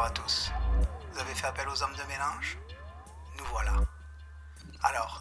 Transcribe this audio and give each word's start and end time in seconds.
Bonjour 0.00 0.12
à 0.12 0.24
tous. 0.24 0.50
Vous 1.12 1.20
avez 1.20 1.34
fait 1.34 1.46
appel 1.46 1.66
aux 1.68 1.82
hommes 1.82 1.92
de 1.92 2.10
mélange? 2.10 2.56
Nous 3.38 3.44
voilà. 3.52 3.72
Alors, 4.82 5.20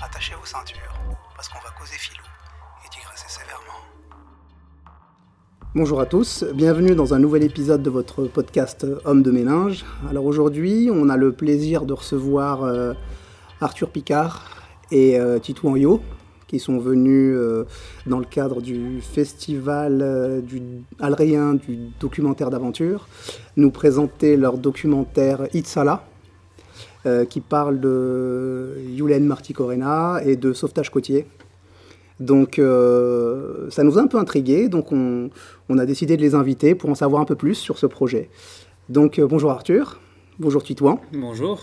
attachez 0.00 0.34
vos 0.36 0.46
ceintures, 0.46 0.94
parce 1.34 1.48
qu'on 1.48 1.58
va 1.58 1.70
causer 1.76 1.96
filou 1.96 2.22
et 2.84 2.88
digresser 2.94 3.26
sévèrement. 3.26 3.80
Bonjour 5.74 6.00
à 6.00 6.06
tous, 6.06 6.44
bienvenue 6.54 6.94
dans 6.94 7.12
un 7.12 7.18
nouvel 7.18 7.42
épisode 7.42 7.82
de 7.82 7.90
votre 7.90 8.26
podcast 8.26 8.86
Homme 9.04 9.24
de 9.24 9.32
mélange. 9.32 9.84
Alors 10.08 10.26
aujourd'hui, 10.26 10.90
on 10.92 11.08
a 11.08 11.16
le 11.16 11.32
plaisir 11.32 11.84
de 11.84 11.94
recevoir 11.94 12.62
euh, 12.62 12.94
Arthur 13.60 13.90
Picard 13.90 14.44
et 14.92 15.18
euh, 15.18 15.40
Titou 15.40 15.74
Anyo, 15.74 16.04
qui 16.50 16.58
sont 16.58 16.78
venus 16.78 17.36
euh, 17.36 17.64
dans 18.06 18.18
le 18.18 18.24
cadre 18.24 18.60
du 18.60 19.00
festival 19.00 20.00
euh, 20.02 20.40
du 20.40 20.60
alréen 20.98 21.54
du 21.54 21.78
documentaire 22.00 22.50
d'aventure 22.50 23.06
nous 23.56 23.70
présenter 23.70 24.36
leur 24.36 24.58
documentaire 24.58 25.46
Itzala, 25.54 26.02
euh, 27.06 27.24
qui 27.24 27.40
parle 27.40 27.78
de 27.78 28.78
Yulen 28.88 29.24
Marticorena 29.24 30.20
et 30.24 30.34
de 30.34 30.52
sauvetage 30.52 30.90
côtier. 30.90 31.24
Donc 32.18 32.56
ça 32.56 33.82
nous 33.82 33.98
a 33.98 34.02
un 34.02 34.06
peu 34.06 34.18
intrigués, 34.18 34.68
donc 34.68 34.92
on, 34.92 35.30
on, 35.70 35.78
a 35.78 35.86
décidé 35.86 36.18
de 36.18 36.22
les 36.22 36.34
inviter 36.34 36.74
pour 36.74 36.90
en 36.90 36.94
savoir 36.94 37.22
un 37.22 37.24
peu 37.24 37.34
plus 37.34 37.54
sur 37.54 37.78
ce 37.78 37.86
projet. 37.86 38.28
Donc 38.90 39.18
bonjour 39.20 39.50
Arthur, 39.52 40.00
bonjour 40.38 40.62
Titouan. 40.62 41.00
Bonjour. 41.14 41.62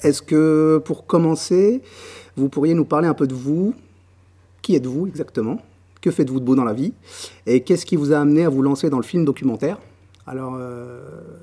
Est-ce 0.00 0.22
que 0.22 0.80
pour 0.86 1.04
commencer, 1.06 1.82
vous 2.36 2.48
pourriez 2.48 2.72
nous 2.72 2.86
parler 2.86 3.08
un 3.08 3.14
peu 3.14 3.26
de 3.26 3.34
vous, 3.34 3.74
qui 4.68 4.76
êtes-vous 4.76 5.06
exactement? 5.06 5.62
Que 6.02 6.10
faites-vous 6.10 6.40
de 6.40 6.44
beau 6.44 6.54
dans 6.54 6.64
la 6.64 6.74
vie? 6.74 6.92
Et 7.46 7.62
qu'est-ce 7.62 7.86
qui 7.86 7.96
vous 7.96 8.12
a 8.12 8.18
amené 8.18 8.44
à 8.44 8.50
vous 8.50 8.60
lancer 8.60 8.90
dans 8.90 8.98
le 8.98 9.02
film 9.02 9.24
documentaire? 9.24 9.78
Alors, 10.26 10.56
euh, 10.58 11.00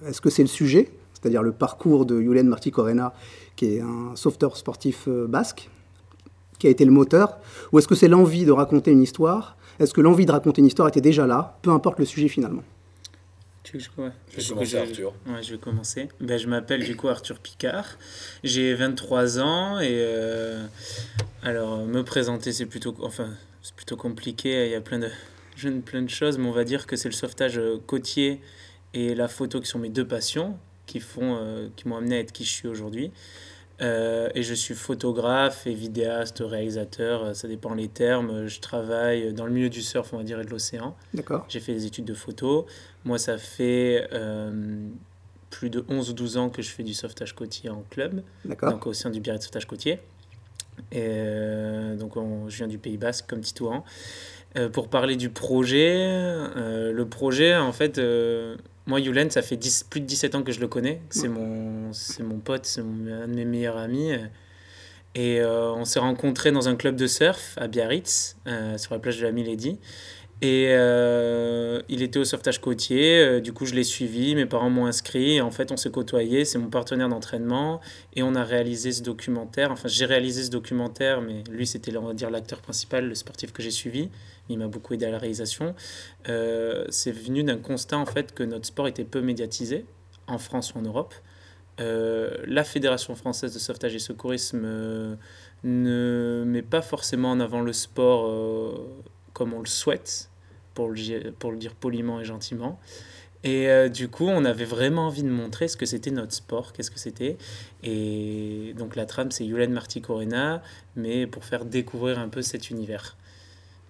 est-ce 0.08 0.22
que 0.22 0.30
c'est 0.30 0.44
le 0.44 0.48
sujet, 0.48 0.92
c'est-à-dire 1.12 1.42
le 1.42 1.52
parcours 1.52 2.06
de 2.06 2.22
Yulen 2.22 2.48
Martí 2.48 2.70
Corena, 2.70 3.16
qui 3.56 3.78
est 3.78 3.82
un 3.82 4.16
sauveteur 4.16 4.58
sportif 4.58 5.06
euh, 5.08 5.26
basque, 5.26 5.72
qui 6.60 6.68
a 6.68 6.70
été 6.70 6.86
le 6.86 6.92
moteur? 6.92 7.40
Ou 7.72 7.80
est-ce 7.80 7.88
que 7.88 7.96
c'est 7.96 8.08
l'envie 8.08 8.46
de 8.46 8.52
raconter 8.52 8.92
une 8.92 9.02
histoire? 9.02 9.58
Est-ce 9.80 9.96
que 9.96 10.02
l'envie 10.02 10.28
de 10.28 10.32
raconter 10.32 10.62
une 10.62 10.68
histoire 10.68 10.88
était 10.88 11.02
déjà 11.02 11.26
là, 11.26 11.58
peu 11.64 11.72
importe 11.72 11.98
le 11.98 12.06
sujet 12.06 12.28
finalement 12.28 12.62
tu 13.66 13.80
je, 13.80 13.90
ouais. 13.98 14.12
je, 14.30 14.42
vais 14.42 14.50
commencer, 14.50 14.78
Arthur. 14.78 15.14
Ouais, 15.26 15.42
je 15.42 15.52
vais 15.52 15.58
commencer. 15.58 16.08
Ben, 16.22 16.38
je 16.38 16.48
m'appelle 16.48 16.84
du 16.84 16.96
coup 16.96 17.08
Arthur 17.08 17.40
Picard. 17.40 17.98
J'ai 18.44 18.76
23 18.76 19.40
ans 19.40 19.80
et 19.80 19.90
euh, 19.92 20.66
alors 21.42 21.80
me 21.80 22.04
présenter 22.04 22.54
c'est 22.54 22.68
plutôt 22.68 22.96
enfin 23.02 23.30
c'est 23.64 23.74
plutôt 23.76 23.98
compliqué. 23.98 24.68
Il 24.68 24.72
y 24.72 24.76
a 24.76 24.82
plein 24.82 25.00
de 25.00 25.10
plein 25.84 26.04
de 26.04 26.10
choses, 26.10 26.38
mais 26.38 26.48
on 26.48 26.52
va 26.52 26.64
dire 26.64 26.86
que 26.86 26.96
c'est 26.96 27.10
le 27.10 27.16
sauvetage 27.16 27.58
euh, 27.58 27.82
côtier 27.88 28.40
et 28.94 29.16
la 29.16 29.28
photo 29.28 29.60
qui 29.60 29.68
sont 29.68 29.80
mes 29.80 29.90
deux 29.90 30.08
passions 30.08 30.60
qui 30.86 31.00
font 31.00 31.40
euh, 31.42 31.68
qui 31.76 31.88
m'ont 31.88 31.98
amené 31.98 32.18
à 32.18 32.20
être 32.20 32.32
qui 32.32 32.46
je 32.46 32.52
suis 32.52 32.68
aujourd'hui. 32.68 33.12
Euh, 33.82 34.30
et 34.36 34.44
je 34.44 34.54
suis 34.54 34.74
photographe 34.74 35.68
et 35.68 35.74
vidéaste, 35.74 36.42
réalisateur, 36.46 37.24
euh, 37.24 37.34
ça 37.34 37.48
dépend 37.48 37.74
les 37.74 37.90
termes. 37.90 38.48
Je 38.48 38.60
travaille 38.62 39.34
dans 39.34 39.46
le 39.46 39.52
milieu 39.52 39.70
du 39.70 39.82
surf, 39.82 40.14
on 40.14 40.18
va 40.18 40.24
dire, 40.24 40.40
et 40.40 40.46
de 40.46 40.50
l'océan. 40.50 40.96
D'accord. 41.14 41.46
J'ai 41.50 41.60
fait 41.60 41.74
des 41.74 41.86
études 41.86 42.06
de 42.06 42.14
photo. 42.14 42.66
Moi, 43.04 43.18
ça 43.18 43.38
fait 43.38 44.08
euh, 44.14 44.88
plus 45.50 45.70
de 45.70 45.84
11 45.90 46.10
ou 46.10 46.14
12 46.14 46.38
ans 46.38 46.50
que 46.50 46.62
je 46.62 46.70
fais 46.70 46.84
du 46.84 46.94
sauvetage 46.94 47.34
côtier 47.34 47.70
en 47.70 47.84
club. 47.90 48.24
D'accord. 48.46 48.72
Donc 48.72 48.88
au 48.88 48.94
sein 48.94 49.10
du 49.10 49.20
Biarritz 49.20 49.44
Sauvetage 49.44 49.68
Côtier. 49.68 50.00
Et 50.92 51.96
donc 51.98 52.16
je 52.50 52.58
viens 52.58 52.68
du 52.68 52.78
Pays 52.78 52.98
Basque 52.98 53.28
comme 53.28 53.40
Titouan. 53.40 53.86
pour 54.74 54.90
parler 54.90 55.16
du 55.16 55.30
projet, 55.30 56.06
le 56.56 57.06
projet, 57.06 57.56
en 57.56 57.72
fait 57.72 57.98
moi, 58.88 59.00
Yulen, 59.00 59.32
ça 59.32 59.42
fait 59.42 59.58
10, 59.58 59.88
plus 59.90 60.02
de 60.02 60.06
17 60.06 60.36
ans 60.36 60.44
que 60.44 60.52
je 60.52 60.60
le 60.60 60.68
connais. 60.68 61.02
C'est 61.10 61.28
mon, 61.28 61.92
c'est 61.94 62.24
mon 62.24 62.38
pote, 62.40 62.66
c'est 62.66 62.82
un 62.82 63.28
de 63.28 63.34
mes 63.34 63.46
meilleurs 63.46 63.78
amis. 63.78 64.12
Et 65.16 65.40
euh, 65.40 65.72
on 65.72 65.86
s'est 65.86 66.00
rencontrés 66.00 66.52
dans 66.52 66.68
un 66.68 66.76
club 66.76 66.98
de 66.98 67.08
surf 67.08 67.58
à 67.58 67.68
Biarritz, 67.68 68.36
euh, 68.48 68.78
sur 68.78 68.94
la 68.94 69.00
plage 69.00 69.18
de 69.18 69.24
la 69.24 69.32
Milady. 69.32 69.80
Et 70.42 70.68
euh, 70.70 71.82
il 71.88 72.02
était 72.02 72.20
au 72.20 72.26
sauvetage 72.26 72.60
côtier, 72.60 73.40
du 73.40 73.54
coup 73.54 73.66
je 73.66 73.74
l'ai 73.74 73.86
suivi, 73.86 74.36
mes 74.36 74.46
parents 74.46 74.70
m'ont 74.70 74.86
inscrit, 74.86 75.40
en 75.40 75.50
fait 75.50 75.72
on 75.72 75.78
s'est 75.78 75.92
côtoyé, 75.92 76.44
c'est 76.44 76.58
mon 76.58 76.70
partenaire 76.70 77.08
d'entraînement, 77.08 77.80
et 78.14 78.22
on 78.22 78.36
a 78.36 78.44
réalisé 78.44 78.92
ce 78.92 79.02
documentaire, 79.02 79.72
enfin 79.72 79.88
j'ai 79.88 80.06
réalisé 80.06 80.44
ce 80.44 80.52
documentaire, 80.52 81.22
mais 81.22 81.44
lui 81.50 81.66
c'était 81.66 81.96
on 81.96 82.08
va 82.08 82.14
dire 82.14 82.30
l'acteur 82.30 82.60
principal, 82.60 83.08
le 83.08 83.16
sportif 83.16 83.54
que 83.54 83.64
j'ai 83.64 83.72
suivi, 83.72 84.10
il 84.50 84.60
m'a 84.60 84.68
beaucoup 84.68 84.94
aidé 84.94 85.06
à 85.06 85.12
la 85.12 85.18
réalisation. 85.18 85.76
Euh, 86.30 86.86
c'est 86.90 87.12
venu 87.12 87.44
d'un 87.44 87.58
constat 87.58 87.98
en 87.98 88.06
fait 88.06 88.34
que 88.34 88.44
notre 88.44 88.66
sport 88.66 88.88
était 88.88 89.04
peu 89.04 89.22
médiatisé 89.22 89.86
en 90.28 90.38
France 90.38 90.74
ou 90.74 90.80
en 90.80 90.82
Europe. 90.82 91.14
Euh, 91.80 92.38
la 92.46 92.64
Fédération 92.64 93.16
française 93.16 93.54
de 93.54 93.60
sauvetage 93.60 93.96
et 93.96 94.00
secourisme 94.00 94.62
euh, 94.64 95.16
ne 95.64 96.44
met 96.46 96.62
pas 96.62 96.82
forcément 96.82 97.32
en 97.32 97.40
avant 97.40 97.62
le 97.62 97.74
sport 97.74 98.32
comme 99.36 99.54
on 99.54 99.60
le 99.60 99.68
souhaite, 99.68 100.32
pour 100.74 100.90
le, 100.90 101.30
pour 101.30 101.52
le 101.52 101.58
dire 101.58 101.76
poliment 101.76 102.20
et 102.20 102.26
gentiment. 102.26 102.80
Et 103.44 103.68
du 103.92 104.08
coup, 104.08 104.26
on 104.28 104.44
avait 104.44 104.66
vraiment 104.66 105.06
envie 105.06 105.22
de 105.22 105.30
montrer 105.30 105.68
ce 105.68 105.78
que 105.78 105.86
c'était 105.86 106.10
notre 106.10 106.34
sport, 106.34 106.74
qu'est-ce 106.74 106.90
que 106.90 106.98
c'était. 106.98 107.38
Et 107.84 108.74
donc 108.76 108.96
la 108.96 109.06
trame, 109.06 109.30
c'est 109.30 109.46
Yulen 109.46 109.72
Marti 109.72 110.02
Corena, 110.02 110.64
mais 110.96 111.28
pour 111.28 111.46
faire 111.46 111.64
découvrir 111.64 112.18
un 112.18 112.28
peu 112.28 112.42
cet 112.42 112.72
univers. 112.72 113.16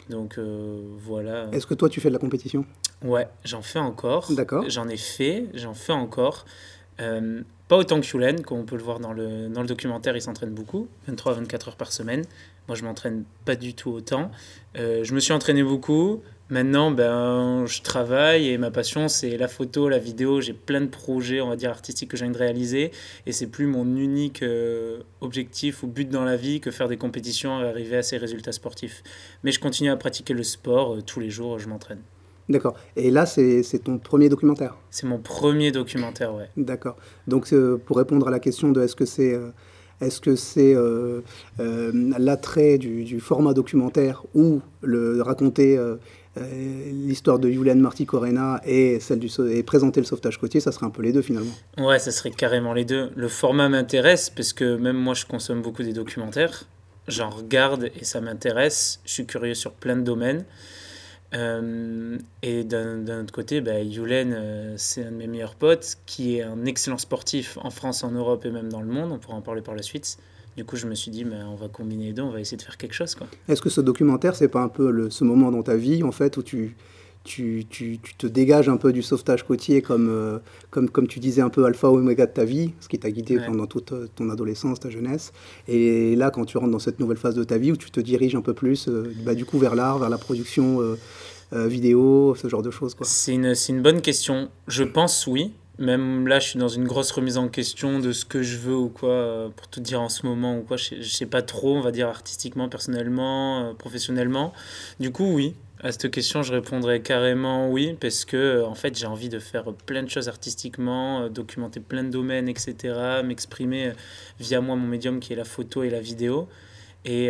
Donc 0.10 0.38
euh, 0.38 0.82
voilà. 0.98 1.48
Est-ce 1.52 1.66
que 1.66 1.74
toi 1.74 1.90
tu 1.90 2.02
fais 2.02 2.10
de 2.10 2.14
la 2.14 2.20
compétition? 2.20 2.66
Ouais, 3.04 3.28
j'en 3.44 3.62
fais 3.62 3.80
encore. 3.80 4.32
D'accord. 4.32 4.66
J'en 4.70 4.88
ai 4.88 4.98
fait, 4.98 5.48
j'en 5.54 5.74
fais 5.74 5.94
encore. 5.94 6.46
Euh, 7.00 7.42
pas 7.68 7.78
autant 7.78 8.00
que 8.00 8.06
Yulen, 8.06 8.42
comme 8.44 8.60
on 8.60 8.66
peut 8.66 8.78
le 8.78 8.84
voir 8.84 9.00
dans 9.00 9.14
le, 9.14 9.50
dans 9.50 9.62
le 9.62 9.68
documentaire, 9.68 10.16
il 10.16 10.22
s'entraîne 10.22 10.52
beaucoup, 10.52 10.88
23-24 11.10 11.70
heures 11.70 11.76
par 11.76 11.92
semaine. 11.92 12.24
Moi, 12.68 12.76
je 12.76 12.84
m'entraîne 12.84 13.24
pas 13.46 13.56
du 13.56 13.74
tout 13.74 13.92
autant. 13.92 14.32
Euh, 14.78 15.04
je 15.04 15.14
me 15.14 15.20
suis 15.20 15.34
entraîné 15.34 15.64
beaucoup. 15.64 16.22
Maintenant, 16.50 16.92
ben, 16.92 17.66
je 17.66 17.82
travaille 17.82 18.50
et 18.50 18.60
ma 18.60 18.70
passion, 18.70 19.08
c'est 19.08 19.36
la 19.36 19.48
photo, 19.48 19.90
la 19.90 19.98
vidéo. 19.98 20.42
J'ai 20.42 20.54
plein 20.54 20.82
de 20.82 20.88
projets, 20.88 21.42
on 21.42 21.50
va 21.50 21.56
dire, 21.56 21.72
artistiques 21.72 22.12
que 22.12 22.18
j'ai 22.18 22.26
envie 22.26 22.34
de 22.34 22.38
réaliser. 22.38 22.92
Et 23.26 23.32
c'est 23.32 23.48
plus 23.48 23.66
mon 23.66 23.84
unique 23.96 24.44
euh, 24.44 25.00
objectif 25.22 25.82
ou 25.82 25.88
but 25.88 26.08
dans 26.08 26.24
la 26.24 26.36
vie 26.36 26.60
que 26.60 26.70
faire 26.70 26.88
des 26.88 26.98
compétitions 26.98 27.62
et 27.62 27.68
arriver 27.68 27.98
à 27.98 28.04
ces 28.04 28.18
résultats 28.18 28.52
sportifs. 28.52 29.02
Mais 29.44 29.52
je 29.52 29.60
continue 29.60 29.90
à 29.90 29.98
pratiquer 29.98 30.36
le 30.36 30.44
sport. 30.44 30.96
Euh, 30.96 31.02
tous 31.02 31.20
les 31.20 31.32
jours, 31.32 31.58
je 31.58 31.68
m'entraîne. 31.68 32.02
D'accord. 32.48 32.76
Et 32.96 33.10
là, 33.10 33.26
c'est 33.26 33.64
ton 33.84 33.98
premier 33.98 34.30
documentaire? 34.30 34.78
C'est 34.92 35.08
mon 35.08 35.18
premier 35.18 35.72
documentaire, 35.72 36.36
ouais. 36.36 36.48
D'accord. 36.58 36.96
Donc, 37.26 37.52
euh, 37.54 37.82
pour 37.84 37.98
répondre 37.98 38.28
à 38.28 38.32
la 38.32 38.40
question 38.40 38.72
de 38.72 38.84
est-ce 38.84 38.96
que 38.96 39.06
c'est 39.06 39.36
est-ce 40.02 40.20
que 40.22 40.36
c'est 40.36 40.76
l'attrait 42.20 42.78
du, 42.78 43.04
du, 43.04 43.20
format 43.20 43.54
documentaire 43.54 44.24
ou 44.34 44.62
le 44.82 45.22
raconter 45.22 45.80
euh, 46.38 46.92
l'histoire 46.92 47.40
de 47.40 47.50
Julian 47.50 47.76
Marty 47.76 48.06
Corena 48.06 48.60
et, 48.66 49.00
celle 49.00 49.20
du, 49.20 49.30
et 49.50 49.64
présenter 49.64 50.02
le 50.02 50.06
sauvetage 50.06 50.38
côtier, 50.38 50.60
ça 50.60 50.74
serait 50.74 50.86
un 50.86 50.90
peu 50.90 51.02
les 51.02 51.14
deux 51.14 51.22
finalement. 51.22 51.54
Ouais, 51.78 51.98
ça 51.98 52.12
serait 52.12 52.32
carrément 52.32 52.74
les 52.74 52.84
deux. 52.84 53.10
Le 53.16 53.30
format 53.30 53.70
m'intéresse 53.70 54.30
parce 54.30 54.52
que 54.52 54.76
même 54.76 54.98
moi 54.98 55.14
je 55.14 55.26
consomme 55.26 55.62
beaucoup 55.62 55.84
des 55.84 55.94
documentaires. 55.94 56.66
J'en 57.08 57.30
regarde 57.30 57.90
et 58.00 58.04
ça 58.04 58.20
m'intéresse. 58.20 59.00
Je 59.06 59.14
suis 59.14 59.26
curieux 59.26 59.54
sur 59.54 59.72
plein 59.72 59.96
de 59.96 60.02
domaines. 60.02 60.44
Euh, 61.36 62.18
et 62.42 62.64
d'un 62.64 63.22
autre 63.22 63.34
côté, 63.34 63.62
bah, 63.62 63.82
Yulen, 63.82 64.34
euh, 64.34 64.74
c'est 64.78 65.04
un 65.04 65.12
de 65.12 65.18
mes 65.18 65.28
meilleurs 65.28 65.56
potes 65.56 65.98
qui 66.06 66.38
est 66.38 66.44
un 66.44 66.66
excellent 66.66 66.98
sportif 66.98 67.58
en 67.62 67.72
France, 67.72 68.04
en 68.04 68.12
Europe 68.12 68.46
et 68.46 68.52
même 68.52 68.70
dans 68.70 68.82
le 68.82 68.88
monde. 68.88 69.12
On 69.12 69.20
pourra 69.20 69.36
en 69.36 69.42
parler 69.42 69.62
par 69.62 69.76
la 69.76 69.82
suite. 69.82 70.18
Du 70.56 70.64
coup, 70.64 70.78
je 70.78 70.88
me 70.88 70.96
suis 70.96 71.12
dit, 71.12 71.26
mais 71.26 71.44
on 71.44 71.56
va 71.56 71.68
combiner 71.68 72.06
les 72.06 72.14
deux, 72.14 72.22
on 72.22 72.32
va 72.32 72.40
essayer 72.40 72.56
de 72.56 72.62
faire 72.62 72.78
quelque 72.78 72.94
chose. 72.94 73.18
Est-ce 73.50 73.62
que 73.62 73.70
ce 73.70 73.82
documentaire, 73.82 74.36
c'est 74.36 74.48
pas 74.48 74.62
un 74.62 74.70
peu 74.70 74.90
le, 74.90 75.10
ce 75.10 75.26
moment 75.26 75.52
dans 75.52 75.64
ta 75.64 75.76
vie, 75.76 76.02
en 76.02 76.14
fait, 76.14 76.38
où 76.38 76.44
tu, 76.44 76.78
tu, 77.26 77.66
tu, 77.70 78.00
tu 78.02 78.16
te 78.16 78.26
dégages 78.26 78.70
un 78.70 78.78
peu 78.78 78.94
du 78.94 79.02
sauvetage 79.02 79.44
côtier 79.44 79.82
comme, 79.82 80.08
euh, 80.08 80.40
comme, 80.70 80.90
comme 80.90 81.08
tu 81.08 81.20
disais, 81.20 81.42
un 81.42 81.50
peu 81.50 81.66
alpha 81.66 81.90
ou 81.90 81.98
oméga 81.98 82.26
de 82.26 82.32
ta 82.32 82.46
vie, 82.46 82.72
ce 82.80 82.88
qui 82.88 82.98
t'a 82.98 83.12
guidé 83.12 83.38
pendant 83.46 83.66
toute 83.66 83.94
ton 84.16 84.30
adolescence, 84.30 84.80
ta 84.80 84.90
jeunesse. 84.90 85.34
Et 85.68 86.16
là, 86.16 86.32
quand 86.32 86.46
tu 86.46 86.58
rentres 86.58 86.72
dans 86.72 86.80
cette 86.80 87.02
nouvelle 87.02 87.18
phase 87.18 87.36
de 87.36 87.44
ta 87.44 87.58
vie, 87.58 87.74
où 87.74 87.78
tu 87.78 87.92
te 87.92 88.00
diriges 88.00 88.36
un 88.36 88.42
peu 88.42 88.54
plus, 88.54 88.88
bah, 89.26 89.36
du 89.36 89.44
coup, 89.44 89.58
vers 89.58 89.76
l'art, 89.76 90.00
vers 90.00 90.10
la 90.10 90.18
production 90.18 90.80
euh, 91.54 91.68
vidéo, 91.68 92.36
ce 92.36 92.48
genre 92.48 92.62
de 92.62 92.72
choses. 92.72 92.96
C'est 93.02 93.34
une, 93.34 93.54
une 93.70 93.82
bonne 93.82 94.02
question. 94.02 94.50
Je 94.68 94.84
pense 94.84 95.28
oui. 95.28 95.54
Même 95.78 96.28
là, 96.28 96.40
je 96.40 96.50
suis 96.50 96.60
dans 96.60 96.70
une 96.70 96.86
grosse 96.86 97.12
remise 97.12 97.38
en 97.38 97.50
question 97.50 98.00
de 98.00 98.14
ce 98.14 98.24
que 98.24 98.42
je 98.42 98.58
veux 98.58 98.76
ou 98.76 98.88
quoi, 98.88 99.10
euh, 99.10 99.50
pour 99.50 99.68
tout 99.68 99.82
dire 99.82 100.02
en 100.02 100.08
ce 100.08 100.26
moment 100.26 100.58
ou 100.58 100.62
quoi. 100.62 100.78
Je 100.78 100.86
sais, 100.86 101.04
sais 101.04 101.26
pas 101.26 101.42
trop, 101.42 101.76
on 101.76 101.82
va 101.82 101.92
dire 101.92 102.08
artistiquement, 102.08 102.70
personnellement, 102.70 103.70
euh, 103.70 103.74
professionnellement. 103.74 104.54
Du 105.00 105.12
coup, 105.12 105.34
oui. 105.34 105.56
À 105.84 105.92
cette 105.92 106.10
question, 106.10 106.42
je 106.42 106.54
répondrais 106.54 107.02
carrément 107.02 107.70
oui, 107.70 107.96
parce 108.00 108.26
que 108.26 108.64
en 108.64 108.74
fait, 108.74 108.98
j'ai 108.98 109.06
envie 109.06 109.30
de 109.30 109.40
faire 109.40 109.66
plein 109.86 110.02
de 110.02 110.10
choses 110.10 110.30
artistiquement, 110.30 111.30
documenter 111.30 111.82
plein 111.82 112.04
de 112.04 112.10
domaines, 112.10 112.48
etc., 112.48 113.22
m'exprimer 113.24 113.92
via 114.40 114.62
moi, 114.62 114.78
mon 114.78 114.88
médium 114.88 115.20
qui 115.20 115.34
est 115.34 115.36
la 115.36 115.44
photo 115.44 115.84
et 115.84 115.90
la 115.90 116.00
vidéo. 116.00 116.48
Et 117.04 117.30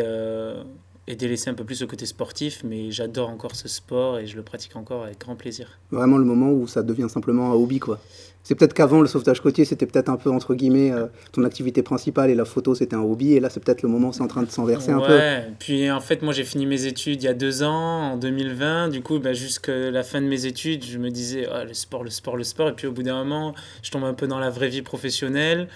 et 1.07 1.15
délaisser 1.15 1.49
un 1.49 1.53
peu 1.53 1.63
plus 1.63 1.81
le 1.81 1.87
côté 1.87 2.05
sportif, 2.05 2.61
mais 2.63 2.91
j'adore 2.91 3.29
encore 3.29 3.55
ce 3.55 3.67
sport 3.67 4.17
et 4.17 4.25
je 4.25 4.35
le 4.35 4.41
pratique 4.41 4.75
encore 4.75 5.03
avec 5.03 5.19
grand 5.19 5.35
plaisir. 5.35 5.79
Vraiment 5.91 6.17
le 6.17 6.25
moment 6.25 6.51
où 6.51 6.67
ça 6.67 6.81
devient 6.81 7.09
simplement 7.09 7.51
un 7.51 7.53
hobby, 7.53 7.79
quoi. 7.79 7.99
C'est 8.45 8.53
peut-être 8.53 8.75
qu'avant, 8.75 9.01
le 9.01 9.07
sauvetage 9.07 9.41
côtier, 9.41 9.65
c'était 9.65 9.87
peut-être 9.87 10.07
un 10.07 10.17
peu, 10.17 10.29
entre 10.29 10.53
guillemets, 10.53 10.91
euh, 10.91 11.07
ton 11.31 11.43
activité 11.45 11.81
principale 11.81 12.29
et 12.29 12.35
la 12.35 12.45
photo, 12.45 12.75
c'était 12.75 12.95
un 12.95 13.01
hobby. 13.01 13.33
Et 13.33 13.39
là, 13.39 13.49
c'est 13.49 13.59
peut-être 13.59 13.81
le 13.81 13.89
moment 13.89 14.09
où 14.09 14.13
c'est 14.13 14.21
en 14.21 14.27
train 14.27 14.43
de 14.43 14.51
s'inverser 14.51 14.91
un 14.91 14.99
peu. 14.99 15.13
Ouais, 15.13 15.47
puis 15.57 15.89
en 15.89 15.99
fait, 15.99 16.21
moi, 16.21 16.31
j'ai 16.31 16.43
fini 16.43 16.67
mes 16.67 16.85
études 16.85 17.23
il 17.23 17.25
y 17.25 17.27
a 17.27 17.33
deux 17.33 17.63
ans, 17.63 18.11
en 18.11 18.17
2020. 18.17 18.89
Du 18.89 19.01
coup, 19.01 19.17
bah, 19.17 19.33
jusqu'à 19.33 19.89
la 19.89 20.03
fin 20.03 20.21
de 20.21 20.27
mes 20.27 20.45
études, 20.45 20.85
je 20.85 20.99
me 20.99 21.09
disais, 21.09 21.47
ah, 21.51 21.63
le 21.63 21.73
sport, 21.73 22.03
le 22.03 22.11
sport, 22.11 22.37
le 22.37 22.43
sport. 22.43 22.69
Et 22.69 22.73
puis 22.73 22.85
au 22.85 22.91
bout 22.91 23.01
d'un 23.01 23.23
moment, 23.23 23.55
je 23.81 23.89
tombe 23.89 24.03
un 24.03 24.13
peu 24.13 24.27
dans 24.27 24.37
la 24.37 24.51
vraie 24.51 24.69
vie 24.69 24.83
professionnelle 24.83 25.67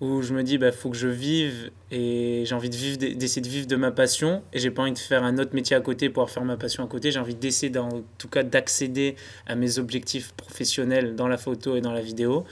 où 0.00 0.20
je 0.20 0.34
me 0.34 0.42
dis 0.42 0.58
bah 0.58 0.72
faut 0.72 0.90
que 0.90 0.96
je 0.96 1.08
vive 1.08 1.70
et 1.90 2.42
j'ai 2.44 2.54
envie 2.54 2.68
d'essayer 2.68 3.40
de 3.40 3.48
vivre 3.48 3.66
de 3.66 3.76
ma 3.76 3.90
passion. 3.90 4.42
Et 4.52 4.58
j'ai 4.58 4.70
pas 4.70 4.82
envie 4.82 4.92
de 4.92 4.98
faire 4.98 5.24
un 5.24 5.38
autre 5.38 5.54
métier 5.54 5.74
à 5.74 5.80
côté 5.80 6.10
pour 6.10 6.30
faire 6.30 6.44
ma 6.44 6.56
passion 6.56 6.84
à 6.84 6.86
côté. 6.86 7.10
J'ai 7.10 7.18
envie 7.18 7.34
d'essayer 7.34 7.76
en 7.78 8.02
tout 8.18 8.28
cas 8.28 8.42
d'accéder 8.42 9.16
à 9.46 9.54
mes 9.54 9.78
objectifs 9.78 10.32
professionnels 10.32 11.16
dans 11.16 11.28
la 11.28 11.38
photo 11.38 11.76
et 11.76 11.80
dans 11.80 11.92
la 11.92 12.02
vidéo. 12.02 12.44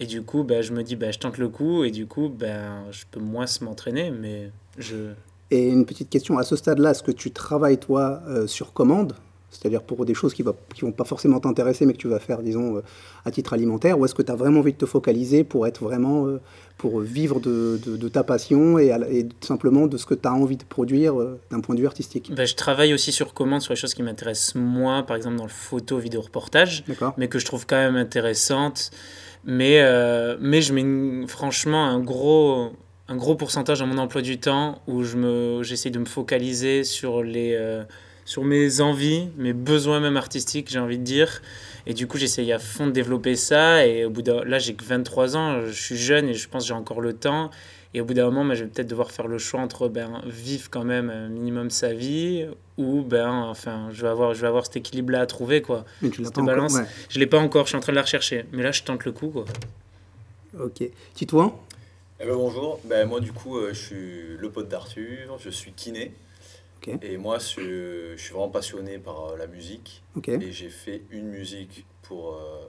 Et 0.00 0.06
du 0.06 0.22
coup 0.22 0.42
bah, 0.42 0.62
je 0.62 0.72
me 0.72 0.82
dis 0.82 0.96
bah 0.96 1.10
je 1.12 1.18
tente 1.18 1.38
le 1.38 1.48
coup. 1.48 1.84
Et 1.84 1.90
du 1.90 2.06
coup 2.06 2.28
bah, 2.28 2.90
je 2.90 3.04
peux 3.10 3.20
moins 3.20 3.46
m'entraîner 3.60 4.10
mais 4.10 4.50
je 4.78 5.12
et 5.50 5.68
une 5.68 5.84
petite 5.84 6.08
question. 6.08 6.38
À 6.38 6.42
ce 6.42 6.56
stade 6.56 6.78
là 6.78 6.90
est-ce 6.90 7.02
que 7.02 7.12
tu 7.12 7.30
travailles 7.30 7.78
toi 7.78 8.22
euh, 8.26 8.46
sur 8.46 8.72
commande? 8.72 9.14
C'est-à-dire 9.52 9.82
pour 9.82 10.04
des 10.06 10.14
choses 10.14 10.32
qui 10.32 10.42
ne 10.42 10.50
qui 10.74 10.80
vont 10.80 10.92
pas 10.92 11.04
forcément 11.04 11.38
t'intéresser, 11.38 11.84
mais 11.84 11.92
que 11.92 11.98
tu 11.98 12.08
vas 12.08 12.18
faire, 12.18 12.42
disons, 12.42 12.78
euh, 12.78 12.82
à 13.26 13.30
titre 13.30 13.52
alimentaire, 13.52 13.98
ou 13.98 14.04
est-ce 14.06 14.14
que 14.14 14.22
tu 14.22 14.32
as 14.32 14.34
vraiment 14.34 14.60
envie 14.60 14.72
de 14.72 14.78
te 14.78 14.86
focaliser 14.86 15.44
pour 15.44 15.66
être 15.66 15.84
vraiment, 15.84 16.26
euh, 16.26 16.40
pour 16.78 17.00
vivre 17.00 17.38
de, 17.38 17.78
de, 17.84 18.08
ta 18.08 18.24
passion 18.24 18.78
et, 18.78 18.86
et, 19.10 19.28
simplement 19.42 19.86
de 19.86 19.98
ce 19.98 20.06
que 20.06 20.14
tu 20.14 20.26
as 20.26 20.32
envie 20.32 20.56
de 20.56 20.64
produire 20.64 21.20
euh, 21.20 21.38
d'un 21.50 21.60
point 21.60 21.74
de 21.74 21.80
vue 21.80 21.86
artistique? 21.86 22.32
Ben, 22.34 22.46
Je 22.46 22.54
travaille 22.54 22.94
aussi 22.94 23.12
sur 23.12 23.34
commande 23.34 23.60
sur 23.60 23.74
les 23.74 23.78
choses 23.78 23.92
qui 23.92 24.02
m'intéressent 24.02 24.54
moins, 24.54 25.02
par 25.02 25.16
exemple 25.16 25.36
dans 25.36 25.44
le 25.44 25.50
photo, 25.50 25.98
vidéo, 25.98 26.22
reportage, 26.22 26.84
mais 27.18 27.28
que 27.28 27.38
je 27.38 27.44
trouve 27.44 27.66
quand 27.66 27.76
même 27.76 27.96
intéressantes. 27.96 28.90
Mais, 29.44 29.82
mais 30.40 30.62
je 30.62 30.72
mets 30.72 31.26
franchement 31.26 31.84
un 31.84 31.98
gros, 31.98 32.70
un 33.08 33.16
gros 33.16 33.34
pourcentage 33.34 33.80
dans 33.80 33.88
mon 33.88 33.98
emploi 33.98 34.22
du 34.22 34.38
temps 34.38 34.80
où 34.86 35.02
j'essaie 35.62 35.90
de 35.90 35.98
me 35.98 36.04
focaliser 36.04 36.84
sur 36.84 37.24
les 37.24 37.84
sur 38.32 38.44
mes 38.44 38.80
envies, 38.80 39.28
mes 39.36 39.52
besoins 39.52 40.00
même 40.00 40.16
artistiques, 40.16 40.70
j'ai 40.70 40.78
envie 40.78 40.96
de 40.96 41.04
dire. 41.04 41.42
Et 41.84 41.92
du 41.92 42.06
coup, 42.06 42.16
j'essaye 42.16 42.50
à 42.50 42.58
fond 42.58 42.86
de 42.86 42.90
développer 42.90 43.36
ça. 43.36 43.86
Et 43.86 44.06
au 44.06 44.10
bout 44.10 44.22
de 44.22 44.32
là, 44.32 44.58
j'ai 44.58 44.72
que 44.72 44.82
23 44.82 45.36
ans, 45.36 45.66
je 45.66 45.72
suis 45.72 45.98
jeune 45.98 46.30
et 46.30 46.32
je 46.32 46.48
pense 46.48 46.62
que 46.62 46.68
j'ai 46.68 46.74
encore 46.74 47.02
le 47.02 47.12
temps. 47.12 47.50
Et 47.92 48.00
au 48.00 48.06
bout 48.06 48.14
d'un 48.14 48.24
moment, 48.24 48.46
ben, 48.46 48.54
je 48.54 48.64
vais 48.64 48.70
peut-être 48.70 48.88
devoir 48.88 49.10
faire 49.10 49.28
le 49.28 49.36
choix 49.36 49.60
entre 49.60 49.86
ben, 49.88 50.22
vivre 50.24 50.70
quand 50.70 50.82
même 50.82 51.10
un 51.10 51.28
minimum 51.28 51.68
sa 51.68 51.92
vie 51.92 52.46
ou 52.78 53.02
ben, 53.02 53.30
enfin, 53.30 53.90
je 53.92 54.00
vais 54.00 54.08
avoir, 54.08 54.32
je 54.32 54.40
vais 54.40 54.46
avoir 54.46 54.64
cet 54.64 54.76
équilibre-là 54.76 55.20
à 55.20 55.26
trouver. 55.26 55.60
Quoi. 55.60 55.84
Mais 56.00 56.08
tu 56.08 56.22
l'as 56.22 56.30
pas 56.30 56.40
balance. 56.40 56.76
Encore, 56.76 56.86
Je 57.10 57.18
l'ai 57.18 57.26
pas 57.26 57.38
encore, 57.38 57.66
je 57.66 57.68
suis 57.68 57.76
en 57.76 57.80
train 57.80 57.92
de 57.92 57.96
la 57.96 58.02
rechercher. 58.02 58.46
Mais 58.52 58.62
là, 58.62 58.72
je 58.72 58.82
tente 58.82 59.04
le 59.04 59.12
coup. 59.12 59.28
Quoi. 59.28 59.44
Ok. 60.58 60.84
Titouan? 61.12 61.60
Eh 62.18 62.24
ben, 62.24 62.34
Bonjour. 62.34 62.80
Ben, 62.86 63.06
moi, 63.06 63.20
du 63.20 63.32
coup, 63.32 63.58
euh, 63.58 63.74
je 63.74 63.78
suis 63.78 64.36
le 64.38 64.48
pote 64.48 64.70
d'Arthur. 64.70 65.36
Je 65.38 65.50
suis 65.50 65.72
kiné. 65.72 66.12
Et 67.02 67.16
moi, 67.16 67.38
je, 67.38 68.14
suis 68.16 68.32
vraiment 68.32 68.48
passionné 68.48 68.98
par 68.98 69.30
euh, 69.32 69.36
la 69.36 69.46
musique. 69.46 70.02
Et 70.26 70.52
j'ai 70.52 70.68
fait 70.68 71.02
une 71.10 71.28
musique 71.28 71.86
pour 72.02 72.34
euh, 72.34 72.66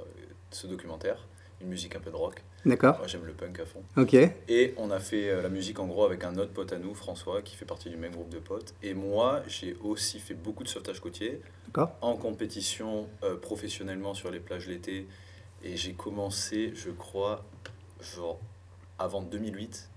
ce 0.52 0.68
documentaire, 0.68 1.28
une 1.62 1.68
musique 1.68 1.96
un 1.96 2.00
peu 2.00 2.12
de 2.12 2.16
rock. 2.16 2.44
D'accord. 2.66 2.98
Moi, 2.98 3.08
j'aime 3.08 3.26
le 3.26 3.34
punk 3.34 3.60
à 3.60 3.66
fond. 3.66 3.84
Ok. 3.98 4.14
Et 4.14 4.74
on 4.78 4.92
a 4.92 5.00
fait 5.00 5.30
euh, 5.30 5.42
la 5.42 5.50
musique 5.50 5.80
en 5.80 5.88
gros 5.88 6.06
avec 6.06 6.24
un 6.24 6.36
autre 6.38 6.52
pote 6.52 6.72
à 6.72 6.78
nous, 6.78 6.94
François, 6.94 7.42
qui 7.42 7.56
fait 7.56 7.66
partie 7.66 7.90
du 7.90 7.98
même 7.98 8.14
groupe 8.14 8.30
de 8.30 8.40
potes. 8.40 8.74
Et 8.84 8.94
moi, 8.94 9.44
j'ai 9.48 9.76
aussi 9.84 10.20
fait 10.20 10.36
beaucoup 10.36 10.64
de 10.64 10.70
sauvetage 10.70 11.00
côtier. 11.00 11.42
En 12.02 12.16
compétition 12.18 13.10
professionnellement 13.42 14.14
sur 14.14 14.30
les 14.30 14.40
plages 14.40 14.68
l'été. 14.68 15.08
Et 15.64 15.76
j'ai 15.76 15.94
commencé, 15.94 16.72
je 16.76 16.92
crois, 16.92 17.44
genre 18.00 18.40
avant 19.00 19.24
2008 19.24 19.90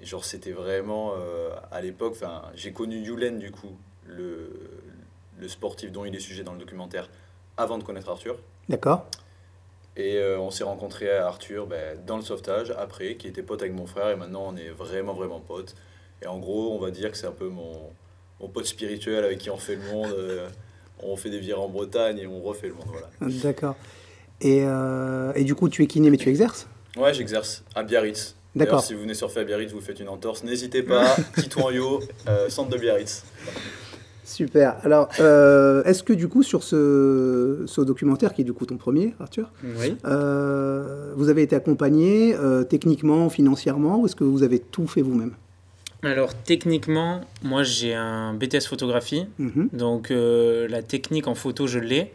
et 0.00 0.06
genre, 0.06 0.24
c'était 0.24 0.52
vraiment 0.52 1.14
euh, 1.16 1.50
à 1.70 1.80
l'époque, 1.80 2.12
enfin, 2.16 2.42
j'ai 2.54 2.72
connu 2.72 2.98
Yulen 2.98 3.38
du 3.38 3.50
coup, 3.50 3.76
le, 4.06 4.50
le 5.38 5.48
sportif 5.48 5.90
dont 5.90 6.04
il 6.04 6.14
est 6.14 6.20
sujet 6.20 6.42
dans 6.42 6.52
le 6.52 6.58
documentaire, 6.58 7.08
avant 7.56 7.78
de 7.78 7.82
connaître 7.82 8.08
Arthur. 8.10 8.36
D'accord. 8.68 9.06
Et 9.96 10.18
euh, 10.18 10.38
on 10.38 10.50
s'est 10.50 10.64
rencontré 10.64 11.10
à 11.10 11.26
Arthur 11.26 11.66
ben, 11.66 11.98
dans 12.06 12.16
le 12.16 12.22
sauvetage 12.22 12.70
après, 12.72 13.14
qui 13.14 13.28
était 13.28 13.42
pote 13.42 13.62
avec 13.62 13.72
mon 13.72 13.86
frère, 13.86 14.10
et 14.10 14.16
maintenant 14.16 14.44
on 14.48 14.56
est 14.56 14.68
vraiment, 14.68 15.14
vraiment 15.14 15.40
potes. 15.40 15.74
Et 16.22 16.26
en 16.26 16.38
gros, 16.38 16.74
on 16.74 16.78
va 16.78 16.90
dire 16.90 17.10
que 17.10 17.16
c'est 17.16 17.26
un 17.26 17.32
peu 17.32 17.48
mon, 17.48 17.90
mon 18.40 18.48
pote 18.48 18.66
spirituel 18.66 19.24
avec 19.24 19.38
qui 19.38 19.48
on 19.48 19.56
fait 19.56 19.76
le 19.76 19.82
monde. 19.82 20.12
Euh, 20.12 20.48
on 21.02 21.16
fait 21.16 21.28
des 21.28 21.38
virages 21.38 21.62
en 21.64 21.68
Bretagne 21.68 22.18
et 22.18 22.26
on 22.26 22.40
refait 22.40 22.68
le 22.68 22.74
monde. 22.74 22.86
Voilà. 22.88 23.08
D'accord. 23.42 23.76
Et, 24.40 24.64
et, 25.34 25.44
du 25.44 25.54
coup, 25.54 25.68
tu 25.68 25.82
es 25.82 25.86
kiné, 25.86 26.08
mais 26.08 26.16
tu 26.16 26.30
exerces? 26.30 26.66
Ouais, 26.96 27.12
j'exerce 27.12 27.64
à 27.74 27.82
Biarritz. 27.82 28.34
D'accord. 28.56 28.82
Si 28.82 28.94
vous 28.94 29.02
venez 29.02 29.14
sur 29.14 29.28
Biarritz, 29.28 29.70
vous 29.72 29.82
faites 29.82 30.00
une 30.00 30.08
entorse, 30.08 30.42
n'hésitez 30.42 30.82
pas, 30.82 31.14
Titouan 31.36 31.70
euh, 32.26 32.48
centre 32.48 32.70
de 32.70 32.78
Biarritz. 32.78 33.22
Super. 34.24 34.76
Alors, 34.82 35.10
euh, 35.20 35.84
est-ce 35.84 36.02
que 36.02 36.14
du 36.14 36.26
coup, 36.26 36.42
sur 36.42 36.64
ce, 36.64 37.64
ce, 37.66 37.80
documentaire, 37.82 38.32
qui 38.32 38.40
est 38.40 38.44
du 38.44 38.54
coup 38.54 38.64
ton 38.64 38.78
premier, 38.78 39.14
Arthur, 39.20 39.52
euh, 40.06 41.12
vous 41.16 41.28
avez 41.28 41.42
été 41.42 41.54
accompagné 41.54 42.34
techniquement, 42.68 43.28
financièrement, 43.28 44.00
ou 44.00 44.06
est-ce 44.06 44.16
que 44.16 44.24
vous 44.24 44.42
avez 44.42 44.58
tout 44.58 44.86
fait 44.86 45.02
vous-même? 45.02 45.32
Alors 46.02 46.34
techniquement, 46.34 47.22
moi 47.42 47.62
j'ai 47.62 47.94
un 47.94 48.32
BTS 48.34 48.66
photographie, 48.68 49.26
mhm. 49.38 49.68
donc 49.72 50.10
la 50.10 50.82
technique 50.82 51.26
en 51.26 51.34
photo 51.34 51.66
je 51.66 51.78
l'ai. 51.78 52.12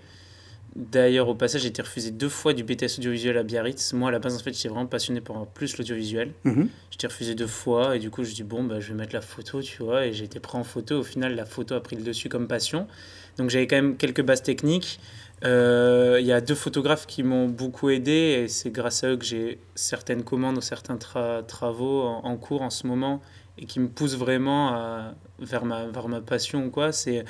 D'ailleurs, 0.75 1.27
au 1.27 1.35
passage, 1.35 1.61
j'ai 1.61 1.67
été 1.67 1.81
refusé 1.81 2.11
deux 2.11 2.29
fois 2.29 2.53
du 2.53 2.63
BTS 2.63 2.99
audiovisuel 2.99 3.37
à 3.37 3.43
Biarritz. 3.43 3.93
Moi, 3.93 4.09
à 4.09 4.11
la 4.11 4.19
base, 4.19 4.35
en 4.35 4.39
fait, 4.39 4.53
j'étais 4.53 4.69
vraiment 4.69 4.85
passionné 4.85 5.19
par 5.19 5.45
plus 5.47 5.77
l'audiovisuel. 5.77 6.31
Mhm. 6.45 6.69
J'étais 6.91 7.07
refusé 7.07 7.35
deux 7.35 7.47
fois 7.47 7.95
et 7.95 7.99
du 7.99 8.09
coup, 8.09 8.23
je 8.23 8.33
dis 8.33 8.43
bon, 8.43 8.63
bah, 8.63 8.79
je 8.79 8.89
vais 8.89 8.93
mettre 8.93 9.13
la 9.13 9.21
photo, 9.21 9.61
tu 9.61 9.83
vois. 9.83 10.05
Et 10.05 10.13
j'ai 10.13 10.23
été 10.23 10.39
pris 10.39 10.57
en 10.57 10.63
photo. 10.63 10.99
Au 10.99 11.03
final, 11.03 11.35
la 11.35 11.45
photo 11.45 11.75
a 11.75 11.83
pris 11.83 11.97
le 11.97 12.03
dessus 12.03 12.29
comme 12.29 12.47
passion. 12.47 12.87
Donc, 13.37 13.49
j'avais 13.49 13.67
quand 13.67 13.75
même 13.75 13.97
quelques 13.97 14.23
bases 14.23 14.43
techniques. 14.43 14.99
Euh, 15.43 16.17
il 16.19 16.25
y 16.25 16.31
a 16.31 16.39
deux 16.39 16.55
photographes 16.55 17.07
qui 17.07 17.23
m'ont 17.23 17.47
beaucoup 17.47 17.89
aidé 17.89 18.11
et 18.43 18.47
c'est 18.47 18.69
grâce 18.69 19.03
à 19.03 19.09
eux 19.09 19.17
que 19.17 19.25
j'ai 19.25 19.59
certaines 19.73 20.23
commandes 20.23 20.57
ou 20.57 20.61
certains 20.61 20.97
travaux 20.97 22.03
en, 22.03 22.37
cours 22.37 22.61
en 22.61 22.69
ce 22.69 22.85
moment 22.85 23.21
et 23.61 23.65
qui 23.65 23.79
me 23.79 23.87
poussent 23.87 24.17
vraiment 24.17 25.13
vers, 25.39 25.65
ma, 25.65 25.85
vers 25.87 26.07
ma 26.07 26.19
passion 26.19 26.69
quoi. 26.69 26.91
C'est 26.91 27.23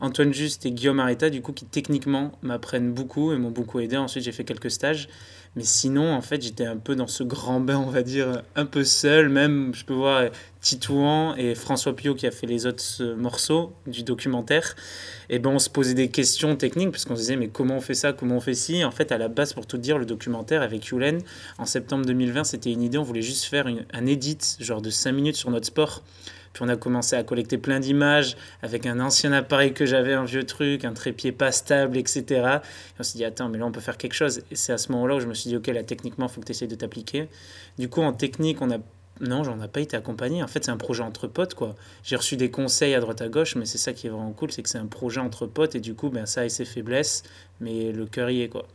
Antoine 0.00 0.32
Juste 0.32 0.66
et 0.66 0.70
Guillaume 0.70 1.00
Areta, 1.00 1.30
du 1.30 1.42
coup, 1.42 1.52
qui 1.52 1.64
techniquement 1.64 2.32
m'apprennent 2.42 2.92
beaucoup 2.92 3.32
et 3.32 3.38
m'ont 3.38 3.50
beaucoup 3.50 3.80
aidé. 3.80 3.96
Ensuite, 3.96 4.24
j'ai 4.24 4.32
fait 4.32 4.44
quelques 4.44 4.70
stages. 4.70 5.08
Mais 5.58 5.64
sinon, 5.64 6.12
en 6.12 6.20
fait, 6.20 6.40
j'étais 6.40 6.66
un 6.66 6.76
peu 6.76 6.94
dans 6.94 7.08
ce 7.08 7.24
grand 7.24 7.58
bain, 7.58 7.78
on 7.84 7.90
va 7.90 8.02
dire, 8.02 8.44
un 8.54 8.64
peu 8.64 8.84
seul. 8.84 9.28
Même, 9.28 9.72
je 9.74 9.84
peux 9.84 9.92
voir 9.92 10.30
Titouan 10.60 11.34
et 11.34 11.56
François 11.56 11.96
Pio 11.96 12.14
qui 12.14 12.28
a 12.28 12.30
fait 12.30 12.46
les 12.46 12.64
autres 12.64 13.02
morceaux 13.16 13.72
du 13.88 14.04
documentaire. 14.04 14.76
Et 15.30 15.40
ben, 15.40 15.50
on 15.50 15.58
se 15.58 15.68
posait 15.68 15.94
des 15.94 16.10
questions 16.10 16.54
techniques 16.54 16.92
parce 16.92 17.04
qu'on 17.04 17.16
se 17.16 17.22
disait, 17.22 17.34
mais 17.34 17.48
comment 17.48 17.78
on 17.78 17.80
fait 17.80 17.94
ça, 17.94 18.12
comment 18.12 18.36
on 18.36 18.40
fait 18.40 18.54
ci? 18.54 18.84
En 18.84 18.92
fait, 18.92 19.10
à 19.10 19.18
la 19.18 19.26
base, 19.26 19.52
pour 19.52 19.66
tout 19.66 19.78
dire, 19.78 19.98
le 19.98 20.06
documentaire 20.06 20.62
avec 20.62 20.86
Yulen, 20.86 21.22
en 21.58 21.66
septembre 21.66 22.06
2020, 22.06 22.44
c'était 22.44 22.70
une 22.70 22.82
idée. 22.82 22.98
On 22.98 23.02
voulait 23.02 23.20
juste 23.20 23.46
faire 23.46 23.66
un 23.66 24.06
edit, 24.06 24.38
genre 24.60 24.80
de 24.80 24.90
5 24.90 25.10
minutes 25.10 25.34
sur 25.34 25.50
notre 25.50 25.66
sport. 25.66 26.04
On 26.60 26.68
a 26.68 26.76
commencé 26.76 27.16
à 27.16 27.22
collecter 27.22 27.58
plein 27.58 27.80
d'images 27.80 28.36
avec 28.62 28.86
un 28.86 29.00
ancien 29.00 29.32
appareil 29.32 29.72
que 29.72 29.86
j'avais, 29.86 30.14
un 30.14 30.24
vieux 30.24 30.44
truc, 30.44 30.84
un 30.84 30.92
trépied 30.92 31.32
pas 31.32 31.52
stable, 31.52 31.96
etc. 31.96 32.22
Et 32.28 33.00
on 33.00 33.02
s'est 33.02 33.18
dit, 33.18 33.24
attends, 33.24 33.48
mais 33.48 33.58
là 33.58 33.66
on 33.66 33.72
peut 33.72 33.80
faire 33.80 33.96
quelque 33.96 34.14
chose. 34.14 34.42
Et 34.50 34.56
c'est 34.56 34.72
à 34.72 34.78
ce 34.78 34.92
moment-là 34.92 35.16
où 35.16 35.20
je 35.20 35.26
me 35.26 35.34
suis 35.34 35.50
dit, 35.50 35.56
ok, 35.56 35.66
là 35.68 35.82
techniquement, 35.82 36.26
il 36.26 36.32
faut 36.32 36.40
que 36.40 36.46
tu 36.46 36.52
essayes 36.52 36.68
de 36.68 36.74
t'appliquer. 36.74 37.28
Du 37.78 37.88
coup, 37.88 38.02
en 38.02 38.12
technique, 38.12 38.60
on 38.62 38.70
a 38.70 38.78
non, 39.20 39.42
j'en 39.42 39.60
ai 39.62 39.68
pas 39.68 39.80
été 39.80 39.96
accompagné. 39.96 40.42
En 40.42 40.46
fait, 40.46 40.64
c'est 40.64 40.70
un 40.70 40.76
projet 40.76 41.02
entre 41.02 41.26
potes, 41.26 41.54
quoi. 41.54 41.74
J'ai 42.04 42.16
reçu 42.16 42.36
des 42.36 42.50
conseils 42.50 42.94
à 42.94 43.00
droite 43.00 43.20
à 43.20 43.28
gauche, 43.28 43.56
mais 43.56 43.64
c'est 43.64 43.78
ça 43.78 43.92
qui 43.92 44.06
est 44.06 44.10
vraiment 44.10 44.32
cool, 44.32 44.52
c'est 44.52 44.62
que 44.62 44.68
c'est 44.68 44.78
un 44.78 44.86
projet 44.86 45.20
entre 45.20 45.46
potes 45.46 45.74
et 45.74 45.80
du 45.80 45.94
coup, 45.94 46.08
ben, 46.08 46.26
ça 46.26 46.42
a 46.42 46.48
ses 46.48 46.64
faiblesses, 46.64 47.24
mais 47.60 47.92
le 47.92 48.06
cœur 48.06 48.30
y 48.30 48.42
est, 48.42 48.48
quoi. 48.48 48.66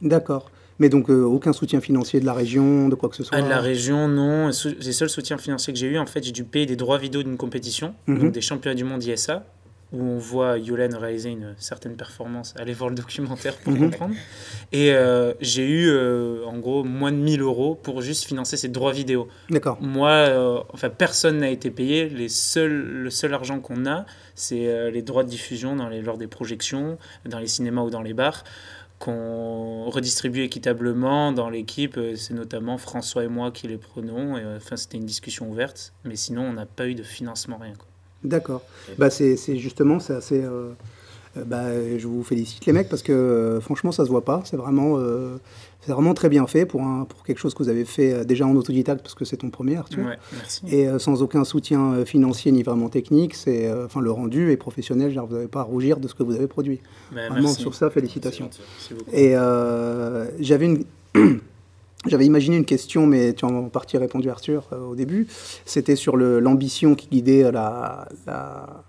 D'accord. 0.00 0.50
Mais 0.82 0.88
donc 0.88 1.10
euh, 1.10 1.22
aucun 1.22 1.52
soutien 1.52 1.80
financier 1.80 2.18
de 2.18 2.26
la 2.26 2.32
région, 2.32 2.88
de 2.88 2.96
quoi 2.96 3.08
que 3.08 3.14
ce 3.14 3.22
soit 3.22 3.38
ah, 3.38 3.40
De 3.40 3.48
la 3.48 3.60
région, 3.60 4.08
non. 4.08 4.48
Les 4.48 4.92
seuls 4.92 5.08
soutiens 5.08 5.38
financiers 5.38 5.72
que 5.72 5.78
j'ai 5.78 5.86
eu, 5.86 5.96
en 5.96 6.06
fait, 6.06 6.24
j'ai 6.24 6.32
dû 6.32 6.42
payer 6.42 6.66
des 6.66 6.74
droits 6.74 6.98
vidéo 6.98 7.22
d'une 7.22 7.36
compétition, 7.36 7.94
mhm. 8.08 8.18
donc 8.18 8.32
des 8.32 8.40
championnats 8.40 8.74
du 8.74 8.82
monde 8.82 9.04
ISA, 9.04 9.46
où 9.92 10.02
on 10.02 10.18
voit 10.18 10.58
Yolen 10.58 10.92
réaliser 10.96 11.30
une 11.30 11.54
certaine 11.56 11.94
performance. 11.94 12.52
Allez 12.58 12.72
voir 12.72 12.90
le 12.90 12.96
documentaire 12.96 13.58
pour 13.58 13.74
mhm. 13.74 13.90
comprendre. 13.90 14.14
Et 14.72 14.92
euh, 14.92 15.34
j'ai 15.40 15.68
eu, 15.68 15.88
euh, 15.88 16.44
en 16.46 16.58
gros, 16.58 16.82
moins 16.82 17.12
de 17.12 17.18
1000 17.18 17.42
euros 17.42 17.78
pour 17.80 18.02
juste 18.02 18.24
financer 18.24 18.56
ces 18.56 18.68
droits 18.68 18.92
vidéo. 18.92 19.28
D'accord. 19.50 19.78
Moi, 19.80 20.64
enfin, 20.72 20.90
personne 20.90 21.38
n'a 21.38 21.50
été 21.50 21.70
payé. 21.70 22.08
Les 22.08 22.28
seuls, 22.28 22.72
le 22.72 23.10
seul 23.10 23.32
argent 23.34 23.60
qu'on 23.60 23.86
a, 23.86 24.04
c'est 24.34 24.90
les 24.90 25.02
droits 25.02 25.22
de 25.22 25.28
diffusion 25.28 25.76
dans 25.76 25.88
les, 25.88 26.02
lors 26.02 26.18
des 26.18 26.26
projections, 26.26 26.98
dans 27.24 27.38
les 27.38 27.46
cinémas 27.46 27.82
ou 27.82 27.90
dans 27.90 28.02
les 28.02 28.14
bars 28.14 28.42
qu'on 29.02 29.90
redistribue 29.90 30.42
équitablement 30.42 31.32
dans 31.32 31.50
l'équipe. 31.50 31.96
Euh, 31.96 32.14
c'est 32.14 32.34
notamment 32.34 32.78
François 32.78 33.24
et 33.24 33.28
moi 33.28 33.50
qui 33.50 33.66
les 33.66 33.76
prenons. 33.76 34.36
Euh, 34.36 34.58
enfin, 34.58 34.76
c'était 34.76 34.96
une 34.96 35.06
discussion 35.06 35.50
ouverte, 35.50 35.92
mais 36.04 36.14
sinon, 36.14 36.42
on 36.42 36.52
n'a 36.52 36.66
pas 36.66 36.86
eu 36.86 36.94
de 36.94 37.02
financement, 37.02 37.58
rien. 37.60 37.72
D'accord. 38.22 38.62
Bah, 38.98 39.10
c'est 39.10 39.36
justement, 39.56 39.98
c'est 39.98 40.14
assez. 40.14 40.44
bah, 41.34 41.64
je 41.98 42.06
vous 42.06 42.22
félicite 42.22 42.64
les 42.66 42.72
mecs 42.72 42.88
parce 42.88 43.02
que 43.02 43.58
franchement 43.60 43.90
ça 43.90 44.04
se 44.04 44.10
voit 44.10 44.24
pas. 44.24 44.42
C'est 44.44 44.56
vraiment, 44.56 44.96
c'est 45.84 45.92
vraiment 45.92 46.14
très 46.14 46.28
bien 46.28 46.46
fait 46.46 46.64
pour, 46.64 46.82
un, 46.82 47.04
pour 47.04 47.24
quelque 47.24 47.38
chose 47.38 47.54
que 47.54 47.62
vous 47.62 47.68
avez 47.68 47.84
fait 47.84 48.12
euh, 48.12 48.24
déjà 48.24 48.46
en 48.46 48.54
autodidacte 48.54 49.02
parce 49.02 49.16
que 49.16 49.24
c'est 49.24 49.38
ton 49.38 49.50
premier, 49.50 49.76
Arthur. 49.76 50.06
Ouais, 50.06 50.18
merci. 50.32 50.62
Et 50.68 50.86
euh, 50.86 51.00
sans 51.00 51.22
aucun 51.22 51.44
soutien 51.44 51.92
euh, 51.92 52.04
financier 52.04 52.52
ni 52.52 52.62
vraiment 52.62 52.88
technique, 52.88 53.34
c'est, 53.34 53.70
enfin, 53.84 54.00
le 54.00 54.12
rendu 54.12 54.52
est 54.52 54.56
professionnel. 54.56 55.12
Genre, 55.12 55.26
vous 55.26 55.34
n'avez 55.34 55.48
pas 55.48 55.60
à 55.60 55.64
rougir 55.64 55.98
de 55.98 56.06
ce 56.06 56.14
que 56.14 56.22
vous 56.22 56.36
avez 56.36 56.46
produit. 56.46 56.80
Bah, 57.10 57.28
vraiment, 57.28 57.48
merci. 57.48 57.60
sur 57.60 57.74
ça, 57.74 57.90
félicitations. 57.90 58.48
Et 59.12 59.34
j'avais 60.40 60.66
une. 60.66 60.84
J'avais 62.04 62.26
imaginé 62.26 62.56
une 62.56 62.64
question, 62.64 63.06
mais 63.06 63.32
tu 63.32 63.44
as 63.44 63.48
en 63.48 63.68
partie 63.68 63.96
répondu, 63.96 64.28
Arthur, 64.28 64.68
au 64.72 64.96
début. 64.96 65.28
C'était 65.64 65.94
sur 65.94 66.16
l'ambition 66.16 66.96
qui 66.96 67.06
guidait 67.06 67.52
la, 67.52 68.08
la, 68.26 68.82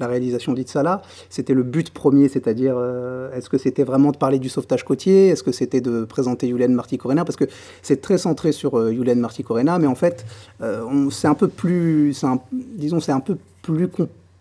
la 0.00 0.06
réalisation 0.06 0.52
d'Itsala, 0.54 1.02
c'était 1.28 1.54
le 1.54 1.62
but 1.62 1.90
premier, 1.90 2.28
c'est-à-dire 2.28 2.74
euh, 2.76 3.32
est-ce 3.32 3.48
que 3.48 3.58
c'était 3.58 3.84
vraiment 3.84 4.10
de 4.10 4.16
parler 4.16 4.38
du 4.38 4.48
sauvetage 4.48 4.84
côtier, 4.84 5.28
est-ce 5.28 5.42
que 5.42 5.52
c'était 5.52 5.80
de 5.80 6.04
présenter 6.04 6.48
Yulen 6.48 6.74
Marty-Corena, 6.74 7.24
parce 7.24 7.36
que 7.36 7.44
c'est 7.82 8.00
très 8.00 8.18
centré 8.18 8.50
sur 8.52 8.78
euh, 8.78 8.92
Yulen 8.92 9.20
Marty-Corena, 9.20 9.78
mais 9.78 9.86
en 9.86 9.94
fait, 9.94 10.24
euh, 10.62 11.10
c'est 11.10 11.28
un 11.28 11.34
peu 11.34 11.48
plus, 11.48 12.14
disons, 12.52 13.00
c'est 13.00 13.12
un 13.12 13.20
peu 13.20 13.36
plus 13.62 13.88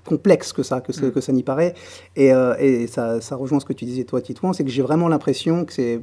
complexe 0.05 0.53
que 0.53 0.63
ça, 0.63 0.79
que, 0.79 0.93
mm. 0.93 1.11
que 1.11 1.21
ça 1.21 1.33
n'y 1.33 1.43
paraît. 1.43 1.75
Et, 2.15 2.29
et 2.59 2.87
ça, 2.87 3.21
ça, 3.21 3.35
rejoint 3.35 3.59
ce 3.59 3.65
que 3.65 3.73
tu 3.73 3.85
disais 3.85 4.05
toi, 4.05 4.21
Titouan, 4.21 4.53
c'est 4.53 4.63
que 4.63 4.71
j'ai 4.71 4.81
vraiment 4.81 5.09
l'impression 5.09 5.65
que 5.65 5.73
c'est 5.73 5.99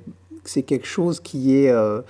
c'est 0.49 0.62
quelque 0.62 0.87
chose 0.87 1.21
qui, 1.21 1.57
est, 1.57 1.71
euh, 1.71 2.00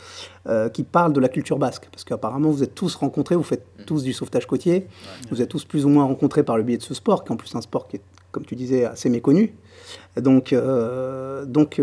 euh, 0.49 0.69
qui 0.69 0.83
parle 0.83 1.13
de 1.13 1.21
la 1.21 1.29
culture 1.29 1.59
basque. 1.59 1.89
Parce 1.91 2.05
qu'apparemment, 2.05 2.51
vous 2.51 2.63
êtes 2.63 2.75
tous 2.75 2.95
rencontrés, 2.95 3.37
vous 3.37 3.43
faites 3.43 3.67
tous 3.87 4.03
du 4.03 4.13
sauvetage 4.13 4.47
côtier, 4.47 4.87
vous 5.31 5.43
êtes 5.43 5.49
tous 5.49 5.65
plus 5.65 5.85
ou 5.85 5.89
moins 5.89 6.05
rencontrés 6.05 6.43
par 6.43 6.57
le 6.57 6.63
biais 6.63 6.79
de 6.79 6.83
ce 6.83 6.95
sport, 6.95 7.25
qui 7.25 7.31
est 7.31 7.33
en 7.33 7.37
plus 7.37 7.55
un 7.55 7.61
sport 7.61 7.89
qui 7.89 7.97
est, 7.97 8.03
comme 8.33 8.45
tu 8.45 8.55
disais, 8.55 8.85
assez 8.85 9.09
méconnu. 9.09 9.55
Donc, 10.17 10.53
euh, 10.53 11.45
donc 11.45 11.81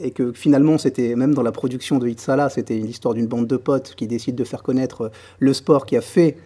et 0.00 0.10
que 0.12 0.32
finalement, 0.32 0.78
c'était 0.78 1.14
même 1.14 1.34
dans 1.34 1.42
la 1.42 1.52
production 1.52 1.98
de 1.98 2.08
Hitsala, 2.08 2.48
c'était 2.48 2.76
l'histoire 2.76 3.14
d'une 3.14 3.26
bande 3.26 3.46
de 3.46 3.56
potes 3.56 3.94
qui 3.94 4.06
décide 4.06 4.34
de 4.34 4.44
faire 4.44 4.62
connaître 4.62 5.10
le 5.38 5.52
sport 5.52 5.86
qui 5.86 5.96
a 5.96 6.00
fait 6.00 6.36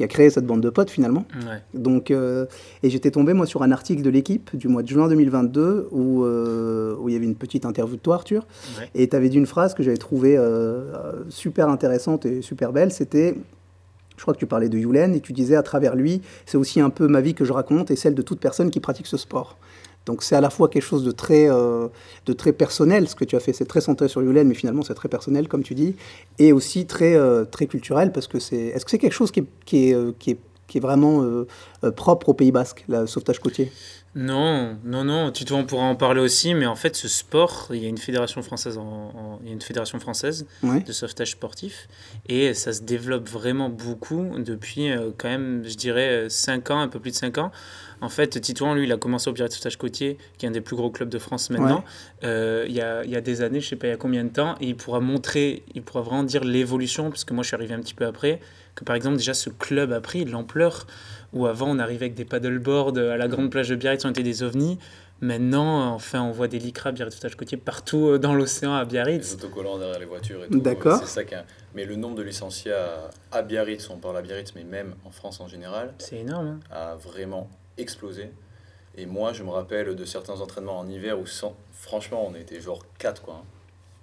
qui 0.00 0.04
a 0.04 0.08
créé 0.08 0.30
cette 0.30 0.46
bande 0.46 0.62
de 0.62 0.70
potes 0.70 0.88
finalement. 0.88 1.26
Donc, 1.74 2.10
euh, 2.10 2.46
et 2.82 2.88
j'étais 2.88 3.10
tombé 3.10 3.34
moi 3.34 3.44
sur 3.44 3.62
un 3.62 3.70
article 3.70 4.00
de 4.00 4.08
l'équipe 4.08 4.56
du 4.56 4.66
mois 4.66 4.82
de 4.82 4.88
juin 4.88 5.08
2022 5.08 5.88
où, 5.90 6.24
euh, 6.24 6.96
où 6.98 7.10
il 7.10 7.12
y 7.12 7.16
avait 7.16 7.26
une 7.26 7.34
petite 7.34 7.66
interview 7.66 7.96
de 7.96 8.00
toi 8.00 8.14
Arthur, 8.14 8.46
et 8.94 9.10
tu 9.10 9.14
avais 9.14 9.28
dit 9.28 9.36
une 9.36 9.44
phrase 9.44 9.74
que 9.74 9.82
j'avais 9.82 9.98
trouvée 9.98 10.38
euh, 10.38 11.22
super 11.28 11.68
intéressante 11.68 12.24
et 12.24 12.40
super 12.40 12.72
belle, 12.72 12.92
c'était 12.92 13.34
je 14.16 14.22
crois 14.22 14.32
que 14.32 14.38
tu 14.38 14.46
parlais 14.46 14.70
de 14.70 14.78
Yulen 14.78 15.14
et 15.14 15.20
tu 15.20 15.34
disais 15.34 15.56
à 15.56 15.62
travers 15.62 15.94
lui, 15.94 16.22
c'est 16.46 16.56
aussi 16.56 16.80
un 16.80 16.90
peu 16.90 17.06
ma 17.06 17.20
vie 17.20 17.34
que 17.34 17.44
je 17.44 17.52
raconte 17.52 17.90
et 17.90 17.96
celle 17.96 18.14
de 18.14 18.22
toute 18.22 18.40
personne 18.40 18.70
qui 18.70 18.80
pratique 18.80 19.06
ce 19.06 19.18
sport. 19.18 19.58
Donc 20.06 20.22
c'est 20.22 20.34
à 20.34 20.40
la 20.40 20.50
fois 20.50 20.68
quelque 20.68 20.82
chose 20.82 21.04
de 21.04 21.10
très, 21.10 21.50
euh, 21.50 21.88
de 22.26 22.32
très 22.32 22.52
personnel, 22.52 23.08
ce 23.08 23.14
que 23.14 23.24
tu 23.24 23.36
as 23.36 23.40
fait, 23.40 23.52
c'est 23.52 23.66
très 23.66 23.80
centré 23.80 24.08
sur 24.08 24.22
Yulen, 24.22 24.48
mais 24.48 24.54
finalement 24.54 24.82
c'est 24.82 24.94
très 24.94 25.08
personnel, 25.08 25.48
comme 25.48 25.62
tu 25.62 25.74
dis, 25.74 25.94
et 26.38 26.52
aussi 26.52 26.86
très, 26.86 27.14
euh, 27.14 27.44
très 27.44 27.66
culturel, 27.66 28.12
parce 28.12 28.26
que 28.26 28.38
c'est... 28.38 28.56
Est-ce 28.56 28.84
que 28.84 28.90
c'est 28.90 28.98
quelque 28.98 29.12
chose 29.12 29.30
qui 29.30 29.40
est, 29.40 29.46
qui 29.64 29.90
est, 29.90 29.94
euh, 29.94 30.12
qui 30.18 30.32
est, 30.32 30.38
qui 30.66 30.78
est 30.78 30.80
vraiment 30.80 31.26
propre 31.96 32.28
au 32.28 32.34
Pays 32.34 32.52
Basque, 32.52 32.84
le 32.88 33.08
sauvetage 33.08 33.40
côtier? 33.40 33.72
Non, 34.14 34.78
non, 34.84 35.02
non. 35.02 35.32
Tito, 35.32 35.56
on 35.56 35.64
pourra 35.64 35.82
en 35.82 35.96
parler 35.96 36.20
aussi, 36.20 36.54
mais 36.54 36.66
en 36.66 36.76
fait, 36.76 36.94
ce 36.94 37.08
sport, 37.08 37.66
il 37.70 37.82
y 37.82 37.86
a 37.86 37.88
une 37.88 37.98
fédération 37.98 38.40
française, 38.40 38.78
en, 38.78 39.40
il 39.42 39.48
y 39.48 39.50
a 39.50 39.52
une 39.52 39.60
fédération 39.60 39.98
française 39.98 40.46
de 40.62 40.92
sauvetage 40.92 41.32
sportif, 41.32 41.88
et 42.28 42.54
ça 42.54 42.72
se 42.72 42.82
développe 42.82 43.28
vraiment 43.28 43.68
beaucoup 43.68 44.28
depuis 44.38 44.92
quand 45.18 45.28
même, 45.28 45.64
je 45.66 45.74
dirais, 45.74 46.26
5 46.28 46.70
ans, 46.70 46.78
un 46.78 46.88
peu 46.88 47.00
plus 47.00 47.10
de 47.10 47.16
5 47.16 47.38
ans. 47.38 47.50
En 48.00 48.08
fait, 48.08 48.40
Titouan, 48.40 48.74
lui, 48.74 48.84
il 48.84 48.92
a 48.92 48.96
commencé 48.96 49.28
au 49.28 49.32
Pirate 49.32 49.52
Sauvetage 49.52 49.76
Côtier, 49.76 50.18
qui 50.38 50.46
est 50.46 50.48
un 50.48 50.52
des 50.52 50.60
plus 50.60 50.76
gros 50.76 50.90
clubs 50.90 51.08
de 51.08 51.18
France 51.18 51.50
maintenant, 51.50 51.84
euh, 52.24 52.64
il, 52.68 52.74
y 52.74 52.80
a, 52.80 53.04
il, 53.04 53.10
y 53.10 53.16
a, 53.16 53.20
des 53.20 53.42
années, 53.42 53.60
je 53.60 53.68
sais 53.68 53.76
pas 53.76 53.88
il 53.88 53.90
y 53.90 53.92
a 53.92 53.96
combien 53.96 54.24
de 54.24 54.30
temps, 54.30 54.54
et 54.60 54.68
il 54.68 54.76
pourra 54.76 55.00
montrer, 55.00 55.62
il 55.74 55.82
pourra 55.82 56.02
vraiment 56.02 56.24
dire 56.24 56.44
l'évolution, 56.44 57.10
parce 57.10 57.24
que 57.24 57.34
moi 57.34 57.42
je 57.42 57.48
suis 57.48 57.54
arrivé 57.54 57.74
un 57.74 57.80
petit 57.80 57.94
peu 57.94 58.06
après, 58.06 58.40
que 58.74 58.84
par 58.84 58.96
exemple 58.96 59.16
déjà 59.16 59.34
ce 59.34 59.50
club 59.50 59.92
a 59.92 60.00
pris 60.00 60.24
l'ampleur, 60.24 60.86
où 61.32 61.46
avant 61.46 61.68
on 61.68 61.78
arrivait 61.78 62.06
avec 62.06 62.14
des 62.14 62.24
paddleboards 62.24 62.96
à 62.96 63.16
la 63.16 63.28
grande 63.28 63.50
plage 63.50 63.68
de 63.68 63.76
Biarritz, 63.76 64.04
on 64.04 64.10
était 64.10 64.22
des 64.22 64.42
ovnis, 64.42 64.78
Maintenant, 65.22 65.92
enfin, 65.92 66.22
on 66.22 66.30
voit 66.30 66.48
des 66.48 66.58
lycras 66.58 66.92
Biarritz 66.92 67.14
Sauvetage 67.14 67.36
Côtier 67.36 67.58
partout 67.58 68.08
euh, 68.08 68.18
dans 68.18 68.34
l'océan 68.34 68.72
à 68.74 68.86
Biarritz. 68.86 69.28
Les 69.28 69.34
autocollants 69.34 69.78
derrière 69.78 69.98
les 69.98 70.06
voitures 70.06 70.42
et 70.44 70.48
tout. 70.48 70.60
D'accord. 70.60 71.00
C'est 71.00 71.08
ça 71.08 71.24
qui 71.24 71.34
Mais 71.74 71.84
le 71.84 71.96
nombre 71.96 72.14
de 72.14 72.22
licenciés 72.22 72.72
à, 73.30 73.42
Biarritz, 73.42 73.90
on 73.90 73.98
parle 73.98 74.16
à 74.16 74.22
Biarritz, 74.22 74.54
mais 74.56 74.64
même 74.64 74.94
en 75.04 75.10
France 75.10 75.40
en 75.40 75.46
général, 75.46 75.92
c'est 75.98 76.16
énorme. 76.16 76.58
Hein. 76.72 76.74
A 76.74 76.94
vraiment 76.94 77.50
explosé. 77.80 78.30
Et 78.96 79.06
moi, 79.06 79.32
je 79.32 79.42
me 79.42 79.50
rappelle 79.50 79.94
de 79.94 80.04
certains 80.04 80.40
entraînements 80.40 80.78
en 80.78 80.88
hiver 80.88 81.18
où, 81.18 81.26
sans, 81.26 81.56
franchement, 81.72 82.26
on 82.26 82.34
était 82.34 82.60
genre 82.60 82.84
4, 82.98 83.22
quoi, 83.22 83.34
hein, 83.34 83.44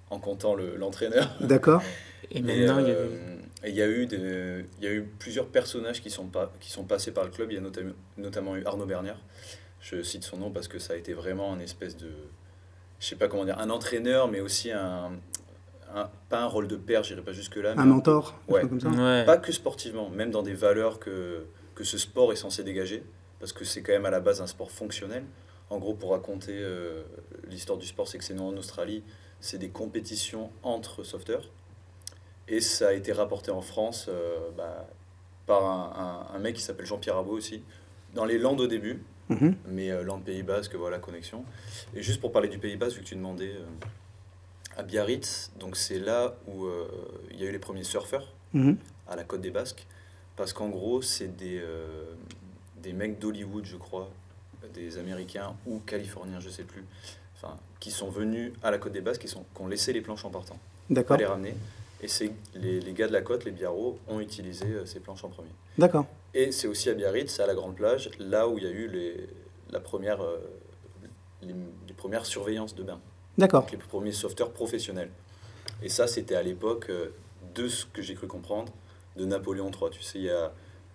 en 0.10 0.20
comptant 0.20 0.56
l'entraîneur. 0.56 1.30
D'accord. 1.42 1.84
Et 2.32 2.42
maintenant, 2.42 2.80
il 2.80 2.88
y 2.88 2.92
a 2.92 2.96
euh, 2.96 3.38
il 3.66 3.76
y, 3.76 3.82
a 3.82 3.88
eu 3.88 4.08
il 4.12 4.84
y 4.84 4.88
a 4.88 4.92
eu 4.92 5.04
plusieurs 5.20 5.48
personnages 5.48 6.02
qui 6.02 6.10
sont, 6.10 6.26
pas, 6.26 6.54
qui 6.60 6.70
sont 6.72 6.84
passés 6.84 7.12
par 7.12 7.24
le 7.26 7.32
club. 7.32 7.52
Il 7.52 7.56
y 7.56 7.58
a 7.58 7.62
notamment, 7.62 7.94
notamment 8.18 8.56
eu 8.56 8.66
Arnaud 8.66 8.86
Bernière. 8.86 9.20
Je 9.82 10.02
cite 10.04 10.24
son 10.24 10.38
nom 10.38 10.52
parce 10.52 10.68
que 10.68 10.80
ça 10.80 10.94
a 10.94 10.96
été 10.96 11.14
vraiment 11.14 11.54
un 11.54 11.60
espèce 11.60 11.98
de. 11.98 12.10
Je 13.00 13.06
sais 13.06 13.16
pas 13.16 13.28
comment 13.28 13.46
dire, 13.46 13.60
un 13.60 13.70
entraîneur, 13.70 14.28
mais 14.28 14.40
aussi 14.40 14.72
un. 14.72 15.12
un 15.94 16.10
pas 16.30 16.42
un 16.42 16.48
rôle 16.48 16.68
de 16.68 16.76
père, 16.76 17.04
j'irai 17.04 17.22
pas 17.22 17.32
jusque-là. 17.32 17.74
Un 17.78 17.86
mentor 17.86 18.40
ouais. 18.48 18.62
Comme 18.62 18.80
ça. 18.80 18.90
Pas 19.26 19.38
que 19.38 19.52
sportivement, 19.52 20.10
même 20.10 20.32
dans 20.32 20.44
des 20.44 20.54
valeurs 20.54 21.00
que, 21.00 21.46
que 21.76 21.84
ce 21.84 21.98
sport 21.98 22.32
est 22.32 22.38
censé 22.38 22.64
dégager 22.64 23.04
parce 23.40 23.54
que 23.54 23.66
c'est 23.66 23.82
quand 23.82 23.94
même 23.94 24.06
à 24.06 24.10
la 24.10 24.20
base 24.20 24.42
un 24.42 24.48
sport 24.48 24.72
fonctionnel. 24.72 25.24
En 25.70 25.80
gros, 25.80 25.94
pour 25.94 26.12
raconter 26.12 26.54
euh, 26.54 27.04
l'histoire 27.48 27.78
du 27.78 27.86
sport, 27.86 28.08
c'est 28.08 28.18
que 28.18 28.24
c'est 28.24 28.34
né 28.34 28.42
en 28.42 28.56
Australie, 28.56 29.04
c'est 29.40 29.58
des 29.58 29.70
compétitions 29.70 30.50
entre 30.64 31.04
sauveteurs. 31.04 31.50
Et 32.48 32.62
ça 32.62 32.90
a 32.90 32.94
été 32.94 33.12
rapporté 33.12 33.52
en 33.52 33.62
France 33.62 34.06
euh, 34.08 34.50
bah, 34.56 34.88
par 35.46 35.66
un, 35.66 36.28
un, 36.34 36.40
mec 36.40 36.56
qui 36.56 36.62
s'appelle 36.62 36.86
Jean-Pierre 36.86 37.18
Abot 37.18 37.34
aussi, 37.34 37.64
dans 38.14 38.24
les 38.24 38.38
Landes 38.38 38.62
au 38.62 38.68
début, 38.68 39.04
mhm. 39.28 39.56
mais 39.68 39.92
euh, 39.92 40.04
Landes 40.04 40.24
Pays 40.24 40.44
Basque, 40.44 40.76
voilà, 40.76 41.00
connexion. 41.00 41.44
Et 41.94 42.02
juste 42.02 42.22
pour 42.22 42.32
parler 42.32 42.48
du 42.48 42.60
Pays 42.60 42.78
Basque, 42.78 42.96
vu 42.96 43.04
que 43.04 43.10
tu 43.10 43.16
demandais 43.16 43.54
à 44.78 44.84
Biarritz, 44.84 45.52
donc 45.60 45.76
c'est 45.76 46.00
là 46.00 46.38
où 46.48 46.68
il 47.32 47.42
y 47.42 47.44
a 47.44 47.50
eu 47.50 47.52
les 47.52 47.60
premiers 47.60 47.84
surfeurs 47.84 48.34
mhm. 48.54 48.78
à 49.08 49.16
la 49.16 49.24
côte 49.26 49.42
des 49.42 49.52
Basques, 49.52 49.86
parce 50.38 50.54
qu'en 50.54 50.70
gros, 50.70 51.02
c'est 51.02 51.36
des 51.36 51.62
des 52.82 52.94
mecs 52.94 53.20
d'Hollywood, 53.20 53.66
je 53.66 53.78
crois, 53.78 54.10
des 54.74 54.98
Américains 54.98 55.56
ou 55.66 55.80
Californiens, 55.80 56.40
je 56.40 56.50
sais 56.50 56.64
plus, 56.64 56.84
enfin, 57.36 57.58
qui 57.80 57.92
sont 57.92 58.10
venus 58.10 58.54
à 58.64 58.72
la 58.72 58.78
côte 58.78 58.94
des 58.94 59.02
Basques, 59.02 59.22
qui, 59.22 59.28
sont, 59.28 59.46
qui 59.56 59.62
ont 59.62 59.68
laissé 59.68 59.94
les 59.94 60.02
planches 60.02 60.26
en 60.26 60.30
partant. 60.30 60.58
D'accord. 60.90 61.18
les 61.18 61.26
ramener. 61.26 61.56
Et 62.02 62.08
c'est 62.08 62.32
les, 62.56 62.80
les, 62.80 62.94
gars 62.94 63.08
de 63.08 63.14
la 63.14 63.22
côte, 63.22 63.44
les 63.46 63.52
Biarros, 63.52 64.00
ont 64.08 64.20
utilisé 64.20 64.66
euh, 64.66 64.86
ces 64.86 65.00
planches 65.00 65.24
en 65.24 65.30
premier. 65.30 65.50
D'accord. 65.78 66.06
Et 66.34 66.52
c'est 66.52 66.68
aussi 66.68 66.90
à 66.90 66.94
Biarritz, 66.94 67.40
à 67.40 67.48
la 67.48 67.56
grande 67.56 67.76
plage, 67.76 68.12
là 68.20 68.48
où 68.48 68.58
il 68.58 68.64
y 68.64 68.68
a 68.68 68.70
eu 68.70 68.88
les, 68.88 69.28
la 69.72 69.80
première, 69.80 70.22
euh, 70.22 70.38
les, 71.42 71.54
premières 71.96 72.26
surveillances 72.26 72.76
de 72.76 72.84
bain. 72.84 73.00
D'accord. 73.38 73.66
Les 73.72 73.78
premiers 73.78 74.12
sauveteurs 74.12 74.52
professionnels. 74.52 75.10
Et 75.82 75.90
ça, 75.90 76.08
c'était 76.08 76.36
à 76.36 76.44
l'époque 76.44 76.88
euh, 76.90 77.10
de 77.56 77.68
ce 77.68 77.86
que 77.86 78.02
j'ai 78.04 78.14
cru 78.14 78.28
comprendre 78.28 78.72
de 79.16 79.26
Napoléon 79.26 79.72
III. 79.72 79.90
Tu 79.92 80.04
sais, 80.04 80.20
il 80.20 80.26
y 80.26 80.30
a 80.30 80.52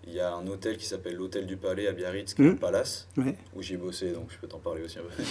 il 0.06 0.14
y 0.14 0.21
a 0.21 0.35
un 0.35 0.47
hôtel 0.47 0.76
qui 0.76 0.87
s'appelle 0.87 1.14
l'Hôtel 1.14 1.47
du 1.47 1.56
Palais 1.56 1.87
à 1.87 1.92
Biarritz, 1.92 2.35
qui 2.35 2.42
est 2.42 2.47
mmh. 2.47 2.59
Palace, 2.59 3.09
où 3.54 3.62
j'ai 3.62 3.76
bossé, 3.76 4.12
donc 4.12 4.30
je 4.30 4.38
peux 4.38 4.49
t'en 4.49 4.59
parler 4.59 4.82
aussi 4.82 4.99
un 4.99 5.02
peu. 5.16 5.23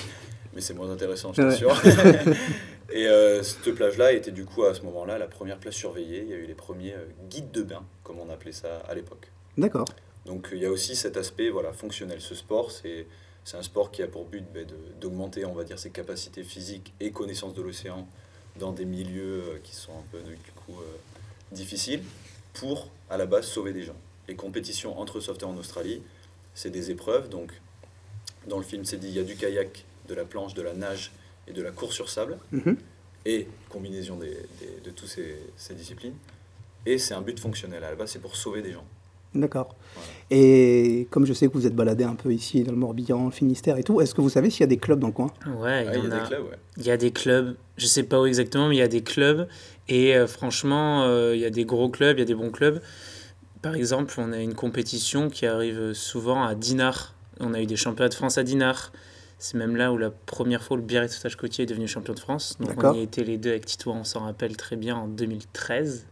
Mais 0.54 0.62
c'est 0.62 0.74
moins 0.74 0.90
intéressant, 0.90 1.34
je 1.34 1.42
t'assure. 1.42 1.80
et 2.92 3.08
euh, 3.08 3.42
cette 3.44 3.74
plage-là 3.74 4.14
était 4.14 4.32
du 4.32 4.46
coup 4.46 4.64
à 4.64 4.74
ce 4.74 4.82
moment-là 4.84 5.18
la 5.18 5.28
première 5.28 5.58
plage 5.58 5.76
surveillée. 5.76 6.24
Il 6.24 6.30
y 6.30 6.34
a 6.34 6.38
eu 6.38 6.46
les 6.46 6.54
premiers 6.54 6.94
euh, 6.94 7.06
guides 7.30 7.52
de 7.52 7.64
bain, 7.64 7.84
comme 8.04 8.20
on 8.20 8.30
appelait 8.30 8.52
ça 8.52 8.80
à 8.88 8.96
l'époque. 8.96 9.30
D'accord. 9.58 9.88
Donc 10.26 10.50
il 10.52 10.60
y 10.60 10.66
a 10.66 10.72
aussi 10.72 10.96
cet 10.96 11.18
aspect 11.18 11.50
voilà, 11.50 11.74
fonctionnel. 11.74 12.22
Ce 12.22 12.36
sport, 12.36 12.72
c'est 12.72 13.08
c'est 13.44 13.58
un 13.58 13.64
sport 13.64 13.90
qui 13.90 14.04
a 14.04 14.08
pour 14.08 14.26
but 14.26 14.46
ben, 14.54 14.68
d'augmenter, 15.00 15.46
on 15.46 15.54
va 15.54 15.64
dire, 15.64 15.80
ses 15.80 15.90
capacités 15.90 16.44
physiques 16.44 16.94
et 17.00 17.12
connaissances 17.12 17.56
de 17.56 17.62
l'océan 17.64 18.08
dans 18.60 18.72
des 18.72 18.86
milieux 18.86 19.42
euh, 19.42 19.60
qui 19.64 19.76
sont 19.76 19.94
un 19.94 20.04
peu 20.12 20.20
du 20.20 20.36
coup 20.56 20.80
difficiles 21.52 22.04
pour, 22.54 22.90
à 23.10 23.18
la 23.18 23.26
base, 23.26 23.46
sauver 23.46 23.74
des 23.74 23.82
gens 23.82 23.96
les 24.32 24.38
compétitions 24.38 24.98
entre 24.98 25.20
sauveteurs 25.20 25.50
en 25.50 25.58
Australie, 25.58 26.02
c'est 26.54 26.70
des 26.70 26.90
épreuves. 26.90 27.28
Donc, 27.28 27.52
dans 28.48 28.58
le 28.58 28.64
film, 28.64 28.86
c'est 28.86 28.98
dit 28.98 29.10
il 29.10 29.16
y 29.16 29.20
a 29.20 29.24
du 29.24 29.36
kayak, 29.36 29.84
de 30.08 30.16
la 30.16 30.24
planche, 30.24 30.54
de 30.54 30.62
la 30.62 30.74
nage 30.74 31.12
et 31.48 31.54
de 31.54 31.62
la 31.62 31.72
course 31.72 31.96
sur 31.96 32.10
sable, 32.10 32.38
mhm. 32.52 32.78
et 33.26 33.48
combinaison 33.70 34.16
des, 34.16 34.38
de 34.84 34.90
toutes 34.92 35.10
ces, 35.10 35.36
ces, 35.58 35.74
disciplines. 35.74 36.16
Et 36.86 36.98
c'est 36.98 37.14
un 37.14 37.22
but 37.22 37.38
fonctionnel. 37.40 37.84
À 37.84 37.90
la 37.90 37.96
base, 37.96 38.12
c'est 38.12 38.22
pour 38.22 38.38
sauver 38.38 38.62
des 38.62 38.72
gens. 38.72 38.86
D'accord. 39.36 39.76
Et 40.30 41.08
comme 41.10 41.26
je 41.26 41.34
sais 41.34 41.48
que 41.48 41.54
vous 41.54 41.66
êtes 41.66 41.76
baladé 41.76 42.04
un 42.04 42.16
peu 42.16 42.34
ici 42.34 42.64
dans 42.64 42.72
le 42.72 42.78
Morbihan, 42.78 43.26
le 43.26 43.32
Finistère 43.32 43.78
et 43.78 43.84
tout, 43.84 44.02
est-ce 44.02 44.14
que 44.14 44.22
vous 44.22 44.30
savez 44.30 44.50
s'il 44.50 44.62
y 44.62 44.64
a 44.64 44.68
des 44.68 44.78
clubs 44.78 45.00
dans 45.00 45.08
le 45.08 45.14
coin? 45.14 45.32
Ouais, 45.58 45.86
il 45.86 46.04
y, 46.04 46.06
a, 46.06 46.20
des 46.20 46.28
clubs. 46.28 46.46
Il 46.78 46.86
y 46.86 46.92
a 46.92 46.98
des 46.98 47.12
clubs. 47.12 47.56
Je 47.78 47.86
sais 47.86 48.04
pas 48.04 48.20
où 48.20 48.26
exactement, 48.26 48.68
mais 48.68 48.76
il 48.76 48.80
y 48.80 48.84
a 48.84 48.90
des 48.90 49.04
clubs. 49.04 49.48
Et 49.88 50.16
euh, 50.16 50.28
franchement, 50.28 51.04
euh, 51.06 51.36
il 51.36 51.42
y 51.42 51.46
a 51.46 51.50
des 51.50 51.66
gros 51.66 51.90
clubs, 51.90 52.18
il 52.18 52.20
y 52.20 52.24
a 52.24 52.26
des 52.26 52.36
bons 52.36 52.52
clubs 52.52 52.82
Par 53.62 53.76
exemple, 53.76 54.14
on 54.18 54.32
a 54.34 54.40
une 54.40 54.56
compétition 54.56 55.30
qui 55.30 55.46
arrive 55.46 55.94
souvent 55.94 56.44
à 56.44 56.56
Dinard. 56.56 57.14
On 57.40 57.54
a 57.54 57.62
eu 57.62 57.66
des 57.66 57.76
championnats 57.76 58.10
de 58.10 58.14
France 58.16 58.38
à 58.38 58.44
Dinard. 58.44 58.92
C'est 59.38 59.58
même 59.58 59.76
là 59.76 59.92
où 59.92 59.98
la 59.98 60.12
première 60.12 60.64
fois 60.64 60.78
le 60.78 60.84
Biarritz 60.84 61.16
Sautage 61.16 61.36
Côtier 61.36 61.64
est 61.64 61.68
devenu 61.68 61.88
champion 61.88 62.14
de 62.14 62.20
France. 62.20 62.58
Donc 62.60 62.84
on 62.84 62.94
y 62.94 63.02
était 63.02 63.24
les 63.24 63.38
deux 63.38 63.50
avec 63.50 63.66
Tito, 63.66 63.92
on 63.92 64.04
s'en 64.04 64.22
rappelle 64.22 64.56
très 64.56 64.76
bien, 64.76 64.96
en 64.96 65.08
2013. 65.08 66.06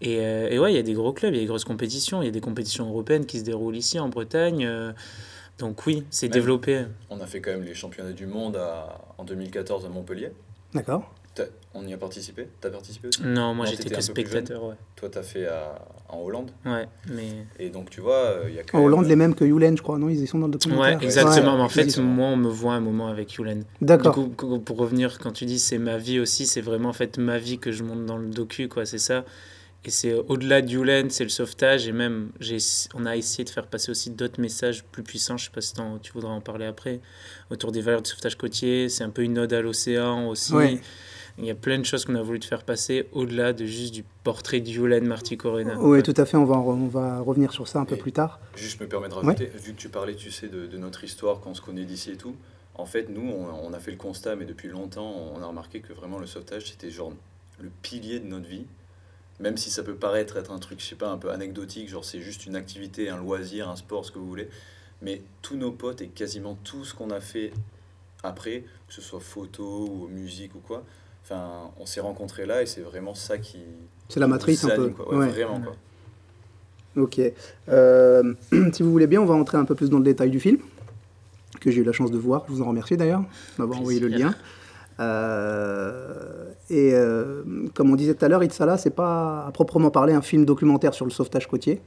Et, 0.00 0.20
euh, 0.20 0.48
et 0.50 0.58
ouais, 0.58 0.72
il 0.72 0.76
y 0.76 0.78
a 0.78 0.82
des 0.82 0.94
gros 0.94 1.12
clubs, 1.12 1.32
il 1.32 1.36
y 1.36 1.40
a 1.40 1.42
des 1.42 1.48
grosses 1.48 1.64
compétitions. 1.64 2.22
Il 2.22 2.24
y 2.24 2.28
a 2.28 2.32
des 2.32 2.40
compétitions 2.40 2.88
européennes 2.88 3.26
qui 3.26 3.38
se 3.38 3.44
déroulent 3.44 3.76
ici 3.76 3.98
en 4.00 4.08
Bretagne. 4.08 4.64
Euh, 4.64 4.92
donc 5.58 5.86
oui, 5.86 6.04
c'est 6.10 6.28
développé. 6.28 6.86
On 7.10 7.20
a 7.20 7.26
fait 7.26 7.40
quand 7.40 7.52
même 7.52 7.64
les 7.64 7.74
championnats 7.74 8.12
du 8.12 8.26
monde 8.26 8.58
en 9.18 9.24
2014 9.24 9.84
à 9.84 9.88
Montpellier. 9.88 10.32
D'accord. 10.74 11.12
On 11.74 11.86
y 11.86 11.94
a 11.94 11.96
participé? 11.96 12.48
Tu 12.60 12.66
as 12.66 12.70
participé 12.70 13.08
aussi? 13.08 13.22
Non, 13.24 13.54
moi 13.54 13.64
j'étais 13.66 13.88
que 13.88 14.00
spectateur. 14.00 14.64
Ouais. 14.64 14.74
Toi, 14.96 15.08
tu 15.08 15.18
as 15.18 15.22
fait 15.22 15.48
en 16.08 16.20
Hollande 16.20 16.50
Ouais, 16.66 16.86
mais. 17.08 17.46
Et 17.58 17.70
donc, 17.70 17.88
tu 17.88 18.00
vois, 18.00 18.36
il 18.48 18.54
y 18.54 18.60
a 18.60 18.62
En 18.74 18.82
Hollande, 18.82 19.06
les 19.06 19.16
mêmes 19.16 19.34
que 19.34 19.44
Yulen, 19.44 19.76
je 19.76 19.82
crois, 19.82 19.98
non? 19.98 20.08
Ils 20.10 20.22
y 20.22 20.26
sont 20.26 20.38
dans 20.38 20.46
le 20.46 20.52
documentaire. 20.52 20.98
Ouais, 20.98 21.04
exactement. 21.04 21.56
mais 21.56 21.62
en 21.62 21.68
fait, 21.68 21.96
moi, 21.98 22.28
on 22.28 22.36
me 22.36 22.48
voit 22.48 22.74
un 22.74 22.80
moment 22.80 23.08
avec 23.08 23.34
Yulen. 23.34 23.64
D'accord. 23.80 24.18
Du 24.18 24.34
coup, 24.34 24.58
pour 24.58 24.76
revenir, 24.76 25.18
quand 25.18 25.32
tu 25.32 25.46
dis 25.46 25.58
c'est 25.58 25.78
ma 25.78 25.96
vie 25.96 26.20
aussi, 26.20 26.46
c'est 26.46 26.60
vraiment 26.60 26.90
en 26.90 26.94
fait 26.94 27.18
ma 27.18 27.38
vie 27.38 27.58
que 27.58 27.72
je 27.72 27.82
monte 27.82 28.04
dans 28.04 28.18
le 28.18 28.28
docu, 28.28 28.68
quoi, 28.68 28.84
c'est 28.84 28.98
ça. 28.98 29.24
Et 29.84 29.90
c'est 29.90 30.12
au-delà 30.12 30.62
de 30.62 30.70
Yulen, 30.70 31.10
c'est 31.10 31.24
le 31.24 31.30
sauvetage. 31.30 31.88
Et 31.88 31.92
même, 31.92 32.30
on 32.94 33.06
a 33.06 33.16
essayé 33.16 33.44
de 33.44 33.50
faire 33.50 33.66
passer 33.66 33.90
aussi 33.90 34.10
d'autres 34.10 34.40
messages 34.40 34.84
plus 34.84 35.02
puissants. 35.02 35.36
Je 35.36 35.46
sais 35.46 35.50
pas 35.50 35.60
si 35.60 35.74
tu 36.02 36.12
voudras 36.12 36.30
en 36.30 36.40
parler 36.40 36.66
après. 36.66 37.00
Autour 37.50 37.72
des 37.72 37.80
valeurs 37.80 38.02
du 38.02 38.10
sauvetage 38.10 38.36
côtier. 38.36 38.88
C'est 38.88 39.02
un 39.02 39.10
peu 39.10 39.22
une 39.22 39.38
ode 39.38 39.52
à 39.52 39.60
l'océan 39.60 40.28
aussi. 40.28 40.54
Il 41.38 41.46
y 41.46 41.50
a 41.50 41.54
plein 41.54 41.78
de 41.78 41.84
choses 41.84 42.04
qu'on 42.04 42.14
a 42.14 42.22
voulu 42.22 42.40
te 42.40 42.44
faire 42.44 42.62
passer 42.62 43.08
au-delà 43.12 43.52
de 43.52 43.64
juste 43.64 43.94
du 43.94 44.04
portrait 44.22 44.60
de 44.60 44.68
Yulen 44.68 45.06
Marty 45.06 45.36
Corena. 45.36 45.78
Oui, 45.78 46.02
tout 46.02 46.14
à 46.16 46.26
fait. 46.26 46.36
On 46.36 46.44
va, 46.44 46.56
on 46.58 46.88
va 46.88 47.20
revenir 47.20 47.52
sur 47.52 47.68
ça 47.68 47.80
un 47.80 47.84
peu 47.84 47.96
plus 47.96 48.12
tard. 48.12 48.38
Juste, 48.54 48.78
je 48.78 48.84
me 48.84 48.88
permets 48.88 49.08
de 49.08 49.14
rajouter, 49.14 49.46
vu 49.46 49.72
que 49.72 49.78
tu 49.78 49.88
parlais, 49.88 50.14
tu 50.14 50.30
sais, 50.30 50.48
de, 50.48 50.76
notre 50.76 51.04
histoire, 51.04 51.40
qu'on 51.40 51.54
se 51.54 51.62
connaît 51.62 51.84
d'ici 51.84 52.10
et 52.10 52.16
tout. 52.16 52.36
En 52.74 52.86
fait, 52.86 53.08
nous, 53.08 53.30
on, 53.30 53.72
a 53.72 53.78
fait 53.78 53.90
le 53.90 53.96
constat, 53.96 54.36
mais 54.36 54.44
depuis 54.44 54.68
longtemps, 54.68 55.10
on 55.34 55.42
a 55.42 55.46
remarqué 55.46 55.80
que 55.80 55.92
vraiment 55.92 56.18
le 56.18 56.26
sauvetage, 56.26 56.70
c'était 56.70 56.90
genre 56.90 57.12
le 57.60 57.70
pilier 57.82 58.18
de 58.18 58.26
notre 58.26 58.48
vie. 58.48 58.66
Même 59.40 59.56
si 59.56 59.70
ça 59.70 59.82
peut 59.82 59.94
paraître 59.94 60.36
être 60.36 60.50
un 60.50 60.58
truc, 60.58 60.80
je 60.80 60.86
sais 60.86 60.94
pas, 60.94 61.08
un 61.08 61.18
peu 61.18 61.30
anecdotique, 61.30 61.88
genre 61.88 62.04
c'est 62.04 62.20
juste 62.20 62.46
une 62.46 62.56
activité, 62.56 63.08
un 63.08 63.16
loisir, 63.16 63.68
un 63.68 63.76
sport, 63.76 64.04
ce 64.04 64.12
que 64.12 64.18
vous 64.18 64.28
voulez. 64.28 64.48
Mais 65.00 65.22
tous 65.42 65.56
nos 65.56 65.72
potes 65.72 66.00
et 66.00 66.08
quasiment 66.08 66.56
tout 66.62 66.84
ce 66.84 66.94
qu'on 66.94 67.10
a 67.10 67.20
fait 67.20 67.52
après, 68.22 68.64
que 68.86 68.94
ce 68.94 69.00
soit 69.00 69.20
photo 69.20 69.88
ou 69.90 70.08
musique 70.08 70.54
ou 70.54 70.60
quoi, 70.60 70.84
Enfin, 71.32 71.70
on 71.80 71.86
s'est 71.86 72.00
rencontrés 72.00 72.46
là 72.46 72.62
et 72.62 72.66
c'est 72.66 72.80
vraiment 72.80 73.14
ça 73.14 73.38
qui. 73.38 73.58
C'est 74.08 74.20
la 74.20 74.26
matrice 74.26 74.64
un 74.64 74.76
peu. 74.76 74.92
Vraiment 75.08 75.60
quoi. 75.60 75.74
Ok. 76.96 77.20
Euh, 77.68 78.34
si 78.72 78.82
vous 78.82 78.90
voulez 78.90 79.06
bien, 79.06 79.20
on 79.20 79.26
va 79.26 79.34
entrer 79.34 79.56
un 79.56 79.64
peu 79.64 79.74
plus 79.74 79.88
dans 79.88 79.98
le 79.98 80.04
détail 80.04 80.30
du 80.30 80.40
film, 80.40 80.58
que 81.60 81.70
j'ai 81.70 81.80
eu 81.80 81.84
la 81.84 81.92
chance 81.92 82.10
de 82.10 82.18
voir. 82.18 82.44
Je 82.48 82.52
vous 82.52 82.62
en 82.62 82.66
remercie 82.66 82.96
d'ailleurs 82.96 83.24
d'avoir 83.58 83.80
envoyé 83.80 84.00
le 84.00 84.08
lien. 84.08 84.34
Euh, 85.00 86.50
et 86.68 86.90
euh, 86.92 87.42
comme 87.74 87.90
on 87.90 87.96
disait 87.96 88.14
tout 88.14 88.24
à 88.24 88.28
l'heure, 88.28 88.44
Itzala, 88.44 88.76
c'est 88.76 88.90
pas 88.90 89.46
à 89.46 89.52
proprement 89.52 89.90
parler 89.90 90.12
un 90.12 90.20
film 90.20 90.44
documentaire 90.44 90.92
sur 90.92 91.06
le 91.06 91.10
sauvetage 91.10 91.48
côtier, 91.48 91.80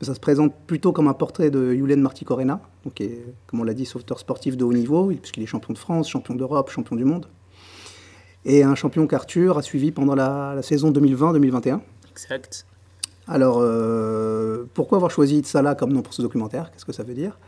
mais 0.00 0.06
ça 0.06 0.14
se 0.14 0.20
présente 0.20 0.54
plutôt 0.68 0.92
comme 0.92 1.08
un 1.08 1.12
portrait 1.12 1.50
de 1.50 1.74
Yulen 1.74 2.00
Marticorena, 2.00 2.60
donc 2.84 3.02
comme 3.48 3.60
on 3.60 3.64
l'a 3.64 3.74
dit, 3.74 3.84
sauveteur 3.84 4.20
sportif 4.20 4.56
de 4.56 4.64
haut 4.64 4.72
niveau, 4.72 5.08
puisqu'il 5.08 5.42
est 5.42 5.46
champion 5.46 5.74
de 5.74 5.78
France, 5.78 6.08
champion 6.08 6.34
d'Europe, 6.36 6.70
champion 6.70 6.94
du 6.94 7.04
monde 7.04 7.26
et 8.44 8.62
un 8.62 8.74
champion 8.74 9.06
qu'Arthur 9.06 9.58
a 9.58 9.62
suivi 9.62 9.92
pendant 9.92 10.14
la, 10.14 10.60
saison 10.62 10.90
2020-2021. 10.90 11.80
Exact. 12.10 12.66
Alors, 13.28 13.58
euh, 13.60 14.64
pourquoi 14.74 14.96
avoir 14.96 15.10
choisi 15.10 15.38
Itzala 15.38 15.74
comme 15.74 15.92
nom 15.92 16.02
pour 16.02 16.12
ce 16.12 16.22
documentaire? 16.22 16.70
Qu'est-ce 16.72 16.84
que 16.84 16.92
ça 16.92 17.04
veut 17.04 17.14
dire? 17.14 17.38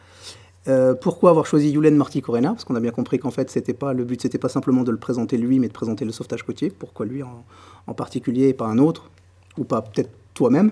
Euh, 0.66 0.94
Pourquoi 0.94 1.30
avoir 1.30 1.44
choisi 1.44 1.70
Yulen 1.70 1.96
Marty 1.96 2.22
Corena 2.22 2.50
Parce 2.50 2.64
qu'on 2.64 2.76
a 2.76 2.80
bien 2.80 2.92
compris 2.92 3.18
qu'en 3.18 3.30
fait, 3.30 3.50
c'était 3.50 3.74
pas, 3.74 3.92
le 3.92 4.04
but, 4.04 4.22
c'était 4.22 4.38
pas 4.38 4.48
simplement 4.48 4.83
de 4.83 4.90
le 4.90 4.96
présenter 4.96 5.37
lui, 5.37 5.59
mais 5.59 5.68
de 5.68 5.72
présenter 5.72 6.04
le 6.04 6.12
sauvetage 6.12 6.42
côtier. 6.42 6.70
Pourquoi 6.70 7.04
lui 7.07 7.22
en, 7.22 7.94
particulier 7.94 8.48
et 8.48 8.54
pas 8.54 8.66
un 8.66 8.78
autre? 8.78 9.11
Ou 9.59 9.64
pas 9.64 9.83
peut-être 9.83 10.11
toi-même? 10.33 10.70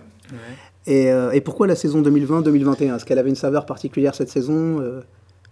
Et, 0.86 1.12
euh, 1.12 1.30
et, 1.32 1.40
pourquoi 1.40 1.66
la 1.66 1.76
saison 1.76 2.00
2020-2021 2.00 2.96
Est-ce 2.96 3.04
qu'elle 3.04 3.18
avait 3.18 3.28
une 3.28 3.36
saveur 3.36 3.66
particulière 3.66 4.14
cette 4.14 4.30
saison? 4.30 4.82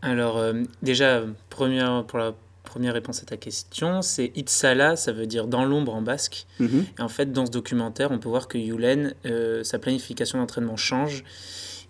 Alors, 0.01 0.43
déjà, 0.81 1.23
première, 1.51 2.05
pour 2.07 2.19
la 2.19 2.33
première 2.65 2.95
réponse 2.95 3.23
à 3.23 3.27
ta 3.27 3.37
question, 3.37 4.03
c'est 4.03 4.33
Itzala, 4.37 4.97
ça 4.97 5.13
veut 5.13 5.27
dire 5.27 5.47
dans 5.47 5.65
l'ombre 5.65 5.95
en 5.95 6.03
basque. 6.03 6.47
Mhm. 6.59 6.87
Et 6.99 7.03
en 7.03 7.09
fait, 7.09 7.33
dans 7.33 7.47
ce 7.47 7.51
documentaire, 7.51 8.11
on 8.11 8.19
peut 8.19 8.29
voir 8.29 8.49
que 8.49 8.59
Yulen, 8.59 9.15
euh, 9.27 9.65
sa 9.65 9.79
planification 9.79 10.39
d'entraînement 10.39 10.77
change. 10.77 11.25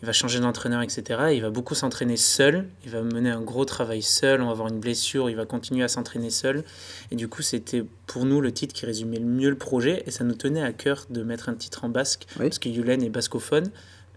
Il 0.02 0.06
va 0.06 0.12
changer 0.12 0.40
d'entraîneur, 0.40 0.80
etc. 0.80 1.20
il 1.34 1.42
va 1.42 1.50
beaucoup 1.50 1.74
s'entraîner 1.74 2.16
seul. 2.16 2.66
Il 2.84 2.90
va 2.90 3.02
mener 3.02 3.28
un 3.28 3.42
gros 3.42 3.66
travail 3.66 4.00
seul. 4.00 4.40
On 4.40 4.46
va 4.46 4.52
avoir 4.52 4.68
une 4.68 4.80
blessure. 4.80 5.28
Il 5.28 5.36
va 5.36 5.44
continuer 5.44 5.84
à 5.84 5.88
s'entraîner 5.88 6.30
seul. 6.30 6.64
Et 7.10 7.16
du 7.16 7.28
coup, 7.28 7.42
c'était 7.42 7.84
pour 8.06 8.24
nous 8.24 8.40
le 8.40 8.50
titre 8.50 8.74
qui 8.74 8.86
résumait 8.86 9.18
le 9.18 9.26
mieux 9.26 9.50
le 9.50 9.58
projet. 9.58 10.02
Et 10.06 10.10
ça 10.10 10.24
nous 10.24 10.34
tenait 10.34 10.62
à 10.62 10.72
cœur 10.72 11.04
de 11.10 11.22
mettre 11.22 11.50
un 11.50 11.54
titre 11.54 11.84
en 11.84 11.90
basque. 11.90 12.26
Parce 12.38 12.58
que 12.58 12.70
Yulen 12.70 13.02
est 13.02 13.10
bascophone. 13.10 13.70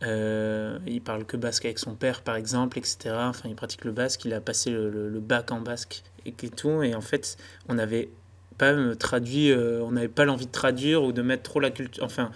Euh, 0.04 0.80
il 0.86 1.02
parle 1.02 1.26
que 1.26 1.38
basque 1.38 1.66
avec 1.66 1.80
son 1.80 1.96
père, 1.96 2.22
par 2.22 2.36
exemple, 2.36 2.78
etc. 2.78 3.16
Enfin, 3.18 3.50
il 3.50 3.56
pratique 3.56 3.86
le 3.86 3.92
basque. 3.92 4.26
Il 4.26 4.34
a 4.34 4.42
passé 4.42 4.70
le 4.70 5.20
bac 5.20 5.52
en 5.52 5.62
basque 5.62 6.04
et 6.26 6.32
tout. 6.50 6.84
Et 6.84 6.96
en 6.96 7.02
fait, 7.02 7.38
on 7.70 7.76
n'avait 7.76 8.10
pas 8.58 8.74
traduit, 8.96 9.52
euh, 9.52 9.82
on 9.84 9.92
n'avait 9.92 10.08
pas 10.08 10.26
l'envie 10.26 10.48
de 10.48 10.52
traduire 10.52 11.04
ou 11.04 11.12
de 11.12 11.22
mettre 11.22 11.44
trop 11.44 11.60
la 11.60 11.70
culture. 11.70 12.04
Enfin, 12.04 12.32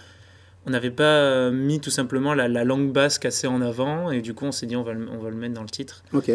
on 0.65 0.71
n'avait 0.71 0.91
pas 0.91 1.03
euh, 1.03 1.51
mis 1.51 1.79
tout 1.79 1.89
simplement 1.89 2.33
la, 2.33 2.47
langue 2.47 2.91
basque 2.91 3.25
assez 3.25 3.47
en 3.47 3.61
avant. 3.61 4.11
Et 4.11 4.21
du 4.21 4.33
coup, 4.33 4.45
on 4.45 4.51
s'est 4.51 4.65
dit, 4.65 4.75
on 4.75 4.83
va, 4.83 4.93
le, 4.93 5.07
on 5.09 5.17
va 5.17 5.29
le 5.29 5.35
mettre 5.35 5.53
dans 5.53 5.61
le 5.61 5.69
titre. 5.69 6.03
Ok. 6.13 6.31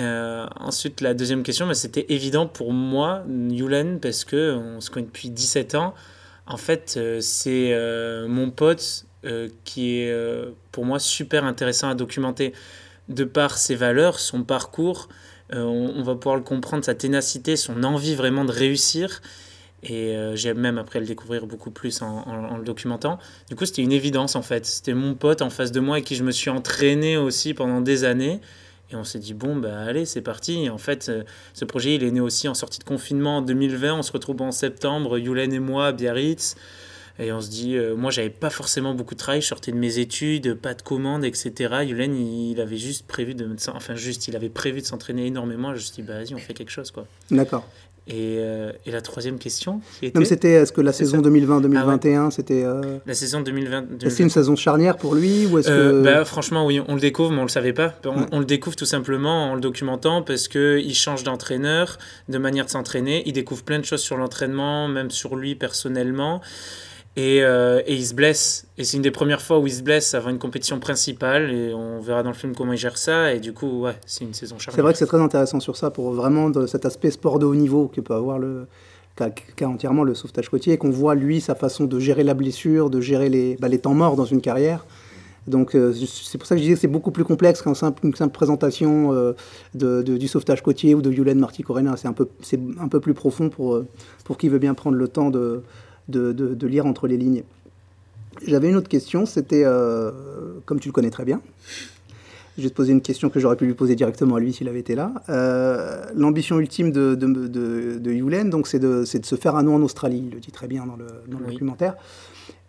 Euh, 0.00 0.46
ensuite, 0.56 1.00
la 1.00 1.14
deuxième 1.14 1.42
question, 1.42 1.66
bah, 1.66 1.74
c'était 1.74 2.06
évident 2.08 2.46
pour 2.46 2.72
moi, 2.72 3.24
Yulen, 3.28 4.00
parce 4.00 4.24
que 4.24 4.54
on 4.54 4.80
se 4.80 4.90
connaît 4.90 5.06
depuis 5.06 5.30
17 5.30 5.74
ans. 5.74 5.94
En 6.46 6.56
fait, 6.56 6.98
c'est 7.20 8.26
mon 8.26 8.50
pote 8.50 9.06
qui 9.64 9.98
est 9.98 10.14
pour 10.72 10.84
moi 10.84 10.98
super 10.98 11.44
intéressant 11.44 11.88
à 11.88 11.94
documenter 11.94 12.52
de 13.08 13.24
par 13.24 13.58
ses 13.58 13.74
valeurs, 13.74 14.18
son 14.18 14.42
parcours, 14.44 15.08
euh, 15.54 15.64
on, 15.64 16.02
va 16.02 16.14
pouvoir 16.14 16.36
le 16.36 16.42
comprendre, 16.42 16.84
sa 16.84 16.94
ténacité, 16.94 17.56
son 17.56 17.82
envie 17.84 18.14
vraiment 18.14 18.44
de 18.44 18.52
réussir. 18.52 19.20
Et 19.82 20.16
euh, 20.16 20.36
j'ai 20.36 20.54
même 20.54 20.78
après 20.78 21.00
le 21.00 21.06
découvrir 21.06 21.46
beaucoup 21.46 21.70
plus 21.70 22.02
en, 22.02 22.56
le 22.56 22.64
documentant. 22.64 23.18
Du 23.48 23.56
coup, 23.56 23.66
c'était 23.66 23.82
une 23.82 23.92
évidence 23.92 24.36
en 24.36 24.42
fait. 24.42 24.64
C'était 24.64 24.94
mon 24.94 25.14
pote 25.14 25.42
en 25.42 25.50
face 25.50 25.72
de 25.72 25.80
moi 25.80 25.98
et 25.98 26.02
qui 26.02 26.14
je 26.14 26.22
me 26.22 26.30
suis 26.30 26.50
entraîné 26.50 27.16
aussi 27.16 27.52
pendant 27.52 27.80
des 27.80 28.04
années. 28.04 28.40
Et 28.90 28.96
on 28.96 29.04
s'est 29.04 29.18
dit, 29.18 29.34
bon, 29.34 29.56
bah 29.56 29.80
allez, 29.80 30.04
c'est 30.04 30.20
parti. 30.20 30.70
En 30.70 30.78
fait, 30.78 31.08
euh, 31.08 31.24
ce 31.52 31.64
projet, 31.64 31.94
il 31.96 32.04
est 32.04 32.10
né 32.10 32.20
aussi 32.20 32.46
en 32.46 32.54
sortie 32.54 32.78
de 32.78 32.84
confinement 32.84 33.38
en 33.38 33.42
2020. 33.42 33.94
On 33.94 34.02
se 34.02 34.12
retrouve 34.12 34.40
en 34.42 34.52
septembre, 34.52 35.18
Yulen 35.18 35.52
et 35.52 35.58
moi, 35.58 35.88
à 35.88 35.92
Biarritz. 35.92 36.54
Et 37.18 37.32
on 37.32 37.40
se 37.40 37.50
dit, 37.50 37.76
euh, 37.76 37.94
moi, 37.94 38.10
j'avais 38.10 38.30
pas 38.30 38.50
forcément 38.50 38.94
beaucoup 38.94 39.14
de 39.14 39.18
travail, 39.18 39.42
je 39.42 39.46
sortais 39.46 39.72
de 39.72 39.76
mes 39.76 39.98
études, 39.98 40.54
pas 40.54 40.74
de 40.74 40.82
commandes, 40.82 41.24
etc. 41.24 41.84
Yulen, 41.86 42.16
il, 42.16 42.60
avait 42.60 42.78
juste 42.78 43.06
prévu 43.06 43.34
de, 43.34 43.48
enfin, 43.68 43.94
juste, 43.94 44.28
il 44.28 44.36
avait 44.36 44.48
prévu 44.48 44.80
de 44.80 44.86
s'entraîner 44.86 45.26
énormément. 45.26 45.68
Je 45.68 45.74
me 45.74 45.78
suis 45.80 45.92
dit, 45.94 46.02
bah, 46.02 46.14
vas-y, 46.14 46.34
on 46.34 46.38
fait 46.38 46.54
quelque 46.54 46.72
chose, 46.72 46.90
quoi. 46.90 47.06
D'accord. 47.30 47.66
Et, 48.08 48.38
euh, 48.40 48.72
et, 48.84 48.90
la 48.90 49.00
troisième 49.00 49.38
question 49.38 49.80
était... 50.02 50.24
c'était 50.24 50.50
est-ce 50.50 50.72
que 50.72 50.80
la 50.80 50.92
saison 50.92 51.22
2020-2021 51.22 52.16
ah 52.16 52.30
c'était 52.32 52.64
euh, 52.64 52.98
la 53.06 53.14
saison 53.14 53.42
2020, 53.42 53.84
c'est 54.08 54.24
une 54.24 54.28
saison 54.28 54.56
charnière 54.56 54.96
pour 54.96 55.14
lui 55.14 55.46
ou 55.46 55.58
est-ce 55.58 55.68
que... 55.68 56.02
bah, 56.02 56.24
franchement 56.24 56.66
oui 56.66 56.80
on 56.88 56.96
le 56.96 57.00
découvre 57.00 57.30
mais 57.30 57.38
on 57.38 57.44
le 57.44 57.48
savait 57.48 57.72
pas 57.72 57.94
on, 58.04 58.26
on, 58.32 58.40
le 58.40 58.44
découvre 58.44 58.74
tout 58.74 58.86
simplement 58.86 59.52
en 59.52 59.54
le 59.54 59.60
documentant 59.60 60.22
parce 60.22 60.48
que 60.48 60.80
il 60.84 60.96
change 60.96 61.22
d'entraîneur 61.22 61.96
de 62.28 62.38
manière 62.38 62.64
de 62.64 62.70
s'entraîner 62.70 63.22
il 63.24 63.34
découvre 63.34 63.62
plein 63.62 63.78
de 63.78 63.84
choses 63.84 64.02
sur 64.02 64.16
l'entraînement 64.16 64.88
même 64.88 65.12
sur 65.12 65.36
lui 65.36 65.54
personnellement 65.54 66.40
et, 67.16 67.42
euh, 67.42 67.82
et, 67.86 67.94
il 67.94 68.06
se 68.06 68.14
blesse. 68.14 68.66
Et 68.78 68.84
c'est 68.84 68.96
une 68.96 69.02
des 69.02 69.10
premières 69.10 69.42
fois 69.42 69.58
où 69.58 69.66
il 69.66 69.72
se 69.72 69.82
blesse 69.82 70.14
avant 70.14 70.30
une 70.30 70.38
compétition 70.38 70.78
principale. 70.80 71.50
Et 71.50 71.74
on 71.74 72.00
verra 72.00 72.22
dans 72.22 72.30
le 72.30 72.34
film 72.34 72.54
comment 72.54 72.72
il 72.72 72.78
gère 72.78 72.96
ça. 72.96 73.34
Et 73.34 73.40
du 73.40 73.52
coup, 73.52 73.82
ouais, 73.82 73.96
c'est 74.06 74.24
une 74.24 74.32
saison 74.32 74.58
charnière. 74.58 74.76
C'est 74.76 74.82
vrai 74.82 74.92
que 74.92 74.98
c'est 74.98 75.06
très 75.06 75.20
intéressant 75.20 75.60
sur 75.60 75.76
ça, 75.76 75.90
pour 75.90 76.12
vraiment 76.12 76.48
de 76.48 76.66
cet 76.66 76.86
aspect 76.86 77.10
sport 77.10 77.38
de 77.38 77.44
haut 77.44 77.54
niveau 77.54 77.88
que 77.88 78.00
peut 78.00 78.14
avoir 78.14 78.38
le, 78.38 78.66
qu'a 79.16 79.68
entièrement 79.68 80.04
le 80.04 80.14
sauvetage 80.14 80.48
côtier. 80.48 80.72
Et 80.72 80.78
qu'on 80.78 80.90
voit, 80.90 81.14
lui, 81.14 81.42
sa 81.42 81.54
façon 81.54 81.84
de 81.84 82.00
gérer 82.00 82.24
la 82.24 82.34
blessure, 82.34 82.88
de 82.88 83.00
gérer 83.02 83.28
les, 83.28 83.56
bah, 83.60 83.68
les 83.68 83.78
temps 83.78 83.94
morts 83.94 84.16
dans 84.16 84.24
une 84.24 84.40
carrière. 84.40 84.86
Donc 85.48 85.74
euh, 85.74 85.92
c'est 85.92 86.38
pour 86.38 86.46
ça 86.46 86.54
que 86.54 86.60
je 86.60 86.62
disais 86.62 86.74
que 86.76 86.80
c'est 86.80 86.86
beaucoup 86.86 87.10
plus 87.10 87.24
complexe 87.24 87.62
qu'une 87.62 87.74
simple, 87.74 88.16
simple, 88.16 88.32
présentation 88.32 89.12
euh, 89.12 89.32
de, 89.74 90.00
du 90.00 90.28
sauvetage 90.28 90.62
côtier 90.62 90.94
ou 90.94 91.02
de 91.02 91.10
Yulen 91.10 91.36
Marty 91.36 91.64
Corena. 91.64 91.96
C'est 91.96 92.06
un, 92.06 92.12
peu, 92.12 92.28
un 92.78 92.86
peu 92.86 93.00
plus 93.00 93.12
profond 93.12 93.48
pour, 93.48 93.82
pour 94.24 94.38
qui 94.38 94.48
veut 94.48 94.60
bien 94.60 94.74
prendre 94.74 94.96
le 94.96 95.08
temps 95.08 95.30
de 95.30 95.62
de, 96.12 96.66
lire 96.66 96.86
entre 96.86 97.06
les 97.06 97.16
lignes. 97.16 97.42
J'avais 98.46 98.68
une 98.68 98.76
autre 98.76 98.88
question, 98.88 99.26
c'était, 99.26 99.62
euh, 99.64 100.10
comme 100.64 100.80
tu 100.80 100.88
le 100.88 100.92
connais 100.92 101.10
très 101.10 101.24
bien, 101.24 101.40
je 102.58 102.64
vais 102.64 102.70
te 102.70 102.74
poser 102.74 102.92
une 102.92 103.00
question 103.00 103.30
que 103.30 103.40
j'aurais 103.40 103.56
pu 103.56 103.66
lui 103.66 103.74
poser 103.74 103.94
directement 103.94 104.36
à 104.36 104.40
lui 104.40 104.52
s'il 104.52 104.68
avait 104.68 104.80
été 104.80 104.94
là. 104.94 105.12
Euh, 105.28 106.04
l'ambition 106.14 106.58
ultime 106.58 106.92
de, 106.92 107.14
de, 107.14 108.12
Yulen, 108.12 108.50
donc, 108.50 108.66
c'est 108.66 108.78
de, 108.78 109.00
de, 109.00 109.26
se 109.26 109.36
faire 109.36 109.56
un 109.56 109.62
nom 109.62 109.76
en 109.76 109.82
Australie, 109.82 110.24
il 110.26 110.34
le 110.34 110.40
dit 110.40 110.50
très 110.50 110.66
bien 110.66 110.86
dans 110.86 110.96
le, 110.96 111.06
documentaire. 111.46 111.94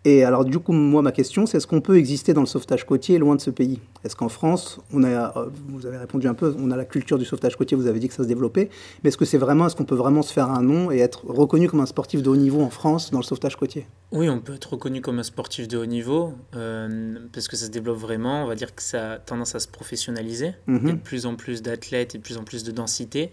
Et 0.06 0.22
alors, 0.22 0.44
du 0.44 0.58
coup, 0.58 0.72
moi, 0.72 1.00
ma 1.00 1.12
question, 1.12 1.46
c'est 1.46 1.56
est-ce 1.56 1.66
qu'on 1.66 1.80
peut 1.80 1.96
exister 1.96 2.34
dans 2.34 2.42
le 2.42 2.46
sauvetage 2.46 2.84
côtier 2.84 3.16
loin 3.16 3.36
de 3.36 3.40
ce 3.40 3.48
pays? 3.48 3.80
Est-ce 4.04 4.14
qu'en 4.14 4.28
France, 4.28 4.78
on 4.92 5.02
a, 5.02 5.08
euh, 5.08 5.48
vous 5.68 5.86
avez 5.86 5.96
répondu 5.96 6.28
un 6.28 6.34
peu, 6.34 6.54
on 6.58 6.70
a 6.70 6.76
la 6.76 6.84
culture 6.84 7.18
du 7.18 7.24
sauvetage 7.24 7.56
côtier, 7.56 7.74
vous 7.74 7.86
avez 7.86 7.98
dit 8.00 8.08
que 8.08 8.14
ça 8.14 8.22
se 8.22 8.28
développait, 8.28 8.68
mais 9.02 9.08
est-ce 9.08 9.16
que 9.16 9.24
c'est 9.24 9.38
vraiment, 9.38 9.66
est-ce 9.66 9.76
qu'on 9.76 9.86
peut 9.86 9.94
vraiment 9.94 10.20
se 10.20 10.30
faire 10.30 10.50
un 10.50 10.62
nom 10.62 10.90
et 10.90 10.98
être 10.98 11.24
reconnu 11.26 11.70
comme 11.70 11.80
un 11.80 11.86
sportif 11.86 12.22
de 12.22 12.28
haut 12.28 12.36
niveau 12.36 12.60
en 12.60 12.68
France 12.68 13.10
dans 13.12 13.18
le 13.18 13.24
sauvetage 13.24 13.56
côtier? 13.56 13.86
Oui, 14.12 14.28
on 14.28 14.40
peut 14.40 14.54
être 14.54 14.74
reconnu 14.74 15.00
comme 15.00 15.18
un 15.20 15.24
sportif 15.24 15.68
de 15.68 15.78
haut 15.78 15.86
niveau, 15.86 16.34
euh, 16.54 17.16
parce 17.32 17.48
que 17.48 17.56
ça 17.56 17.64
se 17.64 17.70
développe 17.70 17.98
vraiment, 17.98 18.44
on 18.44 18.46
va 18.46 18.56
dire 18.56 18.74
que 18.74 18.82
ça 18.82 19.12
a 19.12 19.18
tendance 19.18 19.54
à 19.54 19.60
se 19.60 19.68
professionnaliser, 19.68 20.52
il 20.68 20.86
y 20.86 20.90
a 20.90 20.92
de 20.92 20.98
plus 20.98 21.24
en 21.24 21.34
plus 21.34 21.62
d'athlètes 21.62 22.14
et 22.14 22.18
de 22.18 22.22
plus 22.22 22.36
en 22.36 22.44
plus 22.44 22.62
de 22.62 22.72
densité. 22.72 23.30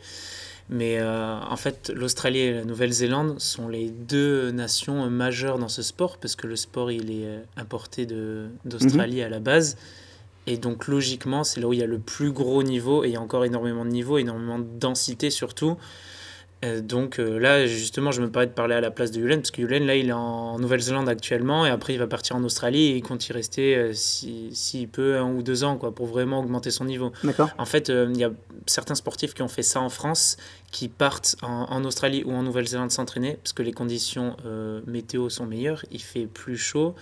Mais 0.71 0.99
euh, 0.99 1.37
en 1.37 1.57
fait, 1.57 1.91
l'Australie 1.93 2.39
et 2.39 2.53
la 2.53 2.63
Nouvelle-Zélande 2.63 3.41
sont 3.41 3.67
les 3.67 3.89
deux 3.89 4.51
nations 4.51 5.09
majeures 5.09 5.59
dans 5.59 5.67
ce 5.67 5.81
sport 5.81 6.17
parce 6.17 6.37
que 6.37 6.47
le 6.47 6.55
sport 6.55 6.91
il 6.91 7.11
est 7.11 7.25
euh, 7.25 7.41
importé 7.57 8.07
d'Australie 8.63 9.17
mhm. 9.17 9.25
à 9.25 9.29
la 9.29 9.39
base. 9.39 9.77
Et 10.47 10.57
donc 10.57 10.87
logiquement, 10.87 11.43
c'est 11.43 11.59
là 11.59 11.67
où 11.67 11.73
il 11.73 11.79
y 11.79 11.83
a 11.83 11.87
le 11.87 11.99
plus 11.99 12.31
gros 12.31 12.63
niveau 12.63 13.03
et 13.03 13.09
il 13.09 13.13
y 13.13 13.17
a 13.17 13.21
encore 13.21 13.43
énormément 13.43 13.83
de 13.83 13.91
niveau, 13.91 14.17
énormément 14.17 14.59
de 14.59 14.65
densité 14.79 15.29
surtout. 15.29 15.77
Euh, 16.63 16.81
donc 16.81 17.19
euh, 17.19 17.39
là, 17.39 17.65
justement, 17.65 18.11
je 18.11 18.21
me 18.21 18.29
permets 18.29 18.47
de 18.47 18.51
parler 18.51 18.75
à 18.75 18.81
la 18.81 18.91
place 18.91 19.11
de 19.11 19.19
Yulen, 19.19 19.39
parce 19.39 19.51
que 19.51 19.61
Yulen, 19.61 19.85
là, 19.85 19.95
il 19.95 20.09
est 20.09 20.13
en 20.13 20.59
Nouvelle-Zélande 20.59 21.09
actuellement, 21.09 21.65
et 21.65 21.69
après, 21.69 21.93
il 21.93 21.99
va 21.99 22.07
partir 22.07 22.35
en 22.35 22.43
Australie, 22.43 22.87
et 22.87 22.97
il 22.97 23.01
compte 23.01 23.27
y 23.27 23.33
rester 23.33 23.75
euh, 23.75 23.93
s'il 23.93 24.55
si, 24.55 24.87
peut 24.87 25.17
un 25.17 25.31
ou 25.31 25.41
deux 25.41 25.63
ans, 25.63 25.77
quoi, 25.77 25.93
pour 25.93 26.05
vraiment 26.05 26.39
augmenter 26.39 26.69
son 26.69 26.85
niveau. 26.85 27.11
En 27.57 27.65
fait, 27.65 27.89
il 27.89 28.17
y 28.17 28.23
a 28.23 28.31
certains 28.67 28.95
sportifs 28.95 29.33
qui 29.33 29.41
ont 29.41 29.47
fait 29.47 29.63
ça 29.63 29.81
en 29.81 29.89
France, 29.89 30.37
qui 30.71 30.87
partent 30.87 31.35
en, 31.41 31.83
Australie 31.83 32.23
ou 32.25 32.31
en 32.31 32.43
Nouvelle-Zélande 32.43 32.91
s'entraîner, 32.91 33.37
parce 33.43 33.53
que 33.53 33.61
les 33.61 33.73
conditions 33.73 34.35
météo 34.87 35.29
sont 35.29 35.45
meilleures, 35.45 35.85
il 35.91 36.01
fait 36.01 36.27
plus 36.27 36.57
chaud, 36.57 36.95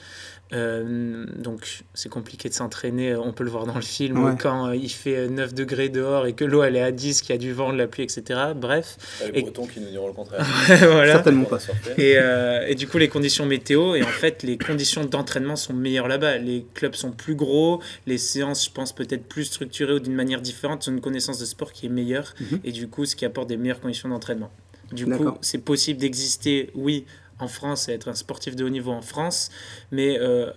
euh, 0.51 1.25
donc 1.37 1.83
c'est 1.93 2.09
compliqué 2.09 2.49
de 2.49 2.55
s'entraîner, 2.55 3.15
on 3.15 3.33
peut 3.33 3.43
le 3.43 3.51
voir 3.51 3.67
dans 3.67 3.75
le 3.75 3.81
film, 3.81 4.35
quand 4.39 4.69
euh, 4.69 4.75
il 4.75 4.89
fait 4.89 5.27
9 5.27 5.53
degrés 5.53 5.89
dehors 5.89 6.25
et 6.25 6.33
que 6.33 6.43
l'eau 6.43 6.63
elle 6.63 6.75
est 6.75 6.81
à 6.81 6.91
10, 6.91 7.21
qu'il 7.21 7.29
y 7.31 7.35
a 7.35 7.37
du 7.37 7.53
vent, 7.53 7.71
de 7.71 7.77
la 7.77 7.85
pluie, 7.85 8.03
etc. 8.03 8.39
Bref. 8.55 8.97
Les 9.31 9.39
et... 9.39 9.41
Bretons 9.43 9.67
qui 9.67 9.79
nous 9.79 9.89
diront 9.89 10.07
le 10.07 10.13
contraire. 10.13 10.45
voilà. 10.67 11.13
Certainement 11.13 11.45
pas. 11.45 11.59
Et, 11.97 12.15
euh, 12.17 12.65
et, 12.67 12.73
du 12.73 12.87
coup 12.87 12.97
les 12.97 13.09
conditions 13.09 13.45
météo, 13.45 13.93
et 13.93 14.01
en 14.01 14.07
fait 14.07 14.41
les 14.41 14.57
conditions 14.57 15.05
d'entraînement 15.05 15.55
sont 15.55 15.73
meilleures 15.73 16.07
là-bas. 16.07 16.39
Les 16.39 16.65
clubs 16.73 16.95
sont 16.95 17.11
plus 17.11 17.35
gros, 17.35 17.79
les 18.07 18.17
séances 18.17 18.65
je 18.65 18.71
pense 18.71 18.93
peut-être 18.93 19.25
plus 19.25 19.45
structurées 19.45 19.93
ou 19.93 19.99
d'une 19.99 20.15
manière 20.15 20.41
différente, 20.41 20.81
c'est 20.83 20.91
une 20.91 21.01
connaissance 21.01 21.37
de 21.37 21.45
sport 21.45 21.73
qui 21.73 21.85
est 21.85 21.89
meilleure, 21.89 22.33
mhm. 22.39 22.59
et 22.63 22.71
du 22.71 22.87
coup 22.87 23.05
ce 23.05 23.15
qui 23.15 23.25
apporte 23.25 23.49
des 23.49 23.57
meilleures 23.59 23.79
conditions 23.79 24.09
d'entraînement. 24.09 24.51
Du 24.91 25.05
coup 25.05 25.37
c'est 25.41 25.59
possible 25.59 25.99
d'exister, 25.99 26.71
oui, 26.73 27.05
en 27.39 27.47
France 27.47 27.89
et 27.89 27.93
être 27.93 28.07
un 28.07 28.15
sportif 28.15 28.55
de 28.55 28.65
haut 28.65 28.69
niveau 28.69 28.91
en 28.91 29.01
France, 29.01 29.49
mais 29.91 30.19
euh, 30.19 30.51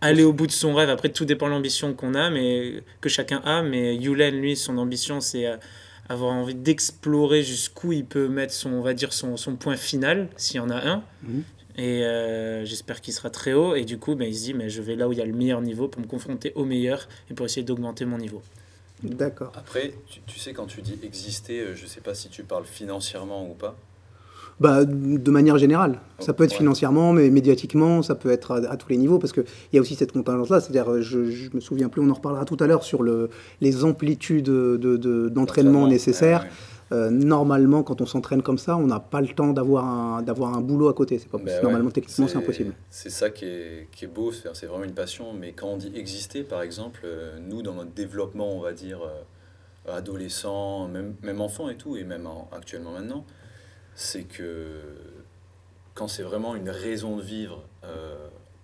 aller 0.00 0.24
au 0.24 0.32
bout 0.32 0.46
de 0.46 0.52
son 0.52 0.74
rêve, 0.74 0.90
après 0.90 1.08
tout 1.08 1.24
dépend 1.24 1.46
de 1.46 1.52
l'ambition 1.52 1.94
qu'on 1.94 2.14
a, 2.14 2.30
mais 2.30 2.82
que 3.00 3.08
chacun 3.08 3.38
a, 3.44 3.62
mais 3.62 3.96
Yulen, 3.96 4.40
lui, 4.40 4.56
son 4.56 4.78
ambition, 4.78 5.20
c'est 5.20 5.46
euh, 5.46 5.56
avoir 6.08 6.32
envie 6.32 6.54
d'explorer 6.54 7.42
jusqu'où 7.42 7.92
il 7.92 8.04
peut 8.04 8.28
mettre 8.28 8.52
son, 8.52 8.72
on 8.72 8.82
va 8.82 8.94
dire, 8.94 9.12
son, 9.12 9.36
son 9.36 9.56
point 9.56 9.76
final, 9.76 10.28
s'il 10.36 10.56
y 10.56 10.60
en 10.60 10.70
a 10.70 10.86
un. 10.86 11.02
Mhm. 11.22 11.42
Et 11.76 12.04
euh, 12.04 12.64
j'espère 12.64 13.00
qu'il 13.00 13.14
sera 13.14 13.30
très 13.30 13.52
haut. 13.52 13.76
Et 13.76 13.84
du 13.84 13.98
coup, 13.98 14.16
ben, 14.16 14.26
il 14.26 14.34
se 14.34 14.44
dit, 14.44 14.54
mais 14.54 14.68
je 14.68 14.82
vais 14.82 14.96
là 14.96 15.08
où 15.08 15.12
il 15.12 15.18
y 15.18 15.22
a 15.22 15.24
le 15.24 15.32
meilleur 15.32 15.60
niveau 15.60 15.86
pour 15.86 16.02
me 16.02 16.06
confronter 16.06 16.52
au 16.56 16.64
meilleur 16.64 17.08
et 17.30 17.34
pour 17.34 17.46
essayer 17.46 17.62
d'augmenter 17.62 18.04
mon 18.04 18.18
niveau. 18.18 18.42
D'accord. 19.02 19.52
Après, 19.56 19.94
tu, 20.08 20.20
tu, 20.26 20.38
sais, 20.38 20.52
quand 20.52 20.66
tu 20.66 20.82
dis 20.82 20.98
exister, 21.02 21.74
je 21.74 21.82
ne 21.82 21.88
sais 21.88 22.00
pas 22.00 22.14
si 22.14 22.28
tu 22.28 22.42
parles 22.42 22.64
financièrement 22.64 23.48
ou 23.48 23.54
pas 23.54 23.76
bah, 24.60 24.84
De 24.84 25.30
manière 25.30 25.58
générale. 25.58 26.00
Ça 26.18 26.32
peut 26.32 26.44
être 26.44 26.54
financièrement, 26.54 27.12
mais 27.12 27.30
médiatiquement, 27.30 28.02
ça 28.02 28.14
peut 28.14 28.30
être 28.30 28.62
à, 28.68 28.76
tous 28.76 28.88
les 28.88 28.96
niveaux, 28.96 29.18
parce 29.18 29.32
qu'il 29.32 29.44
y 29.72 29.78
a 29.78 29.80
aussi 29.80 29.94
cette 29.94 30.12
contingence-là. 30.12 30.60
C'est-à-dire, 30.60 31.00
je, 31.00 31.30
je 31.30 31.50
me 31.54 31.60
souviens 31.60 31.88
plus, 31.88 32.02
on 32.02 32.10
en 32.10 32.14
reparlera 32.14 32.44
tout 32.44 32.56
à 32.60 32.66
l'heure, 32.66 32.82
sur 32.82 33.02
le, 33.02 33.30
les 33.60 33.84
amplitudes 33.84 34.50
d'entraînement 34.50 35.84
de, 35.84 35.90
nécessaires. 35.90 36.46
Euh, 36.90 37.10
normalement, 37.10 37.82
quand 37.82 38.00
on 38.00 38.06
s'entraîne 38.06 38.42
comme 38.42 38.58
ça, 38.58 38.76
on 38.76 38.86
n'a 38.86 39.00
pas 39.00 39.20
le 39.20 39.28
temps 39.28 39.52
d'avoir 39.52 39.84
un, 39.84 40.22
d'avoir 40.22 40.54
un 40.54 40.60
boulot 40.60 40.88
à 40.88 40.94
côté. 40.94 41.18
C'est 41.18 41.28
pas 41.28 41.38
ben 41.38 41.62
Normalement, 41.62 41.90
techniquement, 41.90 42.28
c'est 42.28 42.38
impossible. 42.38 42.74
C'est 42.90 43.10
ça 43.10 43.30
qui 43.30 43.44
est, 43.44 43.88
qui 43.92 44.06
est 44.06 44.08
beau, 44.08 44.32
c'est 44.32 44.66
vraiment 44.66 44.84
une 44.84 44.94
passion. 44.94 45.32
Mais 45.34 45.52
quand 45.52 45.68
on 45.68 45.76
dit 45.76 45.92
exister, 45.94 46.42
par 46.42 46.62
exemple, 46.62 47.00
euh, 47.04 47.38
nous, 47.40 47.62
dans 47.62 47.74
notre 47.74 47.92
développement, 47.92 48.50
on 48.52 48.60
va 48.60 48.72
dire, 48.72 49.00
euh, 49.02 49.96
adolescent, 49.96 50.88
même, 50.88 51.14
même 51.22 51.40
enfant 51.40 51.68
et 51.68 51.76
tout, 51.76 51.96
et 51.96 52.04
même 52.04 52.28
actuellement 52.52 52.92
maintenant, 52.92 53.24
c'est 53.94 54.24
que 54.24 54.80
quand 55.94 56.08
c'est 56.08 56.22
vraiment 56.22 56.54
une 56.54 56.70
raison 56.70 57.16
de 57.16 57.22
vivre, 57.22 57.64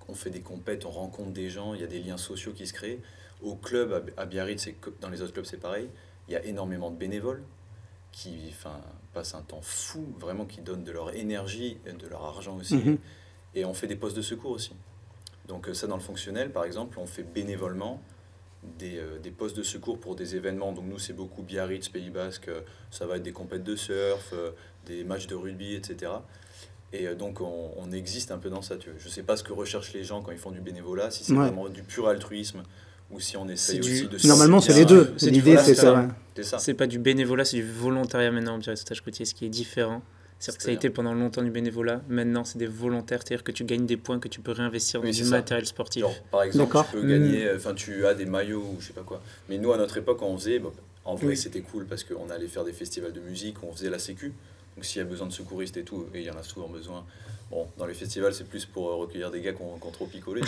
on 0.07 0.15
fait 0.15 0.31
des 0.31 0.43
compètes, 0.43 0.85
on 0.85 0.91
rencontre 0.91 1.31
des 1.31 1.49
gens, 1.49 1.73
il 1.73 1.81
y 1.81 1.85
a 1.85 1.87
des 1.87 1.99
liens 1.99 2.19
sociaux 2.19 2.53
qui 2.53 2.67
se 2.67 2.75
créent. 2.75 3.01
Au 3.43 3.55
club, 3.55 4.11
à 4.19 4.27
Biarritz, 4.27 4.69
dans 5.01 5.09
les 5.09 5.23
autres 5.23 5.33
clubs 5.33 5.47
c'est 5.47 5.57
pareil, 5.57 5.89
il 6.29 6.35
y 6.35 6.37
a 6.37 6.45
énormément 6.45 6.91
de 6.91 6.97
bénévoles 6.97 7.43
qui 8.15 8.47
enfin, 8.51 8.81
passent 9.13 9.35
un 9.35 9.43
temps 9.43 9.61
fou, 9.61 10.07
vraiment 10.21 10.47
qui 10.47 10.61
donnent 10.61 10.85
de 10.85 10.93
leur 10.93 11.15
énergie, 11.15 11.79
de 11.85 12.07
leur 12.07 12.25
argent 12.25 12.57
aussi. 12.57 12.77
Mhm. 12.77 12.99
Et 13.57 13.65
on 13.65 13.75
fait 13.75 13.89
des 13.89 13.97
postes 13.97 14.17
de 14.17 14.23
secours 14.23 14.53
aussi. 14.53 14.73
Donc 15.49 15.69
euh, 15.69 15.75
ça, 15.75 15.89
dans 15.89 15.97
le 15.97 16.03
fonctionnel, 16.03 16.53
par 16.53 16.65
exemple, 16.65 16.99
on 17.01 17.07
fait 17.07 17.25
bénévolement 17.25 18.01
des, 18.79 18.99
euh, 18.99 19.19
des, 19.19 19.33
postes 19.33 19.57
de 19.57 19.65
secours 19.65 19.99
pour 19.99 20.15
des 20.15 20.37
événements. 20.37 20.73
Donc 20.73 20.85
nous, 20.87 21.01
c'est 21.01 21.13
beaucoup 21.13 21.43
Biarritz, 21.43 21.89
Pays 21.89 22.11
Basque, 22.11 22.49
ça 22.93 23.05
va 23.05 23.17
être 23.17 23.25
des 23.25 23.33
compètes 23.33 23.65
de 23.65 23.75
surf, 23.75 24.33
des 24.87 25.03
matchs 25.03 25.27
de 25.27 25.35
rugby, 25.35 25.75
etc. 25.75 26.13
Et 26.93 27.09
euh, 27.09 27.17
donc 27.17 27.41
on, 27.41 27.91
existe 27.91 28.31
un 28.31 28.39
peu 28.39 28.49
dans 28.49 28.63
ça. 28.63 28.77
Tu 28.77 28.91
Je 28.97 29.05
ne 29.05 29.11
sais 29.11 29.25
pas 29.25 29.37
ce 29.37 29.43
que 29.43 29.53
recherchent 29.53 29.93
les 29.93 30.05
gens 30.05 30.23
quand 30.23 30.31
ils 30.31 30.39
font 30.39 30.53
du 30.53 30.61
bénévolat, 30.61 31.11
si 31.11 31.25
c'est 31.25 31.35
vraiment 31.35 31.69
du 31.69 31.83
pur 31.83 32.07
altruisme 32.07 32.63
ou 33.15 33.21
si 33.21 33.37
on 33.37 33.49
essaye 33.49 33.81
aussi 33.81 34.09
de... 34.09 34.27
Normalement 34.27 34.61
c'est 34.61 34.75
les 34.75 34.85
deux. 34.85 35.15
L'idée 35.23 35.57
c'est 35.59 35.75
ça. 35.75 36.09
C'est 36.59 36.75
pas 36.75 36.87
du 36.87 36.99
bénévolat, 36.99 37.45
c'est 37.45 37.57
du 37.57 37.71
volontariat 37.71 38.31
maintenant, 38.31 38.59
le 38.65 38.77
stage 38.77 39.01
côtier, 39.01 39.25
ce 39.25 39.35
qui 39.35 39.47
est 39.47 39.51
différent. 39.51 40.03
C'est-à-dire 40.39 40.59
que 40.59 40.65
ça 40.65 40.71
a 40.71 40.75
été 40.75 40.91
pendant 40.91 41.15
longtemps 41.15 41.43
du 41.43 41.51
bénévolat. 41.51 42.03
Maintenant, 42.09 42.45
c'est 42.45 42.59
des 42.59 42.67
volontaires, 42.67 43.21
c'est-à-dire 43.25 43.45
que 43.45 43.53
tu 43.53 43.65
gagnes 43.65 43.87
des 43.87 43.97
points 43.97 44.19
que 44.19 44.29
tu 44.29 44.41
peux 44.41 44.53
réinvestir 44.53 45.01
dans 45.01 45.09
du 45.09 45.25
matériel 45.25 45.65
sportif. 45.65 46.05
par 46.31 46.43
exemple, 46.43 46.77
tu 46.91 46.97
peux 46.99 47.07
gagner, 47.07 47.47
hmm. 47.47 47.57
enfin, 47.57 47.73
tu 47.73 48.05
as 48.05 48.15
des 48.15 48.27
maillots 48.27 48.61
ou 48.77 48.77
je 48.81 48.89
sais 48.89 48.93
pas 48.93 49.03
quoi. 49.03 49.23
Mais 49.49 49.57
nous, 49.59 49.73
à 49.73 49.79
notre 49.79 49.97
époque, 49.97 50.21
on 50.21 50.37
faisait, 50.37 50.61
en 51.05 51.15
vrai, 51.15 51.37
c'était 51.37 51.61
cool 51.61 51.87
parce 51.87 52.05
qu'on 52.05 52.29
allait 52.31 52.49
faire 52.49 52.65
des 52.65 52.73
festivals 52.73 53.13
de 53.13 53.21
musique, 53.21 53.63
on 53.63 53.73
faisait 53.73 53.91
la 53.91 53.99
sécu. 53.99 54.35
Donc 54.77 54.85
s'il 54.85 54.99
y 54.99 55.03
a 55.03 55.05
besoin 55.05 55.29
de 55.29 55.33
secouristes 55.33 55.77
et 55.77 55.85
tout, 55.85 56.07
et 56.13 56.21
il 56.21 56.27
y 56.27 56.31
en 56.31 56.37
a 56.37 56.43
souvent 56.43 56.69
besoin. 56.69 57.05
Bon, 57.51 57.69
dans 57.77 57.87
les 57.87 57.95
festivals, 57.95 58.35
c'est 58.35 58.49
plus 58.49 58.65
pour 58.65 58.89
euh, 58.89 58.97
recueillir 58.97 59.31
des 59.31 59.41
gars 59.41 59.53
qui 59.53 59.63
ont, 59.63 59.79
trop 59.93 60.07
picolé. 60.07 60.41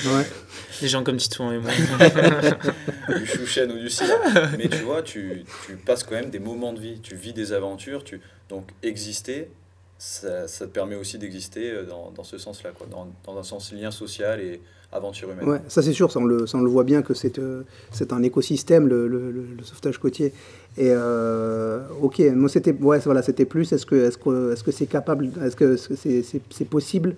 Des 0.80 0.88
gens 0.88 1.04
comme 1.04 1.18
Titouan 1.18 1.52
et 1.52 1.58
moi. 1.58 1.70
du 3.16 3.26
chouchen 3.26 3.70
ou 3.70 3.78
du 3.78 3.90
cidre. 3.90 4.14
Mais 4.58 4.68
tu 4.68 4.78
vois, 4.78 5.02
tu, 5.02 5.44
tu, 5.66 5.76
passes 5.76 6.02
quand 6.02 6.14
même 6.14 6.30
des 6.30 6.38
moments 6.38 6.72
de 6.72 6.80
vie. 6.80 7.00
Tu 7.00 7.14
vis 7.14 7.32
des 7.32 7.52
aventures. 7.52 8.02
Tu... 8.02 8.20
Donc 8.48 8.70
exister, 8.82 9.50
ça, 9.98 10.48
ça 10.48 10.66
te 10.66 10.72
permet 10.72 10.96
aussi 10.96 11.18
d'exister 11.18 11.70
euh, 11.70 11.84
dans, 11.84 12.10
dans 12.10 12.24
ce 12.24 12.38
sens-là, 12.38 12.70
quoi, 12.72 12.86
dans, 12.86 13.08
dans 13.24 13.38
un 13.38 13.42
sens 13.42 13.72
lien 13.72 13.90
social 13.90 14.40
et, 14.40 14.60
aventure 14.92 15.30
humaine. 15.30 15.48
Ouais, 15.48 15.60
ça 15.68 15.82
c'est 15.82 15.92
sûr, 15.92 16.10
ça 16.10 16.20
on, 16.20 16.24
le, 16.24 16.46
ça 16.46 16.58
on, 16.58 16.62
le, 16.62 16.70
voit 16.70 16.84
bien 16.84 17.02
que 17.02 17.14
c'est 17.14 17.38
euh, 17.38 17.62
c'est 17.90 18.12
un 18.12 18.22
écosystème, 18.22 18.86
le, 18.88 19.08
le, 19.08 19.30
le, 19.30 19.62
sauvetage 19.62 19.98
côtier. 19.98 20.32
Et 20.78 20.90
euh, 20.90 21.80
ok, 22.00 22.20
moi 22.34 22.48
c'était 22.48 22.72
ouais, 22.72 22.98
voilà, 23.00 23.22
c'était 23.22 23.44
plus, 23.44 23.72
est-ce 23.72 23.86
que 23.86 23.94
est-ce 23.94 24.18
que 24.18 24.52
est-ce 24.52 24.64
que 24.64 24.72
c'est 24.72 24.86
capable, 24.86 25.30
est-ce 25.44 25.56
que 25.56 25.76
c'est 25.76 26.22
c'est 26.22 26.68
possible 26.68 27.16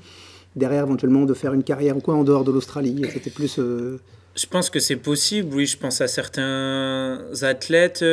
derrière 0.57 0.85
éventuellement 0.85 1.25
de 1.25 1.35
faire 1.35 1.55
une 1.55 1.63
carrière 1.63 1.97
ou 1.97 2.01
quoi 2.01 2.15
en 2.15 2.25
dehors 2.25 2.45
de 2.45 2.53
l'Australie? 2.53 3.05
C'était 3.13 3.31
plus. 3.31 3.59
Euh, 3.59 3.99
je 4.35 4.47
pense 4.47 4.71
que 4.71 4.79
c'est 4.79 4.97
possible, 4.97 5.55
oui. 5.55 5.67
Je 5.67 5.77
pense 5.77 6.01
à 6.01 6.07
certains 6.07 7.21
athlètes 7.43 8.05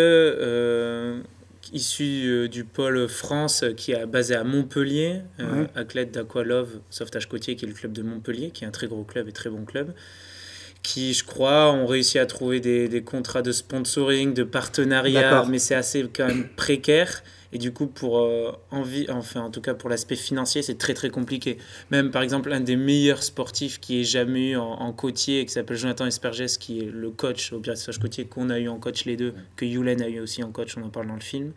issu 1.74 2.26
euh, 2.26 2.48
du 2.48 2.64
pôle 2.64 3.08
France 3.08 3.64
euh, 3.64 3.74
qui 3.74 3.92
est 3.92 4.06
basé 4.06 4.36
à 4.36 4.44
Montpellier, 4.44 5.22
euh, 5.40 5.66
athlète 5.76 6.12
d'Aqualove 6.12 6.80
Sauvetage 6.90 7.28
Côtier, 7.28 7.56
qui 7.56 7.66
est 7.66 7.68
le 7.68 7.74
club 7.74 7.92
de 7.92 8.02
Montpellier, 8.02 8.52
qui 8.52 8.64
est 8.64 8.68
un 8.68 8.72
très 8.72 8.88
gros 8.88 9.04
club 9.04 9.28
et 9.28 9.32
très 9.32 9.50
bon 9.50 9.66
club, 9.66 9.94
qui, 10.84 11.14
je 11.14 11.24
crois, 11.24 11.72
ont 11.72 11.86
réussi 11.86 12.20
à 12.20 12.26
trouver 12.26 12.60
des, 12.60 12.88
des 12.88 13.02
contrats 13.02 13.42
de 13.42 13.52
sponsoring, 13.52 14.34
de 14.34 14.44
partenariat, 14.44 15.46
mais 15.50 15.60
c'est 15.60 15.76
assez 15.76 16.08
quand 16.14 16.28
même 16.28 16.48
précaire. 16.56 17.24
Et 17.56 17.58
du 17.58 17.72
coup, 17.72 17.88
pour 17.88 18.20
euh, 18.20 18.52
envie, 18.70 19.06
enfin 19.10 19.40
en 19.40 19.50
tout 19.50 19.62
cas 19.62 19.74
pour 19.74 19.90
l'aspect 19.90 20.18
financier, 20.18 20.62
c'est 20.62 20.78
très 20.78 20.94
très 20.94 21.10
compliqué. 21.10 21.58
Même 21.90 22.12
par 22.12 22.22
exemple, 22.22 22.52
un 22.52 22.60
des 22.60 22.76
meilleurs 22.76 23.24
sportifs 23.24 23.80
qui 23.80 24.02
ait 24.02 24.04
jamais 24.04 24.50
eu 24.50 24.58
en, 24.58 24.92
côtier, 24.92 25.46
qui 25.46 25.54
s'appelle 25.54 25.78
Jonathan 25.78 26.06
Esperges, 26.06 26.58
qui 26.58 26.82
est 26.82 26.92
le 26.92 27.12
coach 27.12 27.54
au 27.54 27.60
Biarritz 27.60 27.98
Côtier, 27.98 28.26
qu'on 28.26 28.50
a 28.50 28.60
eu 28.60 28.68
en 28.68 28.78
coach 28.78 29.06
les 29.06 29.16
deux, 29.16 29.34
que 29.56 29.64
Yulen 29.64 30.02
a 30.02 30.10
eu 30.10 30.20
aussi 30.20 30.44
en 30.44 30.52
coach, 30.52 30.76
on 30.78 30.84
en 30.84 30.90
parle 30.90 31.08
dans 31.08 31.16
le 31.16 31.22
film. 31.22 31.54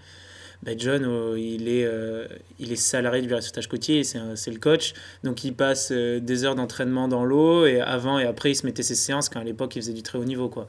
Ben 0.62 0.78
John, 0.78 1.04
euh, 1.04 1.38
il, 1.38 1.68
est, 1.68 1.84
euh, 1.84 2.26
il 2.58 2.72
est 2.72 2.76
salarié 2.76 3.22
du 3.22 3.28
Biarritz 3.28 3.66
Côtier, 3.68 4.02
c'est 4.02 4.50
le 4.50 4.58
coach. 4.58 4.92
Donc 5.22 5.44
il 5.44 5.54
passe 5.54 5.92
des 5.92 6.44
heures 6.44 6.56
d'entraînement 6.56 7.08
dans 7.08 7.24
l'eau, 7.24 7.66
et 7.66 7.80
avant 7.80 8.18
et 8.18 8.24
après, 8.24 8.50
il 8.50 8.54
se 8.56 8.66
mettait 8.66 8.82
ses 8.82 8.94
séances, 8.94 9.28
quand 9.28 9.40
à 9.40 9.44
l'époque, 9.44 9.76
il 9.76 9.82
faisait 9.82 9.92
du 9.92 10.02
très 10.02 10.18
haut 10.18 10.24
niveau. 10.24 10.48
quoi. 10.48 10.66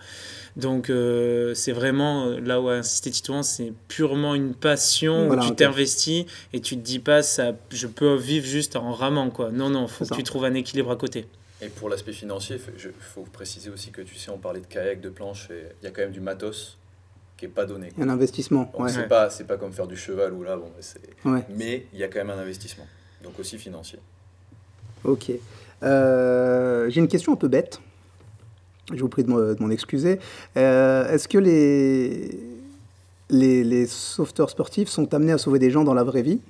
Donc 0.56 0.89
euh, 0.89 1.54
c'est 1.54 1.71
vraiment, 1.71 2.25
euh, 2.25 2.39
là 2.39 2.62
où 2.62 2.69
a 2.69 2.75
insisté 2.75 3.12
Titouan, 3.12 3.43
c'est 3.43 3.73
purement 3.88 4.36
une 4.36 4.54
passion 4.54 5.30
où 5.30 5.39
tu 5.39 5.56
t'investis 5.56 6.25
et 6.54 6.60
tu 6.60 6.75
te 6.75 6.82
dis 6.82 6.99
pas, 6.99 7.23
ça, 7.23 7.54
je 7.71 7.88
peux 7.88 8.15
vivre 8.15 8.45
juste 8.45 8.75
en 8.75 8.91
ramant. 8.91 9.30
Quoi. 9.30 9.52
Non, 9.52 9.69
non, 9.69 9.88
faut 9.88 10.06
que 10.06 10.15
tu 10.15 10.23
trouves 10.23 10.45
un 10.45 10.54
équilibre 10.54 10.91
à 10.91 10.95
côté. 10.95 11.25
Et 11.62 11.67
pour 11.67 11.89
l'aspect 11.89 12.13
financier, 12.13 12.58
il 12.78 12.91
faut 12.99 13.23
préciser 13.23 13.69
aussi 13.69 13.91
que 13.91 14.02
tu 14.02 14.15
sais, 14.15 14.30
on 14.32 14.38
parlait 14.38 14.62
de 14.62 14.65
kayak, 14.65 15.02
de 15.02 15.10
planche, 15.10 15.49
il 15.49 15.86
y 15.86 15.88
a 15.88 15.91
quand 15.91 16.02
même 16.02 16.12
du 16.12 16.21
matos 16.21 16.79
qui 17.39 17.45
n'est 17.45 17.52
pas 17.52 17.65
donné. 17.65 17.93
Un 17.99 18.10
investissement. 18.10 18.71
Donc 18.78 18.89
c'est 18.89 19.08
pas, 19.08 19.30
pas 19.47 19.58
comme 19.58 19.71
faire 19.71 19.88
du 19.88 19.95
cheval 19.95 20.34
ou 20.34 20.43
là, 20.43 20.58
bon, 20.58 20.69
mais 21.56 21.86
il 21.93 21.99
y 21.99 22.04
a 22.04 22.08
quand 22.08 22.19
même 22.19 22.30
un 22.30 22.38
investissement, 22.38 22.86
donc 23.23 23.39
aussi 23.39 23.58
financier. 23.58 23.99
Ok. 25.06 25.32
Euh, 25.82 26.89
j'ai 26.89 26.99
une 26.99 27.08
question 27.08 27.32
un 27.34 27.38
peu 27.38 27.47
bête. 27.47 27.80
Je 28.93 28.99
vous 28.99 29.08
prie 29.08 29.23
de 29.23 29.30
m'en 29.30 29.69
excuser. 29.69 30.19
Euh, 30.58 31.10
est-ce 31.10 31.28
que 31.28 31.38
les, 31.38 32.39
les, 33.30 33.63
les 33.63 33.86
sauveteurs 33.86 34.49
sportifs 34.49 34.89
sont 34.89 35.13
amenés 35.13 35.32
à 35.32 35.38
sauver 35.38 35.60
des 35.60 35.71
gens 35.71 35.84
dans 35.84 35.93
la 35.93 36.04
vraie 36.04 36.23
vie? 36.23 36.41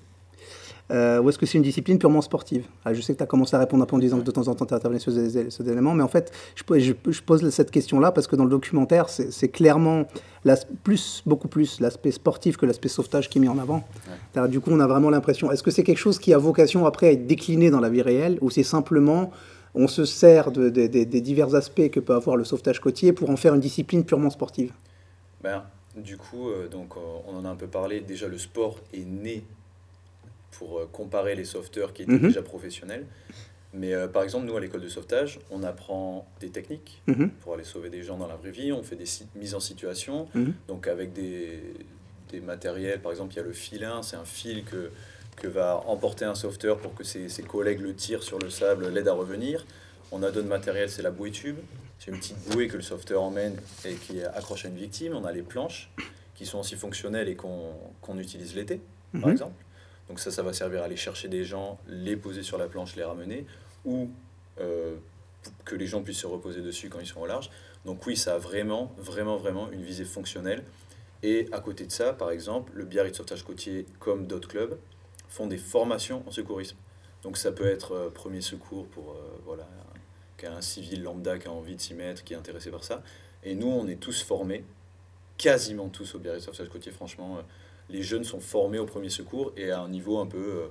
Euh, 0.91 1.21
ou 1.21 1.29
est-ce 1.29 1.37
que 1.37 1.45
c'est 1.45 1.57
une 1.57 1.63
discipline 1.63 1.99
purement 1.99 2.21
sportive? 2.21 2.65
Ah, 2.83 2.93
Je 2.93 3.01
sais 3.01 3.13
que 3.13 3.17
tu 3.17 3.23
as 3.23 3.27
commencé 3.27 3.55
à 3.55 3.59
répondre 3.59 3.83
un 3.83 3.85
peu 3.85 3.95
en 3.95 3.99
disant 3.99 4.19
que 4.19 4.25
de 4.25 4.31
temps 4.31 4.47
en 4.47 4.55
temps 4.55 4.65
tu 4.65 4.73
intervenu 4.73 4.99
sur 4.99 5.11
ces, 5.11 5.69
éléments, 5.69 5.93
mais 5.93 6.03
en 6.03 6.07
fait, 6.07 6.31
je, 6.55 6.63
je, 6.77 7.21
pose 7.21 7.47
cette 7.49 7.71
question-là 7.71 8.11
parce 8.11 8.27
que 8.27 8.35
dans 8.35 8.43
le 8.43 8.49
documentaire, 8.49 9.09
c'est 9.09 9.49
clairement 9.49 10.05
plus, 10.83 11.21
beaucoup 11.25 11.47
plus 11.47 11.79
l'aspect 11.79 12.11
sportif 12.11 12.57
que 12.57 12.65
l'aspect 12.65 12.87
sauvetage 12.87 13.29
qui 13.29 13.37
est 13.37 13.41
mis 13.41 13.47
en 13.47 13.59
avant. 13.59 13.83
Du 14.49 14.59
coup, 14.59 14.71
on 14.71 14.79
a 14.79 14.87
vraiment 14.87 15.09
l'impression, 15.09 15.51
est-ce 15.51 15.63
que 15.63 15.71
c'est 15.71 15.83
quelque 15.83 15.97
chose 15.97 16.17
qui 16.17 16.33
a 16.33 16.37
vocation 16.37 16.85
après 16.85 17.07
à 17.07 17.11
être 17.11 17.27
décliné 17.27 17.69
dans 17.69 17.79
la 17.79 17.89
vie 17.89 18.01
réelle 18.01 18.37
ou 18.41 18.49
c'est 18.49 18.63
simplement 18.63 19.31
on 19.75 19.87
se 19.87 20.03
sert 20.05 20.51
de, 20.51 20.69
des 20.69 21.21
divers 21.21 21.53
aspects 21.53 21.89
que 21.89 21.99
peut 21.99 22.15
avoir 22.15 22.35
le 22.35 22.43
sauvetage 22.43 22.79
côtier 22.79 23.13
pour 23.13 23.29
en 23.29 23.35
faire 23.35 23.53
une 23.53 23.61
discipline 23.61 24.03
purement 24.03 24.31
sportive? 24.31 24.73
Ben, 25.41 25.63
Du 25.95 26.17
coup, 26.17 26.49
euh, 26.49 26.67
donc, 26.67 26.95
euh, 26.97 26.99
on 27.27 27.37
en 27.37 27.45
a 27.45 27.49
un 27.49 27.55
peu 27.55 27.67
parlé, 27.67 27.99
déjà 27.99 28.27
le 28.27 28.37
sport 28.37 28.77
est 28.93 29.05
né 29.05 29.43
pour 30.51 30.79
euh, 30.79 30.89
comparer 30.91 31.35
les 31.35 31.45
sauveteurs 31.45 31.93
qui 31.93 32.03
étaient 32.03 32.11
mhm. 32.11 32.27
déjà 32.27 32.41
professionnels. 32.41 33.05
Mais 33.73 33.93
euh, 33.93 34.07
par 34.07 34.23
exemple, 34.23 34.47
nous, 34.47 34.57
à 34.57 34.59
l'école 34.59 34.81
de 34.81 34.89
sauvetage, 34.89 35.39
on 35.51 35.61
apprend 35.63 36.27
des 36.39 36.49
techniques 36.49 37.01
mhm. 37.07 37.29
pour 37.41 37.53
aller 37.53 37.63
sauver 37.63 37.89
des 37.89 38.01
gens 38.01 38.17
dans 38.17 38.27
la 38.27 38.35
vraie 38.35 38.51
vie. 38.51 38.71
On 38.71 38.81
fait 38.81 38.95
des 38.95 39.05
mises 39.35 39.53
en 39.53 39.59
situation, 39.59 40.27
mhm. 40.33 40.53
donc 40.67 40.87
avec 40.87 41.13
des, 41.13 41.61
des, 42.31 42.39
matériels. 42.39 42.99
Par 42.99 43.11
exemple, 43.11 43.33
il 43.33 43.37
y 43.37 43.41
a 43.41 43.43
le 43.43 43.53
filin, 43.53 44.01
c'est 44.01 44.15
un 44.15 44.25
fil 44.25 44.63
que, 44.63 44.89
que 45.35 45.47
va 45.47 45.83
emporter 45.85 46.25
un 46.25 46.35
sauveteur 46.35 46.77
pour 46.77 46.95
que 46.95 47.03
ses, 47.03 47.29
ses 47.29 47.43
collègues 47.43 47.81
le 47.81 47.93
tirent 47.93 48.23
sur 48.23 48.39
le 48.39 48.49
sable, 48.49 48.89
l'aident 48.89 49.09
à 49.09 49.13
revenir. 49.13 49.65
On 50.11 50.23
a 50.23 50.31
d'autres 50.31 50.47
matériels, 50.47 50.89
c'est 50.89 51.03
la 51.03 51.11
bouée 51.11 51.31
tube. 51.31 51.57
C'est 51.99 52.11
une 52.11 52.17
petite 52.17 52.37
bouée 52.49 52.67
que 52.67 52.77
le 52.77 52.81
sauveteur 52.81 53.21
emmène 53.21 53.57
et 53.85 53.93
qui 53.93 54.23
accroche 54.23 54.65
à 54.65 54.69
une 54.69 54.77
victime. 54.77 55.13
On 55.13 55.25
a 55.25 55.31
les 55.33 55.41
planches 55.41 55.91
qui 56.33 56.45
sont 56.45 56.59
aussi 56.59 56.75
fonctionnelles 56.75 57.27
et 57.27 57.35
qu'on 57.35 58.17
utilise 58.17 58.55
l'été, 58.55 58.79
par 59.19 59.29
exemple. 59.29 59.53
Donc 60.09 60.19
ça, 60.19 60.31
ça 60.31 60.41
va 60.41 60.53
servir 60.53 60.81
à 60.81 60.85
aller 60.85 60.97
chercher 60.97 61.27
des 61.27 61.45
gens, 61.45 61.79
les 61.87 62.17
poser 62.17 62.41
sur 62.43 62.57
la 62.57 62.67
planche, 62.67 62.95
les 62.95 63.03
ramener, 63.03 63.45
ou 63.85 64.09
euh, 64.59 64.97
que 65.65 65.75
les 65.75 65.85
gens 65.85 66.01
puissent 66.01 66.21
se 66.21 66.27
reposer 66.27 66.61
dessus 66.61 66.89
quand 66.89 66.99
ils 66.99 67.07
sont 67.07 67.21
au 67.21 67.27
large. 67.27 67.51
Donc 67.85 68.05
oui, 68.07 68.17
ça 68.17 68.35
a 68.35 68.37
vraiment, 68.39 68.93
vraiment, 68.97 69.37
vraiment 69.37 69.71
une 69.71 69.83
visée 69.83 70.05
fonctionnelle. 70.05 70.63
Et 71.21 71.47
à 71.51 71.59
côté 71.59 71.85
de 71.85 71.91
ça, 71.91 72.13
par 72.13 72.31
exemple, 72.31 72.71
le 72.75 72.85
Biarritz 72.85 73.15
Sauvetage 73.15 73.43
Côtier, 73.43 73.85
comme 73.99 74.25
d'autres 74.25 74.49
clubs, 74.49 74.77
font 75.29 75.45
des 75.45 75.57
formations 75.57 76.23
en 76.27 76.31
secourisme. 76.31 76.77
Donc 77.21 77.37
ça 77.37 77.51
peut 77.51 77.67
être 77.67 77.93
euh, 77.93 78.09
premier 78.09 78.41
secours 78.41 78.87
pour 78.87 79.11
euh, 79.11 79.39
voilà, 79.45 79.67
un 80.43 80.61
civil 80.61 81.03
lambda 81.03 81.37
qui 81.37 81.47
a 81.47 81.51
envie 81.51 81.75
de 81.75 81.81
s'y 81.81 81.93
mettre, 81.93 82.23
qui 82.23 82.33
est 82.33 82.37
intéressé 82.37 82.71
par 82.71 82.83
ça. 82.83 83.03
Et 83.43 83.53
nous, 83.53 83.67
on 83.67 83.87
est 83.87 83.99
tous 83.99 84.23
formés, 84.23 84.63
quasiment 85.37 85.89
tous 85.89 86.15
au 86.15 86.19
Biarritz 86.19 86.45
Sauvetage 86.45 86.69
Côtier, 86.69 86.91
franchement 86.91 87.39
les 87.89 88.03
jeunes 88.03 88.23
sont 88.23 88.39
formés 88.39 88.79
au 88.79 88.85
premier 88.85 89.09
secours 89.09 89.51
et 89.57 89.71
à 89.71 89.81
un 89.81 89.89
niveau 89.89 90.19
un 90.19 90.25
peu, 90.25 90.37
euh, 90.37 90.67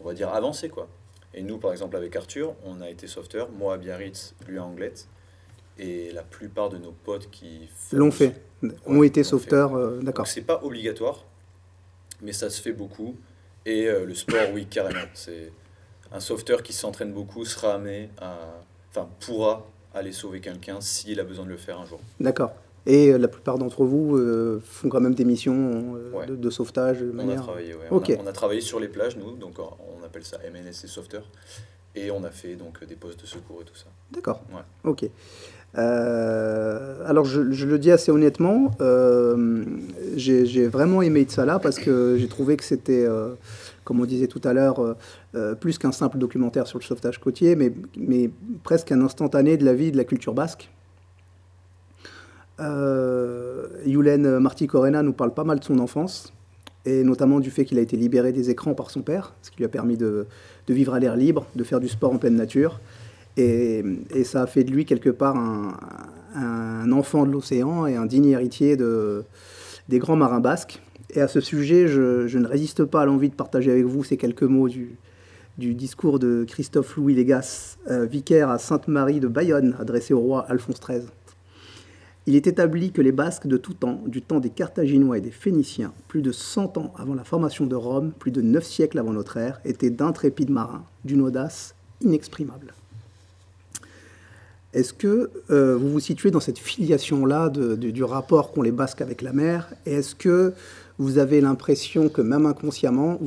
on 0.00 0.04
va 0.04 0.14
dire, 0.14 0.28
avancé. 0.30 0.68
quoi. 0.68 0.88
Et 1.34 1.42
nous, 1.42 1.58
par 1.58 1.72
exemple, 1.72 1.96
avec 1.96 2.14
Arthur, 2.16 2.54
on 2.64 2.80
a 2.80 2.90
été 2.90 3.06
sauveteur, 3.06 3.50
moi 3.50 3.74
à 3.74 3.78
Biarritz, 3.78 4.34
lui 4.48 4.58
à 4.58 4.64
Anglette. 4.64 5.06
Et 5.78 6.10
la 6.12 6.22
plupart 6.22 6.70
de 6.70 6.78
nos 6.78 6.92
potes 6.92 7.30
qui 7.30 7.68
l'ont 7.92 8.10
fait, 8.10 8.40
ont 8.86 9.02
été 9.02 9.22
sauveteurs, 9.22 9.76
euh, 9.76 10.00
d'accord. 10.00 10.26
C'est 10.26 10.40
pas 10.40 10.62
obligatoire, 10.64 11.24
mais 12.22 12.32
ça 12.32 12.48
se 12.48 12.62
fait 12.62 12.72
beaucoup. 12.72 13.14
Et 13.66 13.86
euh, 13.86 14.06
le 14.06 14.14
sport, 14.14 14.48
oui, 14.54 14.66
carrément. 14.66 15.04
C'est 15.12 15.52
un 16.12 16.20
sauveteur 16.20 16.62
qui 16.62 16.72
s'entraîne 16.72 17.12
beaucoup 17.12 17.44
sera 17.44 17.74
amené 17.74 18.08
à, 18.18 18.38
enfin, 18.90 19.06
pourra 19.20 19.66
aller 19.92 20.12
sauver 20.12 20.40
quelqu'un 20.40 20.80
s'il 20.80 21.20
a 21.20 21.24
besoin 21.24 21.44
de 21.44 21.50
le 21.50 21.56
faire 21.58 21.78
un 21.78 21.84
jour. 21.84 22.00
D'accord. 22.20 22.52
Et 22.86 23.12
euh, 23.12 23.18
la 23.18 23.28
plupart 23.28 23.58
d'entre 23.58 23.84
vous 23.84 24.16
euh, 24.16 24.60
font 24.64 24.88
quand 24.88 25.00
même 25.00 25.14
des 25.14 25.24
missions 25.24 25.96
euh, 26.14 26.36
de, 26.36 26.50
sauvetage 26.50 27.00
de 27.00 27.10
on 27.10 27.14
manière... 27.14 27.40
A 27.40 27.42
travaillé, 27.42 27.74
on, 27.90 28.26
a, 28.26 28.32
travaillé 28.32 28.60
sur 28.60 28.78
les 28.78 28.88
plages, 28.88 29.16
nous, 29.16 29.36
donc 29.36 29.54
on 29.58 30.04
appelle 30.04 30.24
ça 30.24 30.38
MNSC 30.38 30.86
Sauveteur. 30.86 31.24
Et 31.96 32.10
on 32.10 32.22
a 32.24 32.30
fait 32.30 32.54
donc 32.56 32.84
des 32.84 32.94
postes 32.94 33.20
de 33.22 33.26
secours 33.26 33.62
et 33.62 33.64
tout 33.64 33.74
ça. 33.74 33.86
D'accord. 34.12 34.42
Ok. 34.84 35.08
alors 35.74 37.24
je, 37.24 37.40
le 37.40 37.78
dis 37.78 37.90
assez 37.90 38.12
honnêtement, 38.12 38.70
j'ai 40.14 40.68
vraiment 40.68 41.00
aimé 41.00 41.26
là 41.38 41.58
parce 41.58 41.78
que 41.78 42.16
j'ai 42.18 42.28
trouvé 42.28 42.58
que 42.58 42.64
c'était, 42.64 43.08
comme 43.84 43.98
on 43.98 44.04
disait 44.04 44.26
tout 44.26 44.42
à 44.44 44.52
l'heure, 44.52 44.94
plus 45.58 45.78
qu'un 45.78 45.92
simple 45.92 46.18
documentaire 46.18 46.66
sur 46.66 46.78
le 46.78 46.84
sauvetage 46.84 47.18
côtier, 47.18 47.56
mais, 47.56 47.72
mais 47.96 48.28
presque 48.62 48.92
un 48.92 49.00
instantané 49.00 49.56
de 49.56 49.64
la 49.64 49.72
vie 49.72 49.90
de 49.90 49.96
la 49.96 50.04
culture 50.04 50.34
basque. 50.34 50.70
Euh, 52.60 53.66
Yulen 53.84 54.38
Marti 54.38 54.66
Corena 54.66 55.02
nous 55.02 55.12
parle 55.12 55.34
pas 55.34 55.44
mal 55.44 55.58
de 55.58 55.64
son 55.64 55.78
enfance, 55.78 56.32
et 56.84 57.02
notamment 57.04 57.40
du 57.40 57.50
fait 57.50 57.64
qu'il 57.64 57.78
a 57.78 57.82
été 57.82 57.96
libéré 57.96 58.32
des 58.32 58.50
écrans 58.50 58.74
par 58.74 58.90
son 58.90 59.02
père, 59.02 59.34
ce 59.42 59.50
qui 59.50 59.58
lui 59.58 59.64
a 59.64 59.68
permis 59.68 59.96
de, 59.96 60.26
vivre 60.68 60.94
à 60.94 61.00
l'air 61.00 61.16
libre, 61.16 61.46
de 61.54 61.64
faire 61.64 61.80
du 61.80 61.88
sport 61.88 62.12
en 62.12 62.18
pleine 62.18 62.36
nature. 62.36 62.80
Et, 63.36 63.84
ça 64.24 64.42
a 64.42 64.46
fait 64.46 64.64
de 64.64 64.70
lui 64.70 64.84
quelque 64.84 65.10
part 65.10 65.36
un, 65.36 66.92
enfant 66.92 67.26
de 67.26 67.32
l'océan 67.32 67.86
et 67.86 67.96
un 67.96 68.06
digne 68.06 68.26
héritier 68.26 68.76
de, 68.76 69.24
des 69.88 69.98
grands 69.98 70.16
marins 70.16 70.40
basques. 70.40 70.80
Et 71.10 71.20
à 71.20 71.28
ce 71.28 71.40
sujet, 71.40 71.88
je, 71.88 72.38
ne 72.38 72.46
résiste 72.46 72.84
pas 72.84 73.02
à 73.02 73.06
l'envie 73.06 73.28
de 73.28 73.34
partager 73.34 73.70
avec 73.70 73.84
vous 73.84 74.04
ces 74.04 74.16
quelques 74.16 74.42
mots 74.42 74.68
du, 74.68 74.96
du 75.58 75.74
discours 75.74 76.18
de 76.18 76.44
Christophe 76.46 76.96
Louis 76.96 77.14
Légas, 77.14 77.76
euh, 77.90 78.06
vicaire 78.06 78.50
à 78.50 78.58
Sainte-Marie 78.58 79.20
de 79.20 79.28
Bayonne, 79.28 79.76
adressé 79.78 80.14
au 80.14 80.20
roi 80.20 80.46
Alphonse 80.48 80.80
XIII. 80.80 81.06
Il 82.28 82.34
est 82.34 82.48
établi 82.48 82.90
que 82.90 83.02
les 83.02 83.12
Basques 83.12 83.46
de 83.46 83.56
tout 83.56 83.74
temps, 83.74 84.00
du 84.06 84.20
temps 84.20 84.40
des 84.40 84.50
Carthaginois 84.50 85.18
et 85.18 85.20
des 85.20 85.30
Phéniciens, 85.30 85.92
plus 86.08 86.22
de 86.22 86.32
100 86.32 86.76
ans 86.76 86.92
avant 86.98 87.14
la 87.14 87.22
formation 87.22 87.66
de 87.66 87.76
Rome, 87.76 88.12
plus 88.18 88.32
de 88.32 88.42
9 88.42 88.64
siècles 88.64 88.98
avant 88.98 89.12
notre 89.12 89.36
ère, 89.36 89.60
étaient 89.64 89.90
d'intrépides 89.90 90.50
marins, 90.50 90.84
d'une 91.04 91.20
audace 91.20 91.76
inexprimable. 92.00 92.74
Est-ce 94.72 94.92
que 94.92 95.30
euh, 95.50 95.76
vous 95.76 95.88
vous 95.88 96.00
situez 96.00 96.32
dans 96.32 96.40
cette 96.40 96.58
filiation-là 96.58 97.48
du 97.48 98.04
rapport 98.04 98.52
qu'ont 98.52 98.62
les 98.62 98.72
Basques 98.72 99.00
avec 99.00 99.22
la 99.22 99.32
mer 99.32 99.68
Et 99.86 99.94
est-ce 99.94 100.16
que 100.16 100.52
vous 100.98 101.18
avez 101.18 101.40
l'impression 101.40 102.08
que 102.08 102.22
même 102.22 102.44
inconsciemment, 102.44 103.18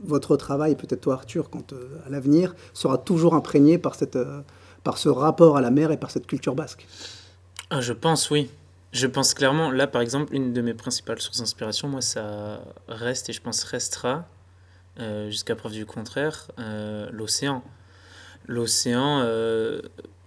votre 0.00 0.36
travail, 0.36 0.74
peut-être 0.74 1.02
toi 1.02 1.14
Arthur, 1.14 1.50
quant 1.50 1.62
euh, 1.72 1.98
à 2.06 2.10
l'avenir, 2.10 2.56
sera 2.72 2.96
toujours 2.96 3.34
imprégné 3.34 3.80
euh, 4.16 4.40
par 4.84 4.98
ce 4.98 5.08
rapport 5.08 5.56
à 5.56 5.60
la 5.60 5.70
mer 5.70 5.92
et 5.92 5.98
par 5.98 6.10
cette 6.10 6.26
culture 6.26 6.54
basque? 6.54 6.86
Ah, 7.70 7.80
je 7.80 7.92
pense, 7.92 8.30
oui. 8.30 8.50
Je 8.92 9.06
pense 9.06 9.34
clairement, 9.34 9.70
là 9.70 9.86
par 9.86 10.00
exemple, 10.00 10.34
une 10.34 10.54
de 10.54 10.62
mes 10.62 10.72
principales 10.74 11.20
sources 11.20 11.38
d'inspiration, 11.38 11.88
moi, 11.88 12.00
ça 12.00 12.62
reste 12.88 13.28
et 13.28 13.32
je 13.34 13.42
pense 13.42 13.62
restera, 13.64 14.26
euh, 14.98 15.30
jusqu'à 15.30 15.54
preuve 15.54 15.72
du 15.72 15.86
contraire, 15.86 16.50
euh, 16.58 17.08
l'océan. 17.12 17.62
L'océan, 18.46 19.20
euh, 19.24 19.82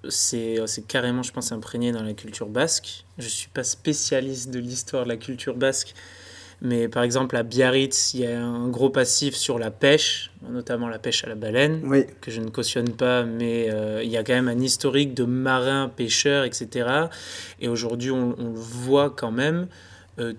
c'est 0.10 0.88
carrément, 0.88 1.24
je 1.24 1.34
pense, 1.34 1.52
imprégné 1.52 1.92
dans 1.92 2.04
la 2.04 2.14
culture 2.14 2.48
basque. 2.48 3.06
Je 3.18 3.24
ne 3.26 3.30
suis 3.30 3.50
pas 3.50 3.64
spécialiste 3.64 4.52
de 4.52 4.60
l'histoire 4.60 5.04
de 5.04 5.10
la 5.10 5.18
culture 5.18 5.56
basque, 5.56 5.96
mais 6.62 6.88
par 6.88 7.02
exemple, 7.02 7.36
à 7.36 7.44
Biarritz, 7.44 8.14
il 8.14 8.22
y 8.22 8.28
a 8.28 8.40
un 8.40 8.68
gros 8.68 8.92
passif 8.92 9.36
sur 9.36 9.58
la 9.58 9.72
pêche, 9.72 10.32
notamment 10.48 10.88
la 10.88 11.00
pêche 11.00 11.24
à 11.24 11.28
la 11.28 11.34
baleine, 11.34 11.82
que 12.22 12.30
je 12.30 12.40
ne 12.40 12.50
cautionne 12.50 12.90
pas, 12.90 13.24
mais 13.24 13.70
euh, 13.72 14.04
il 14.04 14.12
y 14.12 14.18
a 14.18 14.24
quand 14.24 14.34
même 14.34 14.48
un 14.48 14.60
historique 14.60 15.16
de 15.16 15.24
marins, 15.24 15.90
pêcheurs, 15.90 16.44
etc. 16.44 17.08
Et 17.60 17.68
aujourd'hui, 17.68 18.12
on, 18.12 18.36
le 18.38 18.60
voit 18.60 19.10
quand 19.10 19.32
même. 19.32 19.68
Euh, 20.20 20.34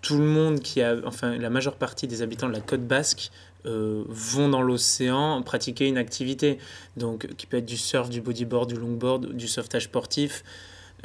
tout 0.00 0.18
le 0.18 0.26
monde 0.26 0.60
qui 0.60 0.80
a, 0.80 0.94
enfin, 1.04 1.36
la 1.36 1.50
majeure 1.50 1.74
partie 1.74 2.06
des 2.06 2.22
habitants 2.22 2.48
de 2.48 2.52
la 2.52 2.60
côte 2.60 2.86
basque 2.86 3.32
euh, 3.66 4.04
vont 4.08 4.48
dans 4.48 4.62
l'océan 4.62 5.42
pratiquer 5.42 5.88
une 5.88 5.98
activité. 5.98 6.58
Donc, 6.96 7.26
qui 7.36 7.46
peut 7.46 7.56
être 7.56 7.66
du 7.66 7.76
surf, 7.76 8.08
du 8.08 8.20
bodyboard, 8.20 8.68
du 8.68 8.76
longboard, 8.76 9.32
du 9.32 9.48
sauvetage 9.48 9.84
sportif. 9.84 10.44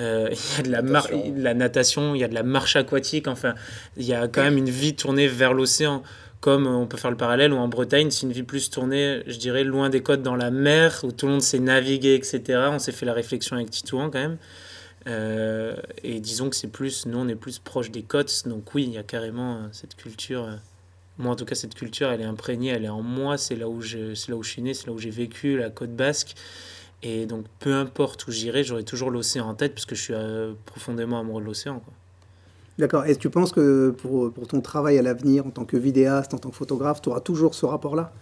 Euh, 0.02 0.30
il 0.32 0.58
y 0.58 0.60
a 0.76 0.82
de 0.82 0.92
la, 0.92 1.04
la 1.36 1.54
natation, 1.54 2.16
il 2.16 2.22
y 2.22 2.24
a 2.24 2.28
de 2.28 2.34
la 2.34 2.44
marche 2.44 2.76
aquatique, 2.76 3.28
enfin, 3.28 3.54
il 3.98 4.04
y 4.04 4.14
a 4.14 4.28
quand 4.28 4.44
même 4.44 4.58
une 4.58 4.70
vie 4.70 4.96
tournée 4.96 5.28
vers 5.28 5.54
l'océan. 5.54 6.04
Comme 6.40 6.68
on 6.68 6.88
peut 6.88 6.98
faire 6.98 7.12
le 7.12 7.16
parallèle, 7.16 7.54
ou 7.54 7.56
en 7.56 7.70
Bretagne, 7.70 8.12
c'est 8.12 8.24
une 8.24 8.34
vie 8.34 8.44
plus 8.44 8.70
tournée, 8.70 9.24
je 9.28 9.38
dirais, 9.38 9.64
loin 9.64 9.90
des 9.90 10.04
côtes 10.04 10.22
dans 10.22 10.36
la 10.36 10.52
mer, 10.52 11.00
où 11.04 11.14
tout 11.14 11.26
le 11.26 11.34
monde 11.34 11.42
sait 11.42 11.60
naviguer, 11.60 12.16
etc. 12.16 12.68
On 12.70 12.80
s'est 12.80 12.92
fait 12.92 13.06
la 13.06 13.14
réflexion 13.14 13.56
avec 13.56 13.70
Titouan 13.70 14.10
quand 14.10 14.20
même. 14.20 14.38
Euh, 15.08 15.76
et 16.04 16.20
disons 16.20 16.50
que 16.50 16.56
c'est 16.58 16.68
plus, 16.68 17.06
nous 17.06 17.18
on 17.18 17.28
est 17.30 17.36
plus 17.36 17.60
proche 17.60 17.92
des 17.92 18.04
côtes, 18.04 18.44
donc 18.46 18.74
oui, 18.74 18.84
il 18.84 18.94
y 18.94 18.98
a 18.98 19.04
carrément 19.04 19.56
euh, 19.56 19.68
cette 19.72 19.96
culture. 19.96 20.48
moi 21.18 21.32
en 21.32 21.36
tout 21.36 21.46
cas, 21.46 21.56
cette 21.56 21.76
culture, 21.76 22.10
elle 22.12 22.22
est 22.22 22.26
imprégnée, 22.26 22.72
elle 22.72 22.86
est 22.86 22.90
en 22.90 23.02
moi, 23.02 23.38
c'est 23.38 23.56
là 23.56 23.70
où 23.70 23.82
je, 23.82 24.14
c'est 24.14 24.30
là 24.30 24.38
où 24.38 24.44
je 24.44 24.50
suis 24.50 24.62
né, 24.62 24.74
c'est 24.74 24.88
là 24.88 24.94
où 24.94 25.00
j'ai 25.00 25.12
vécu, 25.12 25.58
la 25.58 25.70
côte 25.70 25.96
basque. 25.96 26.36
Et 27.04 27.26
donc, 27.26 27.46
peu 27.60 27.74
importe 27.74 28.28
où 28.28 28.32
j'irai, 28.32 28.64
j'aurai 28.64 28.84
toujours 28.84 29.12
l'océan 29.12 29.50
en 29.50 29.54
tête 29.54 29.74
parce 29.74 29.86
que 29.86 29.94
je 29.94 30.02
suis 30.02 30.14
euh, 30.14 30.54
profondément 30.66 31.20
amoureux 31.20 31.42
de 31.42 31.48
l'océan. 31.48 31.84
D'accord. 32.80 33.06
Est-ce 33.06 33.18
que 33.18 33.24
tu 33.24 33.30
penses 33.30 33.52
que 33.52 33.92
pour, 33.92 34.32
pour 34.32 34.48
ton 34.48 34.62
travail 34.62 34.98
à 34.98 35.02
l'avenir, 35.02 35.46
en 35.46 35.52
tant 35.52 35.66
que 35.66 35.78
vidéaste, 35.78 36.34
en 36.34 36.38
tant 36.38 36.50
que 36.50 36.56
photographe, 36.56 37.02
tu 37.02 37.10
auras 37.10 37.20
toujours 37.20 37.56
ce 37.56 37.66
rapport-là? 37.66 38.14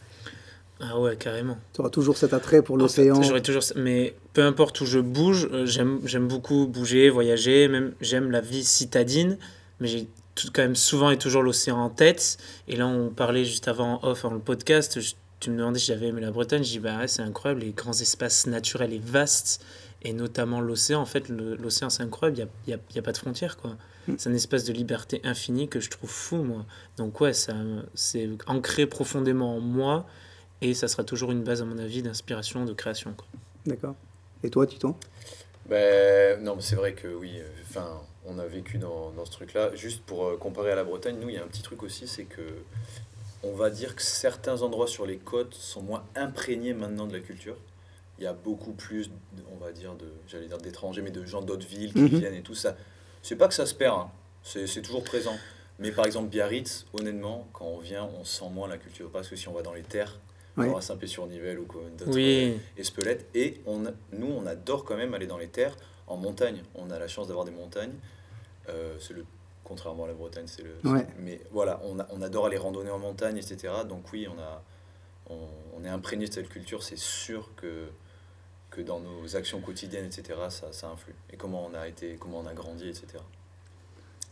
Ah 0.82 1.00
ouais, 1.00 1.15
carrément. 1.15 1.58
Tu 1.74 1.82
auras 1.82 1.91
toujours 1.91 2.17
cet 2.17 2.34
attrait 2.34 2.63
pour 2.63 2.76
l'océan? 2.76 3.22
J'aurai 3.22 3.44
toujours 3.44 3.62
Mais 3.76 4.15
peu 4.34 4.44
importe 4.44 4.82
où 4.82 4.86
je 4.86 5.00
bouge, 5.00 5.48
euh, 5.52 5.67
j'aime 5.67 6.28
beaucoup 6.28 6.65
bouger, 6.65 7.12
voyager, 7.12 7.67
même 7.67 7.94
j'aime 8.02 8.32
la 8.32 8.41
vie 8.41 8.63
citadine, 8.63 9.38
mais 9.80 9.88
j'ai 9.88 10.08
quand 10.54 10.63
même 10.63 10.76
souvent 10.76 11.12
et 11.12 11.20
toujours 11.20 11.44
l'océan 11.44 11.78
en 11.78 11.89
tête. 11.89 12.38
Et 12.67 12.76
là, 12.76 12.88
on 12.88 13.10
parlait 13.10 13.46
juste 13.46 13.67
avant 13.67 14.00
off, 14.04 14.26
en 14.26 14.34
le 14.34 14.39
podcast, 14.39 15.00
tu 15.41 15.49
me 15.49 15.58
demandais 15.58 15.80
si 15.80 15.88
j'avais 15.88 16.08
aimé 16.08 16.21
la 16.21 16.32
Bretagne, 16.32 16.63
je 16.63 16.69
dis 16.69 16.80
bah 16.80 17.06
c'est 17.08 17.23
incroyable, 17.23 17.62
les 17.62 17.71
grands 17.71 17.91
espaces 17.91 18.47
naturels 18.47 18.93
et 18.93 18.99
vastes, 18.99 19.65
et 20.04 20.13
notamment 20.13 20.62
l'océan. 20.62 21.01
En 21.01 21.06
fait, 21.06 21.27
l'océan 21.30 21.89
c'est 21.89 22.04
incroyable, 22.04 22.47
il 22.67 22.69
n'y 22.69 22.73
a, 22.73 22.80
y 22.95 22.99
a, 22.99 23.01
pas 23.01 23.12
de 23.12 23.17
frontières 23.17 23.58
quoi. 23.58 23.71
Mm. 24.08 24.13
C'est 24.17 24.30
un 24.30 24.34
espace 24.34 24.63
de 24.63 24.71
liberté 24.71 25.19
infinie 25.23 25.67
que 25.67 25.80
je 25.80 25.89
trouve 25.89 26.10
fou 26.10 26.38
moi. 26.38 26.65
Donc 26.95 27.19
ouais, 27.19 27.34
ça 27.34 27.56
c'est 27.95 28.30
ancré 28.45 28.86
profondément 28.86 29.58
en 29.58 29.60
moi 29.60 30.06
et 30.62 30.75
ça 30.75 30.88
sera 30.88 31.04
toujours 31.04 31.32
une 31.32 31.43
base 31.43 31.62
à 31.62 31.65
mon 31.65 31.80
avis 31.80 32.04
d'inspiration, 32.04 32.63
de 32.63 32.73
création 32.73 33.13
quoi. 33.13 33.27
D'accord. 33.65 33.95
Et 34.43 34.49
toi, 34.49 34.65
Titon 34.65 34.95
ben, 35.69 36.43
non, 36.43 36.60
c'est 36.60 36.75
vrai 36.75 36.93
que 36.93 37.08
oui. 37.08 37.39
Enfin, 37.69 38.01
on 38.25 38.39
a 38.39 38.45
vécu 38.45 38.77
dans, 38.77 39.12
dans 39.12 39.25
ce 39.25 39.32
truc-là. 39.32 39.73
Juste 39.75 40.04
pour 40.04 40.25
euh, 40.25 40.38
comparer 40.38 40.71
à 40.71 40.75
la 40.75 40.84
Bretagne, 40.84 41.17
nous, 41.21 41.30
il 41.30 41.36
y 41.36 41.38
a 41.38 41.43
un 41.43 41.47
petit 41.47 41.62
truc 41.62 41.84
aussi, 41.84 42.08
c'est 42.08 42.25
que 42.25 42.41
on 43.43 43.54
va 43.54 43.69
dire 43.69 43.95
que 43.95 44.01
certains 44.01 44.62
endroits 44.62 44.88
sur 44.88 45.06
les 45.06 45.17
côtes 45.17 45.54
sont 45.54 45.82
moins 45.82 46.04
imprégnés 46.15 46.73
maintenant 46.73 47.08
de 47.08 47.13
la 47.13 47.19
culture. 47.19 47.58
Il 48.17 48.23
y 48.23 48.27
a 48.27 48.34
beaucoup 48.34 48.73
plus, 48.73 49.10
on 49.51 49.58
va 49.58 49.71
dire, 49.71 49.95
de, 49.95 50.12
j'allais 50.27 50.47
dire 50.47 50.60
d'étrangers, 50.60 51.01
mais 51.01 51.12
de 51.12 51.25
gens 51.25 51.41
d'autres 51.41 51.67
villes 51.67 51.91
qui 51.91 51.99
mhm. 52.01 52.19
viennent 52.19 52.34
et 52.36 52.43
tout 52.43 52.56
ça. 52.56 52.75
C'est 53.23 53.36
pas 53.36 53.47
que 53.47 53.54
ça 53.54 53.65
se 53.65 53.73
perd, 53.73 53.97
hein. 53.97 54.12
c'est 54.43 54.82
toujours 54.82 55.04
présent. 55.04 55.38
Mais 55.80 55.91
par 55.91 56.06
exemple, 56.06 56.30
Biarritz, 56.30 56.86
honnêtement, 56.93 57.47
quand 57.54 57.65
on 57.65 57.80
vient, 57.80 58.08
on 58.19 58.23
sent 58.23 58.49
moins 58.51 58.67
la 58.67 58.77
culture. 58.77 59.10
Parce 59.10 59.27
que 59.27 59.36
si 59.36 59.47
on 59.47 59.54
va 59.54 59.63
dans 59.63 59.73
les 59.73 59.82
terres, 59.82 60.19
on 60.58 60.73
va 60.73 60.82
Saint-Pé-sur-Nivelle 60.82 61.60
ou 61.60 61.65
d'autres 61.97 62.13
oui. 62.13 62.60
Espelette, 62.77 63.27
et 63.34 63.62
on, 63.65 63.84
nous, 64.12 64.27
on 64.27 64.45
adore 64.45 64.86
quand 64.86 64.97
même 64.97 65.15
aller 65.15 65.25
dans 65.25 65.39
les 65.39 65.47
terres, 65.47 65.75
en 66.06 66.17
montagne. 66.17 66.62
On 66.75 66.91
a 66.91 66.99
la 66.99 67.08
chance 67.08 67.27
d'avoir 67.27 67.45
des 67.45 67.51
montagnes. 67.51 67.93
Euh, 68.69 68.95
c'est 68.99 69.13
le 69.13 69.25
contrairement 69.63 70.06
à 70.06 70.08
la 70.08 70.13
Bretagne, 70.13 70.45
c'est 70.47 70.63
le. 70.63 70.76
Mais 71.19 71.39
voilà, 71.52 71.82
on, 71.84 71.97
on, 72.10 72.21
adore 72.21 72.47
aller 72.47 72.58
randonner 72.58 72.91
en 72.91 73.00
montagne, 73.00 73.38
etc. 73.38 73.74
Donc 73.88 74.12
oui, 74.12 74.28
on 74.28 74.39
a, 74.39 74.63
on, 75.30 75.84
est 75.84 75.89
imprégné 75.89 76.28
de 76.28 76.34
cette 76.34 76.50
culture. 76.50 76.84
C'est 76.84 76.97
sûr 76.97 77.50
que 77.56 77.88
que 78.69 78.82
dans 78.82 79.02
nos 79.02 79.36
actions 79.36 79.60
quotidiennes, 79.60 80.06
etc. 80.06 80.39
Ça, 80.50 80.67
ça 80.71 80.88
influe. 80.88 81.13
Et 81.34 81.36
comment 81.36 81.69
on 81.69 81.78
a 81.78 81.89
été, 81.89 82.15
comment 82.17 82.39
on 82.39 82.47
a 82.47 82.54
grandi, 82.54 82.88
etc. 82.88 83.17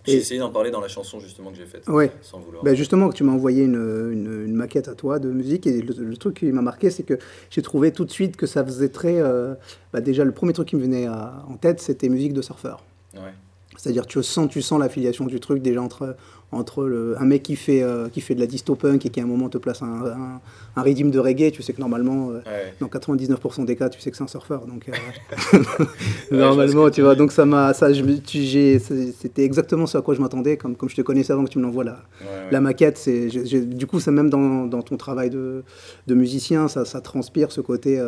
J'ai 0.06 0.16
essayé 0.16 0.40
d'en 0.40 0.50
parler 0.50 0.72
dans 0.72 0.80
la 0.80 0.88
chanson 0.88 1.20
justement 1.20 1.52
que 1.52 1.58
j'ai 1.58 1.66
faite, 1.66 1.88
ouais. 1.90 2.10
sans 2.22 2.40
vouloir. 2.40 2.64
Ben 2.64 2.74
justement, 2.74 3.10
tu 3.12 3.26
m'as 3.26 3.34
envoyé 3.34 3.66
une, 3.66 3.76
une, 3.76 4.54
maquette 4.54 4.88
à 4.88 4.96
toi 4.96 5.20
de 5.20 5.30
musique 5.30 5.68
et 5.68 5.82
le, 5.82 6.16
truc 6.16 6.38
qui 6.38 6.46
m'a 6.46 6.62
marqué, 6.62 6.90
c'est 6.90 7.04
que 7.04 7.20
j'ai 7.50 7.62
trouvé 7.62 7.92
tout 7.92 8.06
de 8.06 8.12
suite 8.12 8.38
que 8.38 8.48
ça 8.48 8.64
faisait 8.64 8.90
très. 8.90 9.20
Euh, 9.20 9.56
bah 9.92 10.00
déjà, 10.00 10.24
le 10.24 10.32
premier 10.32 10.54
truc 10.54 10.70
qui 10.70 10.78
me 10.78 10.82
venait 10.82 11.08
en 11.10 11.58
tête, 11.58 11.82
c'était 11.82 12.08
musique 12.08 12.34
de 12.34 12.42
surfeur. 12.42 12.82
Ouais. 13.14 13.34
C'est-à-dire 13.80 14.06
tu 14.06 14.22
sens, 14.22 14.50
tu 14.50 14.62
sens 14.62 14.78
l'affiliation 14.78 15.26
du 15.26 15.40
truc 15.40 15.62
déjà 15.62 15.82
entre, 15.82 16.18
entre 16.52 16.84
le, 16.84 17.16
un 17.18 17.24
mec 17.24 17.44
qui 17.44 17.56
fait, 17.56 17.82
euh, 17.82 18.10
qui 18.10 18.20
fait 18.20 18.36
de 18.36 18.42
la 18.42 18.46
disto-punk 18.46 19.06
et 19.06 19.10
qui 19.10 19.22
à 19.22 19.24
un 19.24 19.26
moment 19.26 19.48
te 19.48 19.58
place 19.58 19.82
un, 19.82 20.06
un, 20.06 20.42
un 20.76 20.82
rythme 20.82 21.12
de 21.12 21.18
reggae, 21.18 21.50
tu 21.54 21.64
sais 21.64 21.72
que 21.72 21.80
normalement, 21.80 22.32
euh, 22.32 22.42
dans 22.82 22.88
99% 22.88 23.64
des 23.64 23.78
cas, 23.78 23.88
tu 23.88 24.02
sais 24.02 24.12
que 24.12 24.18
c'est 24.18 24.24
un 24.24 24.28
surfeur. 24.28 24.66
Donc, 24.66 24.90
euh, 24.90 25.56
normalement, 26.32 26.90
tu 26.90 27.02
vois, 27.04 27.16
donc 27.16 27.32
ça 27.32 27.46
m'a, 27.46 27.74
ça, 27.74 27.88
c'était 27.94 29.46
exactement 29.46 29.88
ce 29.88 29.98
à 29.98 30.02
quoi 30.02 30.14
je 30.14 30.20
m'attendais, 30.20 30.58
comme, 30.58 30.76
comme 30.76 30.90
je 30.90 30.98
te 30.98 31.02
connaissais 31.02 31.32
avant 31.32 31.46
que 31.46 31.50
tu 31.50 31.58
me 31.58 31.64
l'envoies 31.64 31.86
la, 31.86 32.04
la 32.52 32.60
maquette. 32.60 32.98
C'est, 32.98 33.28
du 33.30 33.88
coup, 33.88 34.02
c'est 34.02 34.12
même 34.12 34.30
dans, 34.30 34.66
dans, 34.66 34.82
ton 34.82 34.98
travail 34.98 35.30
de, 35.30 35.64
de 36.06 36.16
musicien, 36.16 36.68
ça, 36.68 36.84
ça 36.84 37.00
transpire 37.00 37.54
ce 37.54 37.62
côté, 37.62 38.06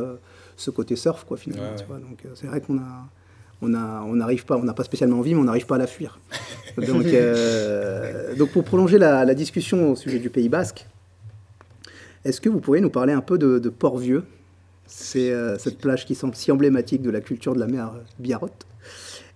ce 0.58 0.70
côté 0.70 0.98
surf, 0.98 1.24
quoi, 1.24 1.38
finalement. 1.38 1.76
Tu 1.78 1.86
vois, 1.86 2.00
donc 2.00 2.26
c'est 2.36 2.48
vrai 2.48 2.60
qu'on 2.60 2.78
a 2.78 3.08
on 3.62 4.16
n'arrive 4.16 4.46
pas, 4.46 4.58
on 4.58 4.64
n'a 4.64 4.74
pas 4.74 4.84
spécialement 4.84 5.20
envie, 5.20 5.34
mais 5.34 5.42
on 5.42 5.46
n'arrive 5.46 5.66
pas 5.66 5.76
à 5.76 5.80
la 5.80 5.88
fuir. 5.88 6.20
Donc, 6.78 7.06
euh, 7.08 8.34
donc 8.36 8.52
pour 8.52 8.64
prolonger 8.64 8.98
la, 8.98 9.34
discussion 9.34 9.92
au 9.92 9.96
sujet 9.98 10.20
du 10.20 10.30
Pays 10.30 10.48
Basque, 10.48 10.86
est-ce 12.24 12.40
que 12.40 12.48
vous 12.48 12.62
pourriez 12.62 12.82
nous 12.82 12.90
parler 12.90 13.12
un 13.12 13.20
peu 13.20 13.38
de, 13.38 13.70
Port-Vieux 13.70 14.24
C'est 14.88 15.32
euh, 15.32 15.58
cette 15.58 15.80
plage 15.80 16.06
qui 16.06 16.16
semble 16.16 16.34
si 16.34 16.50
emblématique 16.50 17.02
de 17.02 17.10
la 17.10 17.20
culture 17.20 17.54
de 17.54 17.60
la 17.60 17.68
mer 17.68 17.92
Biarrotte. 18.20 18.66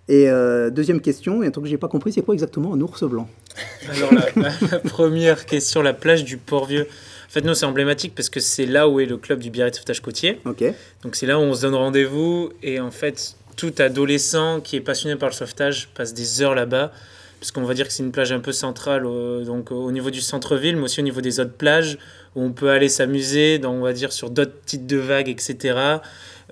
Et 0.08 0.30
euh, 0.30 0.70
deuxième 0.70 1.00
question, 1.00 1.42
et 1.42 1.48
un 1.48 1.50
truc 1.50 1.64
que 1.64 1.70
j'ai 1.70 1.78
pas 1.78 1.88
compris, 1.88 2.12
c'est 2.12 2.22
quoi 2.22 2.32
exactement 2.34 2.74
un 2.74 2.80
ours 2.80 3.02
blanc? 3.04 3.28
Alors 3.88 4.10
la, 4.14 4.78
première 4.78 5.46
question, 5.46 5.82
la 5.82 5.94
plage 5.94 6.24
du 6.24 6.36
Port-Vieux. 6.36 6.86
En 7.26 7.30
fait, 7.30 7.40
nous, 7.42 7.54
c'est 7.54 7.66
emblématique 7.66 8.14
parce 8.14 8.30
que 8.30 8.38
c'est 8.38 8.66
là 8.66 8.88
où 8.88 9.00
est 9.00 9.06
le 9.06 9.16
club 9.16 9.40
du 9.40 9.50
Biarritz 9.50 9.74
Sauvetage 9.74 10.00
Côtier. 10.00 10.40
Ok. 10.44 10.64
Donc 11.02 11.16
c'est 11.16 11.26
là 11.26 11.38
où 11.38 11.42
on 11.42 11.54
se 11.54 11.62
donne 11.62 11.74
rendez-vous 11.74 12.50
et 12.62 12.78
en 12.78 12.92
fait, 12.92 13.36
tout 13.56 13.74
adolescent 13.78 14.60
qui 14.60 14.76
est 14.76 14.80
passionné 14.80 15.16
par 15.16 15.28
le 15.28 15.34
sauvetage 15.34 15.88
passe 15.94 16.14
des 16.14 16.42
heures 16.42 16.54
là-bas, 16.54 16.92
parce 17.40 17.50
qu'on 17.50 17.64
va 17.64 17.74
dire 17.74 17.86
que 17.86 17.92
c'est 17.92 18.02
une 18.02 18.12
plage 18.12 18.32
un 18.32 18.40
peu 18.40 18.52
centrale 18.52 19.02
donc 19.44 19.70
au 19.70 19.90
niveau 19.92 20.10
du 20.10 20.20
centre-ville, 20.20 20.76
mais 20.76 20.84
aussi 20.84 21.00
au 21.00 21.04
niveau 21.04 21.20
des 21.20 21.40
autres 21.40 21.52
plages, 21.52 21.98
où 22.34 22.42
on 22.42 22.52
peut 22.52 22.70
aller 22.70 22.88
s'amuser, 22.88 23.60
on 23.64 23.80
va 23.80 23.92
dire 23.92 24.12
sur 24.12 24.30
d'autres 24.30 24.60
types 24.64 24.86
de 24.86 24.96
vagues, 24.96 25.28
etc. 25.28 25.98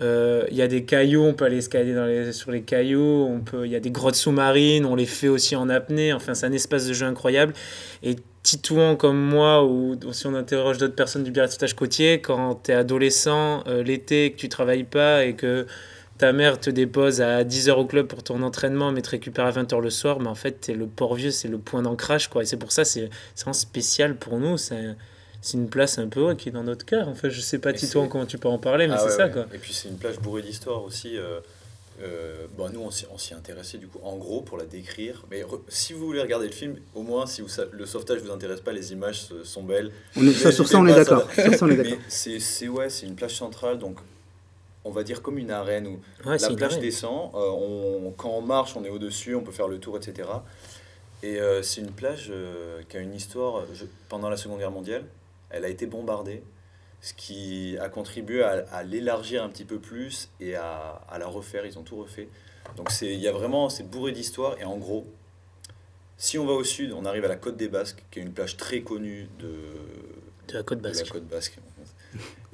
Euh, 0.02 0.44
il 0.50 0.56
y 0.56 0.62
a 0.62 0.66
des 0.66 0.84
cailloux, 0.84 1.22
on 1.22 1.34
peut 1.34 1.44
aller 1.44 1.58
escalader 1.58 2.32
sur 2.32 2.50
les 2.50 2.62
cailloux, 2.62 3.28
on 3.30 3.40
peut, 3.40 3.64
il 3.66 3.72
y 3.72 3.76
a 3.76 3.80
des 3.80 3.90
grottes 3.90 4.16
sous-marines, 4.16 4.84
on 4.84 4.96
les 4.96 5.06
fait 5.06 5.28
aussi 5.28 5.54
en 5.54 5.68
apnée, 5.68 6.12
enfin 6.12 6.34
c'est 6.34 6.46
un 6.46 6.52
espace 6.52 6.86
de 6.86 6.92
jeu 6.92 7.06
incroyable. 7.06 7.52
Et 8.02 8.16
Titouan 8.42 8.96
comme 8.96 9.18
moi, 9.18 9.64
ou 9.64 9.96
si 10.12 10.26
on 10.26 10.34
interroge 10.34 10.78
d'autres 10.78 10.96
personnes 10.96 11.22
du 11.22 11.30
biarritz 11.30 11.56
côtier, 11.74 12.20
quand 12.20 12.62
tu 12.64 12.72
es 12.72 12.74
adolescent, 12.74 13.62
euh, 13.66 13.82
l'été, 13.82 14.32
que 14.32 14.36
tu 14.36 14.48
travailles 14.48 14.84
pas 14.84 15.24
et 15.24 15.34
que 15.34 15.66
ta 16.18 16.32
mère 16.32 16.60
te 16.60 16.70
dépose 16.70 17.20
à 17.20 17.44
10h 17.44 17.72
au 17.72 17.86
club 17.86 18.06
pour 18.06 18.22
ton 18.22 18.42
entraînement, 18.42 18.92
mais 18.92 19.02
te 19.02 19.10
récupère 19.10 19.46
à 19.46 19.50
20h 19.50 19.80
le 19.80 19.90
soir, 19.90 20.20
mais 20.20 20.28
en 20.28 20.34
fait, 20.34 20.68
es 20.68 20.74
le 20.74 20.86
Port-Vieux, 20.86 21.30
c'est 21.30 21.48
le 21.48 21.58
point 21.58 21.82
d'ancrage, 21.82 22.28
quoi. 22.28 22.42
Et 22.42 22.46
c'est 22.46 22.56
pour 22.56 22.72
ça, 22.72 22.84
c'est 22.84 23.10
vraiment 23.36 23.52
spécial 23.52 24.16
pour 24.16 24.38
nous. 24.38 24.56
C'est 24.56 24.96
une 25.54 25.68
place 25.68 25.98
un 25.98 26.08
peu 26.08 26.34
qui 26.34 26.48
est 26.48 26.52
dans 26.52 26.62
notre 26.62 26.86
cœur. 26.86 27.08
En 27.08 27.14
fait, 27.14 27.30
je 27.30 27.40
sais 27.40 27.58
pas, 27.58 27.72
Tito, 27.72 28.06
comment 28.06 28.26
tu 28.26 28.38
peux 28.38 28.48
en 28.48 28.58
parler, 28.58 28.86
mais 28.86 28.94
ah 28.96 29.02
c'est 29.02 29.16
ça, 29.16 29.28
quoi. 29.28 29.46
Et 29.52 29.58
puis, 29.58 29.74
c'est 29.74 29.88
une 29.88 29.98
plage 29.98 30.18
bourrée 30.18 30.42
d'histoire 30.42 30.84
aussi. 30.84 31.18
Euh, 31.18 31.40
euh, 32.02 32.46
bon, 32.56 32.70
nous, 32.72 32.80
on 32.80 33.18
s'y 33.18 33.34
intéressait 33.34 33.78
du 33.78 33.86
coup, 33.86 34.00
en 34.02 34.16
gros, 34.16 34.40
pour 34.40 34.56
la 34.56 34.64
décrire. 34.64 35.24
Mais 35.30 35.44
si 35.68 35.92
vous 35.92 36.06
voulez 36.06 36.20
regarder 36.20 36.46
le 36.46 36.52
film, 36.52 36.76
au 36.94 37.02
moins, 37.02 37.26
si 37.26 37.42
vous, 37.42 37.48
le 37.72 37.86
sauvetage 37.86 38.20
vous 38.20 38.30
intéresse 38.30 38.60
pas, 38.60 38.72
les 38.72 38.92
images 38.92 39.26
sont 39.42 39.62
belles. 39.62 39.90
On 40.16 40.26
est, 40.26 40.32
ça, 40.32 40.52
sur 40.52 40.66
ça, 40.66 40.78
on 40.78 40.86
est 40.86 40.94
d'accord. 40.94 41.28
C'est 42.08 42.68
ouais, 42.68 42.88
une 43.02 43.14
plage 43.14 43.36
centrale, 43.36 43.78
donc 43.78 43.98
on 44.84 44.90
va 44.90 45.02
dire 45.02 45.22
comme 45.22 45.38
une 45.38 45.50
arène 45.50 45.86
où 45.86 46.00
la 46.24 46.38
plage 46.50 46.78
descend, 46.78 47.30
euh, 47.34 47.50
on, 47.50 48.12
quand 48.16 48.30
on 48.30 48.42
marche, 48.42 48.76
on 48.76 48.84
est 48.84 48.90
au-dessus, 48.90 49.34
on 49.34 49.42
peut 49.42 49.52
faire 49.52 49.68
le 49.68 49.78
tour, 49.78 49.96
etc. 49.96 50.28
Et 51.22 51.40
euh, 51.40 51.62
c'est 51.62 51.80
une 51.80 51.92
plage 51.92 52.28
euh, 52.30 52.82
qui 52.88 52.98
a 52.98 53.00
une 53.00 53.14
histoire 53.14 53.64
pendant 54.08 54.28
la 54.28 54.36
Seconde 54.36 54.58
Guerre 54.58 54.70
mondiale. 54.70 55.04
Elle 55.48 55.64
a 55.64 55.68
été 55.68 55.86
bombardée, 55.86 56.42
ce 57.00 57.14
qui 57.14 57.78
a 57.80 57.88
contribué 57.88 58.42
à, 58.42 58.82
l'élargir 58.82 59.42
un 59.42 59.48
petit 59.48 59.64
peu 59.64 59.78
plus 59.78 60.28
et 60.40 60.54
à, 60.54 61.00
la 61.18 61.26
refaire. 61.26 61.64
Ils 61.64 61.78
ont 61.78 61.82
tout 61.82 61.96
refait. 61.96 62.28
Donc 62.76 62.90
il 63.00 63.20
y 63.20 63.28
a 63.28 63.32
vraiment, 63.32 63.70
c'est 63.70 63.88
bourré 63.88 64.12
d'histoire. 64.12 64.56
Et 64.60 64.64
en 64.64 64.76
gros, 64.76 65.06
si 66.18 66.38
on 66.38 66.46
va 66.46 66.52
au 66.52 66.64
sud, 66.64 66.92
on 66.92 67.04
arrive 67.04 67.24
à 67.24 67.28
la 67.28 67.36
côte 67.36 67.56
des 67.56 67.68
Basques, 67.68 68.04
qui 68.10 68.18
est 68.18 68.22
une 68.22 68.32
plage 68.32 68.56
très 68.56 68.82
connue 68.82 69.28
de, 69.38 69.52
de 70.48 70.54
la 70.54 70.62
côte 70.62 70.80
basque. 70.80 71.00
De 71.00 71.06
la 71.06 71.12
côte 71.12 71.28
basque 71.28 71.58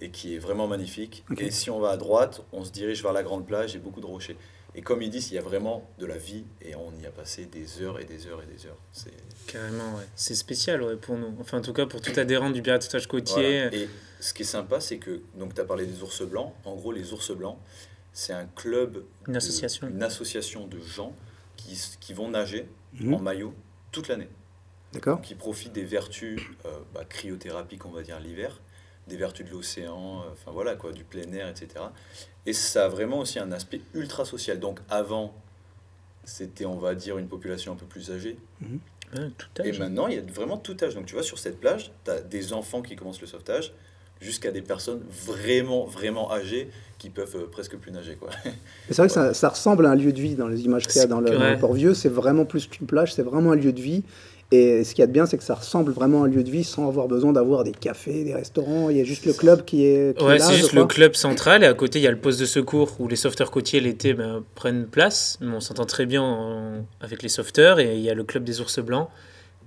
et 0.01 0.11
qui 0.11 0.35
est 0.35 0.39
vraiment 0.39 0.67
magnifique. 0.67 1.25
Et 1.39 1.51
si 1.51 1.71
on 1.71 1.79
va 1.79 1.91
à 1.91 1.97
droite, 1.97 2.43
on 2.53 2.65
se 2.65 2.71
dirige 2.71 3.03
vers 3.03 3.13
la 3.13 3.23
grande 3.23 3.47
plage 3.47 3.77
et 3.77 3.79
beaucoup 3.79 4.01
de 4.01 4.07
rochers. 4.07 4.37
Et 4.75 4.83
comme 4.83 5.03
ils 5.03 5.11
disent, 5.11 5.31
il 5.33 5.35
y 5.35 5.39
a 5.39 5.43
vraiment 5.43 5.89
de 5.99 6.07
la 6.07 6.17
vie 6.17 6.45
et 6.63 6.75
on 6.77 6.93
y 7.03 7.07
a 7.07 7.11
passé 7.11 7.47
des 7.47 7.83
heures 7.83 7.99
et 7.99 8.05
des 8.05 8.27
heures 8.27 8.41
et 8.43 8.47
des 8.47 8.67
heures. 8.67 8.79
C'est... 8.93 9.13
Carrément, 9.47 9.97
ouais. 9.97 10.07
C'est 10.15 10.37
spécial 10.37 10.83
ouais, 10.83 10.97
pour 10.97 11.17
nous. 11.17 11.35
Enfin, 11.41 11.59
en 11.59 11.63
tout 11.63 11.73
cas, 11.73 11.87
pour 11.87 12.01
tout 12.01 12.13
adhérent 12.17 12.51
du 12.51 12.63
biarritz 12.63 13.07
côtier. 13.07 13.69
Et 13.73 13.89
ce 14.21 14.33
qui 14.33 14.43
est 14.43 14.47
sympa, 14.47 14.81
c'est 14.81 14.99
que, 14.99 15.23
donc 15.35 15.55
tu 15.55 15.61
as 15.61 15.65
parlé 15.65 15.87
des 15.87 16.03
ours 16.03 16.23
blancs. 16.23 16.53
En 16.65 16.77
gros, 16.77 16.93
les 16.93 17.13
ours 17.13 17.33
blancs, 17.33 17.59
c'est 18.13 18.33
un 18.33 18.47
club, 18.47 19.05
une 19.27 19.37
association, 19.37 19.89
une 19.89 20.03
association 20.03 20.67
de 20.69 20.79
gens 20.79 21.15
qui, 21.57 21.77
qui 21.99 22.15
vont 22.15 22.29
nager 22.29 22.69
mhm. 22.95 23.15
en 23.15 23.19
maillot 23.19 23.55
toute 23.91 24.07
l'année. 24.07 24.29
D'accord. 24.93 25.21
Qui 25.21 25.35
profitent 25.35 25.73
des 25.73 25.85
vertus 25.85 26.41
euh, 26.65 26.79
bah, 26.95 27.05
cryothérapie 27.09 27.79
qu'on 27.79 27.91
va 27.91 28.03
dire 28.03 28.21
l'hiver 28.21 28.61
des 29.11 29.17
vertus 29.17 29.45
de 29.45 29.51
l'océan, 29.51 30.21
euh, 30.21 30.33
enfin 30.33 30.51
voilà 30.53 30.77
quoi, 30.77 30.93
du 30.93 31.05
plein 31.05 31.31
air, 31.33 31.49
etc. 31.49 31.85
Et 32.47 32.53
ça 32.53 32.87
a 32.87 32.89
vraiment 32.89 33.19
aussi 33.19 33.39
un 33.39 33.53
aspect 33.53 33.83
ultra 33.95 34.25
social. 34.25 34.59
Donc 34.59 34.81
avant, 34.89 35.35
c'était, 36.25 36.65
on 36.65 36.79
va 36.79 36.95
dire, 36.95 37.19
une 37.19 37.29
population 37.29 37.73
un 37.73 37.77
peu 37.77 37.87
plus 37.87 38.11
âgée. 38.11 38.39
Mhm. 38.61 38.81
Et 39.65 39.73
maintenant, 39.73 40.07
il 40.07 40.15
y 40.15 40.19
a 40.19 40.23
vraiment 40.23 40.57
tout 40.57 40.77
âge. 40.83 40.95
Donc 40.95 41.07
tu 41.07 41.15
vois, 41.15 41.25
sur 41.25 41.39
cette 41.39 41.61
plage, 41.61 41.91
tu 42.05 42.11
as 42.11 42.21
des 42.21 42.53
enfants 42.53 42.81
qui 42.81 42.95
commencent 42.95 43.21
le 43.21 43.27
sauvetage, 43.27 43.75
jusqu'à 44.21 44.53
des 44.53 44.63
personnes 44.63 45.03
vraiment, 45.27 45.85
vraiment 45.85 46.31
âgées 46.31 46.71
qui 46.99 47.11
peuvent 47.11 47.35
euh, 47.37 47.47
presque 47.51 47.77
plus 47.77 47.91
nager. 47.91 48.15
Quoi. 48.15 48.31
C'est 48.89 48.99
vrai 48.99 49.09
que 49.09 49.13
ça, 49.13 49.35
ça, 49.35 49.49
ressemble 49.49 49.87
à 49.87 49.91
un 49.91 49.97
lieu 49.97 50.13
de 50.13 50.21
vie 50.21 50.35
dans 50.35 50.47
les 50.47 50.63
images 50.63 50.87
qu'il 50.87 51.01
y 51.01 51.05
a 51.05 51.07
dans 51.07 51.21
le, 51.21 51.31
dans 51.31 51.51
le 51.51 51.59
Port-Vieux. 51.59 51.95
C'est 51.95 52.11
vraiment 52.11 52.45
plus 52.45 52.67
qu'une 52.67 52.87
plage, 52.87 53.15
c'est 53.15 53.23
vraiment 53.23 53.53
un 53.53 53.57
lieu 53.57 53.73
de 53.73 53.81
vie. 53.81 54.05
Et 54.53 54.83
ce 54.83 54.95
qu'il 54.95 55.03
y 55.03 55.05
a 55.05 55.07
de 55.07 55.13
bien, 55.13 55.27
c'est 55.27 55.39
que 55.39 55.45
ça 55.45 55.55
ressemble 55.55 55.93
vraiment 55.93 56.25
à 56.25 56.27
un 56.27 56.29
lieu 56.29 56.43
de 56.43 56.51
vie 56.51 56.65
sans 56.65 56.89
avoir 56.89 57.07
besoin 57.07 57.33
d'avoir 57.33 57.63
des 57.63 57.71
cafés, 57.71 58.25
des 58.25 58.35
restaurants. 58.35 58.91
Il 58.91 58.97
y 58.97 59.01
a 59.01 59.05
juste 59.05 59.25
le 59.25 59.33
club 59.33 59.65
qui 59.65 59.85
est. 59.85 60.19
Qui 60.19 60.25
ouais, 60.25 60.41
c'est 60.41 60.55
juste 60.55 60.73
le 60.73 60.87
club 60.87 61.15
central. 61.15 61.63
Et 61.63 61.67
à 61.67 61.75
côté, 61.75 62.01
il 62.01 62.03
y 62.03 62.09
a 62.09 62.11
le 62.11 62.19
poste 62.19 62.41
de 62.41 62.47
secours 62.47 62.97
où 62.99 63.07
les 63.07 63.15
sauveteurs 63.15 63.53
côtiers 63.53 63.79
l'été 63.79 64.13
ben, 64.13 64.43
prennent 64.57 64.87
place. 64.87 65.39
On 65.41 65.61
s'entend 65.61 65.87
très 65.87 66.05
bien 66.05 66.85
avec 67.01 67.23
les 67.23 67.29
sauveteurs. 67.29 67.79
Et 67.79 67.95
il 67.95 68.01
y 68.01 68.11
a 68.11 68.15
le 68.15 68.25
club 68.25 68.43
des 68.43 68.61
ours 68.61 68.81
blancs. 68.81 69.09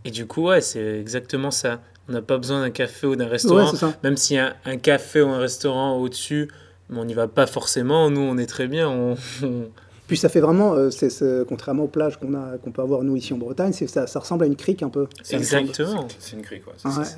Et 0.03 0.11
du 0.11 0.25
coup, 0.25 0.49
ouais, 0.49 0.59
c'est 0.59 0.99
exactement 0.99 1.51
ça. 1.51 1.79
On 2.09 2.11
n'a 2.11 2.21
pas 2.21 2.37
besoin 2.37 2.59
d'un 2.59 2.71
café 2.71 3.07
ou 3.07 3.15
d'un 3.15 3.29
restaurant. 3.29 3.71
même 4.03 4.17
s'il 4.17 4.35
y 4.35 4.39
a 4.39 4.57
un 4.65 4.75
café 4.75 5.21
ou 5.21 5.29
un 5.29 5.39
restaurant 5.39 5.97
au-dessus, 5.97 6.49
on 6.89 7.05
n'y 7.05 7.13
va 7.13 7.29
pas 7.29 7.47
forcément. 7.47 8.09
Nous, 8.09 8.19
on 8.19 8.37
est 8.37 8.47
très 8.47 8.67
bien. 8.67 8.89
on, 8.89 9.15
puis 10.07 10.17
ça 10.17 10.27
fait 10.27 10.41
vraiment, 10.41 10.73
euh, 10.73 10.89
c'est, 10.89 11.09
contrairement 11.47 11.83
aux 11.83 11.87
plages 11.87 12.19
qu'on 12.19 12.33
a, 12.33 12.57
qu'on 12.57 12.71
peut 12.71 12.81
avoir 12.81 13.03
nous 13.03 13.15
ici 13.15 13.33
en 13.33 13.37
Bretagne, 13.37 13.71
c'est, 13.71 13.87
ça, 13.87 14.05
ça 14.05 14.19
ressemble 14.19 14.43
à 14.43 14.47
une 14.47 14.55
crique 14.55 14.83
un 14.83 14.89
peu. 14.89 15.07
Exactement. 15.31 16.07
C'est, 16.19 16.35
une 16.35 16.41
crique, 16.41 16.63
ouais. 16.67 16.73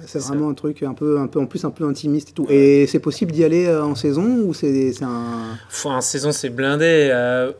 C'est, 0.05 0.19
vraiment 0.19 0.49
un 0.49 0.53
truc 0.53 0.83
un 0.83 0.93
peu, 0.93 1.19
un 1.19 1.27
peu, 1.27 1.39
en 1.39 1.47
plus 1.47 1.65
un 1.65 1.71
peu 1.71 1.85
intimiste 1.85 2.29
et 2.29 2.33
tout. 2.33 2.45
Et 2.49 2.85
c'est 2.87 2.99
possible 2.99 3.31
d'y 3.31 3.43
aller 3.43 3.65
euh, 3.65 3.83
en 3.83 3.95
saison 3.95 4.23
ou 4.45 4.53
c'est, 4.53 4.91
un. 5.01 5.57
en 5.85 6.01
saison, 6.01 6.31
c'est 6.31 6.49
blindé. 6.49 7.09
Euh, 7.11 7.51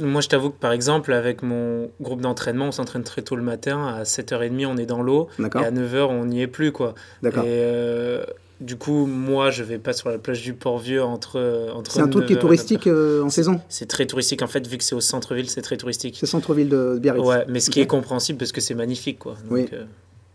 moi, 0.00 0.20
je 0.20 0.28
t'avoue 0.28 0.50
que 0.50 0.58
par 0.58 0.72
exemple, 0.72 1.12
avec 1.12 1.42
mon 1.42 1.90
groupe 2.00 2.20
d'entraînement, 2.20 2.66
on 2.66 2.72
s'entraîne 2.72 3.04
très 3.04 3.22
tôt 3.22 3.36
le 3.36 3.42
matin. 3.42 3.86
À 3.86 4.02
7h30, 4.02 4.66
on 4.66 4.76
est 4.76 4.86
dans 4.86 5.02
l'eau. 5.02 5.28
Et 5.38 5.44
à 5.44 5.70
9h, 5.70 6.08
on 6.10 6.26
n'y 6.26 6.42
est 6.42 6.46
plus, 6.46 6.72
quoi. 6.72 6.94
D'accord. 7.22 7.44
Et 7.46 8.20
du 8.60 8.76
coup, 8.76 9.06
moi, 9.06 9.50
je 9.50 9.62
vais 9.62 9.78
pas 9.78 9.92
sur 9.92 10.08
la 10.08 10.18
plage 10.18 10.42
du 10.42 10.54
Port-Vieux 10.54 11.02
entre, 11.02 11.70
entre. 11.74 11.92
C'est 11.92 12.00
un 12.00 12.08
truc 12.08 12.26
qui 12.26 12.32
est 12.32 12.38
touristique 12.38 12.86
euh, 12.86 13.22
en 13.22 13.28
saison 13.28 13.60
C'est 13.68 13.86
très 13.86 14.06
touristique. 14.06 14.40
En 14.40 14.46
fait, 14.46 14.66
vu 14.66 14.78
que 14.78 14.84
c'est 14.84 14.94
au 14.94 15.00
centre-ville, 15.00 15.50
c'est 15.50 15.62
très 15.62 15.76
touristique. 15.76 16.16
C'est 16.18 16.26
centre-ville 16.26 16.70
de 16.70 16.98
Biarritz. 16.98 17.24
Ouais, 17.24 17.44
mais 17.48 17.60
ce 17.60 17.70
qui 17.70 17.80
est 17.80 17.86
compréhensible 17.86 18.38
parce 18.38 18.52
que 18.52 18.62
c'est 18.62 18.74
magnifique, 18.74 19.18
quoi. 19.18 19.32
Donc, 19.32 19.50
oui. 19.50 19.66
Euh, 19.72 19.84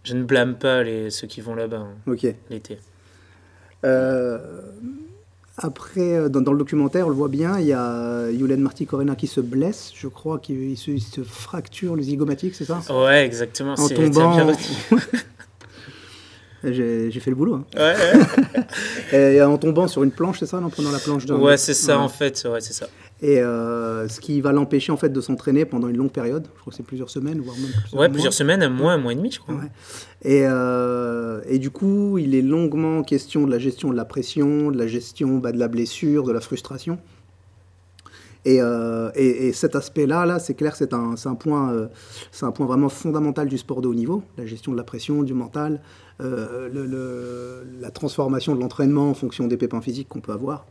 je 0.03 0.15
ne 0.15 0.23
blâme 0.23 0.55
pas 0.55 0.83
les, 0.83 1.09
ceux 1.09 1.27
qui 1.27 1.41
vont 1.41 1.55
là-bas 1.55 1.85
hein, 2.07 2.15
l'été. 2.49 2.77
Euh, 3.85 4.37
après, 5.57 6.29
dans, 6.29 6.51
le 6.51 6.57
documentaire, 6.57 7.07
on 7.07 7.09
le 7.09 7.15
voit 7.15 7.27
bien, 7.27 7.59
il 7.59 7.67
y 7.67 7.73
a 7.73 8.29
Yulen 8.31 8.61
Marty 8.61 8.85
Corena 8.85 9.15
qui 9.15 9.27
se 9.27 9.41
blesse, 9.41 9.91
je 9.95 10.07
crois, 10.07 10.39
qu'il 10.39 10.75
se, 10.77 10.97
se, 10.97 11.21
fracture 11.21 11.95
le 11.95 12.01
zygomatique, 12.01 12.55
c'est 12.55 12.65
ça? 12.65 12.81
Ouais, 12.89 13.25
exactement. 13.25 13.73
En 13.73 13.89
tombant. 13.89 14.37
J'ai 16.63 17.11
fait 17.19 17.31
le 17.31 17.35
boulot. 17.35 17.55
Hein. 17.55 17.65
Ouais, 17.75 19.13
et 19.35 19.41
en 19.41 19.57
tombant 19.57 19.87
sur 19.87 20.03
une 20.03 20.11
planche, 20.11 20.39
c'est 20.39 20.45
ça, 20.45 20.57
en 20.57 20.69
prenant 20.69 20.91
la 20.91 20.99
planche 20.99 21.25
de. 21.25 21.33
Ouais, 21.33 21.57
c'est 21.57 21.73
ça, 21.73 21.99
en 21.99 22.09
fait. 22.09 22.47
Ouais, 22.51 22.61
c'est 22.61 22.73
ça. 22.73 22.87
Et 23.23 23.39
euh, 23.39 24.07
ce 24.07 24.19
qui 24.19 24.41
va 24.41 24.51
l'empêcher 24.51 24.91
en 24.91 24.97
fait 24.97 25.09
de 25.09 25.21
s'entraîner 25.21 25.65
pendant 25.65 25.87
une 25.87 25.97
longue 25.97 26.11
période. 26.11 26.47
Je 26.55 26.61
crois 26.61 26.71
que 26.71 26.77
c'est 26.77 26.83
plusieurs 26.83 27.11
semaines, 27.11 27.39
voire 27.39 27.55
même 27.55 27.69
plusieurs 27.69 28.01
Ouais, 28.01 28.09
plusieurs 28.09 28.33
semaines, 28.33 28.63
un 28.63 28.69
mois, 28.69 28.93
un 28.93 28.97
mois 28.97 29.11
et 29.11 29.15
demi, 29.15 29.31
je 29.31 29.39
crois. 29.39 29.55
Et, 30.23 30.41
euh, 30.43 31.41
et, 31.47 31.59
du 31.59 31.69
coup, 31.69 32.17
il 32.17 32.33
est 32.33 32.41
longuement 32.41 33.03
question 33.03 33.45
de 33.45 33.51
la 33.51 33.59
gestion 33.59 33.91
de 33.91 33.95
la 33.95 34.05
pression, 34.05 34.71
de 34.71 34.77
la 34.77 34.87
gestion 34.87 35.37
bah, 35.37 35.51
de 35.51 35.59
la 35.59 35.67
blessure, 35.67 36.23
de 36.23 36.31
la 36.31 36.41
frustration. 36.41 36.97
Et, 38.43 38.59
euh, 38.59 39.11
et, 39.13 39.47
et, 39.47 39.53
cet 39.53 39.75
aspect-là, 39.75 40.25
là, 40.25 40.39
c'est 40.39 40.55
clair, 40.55 40.75
c'est 40.75 40.93
un, 40.93 41.13
un, 41.23 41.35
point, 41.35 41.71
euh, 41.71 41.87
c'est 42.31 42.45
un 42.45 42.51
point 42.51 42.65
vraiment 42.65 42.89
fondamental 42.89 43.47
du 43.47 43.57
sport 43.57 43.81
de 43.81 43.87
haut 43.87 43.93
niveau, 43.93 44.23
la 44.37 44.47
gestion 44.47 44.71
de 44.71 44.77
la 44.77 44.83
pression, 44.83 45.21
du 45.21 45.35
mental, 45.35 45.79
euh, 46.21 46.67
le, 46.71 47.63
la 47.79 47.91
transformation 47.91 48.55
de 48.55 48.59
l'entraînement 48.59 49.11
en 49.11 49.13
fonction 49.13 49.47
des 49.47 49.57
pépins 49.57 49.81
physiques 49.81 50.07
qu'on 50.09 50.21
peut 50.21 50.31
avoir. 50.31 50.65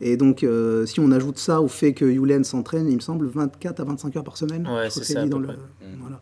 Et 0.00 0.16
donc, 0.16 0.42
euh, 0.42 0.86
si 0.86 1.00
on 1.00 1.12
ajoute 1.12 1.38
ça 1.38 1.60
au 1.60 1.68
fait 1.68 1.92
que 1.92 2.06
Yulen 2.06 2.44
s'entraîne, 2.44 2.88
il 2.88 2.96
me 2.96 3.00
semble, 3.00 3.26
24 3.26 3.80
à 3.80 3.84
25 3.84 4.16
heures 4.16 4.24
par 4.24 4.38
semaine. 4.38 4.66
Ouais, 4.66 4.88
c'est 4.88 5.04
ça. 5.04 5.26
Dans 5.26 5.38
le, 5.38 5.50
voilà. 6.00 6.20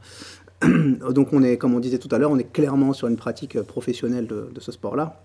donc, 1.13 1.33
on 1.33 1.43
est, 1.45 1.57
comme 1.57 1.75
on 1.75 1.81
disait 1.81 1.99
tout 1.99 2.09
à 2.11 2.19
l'heure, 2.19 2.33
on 2.33 2.39
est 2.39 2.53
clairement 2.53 2.93
sur 2.93 3.07
une 3.07 3.17
pratique 3.17 3.61
professionnelle 3.63 4.27
de, 4.27 4.51
de 4.53 4.61
ce 4.61 4.73
sport-là. 4.73 5.23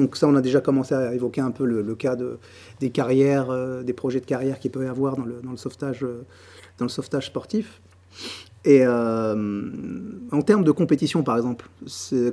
Donc 0.00 0.16
ça, 0.16 0.26
on 0.26 0.34
a 0.34 0.40
déjà 0.40 0.60
commencé 0.60 0.94
à 0.94 1.14
évoquer 1.14 1.42
un 1.42 1.50
peu 1.50 1.64
le, 1.66 1.94
cas 1.94 2.16
de, 2.16 2.38
des 2.80 2.90
carrières, 2.90 3.50
euh, 3.50 3.82
des 3.82 3.92
projets 3.92 4.20
de 4.20 4.24
carrière 4.24 4.58
qu'il 4.58 4.70
peut 4.70 4.84
y 4.84 4.88
avoir 4.88 5.16
dans 5.16 5.24
le, 5.24 5.56
sauvetage, 5.56 6.02
euh, 6.02 6.24
dans 6.78 6.86
le 6.86 6.90
sauvetage 6.90 7.26
sportif. 7.26 7.82
Et 8.64 8.80
euh, 8.82 9.60
en 10.32 10.42
termes 10.42 10.64
de 10.64 10.70
compétition, 10.70 11.22
par 11.22 11.36
exemple, 11.36 11.68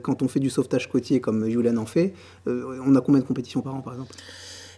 quand 0.01 0.21
on 0.21 0.27
fait 0.27 0.39
du 0.39 0.49
sauvetage 0.49 0.89
côtier 0.89 1.21
comme 1.21 1.47
Yulen 1.47 1.77
en 1.77 1.85
fait, 1.85 2.13
on 2.45 2.95
a 2.95 3.01
combien 3.01 3.21
de 3.21 3.25
compétitions 3.25 3.61
par 3.61 3.75
an, 3.75 3.81
par 3.81 3.93
exemple? 3.93 4.13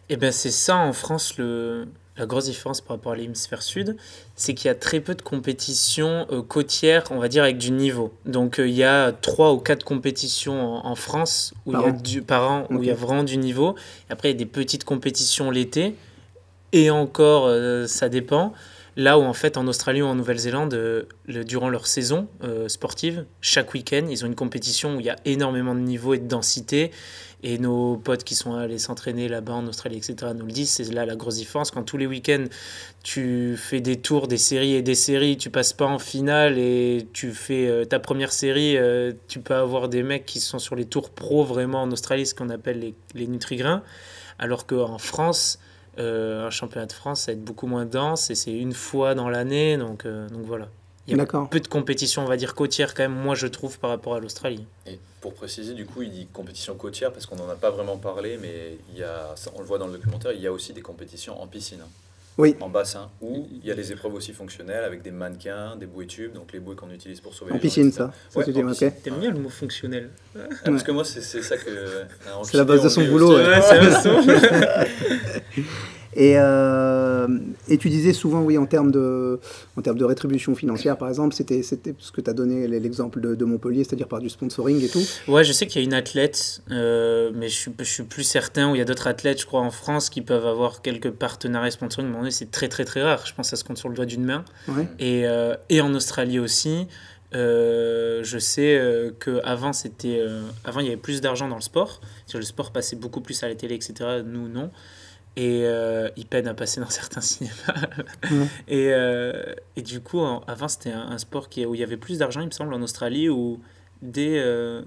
Eh 0.10 0.18
bien, 0.18 0.32
c'est 0.32 0.52
ça 0.52 0.76
en 0.78 0.92
France 0.94 1.38
le, 1.38 1.88
la 2.20 2.26
grosse 2.26 2.46
différence 2.46 2.82
par 2.82 2.98
rapport 2.98 3.14
à 3.14 3.16
l'hémisphère 3.16 3.62
sud, 3.62 3.96
c'est 4.36 4.54
qu'il 4.54 4.68
y 4.68 4.72
a 4.72 4.76
très 4.76 5.00
peu 5.00 5.16
de 5.16 5.22
compétitions 5.22 6.28
euh, 6.32 6.42
côtières, 6.42 7.06
on 7.12 7.18
va 7.18 7.30
dire, 7.30 7.44
avec 7.44 7.58
du 7.58 7.72
niveau. 7.72 8.12
Donc 8.26 8.60
euh, 8.60 8.68
il 8.68 8.76
y 8.76 8.84
a 8.84 9.12
trois 9.14 9.54
ou 9.54 9.58
quatre 9.58 9.86
compétitions 9.86 10.86
en, 10.86 10.96
France 10.96 11.54
où 11.66 11.72
par 11.72 11.82
il 11.82 11.86
y 11.86 11.88
a 11.88 11.94
an. 11.94 11.98
du, 12.02 12.22
par 12.22 12.52
an, 12.52 12.68
où 12.70 12.84
il 12.84 12.88
y 12.88 12.92
a 12.92 12.96
vraiment 12.96 13.24
du 13.24 13.38
niveau. 13.38 13.76
Et 14.10 14.12
après, 14.12 14.30
il 14.30 14.32
y 14.34 14.36
a 14.36 14.38
des 14.38 14.46
petites 14.46 14.84
compétitions 14.84 15.50
l'été. 15.50 15.96
Et 16.72 16.90
encore, 16.92 17.46
euh, 17.48 17.88
ça 17.88 18.10
dépend. 18.10 18.54
Là 19.00 19.18
où 19.18 19.24
en 19.24 19.34
fait 19.34 19.56
en 19.56 19.66
Australie 19.68 20.02
ou 20.02 20.08
en 20.08 20.16
Nouvelle-Zélande, 20.16 20.74
le, 20.74 21.44
durant 21.46 21.70
leur 21.70 21.88
saison 21.88 22.28
sportive, 22.68 23.26
chaque 23.40 23.74
week-end, 23.74 24.06
ils 24.10 24.26
ont 24.26 24.28
une 24.28 24.36
compétition 24.36 24.98
où 24.98 25.00
il 25.00 25.06
y 25.06 25.10
a 25.10 25.16
énormément 25.24 25.74
de 25.74 25.80
niveau 25.80 26.14
et 26.16 26.18
de 26.18 26.28
densité. 26.28 26.92
Et 27.42 27.58
nos 27.58 27.96
potes 27.96 28.26
qui 28.26 28.36
sont 28.36 28.56
allés 28.56 28.80
s'entraîner 28.80 29.30
là-bas 29.30 29.54
en 29.54 29.68
Australie, 29.68 29.96
etc., 29.96 30.34
nous 30.36 30.46
le 30.46 30.52
disent, 30.52 30.72
c'est 30.72 30.92
là 30.92 31.06
la 31.06 31.16
grosse 31.16 31.36
différence. 31.36 31.72
Quand 31.72 31.84
tous 31.84 31.96
les 31.96 32.06
week-ends, 32.06 32.44
tu 33.02 33.56
fais 33.56 33.80
des 33.80 34.02
tours, 34.02 34.28
des 34.28 34.38
séries 34.38 34.74
et 34.74 34.82
des 34.82 34.96
séries, 34.96 35.38
tu 35.38 35.50
passes 35.50 35.72
pas 35.72 35.86
en 35.86 36.00
finale 36.00 36.58
et 36.58 37.08
tu 37.14 37.32
fais 37.32 37.68
euh, 37.68 37.86
ta 37.86 38.00
première 38.00 38.34
série, 38.34 38.76
euh, 38.76 39.14
tu 39.30 39.40
peux 39.40 39.56
avoir 39.56 39.88
des 39.88 40.04
mecs 40.04 40.26
qui 40.26 40.42
sont 40.42 40.60
sur 40.60 40.76
les 40.76 40.84
tours 40.84 41.12
pro 41.12 41.46
vraiment 41.46 41.82
en 41.82 41.92
Australie, 41.92 42.26
ce 42.26 42.36
qu'on 42.36 42.50
appelle 42.50 42.80
les, 42.80 42.94
les 43.16 43.28
nutrigrains. 43.28 43.84
Alors 44.38 44.66
qu'en 44.68 44.98
France, 44.98 45.60
euh, 46.00 46.48
un 46.48 46.50
championnat 46.50 46.86
de 46.86 46.94
France, 46.94 47.22
ça 47.22 47.32
va 47.32 47.38
être 47.38 47.44
beaucoup 47.44 47.68
moins 47.68 47.86
dense 47.86 48.30
et 48.30 48.36
c'est 48.36 48.54
une 48.54 48.74
fois 48.74 49.16
dans 49.16 49.30
l'année. 49.30 49.78
Donc, 49.78 50.06
donc 50.06 50.46
voilà. 50.46 50.68
Il 51.08 51.18
y 51.18 51.20
a 51.20 51.26
peu 51.26 51.60
de 51.60 51.68
compétition, 51.68 52.22
on 52.24 52.28
va 52.28 52.38
dire, 52.38 52.54
côtière 52.54 52.94
quand 52.94 53.04
même, 53.04 53.16
moi 53.16 53.34
je 53.34 53.48
trouve, 53.48 53.80
par 53.80 53.90
rapport 53.90 54.16
à 54.16 54.20
l'Australie. 54.20 54.66
Et 54.86 55.00
pour 55.22 55.34
préciser, 55.34 55.74
du 55.74 55.86
coup, 55.86 56.04
il 56.04 56.12
dit 56.12 56.28
compétition 56.32 56.76
côtière 56.76 57.12
parce 57.12 57.26
qu'on 57.26 57.36
n'en 57.36 57.50
a 57.50 57.56
pas 57.56 57.72
vraiment 57.72 57.98
parlé, 57.98 58.38
mais 58.38 58.78
il 58.92 59.00
y 59.00 59.04
a, 59.04 59.34
on 59.56 59.60
le 59.60 59.66
voit 59.66 59.80
dans 59.80 59.88
le 59.88 59.94
documentaire, 59.94 60.32
il 60.34 60.42
y 60.42 60.48
a 60.48 60.52
aussi 60.52 60.72
des 60.74 60.82
compétitions 60.82 61.42
en 61.42 61.48
piscine. 61.48 61.82
Oui. 62.40 62.56
En 62.62 62.70
bassin, 62.70 63.10
où 63.20 63.50
il 63.52 63.68
y 63.68 63.70
a 63.70 63.76
les 63.76 63.92
épreuves 63.92 64.14
aussi 64.14 64.32
fonctionnelles 64.32 64.86
avec 64.86 65.02
des 65.02 65.12
mannequins, 65.12 65.76
des 65.76 65.86
bouées 65.86 66.08
tubes, 66.08 66.32
donc 66.32 66.54
les 66.54 66.62
bouées 66.62 66.78
qu'on 66.78 66.90
utilise 66.90 67.20
pour 67.20 67.34
sauver 67.34 67.52
en 67.52 67.60
piscine, 67.60 67.92
ça. 67.92 68.14
Ouais, 68.34 68.46
T'aimes 68.46 69.20
bien 69.20 69.32
le 69.32 69.40
mot 69.40 69.50
fonctionnel 69.50 70.10
ah, 70.38 70.44
Parce 70.64 70.84
que 70.84 70.94
moi, 70.94 71.04
c'est 71.04 71.22
ça 71.22 71.58
que. 71.58 72.06
C'est 72.44 72.56
la 72.56 72.64
base 72.64 72.82
de 72.82 72.88
son 72.88 73.04
boulot. 73.04 73.36
Ouais, 73.36 73.60
c'est 73.62 73.78
Et, 76.16 76.34
euh, 76.38 77.28
et 77.68 77.78
tu 77.78 77.90
disais 77.90 78.14
souvent, 78.14 78.42
oui, 78.42 78.58
en 78.58 78.66
termes 78.66 78.92
de, 78.92 79.40
en 79.78 79.82
termes 79.82 79.98
de 79.98 80.06
rétribution 80.06 80.56
financière, 80.56 80.98
par 80.98 81.08
exemple, 81.08 81.36
c'était 81.36 81.62
ce 81.62 82.12
que 82.12 82.22
tu 82.22 82.30
as 82.30 82.34
donné 82.34 82.68
l'exemple 82.68 83.22
de, 83.22 83.36
de, 83.36 83.46
Montpellier, 83.46 83.84
c'est-à-dire 83.84 84.08
par 84.08 84.20
du 84.20 84.30
sponsoring 84.30 84.84
et 84.84 84.90
tout. 84.90 85.04
Ouais, 85.28 85.44
je 85.44 85.52
sais 85.54 85.68
qu'il 85.68 85.82
y 85.82 85.84
a 85.84 85.86
une 85.86 85.94
athlète, 85.94 86.62
euh, 86.72 87.32
mais 87.36 87.48
je 87.48 87.56
suis, 87.56 87.72
je 87.80 87.84
suis 87.84 88.04
plus 88.04 88.24
certain, 88.24 88.72
où 88.72 88.76
il 88.76 88.80
y 88.80 88.82
a 88.82 88.86
d'autres 88.86 89.08
athlètes, 89.08 89.42
je 89.42 89.46
crois, 89.46 89.62
en 89.62 89.72
France, 89.72 90.10
qui 90.10 90.22
peuvent 90.22 90.48
avoir 90.48 90.82
quelques 90.82 91.12
partenariats 91.12 91.72
sponsoring, 91.72 92.12
mais 92.24 92.32
c'est 92.32 92.52
très, 92.52 92.70
très, 92.70 92.86
très 92.86 93.04
rare. 93.04 93.26
Je 93.26 93.34
pense 93.34 93.48
que 93.48 93.50
ça 93.52 93.56
se 93.56 93.64
compte 93.64 93.78
sur 93.78 93.90
le 93.90 93.96
doigt 93.96 94.06
d'une 94.06 94.26
main. 94.26 94.44
Ouais. 94.68 94.88
Et, 95.00 95.28
euh, 95.28 95.56
et 95.70 95.82
en 95.82 95.94
Australie 95.94 96.40
aussi. 96.40 96.88
Euh, 97.36 98.24
je 98.24 98.40
sais 98.40 98.76
euh, 98.78 99.12
qu'avant, 99.12 99.74
c'était, 99.74 100.20
euh, 100.20 100.42
avant, 100.64 100.80
il 100.80 100.86
y 100.86 100.90
avait 100.90 100.98
plus 100.98 101.22
d'argent 101.22 101.48
dans 101.48 101.56
le 101.56 101.62
sport. 101.62 102.02
Le 102.34 102.42
sport 102.42 102.72
passait 102.72 102.96
beaucoup 102.96 103.22
plus 103.22 103.42
à 103.44 103.48
la 103.48 103.56
télé, 103.56 103.76
etc. 103.76 104.24
Nous, 104.26 104.48
non. 104.48 104.72
Et 105.36 105.62
euh, 105.64 106.10
ils 106.18 106.26
peinent 106.26 106.48
à 106.48 106.54
passer 106.54 106.82
dans 106.82 106.90
certains 106.90 107.22
cinémas. 107.22 107.88
et, 108.68 108.90
euh, 108.92 109.54
et, 109.76 109.82
du 109.82 110.02
coup, 110.02 110.22
avant, 110.48 110.68
c'était 110.68 110.92
un, 110.92 111.18
sport 111.18 111.50
qui, 111.50 111.66
où 111.66 111.76
il 111.76 111.82
y 111.82 111.84
avait 111.84 111.98
plus 111.98 112.18
d'argent, 112.18 112.42
il 112.42 112.48
me 112.48 112.52
semble, 112.52 112.74
en 112.74 112.82
Australie, 112.82 113.30
où 113.30 113.60
dès, 114.02 114.40
euh, 114.40 114.82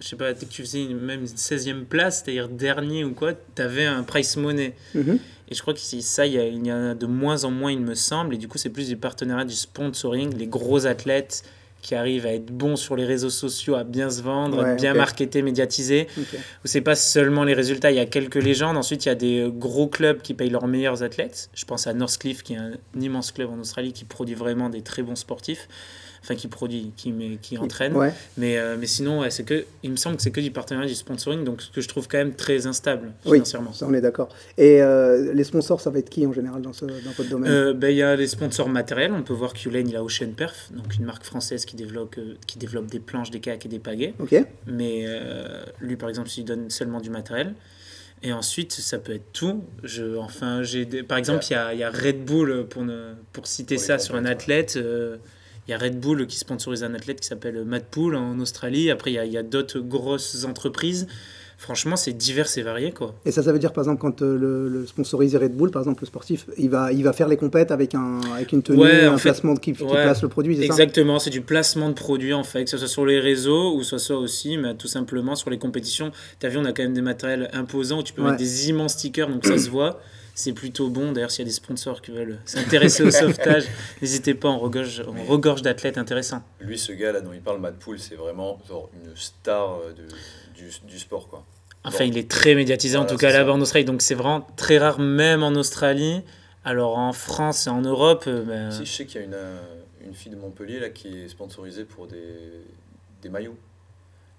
je 0.00 0.08
sais 0.08 0.16
pas, 0.16 0.32
dès 0.32 0.46
que 0.46 0.50
tu 0.50 0.62
faisais 0.62 0.82
une, 0.82 0.98
même 0.98 1.20
une 1.20 1.26
16e 1.26 1.84
place, 1.84 2.22
c'est-à-dire 2.22 2.48
dernier 2.48 3.04
ou 3.04 3.12
quoi, 3.12 3.32
tu 3.32 3.62
avais 3.62 3.86
un 3.86 4.02
price 4.02 4.36
money. 4.36 4.74
Mhm. 4.94 5.18
Et 5.48 5.54
je 5.54 5.60
crois 5.60 5.74
que 5.74 5.80
ça, 5.80 6.26
il 6.26 6.32
y, 6.32 6.38
a, 6.38 6.46
il 6.46 6.66
y 6.66 6.72
en 6.72 6.90
a 6.90 6.94
de 6.94 7.06
moins 7.06 7.44
en 7.44 7.50
moins, 7.50 7.72
il 7.72 7.80
me 7.80 7.94
semble. 7.94 8.34
Et 8.34 8.38
du 8.38 8.48
coup, 8.48 8.58
c'est 8.58 8.70
plus 8.70 8.88
du 8.88 8.96
partenariat, 8.96 9.44
du 9.44 9.54
sponsoring, 9.54 10.34
les 10.34 10.46
gros 10.46 10.86
athlètes 10.86 11.44
qui 11.82 11.94
arrive 11.96 12.24
à 12.26 12.32
être 12.32 12.46
bon 12.46 12.76
sur 12.76 12.96
les 12.96 13.04
réseaux 13.04 13.28
sociaux, 13.28 13.74
à 13.74 13.84
bien 13.84 14.08
se 14.08 14.22
vendre, 14.22 14.76
bien 14.76 14.94
marketer, 14.94 15.42
médiatiser. 15.42 16.06
Okay. 16.16 16.38
Où 16.38 16.66
c'est 16.66 16.80
pas 16.80 16.94
seulement 16.94 17.44
les 17.44 17.54
résultats, 17.54 17.90
il 17.90 17.96
y 17.96 18.00
a 18.00 18.06
quelques 18.06 18.36
légendes. 18.36 18.76
Ensuite, 18.76 19.04
il 19.04 19.08
y 19.08 19.12
a 19.12 19.16
des 19.16 19.50
gros 19.52 19.88
clubs 19.88 20.22
qui 20.22 20.32
payent 20.32 20.48
leurs 20.48 20.68
meilleurs 20.68 21.02
athlètes. 21.02 21.50
Je 21.52 21.64
pense 21.64 21.86
à 21.88 21.92
Northcliffe, 21.92 22.42
qui 22.42 22.54
est 22.54 22.58
un 22.58 22.72
immense 22.98 23.32
club 23.32 23.50
en 23.50 23.58
Australie 23.58 23.92
qui 23.92 24.04
produit 24.04 24.36
vraiment 24.36 24.70
des 24.70 24.82
très 24.82 25.02
bons 25.02 25.16
sportifs. 25.16 25.68
Enfin 26.22 26.34
qui 26.34 26.48
produit, 26.48 26.92
qui, 26.96 27.12
met, 27.12 27.38
qui 27.40 27.58
entraîne. 27.58 27.94
Mais, 28.36 28.56
euh, 28.56 28.76
mais 28.78 28.86
sinon, 28.86 29.28
c'est 29.30 29.44
que, 29.44 29.64
il 29.82 29.90
me 29.90 29.96
semble 29.96 30.16
que 30.16 30.22
c'est 30.22 30.30
que 30.30 30.40
du 30.40 30.50
partenariat, 30.50 30.88
du 30.88 30.94
sponsoring, 30.94 31.44
donc 31.44 31.62
ce 31.62 31.70
que 31.70 31.80
je 31.80 31.88
trouve 31.88 32.08
quand 32.08 32.18
même 32.18 32.34
très 32.34 32.66
instable 32.66 33.12
financièrement. 33.24 33.70
Oui, 33.70 33.76
ça 33.76 33.86
on 33.88 33.94
est 33.94 34.00
d'accord. 34.00 34.28
Et 34.56 34.82
euh, 34.82 35.32
les 35.32 35.44
sponsors, 35.44 35.80
ça 35.80 35.90
va 35.90 35.98
être 35.98 36.10
qui 36.10 36.26
en 36.26 36.32
général 36.32 36.62
dans, 36.62 36.72
ce, 36.72 36.84
dans 36.84 37.10
votre 37.16 37.28
domaine? 37.28 37.50
Euh, 37.50 37.74
ben, 37.74 37.88
Il 37.88 37.96
y 37.96 38.02
a 38.02 38.16
les 38.16 38.28
sponsors 38.28 38.68
matériels, 38.68 39.12
on 39.12 39.22
peut 39.22 39.34
voir 39.34 39.52
qu'Ulen, 39.52 39.88
il 39.88 39.96
a 39.96 40.02
Ocean 40.02 40.32
Perf, 40.36 40.70
donc 40.72 40.96
une 40.96 41.04
marque 41.04 41.24
française 41.24 41.64
qui 41.64 41.76
développe, 41.76 42.16
qui 42.46 42.58
développe 42.58 42.86
des 42.86 43.00
planches, 43.00 43.30
des 43.30 43.40
kayaks 43.40 43.66
et 43.66 43.68
des 43.68 43.78
pagaies. 43.78 44.14
Ok. 44.20 44.34
Mais 44.66 45.06
lui, 45.80 45.96
par 45.96 46.08
exemple, 46.08 46.28
s'il 46.28 46.44
donne 46.44 46.70
seulement 46.70 47.00
du 47.00 47.10
matériel. 47.10 47.54
Et 48.24 48.32
ensuite, 48.32 48.72
ça 48.72 48.98
peut 48.98 49.12
être 49.12 49.32
tout. 49.32 49.64
Je, 49.82 50.16
enfin, 50.16 50.62
j'ai 50.62 50.84
par 51.02 51.18
exemple, 51.18 51.44
il 51.50 51.54
y, 51.54 51.56
a, 51.56 51.74
y, 51.74 51.82
a, 51.82 51.90
Red 51.90 52.24
Bull, 52.24 52.66
pour, 52.68 52.82
ne, 52.84 53.14
pour 53.32 53.48
citer 53.48 53.78
ça, 53.78 53.98
sur 53.98 54.14
un 54.14 54.24
athlète. 54.24 54.74
Euh, 54.76 55.16
il 55.66 55.70
y 55.70 55.74
a 55.74 55.78
Red 55.78 56.00
Bull 56.00 56.26
qui 56.26 56.38
sponsorise 56.38 56.82
un 56.82 56.94
athlète 56.94 57.20
qui 57.20 57.28
s'appelle 57.28 57.64
Matt 57.64 57.84
Pool 57.90 58.16
en 58.16 58.38
Australie. 58.40 58.90
Après, 58.90 59.10
il 59.10 59.14
y 59.14 59.18
a, 59.18 59.24
y 59.24 59.36
a 59.36 59.42
d'autres 59.42 59.78
grosses 59.78 60.44
entreprises 60.44 61.06
franchement, 61.62 61.96
c'est 61.96 62.12
divers 62.12 62.46
et 62.58 62.62
varié. 62.62 62.92
Quoi. 62.92 63.14
Et 63.24 63.30
ça, 63.30 63.42
ça 63.42 63.52
veut 63.52 63.58
dire, 63.58 63.72
par 63.72 63.84
exemple, 63.84 64.00
quand 64.00 64.20
euh, 64.20 64.36
le, 64.36 64.68
le 64.68 65.38
Red 65.38 65.56
Bull, 65.56 65.70
par 65.70 65.82
exemple, 65.82 66.02
le 66.02 66.06
sportif, 66.06 66.46
il 66.58 66.68
va, 66.68 66.92
il 66.92 67.04
va 67.04 67.12
faire 67.12 67.28
les 67.28 67.36
compètes 67.36 67.70
avec, 67.70 67.94
un, 67.94 68.20
avec 68.34 68.52
une 68.52 68.62
tenue, 68.62 68.84
un 68.84 69.16
placement 69.16 69.54
qui, 69.54 69.72
qui 69.72 69.84
place 69.84 70.22
le 70.22 70.28
produit, 70.28 70.56
c'est 70.56 70.64
Exactement, 70.64 71.18
c'est 71.18 71.30
du 71.30 71.40
placement 71.40 71.88
de 71.88 71.94
produit, 71.94 72.34
en 72.34 72.44
fait, 72.44 72.64
que 72.64 72.70
ce 72.70 72.78
soit 72.78 72.88
sur 72.88 73.06
les 73.06 73.20
réseaux 73.20 73.74
ou 73.76 73.82
ce 73.84 73.96
soit 73.96 74.18
aussi, 74.18 74.58
mais 74.58 74.74
tout 74.74 74.88
simplement 74.88 75.36
sur 75.36 75.50
les 75.50 75.58
compétitions. 75.58 76.10
Tu 76.40 76.46
as 76.46 76.48
vu, 76.48 76.58
on 76.58 76.64
a 76.64 76.72
quand 76.72 76.82
même 76.82 76.94
des 76.94 77.00
matériels 77.00 77.48
imposants 77.52 78.00
où 78.00 78.02
tu 78.02 78.12
peux 78.12 78.22
mettre 78.22 78.36
des 78.36 78.68
immenses 78.68 78.94
stickers, 78.94 79.28
donc 79.28 79.46
ça 79.46 79.56
se 79.56 79.70
voit. 79.70 80.00
C'est 80.34 80.52
plutôt 80.52 80.88
bon. 80.88 81.12
D'ailleurs, 81.12 81.30
s'il 81.30 81.44
y 81.44 81.48
a 81.48 81.50
des 81.50 81.54
sponsors 81.54 82.00
qui 82.00 82.10
veulent 82.10 82.38
s'intéresser 82.44 83.02
au 83.02 83.10
sauvetage, 83.10 83.64
n'hésitez 84.00 84.34
pas, 84.34 84.48
on 84.48 84.58
regorge, 84.58 85.04
on 85.06 85.24
regorge 85.24 85.62
d'athlètes 85.62 85.98
intéressants. 85.98 86.42
Lui, 86.60 86.78
ce 86.78 86.92
gars 86.92 87.12
là 87.12 87.20
dont 87.20 87.32
il 87.32 87.42
parle, 87.42 87.60
Matt 87.60 87.76
Pool, 87.76 87.98
c'est 87.98 88.14
vraiment 88.14 88.60
genre 88.66 88.90
une 88.94 89.14
star 89.16 89.78
de, 89.96 90.06
du, 90.54 90.70
du 90.86 90.98
sport. 90.98 91.28
Quoi. 91.28 91.44
Enfin, 91.84 92.04
il 92.04 92.16
est 92.16 92.30
très 92.30 92.54
médiatisé, 92.54 92.96
en 92.96 93.06
tout 93.06 93.16
cas 93.16 93.32
là-bas 93.32 93.52
en 93.52 93.60
Australie. 93.60 93.84
Donc 93.84 94.02
c'est 94.02 94.14
vraiment 94.14 94.46
très 94.56 94.78
rare, 94.78 94.98
même 94.98 95.42
en 95.42 95.50
Australie. 95.50 96.22
Alors 96.64 96.96
en 96.96 97.12
France 97.12 97.66
et 97.66 97.70
en 97.70 97.80
Europe. 97.80 98.24
Euh, 98.28 98.42
ben... 98.44 98.70
Si, 98.70 98.86
je 98.86 98.92
sais 98.92 99.06
qu'il 99.06 99.20
y 99.20 99.24
a 99.24 99.26
une, 99.26 99.34
euh, 99.34 99.60
une, 100.04 100.14
fille 100.14 100.30
de 100.30 100.36
Montpellier 100.36 100.78
là, 100.78 100.90
qui 100.90 101.08
est 101.08 101.28
sponsorisée 101.28 101.84
pour 101.84 102.06
des, 102.06 102.36
des 103.20 103.28
maillots. 103.28 103.56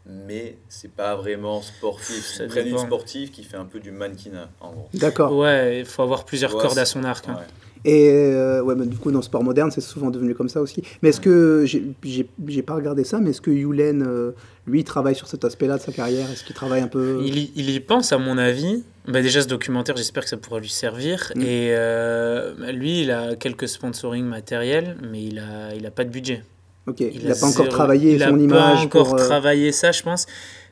Mais 0.05 0.57
c'est 0.67 0.91
pas 0.91 1.15
vraiment 1.15 1.61
sportif. 1.61 2.39
C'est 2.49 2.69
une 2.69 2.77
sportive 2.77 3.31
qui 3.31 3.43
fait 3.43 3.57
un 3.57 3.65
peu 3.65 3.79
du 3.79 3.91
mannequinat, 3.91 4.49
en 4.59 4.71
gros. 4.73 4.89
D'accord. 4.93 5.35
Ouais, 5.35 5.79
il 5.79 5.85
faut 5.85 6.01
avoir 6.03 6.25
plusieurs 6.25 6.51
cordes 6.57 6.77
à 6.77 6.85
son 6.85 7.03
arc. 7.03 7.29
Hein. 7.29 7.39
Et 7.85 8.09
euh, 8.11 8.61
ouais, 8.61 8.75
du 8.85 8.97
coup, 8.97 9.11
dans 9.11 9.19
le 9.19 9.23
sport 9.23 9.43
moderne, 9.43 9.69
c'est 9.71 9.81
souvent 9.81 10.09
devenu 10.09 10.35
comme 10.35 10.49
ça 10.49 10.61
aussi. 10.61 10.83
Mais 11.01 11.09
est-ce 11.09 11.19
que, 11.19 11.65
j'ai 11.65 12.61
pas 12.61 12.75
regardé 12.75 13.03
ça, 13.03 13.19
mais 13.19 13.31
est-ce 13.31 13.41
que 13.41 13.51
Yulen, 13.51 14.03
euh, 14.07 14.31
lui, 14.67 14.83
travaille 14.83 15.15
sur 15.15 15.27
cet 15.27 15.43
aspect-là 15.43 15.77
de 15.77 15.81
sa 15.81 15.91
carrière? 15.91 16.29
Est-ce 16.31 16.43
qu'il 16.43 16.55
travaille 16.55 16.81
un 16.81 16.87
peu? 16.87 17.21
Il 17.25 17.37
y, 17.37 17.51
il 17.55 17.69
y, 17.69 17.79
pense, 17.79 18.13
à 18.13 18.17
mon 18.17 18.37
avis. 18.37 18.83
Bah 19.05 19.21
déjà, 19.21 19.41
ce 19.41 19.47
documentaire, 19.47 19.97
j'espère 19.97 20.23
que 20.23 20.29
ça 20.29 20.37
pourra 20.37 20.59
lui 20.59 20.69
servir. 20.69 21.33
Mm. 21.35 21.41
Et 21.41 21.73
euh, 21.75 22.53
bah, 22.57 22.71
lui, 22.71 23.01
il 23.01 23.11
a 23.11 23.35
quelques 23.35 23.67
sponsoring 23.67 24.25
matériels, 24.25 24.95
mais 25.11 25.23
il 25.23 25.35
n'a 25.35 25.75
il 25.75 25.85
a 25.85 25.91
pas 25.91 26.05
de 26.05 26.09
budget. 26.09 26.43
Ok, 26.87 26.99
il 26.99 27.27
n'a 27.27 27.35
pas 27.35 27.45
encore 27.45 27.69
travaillé 27.69 28.19
son 28.19 28.37
image. 28.37 28.39
Il 28.41 28.47
n'a 28.47 28.89
pas 28.89 28.99
encore 28.99 29.15
travaillé 29.15 29.71
ça, 29.71 29.91
je 29.91 30.03
pense. 30.03 30.25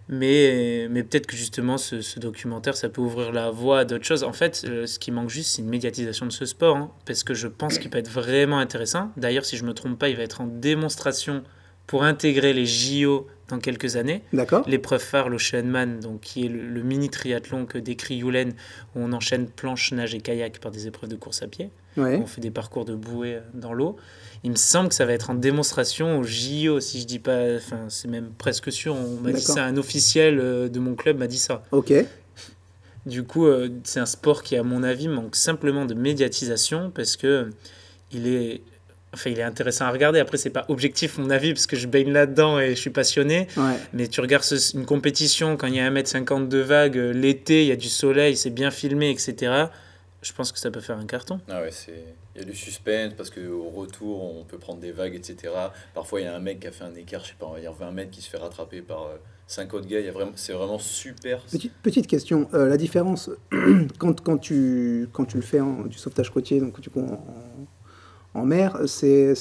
Mais, 0.09 0.87
mais 0.89 1.03
peut-être 1.03 1.25
que 1.25 1.37
justement, 1.37 1.77
ce, 1.77 2.01
ce, 2.01 2.19
documentaire, 2.19 2.75
ça 2.75 2.89
peut 2.89 3.01
ouvrir 3.01 3.31
la 3.31 3.49
voie 3.49 3.79
à 3.79 3.85
d'autres 3.85 4.03
choses. 4.03 4.23
En 4.23 4.33
fait, 4.33 4.65
euh, 4.65 4.85
ce 4.85 4.99
qui 4.99 5.09
manque 5.09 5.29
juste, 5.29 5.51
c'est 5.55 5.61
une 5.61 5.69
médiatisation 5.69 6.25
de 6.25 6.31
ce 6.31 6.45
sport. 6.45 6.75
Hein, 6.75 6.91
parce 7.05 7.23
que 7.23 7.33
je 7.33 7.47
pense 7.47 7.77
qu'il 7.77 7.89
peut 7.89 7.99
être 7.99 8.09
vraiment 8.09 8.59
intéressant. 8.59 9.11
D'ailleurs, 9.15 9.45
si 9.45 9.55
je 9.55 9.63
ne 9.63 9.69
me 9.69 9.73
trompe 9.73 9.97
pas, 9.97 10.09
il 10.09 10.17
va 10.17 10.23
être 10.23 10.41
en 10.41 10.47
démonstration 10.47 11.43
pour 11.87 12.03
intégrer 12.03 12.51
les 12.53 12.65
JO 12.65 13.27
dans 13.47 13.59
quelques 13.59 13.95
années. 13.95 14.23
D'accord. 14.33 14.67
L'épreuve 14.67 15.01
phare, 15.01 15.29
l'Oceanman, 15.29 15.99
donc 15.99 16.21
qui 16.21 16.45
est 16.45 16.49
le, 16.49 16.81
mini 16.83 17.09
triathlon 17.09 17.65
que 17.65 17.77
décrit 17.77 18.15
Yulen, 18.15 18.53
où 18.95 18.99
on 18.99 19.13
enchaîne 19.13 19.47
planche, 19.47 19.91
nage 19.91 20.15
et 20.15 20.21
kayak 20.21 20.59
par 20.59 20.71
des 20.71 20.87
épreuves 20.87 21.09
de 21.09 21.15
course 21.15 21.41
à 21.41 21.47
pied. 21.47 21.69
On 21.97 22.25
fait 22.25 22.41
des 22.41 22.51
parcours 22.51 22.85
de 22.85 22.95
bouée 22.95 23.39
dans 23.53 23.73
l'eau. 23.73 23.97
Il 24.43 24.51
me 24.51 24.55
semble 24.55 24.89
que 24.89 24.95
ça 24.95 25.05
va 25.05 25.13
être 25.13 25.29
en 25.29 25.35
démonstration 25.35 26.19
au 26.19 26.23
JO, 26.23 26.79
si 26.79 27.01
je 27.01 27.05
dis 27.05 27.19
pas. 27.19 27.55
Enfin, 27.57 27.85
c'est 27.89 28.07
même 28.07 28.31
presque 28.37 28.71
sûr. 28.71 28.95
On 28.95 29.21
m'a 29.21 29.31
dit 29.31 29.41
ça, 29.41 29.65
un 29.65 29.77
officiel 29.77 30.39
euh, 30.39 30.67
de 30.67 30.79
mon 30.79 30.95
club 30.95 31.17
m'a 31.19 31.27
dit 31.27 31.37
ça. 31.37 31.63
Ok. 31.71 31.93
Du 33.05 33.23
coup, 33.23 33.47
euh, 33.47 33.69
c'est 33.83 33.99
un 33.99 34.05
sport 34.05 34.43
qui, 34.43 34.55
à 34.55 34.63
mon 34.63 34.83
avis, 34.83 35.07
manque 35.07 35.35
simplement 35.35 35.85
de 35.85 35.93
médiatisation 35.93 36.91
parce 36.93 37.17
que 37.17 37.49
il 38.11 38.27
est, 38.27 38.61
enfin, 39.13 39.29
il 39.29 39.39
est 39.39 39.43
intéressant 39.43 39.85
à 39.85 39.91
regarder. 39.91 40.19
Après, 40.19 40.37
c'est 40.37 40.49
pas 40.49 40.65
objectif 40.69 41.19
mon 41.19 41.29
avis 41.29 41.53
parce 41.53 41.67
que 41.67 41.75
je 41.75 41.87
baigne 41.87 42.11
là-dedans 42.11 42.59
et 42.59 42.71
je 42.71 42.79
suis 42.79 42.89
passionné. 42.89 43.47
Mais 43.93 44.07
tu 44.07 44.21
regardes 44.21 44.45
une 44.73 44.85
compétition 44.85 45.55
quand 45.55 45.67
il 45.67 45.75
y 45.75 45.79
a 45.79 45.89
1m50 45.89 46.47
de 46.47 46.59
vague, 46.59 46.97
euh, 46.97 47.13
l'été, 47.13 47.61
il 47.63 47.67
y 47.67 47.71
a 47.71 47.75
du 47.75 47.89
soleil, 47.89 48.35
c'est 48.35 48.49
bien 48.49 48.71
filmé, 48.71 49.11
etc 49.11 49.65
je 50.21 50.33
pense 50.33 50.51
que 50.51 50.59
ça 50.59 50.69
peut 50.69 50.81
faire 50.81 50.97
un 50.97 51.05
carton. 51.05 51.39
Ah 51.49 51.61
ouais, 51.61 51.71
c'est 51.71 52.15
il 52.35 52.41
y 52.41 52.43
a 52.43 52.47
du 52.47 52.55
suspense 52.55 53.13
parce 53.17 53.29
qu'au 53.29 53.69
retour, 53.69 54.23
on 54.23 54.43
peut 54.43 54.57
prendre 54.57 54.79
des 54.79 54.91
vagues, 54.91 55.15
etc. 55.15 55.53
Parfois, 55.93 56.21
il 56.21 56.23
y 56.23 56.27
a 56.27 56.35
un 56.35 56.39
mec 56.39 56.61
qui 56.61 56.67
a 56.67 56.71
fait 56.71 56.83
un 56.83 56.95
écart, 56.95 57.23
je 57.23 57.29
sais 57.29 57.35
pas, 57.37 57.53
il 57.57 57.63
y 57.63 57.67
a 57.67 57.71
20 57.71 57.91
mètres 57.91 58.11
qui 58.11 58.21
se 58.21 58.29
fait 58.29 58.37
rattraper 58.37 58.81
par 58.81 59.09
5 59.47 59.73
euh, 59.73 59.77
autres 59.77 59.87
gars. 59.87 59.99
Vraiment, 60.11 60.31
c'est 60.35 60.53
vraiment 60.53 60.79
super. 60.79 61.41
Petite, 61.51 61.73
petite 61.83 62.07
question, 62.07 62.47
euh, 62.53 62.67
la 62.67 62.77
différence, 62.77 63.29
quand, 63.97 64.21
quand, 64.21 64.37
tu, 64.37 65.09
quand 65.11 65.25
tu 65.25 65.37
le 65.37 65.43
fais 65.43 65.59
en, 65.59 65.85
du 65.85 65.97
sauvetage 65.97 66.29
côtier, 66.29 66.59
donc 66.59 66.79
du 66.79 66.89
coup 66.89 67.01
en, 67.01 68.39
en 68.39 68.45
mer, 68.45 68.79
c'est 68.85 69.33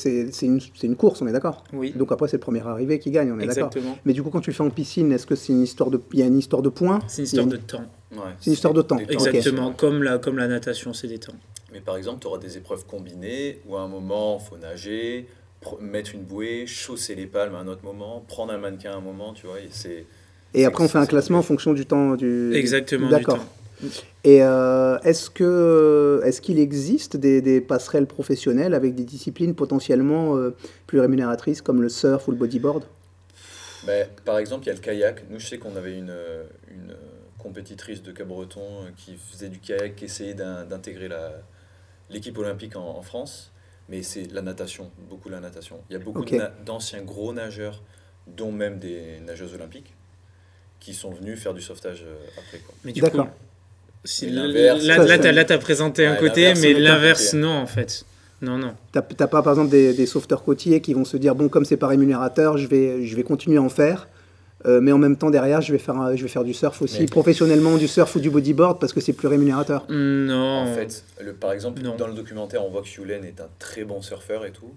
une, 0.42 0.60
une, 0.82 0.96
course, 0.96 1.22
on 1.22 1.28
est 1.28 1.32
d'accord? 1.32 1.62
Oui. 1.72 1.92
Donc 1.92 2.10
après, 2.10 2.26
c'est 2.26 2.38
le 2.38 2.42
premier 2.42 2.66
arrivé 2.66 2.98
qui 2.98 3.10
gagne, 3.10 3.30
on 3.30 3.38
est 3.38 3.46
d'accord? 3.46 3.70
Mais 4.04 4.12
du 4.12 4.22
coup, 4.22 4.30
quand 4.30 4.40
tu 4.40 4.50
le 4.50 4.54
fais 4.54 4.64
en 4.64 4.70
piscine, 4.70 5.12
est-ce 5.12 5.26
que 5.26 5.36
c'est 5.36 5.52
une 5.52 5.62
histoire 5.62 5.90
de, 5.90 6.00
il 6.12 6.18
y 6.18 6.22
a 6.22 6.26
une 6.26 6.38
histoire 6.38 6.62
de 6.62 6.70
points? 6.70 6.98
C'est 7.06 7.18
une 7.18 7.24
histoire 7.26 7.46
de 7.46 7.56
temps. 7.56 7.84
C'est 8.10 8.46
une 8.46 8.52
histoire 8.52 8.74
de 8.74 8.82
temps. 8.82 8.98
Exactement, 8.98 9.72
comme, 9.72 10.02
la, 10.02 10.18
comme 10.18 10.38
la 10.38 10.48
natation, 10.48 10.92
c'est 10.92 11.08
des 11.08 11.18
temps. 11.18 11.34
Mais 11.72 11.80
par 11.80 11.96
exemple, 11.96 12.20
tu 12.20 12.26
auras 12.26 12.38
des 12.38 12.56
épreuves 12.56 12.84
combinées 12.84 13.60
où 13.66 13.76
à 13.76 13.82
un 13.82 13.88
moment, 13.88 14.40
il 14.42 14.48
faut 14.48 14.56
nager, 14.56 15.28
mettre 15.80 16.14
une 16.14 16.22
bouée, 16.22 16.66
chausser 16.66 17.14
les 17.14 17.26
palmes 17.26 17.54
à 17.54 17.58
un 17.58 17.68
autre 17.68 17.84
moment, 17.84 18.24
prendre 18.26 18.52
un 18.52 18.58
mannequin 18.58 18.92
à 18.92 18.96
un 18.96 19.00
moment, 19.00 19.32
tu 19.32 19.46
vois. 19.46 19.60
Et, 19.60 20.06
et 20.54 20.64
après, 20.64 20.84
on 20.84 20.88
fait 20.88 20.98
un 20.98 21.06
classement 21.06 21.38
en 21.38 21.42
fonction 21.42 21.72
du 21.72 21.86
temps. 21.86 22.16
Du... 22.16 22.52
Exactement. 22.54 23.08
D'accord. 23.08 23.44
Et 24.24 24.42
euh, 24.42 24.98
est-ce 25.04 25.30
que 25.30 26.20
est-ce 26.24 26.42
qu'il 26.42 26.58
existe 26.58 27.16
des, 27.16 27.40
des, 27.40 27.62
passerelles 27.62 28.06
professionnelles 28.06 28.74
avec 28.74 28.94
des 28.94 29.04
disciplines 29.04 29.54
potentiellement 29.54 30.36
euh, 30.36 30.54
plus 30.86 31.00
rémunératrices 31.00 31.62
comme 31.62 31.80
le 31.80 31.88
surf 31.88 32.28
ou 32.28 32.32
le 32.32 32.36
bodyboard? 32.36 32.84
Ben, 33.86 34.06
Par 34.26 34.38
exemple, 34.38 34.64
il 34.64 34.66
y 34.66 34.70
a 34.70 34.74
le 34.74 34.80
kayak. 34.80 35.24
Nous, 35.30 35.38
je 35.38 35.46
sais 35.46 35.58
qu'on 35.58 35.74
avait 35.76 35.96
une, 35.96 36.12
une 36.70 36.94
compétitrice 37.42 38.02
de 38.02 38.12
Cap-Breton 38.12 38.86
qui 38.96 39.16
faisait 39.16 39.48
du 39.48 39.58
kayak, 39.58 39.96
qui 39.96 40.04
essayait 40.04 40.34
d'intégrer 40.34 41.08
l'équipe 42.08 42.36
olympique 42.38 42.76
en, 42.76 43.02
France. 43.02 43.52
Mais 43.88 44.02
c'est 44.02 44.32
la 44.32 44.42
natation, 44.42 44.90
beaucoup 45.08 45.28
la 45.28 45.40
natation. 45.40 45.80
Il 45.90 45.94
y 45.94 45.96
a 45.96 45.98
beaucoup 45.98 46.24
d'anciens 46.64 47.02
gros 47.02 47.32
nageurs, 47.32 47.82
dont 48.26 48.52
même 48.52 48.78
des 48.78 49.18
nageuses 49.20 49.54
olympiques, 49.54 49.94
qui 50.78 50.94
sont 50.94 51.10
venus 51.10 51.40
faire 51.40 51.54
du 51.54 51.60
sauvetage 51.60 52.04
euh, 52.06 52.16
après. 52.38 53.00
D'accord. 53.00 53.28
Là, 54.04 55.18
tu 55.18 55.52
as, 55.52 55.58
présenté 55.58 56.06
un 56.06 56.16
côté, 56.16 56.54
mais 56.54 56.72
l'inverse, 56.72 57.34
non, 57.34 57.50
en 57.50 57.66
fait. 57.66 58.04
Non, 58.40 58.56
non. 58.56 58.74
T'as 58.92 59.02
pas, 59.02 59.42
par 59.42 59.52
exemple, 59.52 59.70
des, 59.70 59.92
des, 59.92 60.06
sauveteurs 60.06 60.42
côtiers 60.42 60.80
qui 60.80 60.94
vont 60.94 61.04
se 61.04 61.16
dire, 61.16 61.34
bon, 61.34 61.48
comme 61.48 61.64
c'est 61.64 61.76
pas 61.76 61.88
rémunérateur, 61.88 62.56
je 62.56 62.66
vais, 62.66 63.04
je 63.04 63.16
vais 63.16 63.22
continuer 63.22 63.58
à 63.58 63.62
en 63.62 63.68
faire. 63.68 64.08
Euh, 64.66 64.80
mais 64.80 64.92
en 64.92 64.98
même 64.98 65.16
temps, 65.16 65.30
derrière, 65.30 65.60
je 65.60 65.72
vais 65.72 65.78
faire, 65.78 66.16
je 66.16 66.22
vais 66.22 66.28
faire 66.28 66.44
du 66.44 66.54
surf 66.54 66.82
aussi, 66.82 67.06
professionnellement, 67.06 67.76
du 67.76 67.88
surf 67.88 68.14
ou 68.16 68.20
du 68.20 68.30
bodyboard, 68.30 68.78
parce 68.78 68.92
que 68.92 69.00
c'est 69.00 69.12
plus 69.12 69.28
rémunérateur. 69.28 69.84
Non. 69.88 70.60
En 70.60 70.74
fait, 70.74 71.04
le, 71.20 71.32
par 71.32 71.52
exemple, 71.52 71.80
dans 71.82 72.06
le 72.06 72.14
documentaire, 72.14 72.64
on 72.64 72.70
voit 72.70 72.82
que 72.82 72.88
Yulen 72.88 73.24
est 73.24 73.40
un 73.40 73.48
très 73.58 73.84
bon 73.84 74.02
surfeur 74.02 74.44
et 74.44 74.52
tout. 74.52 74.72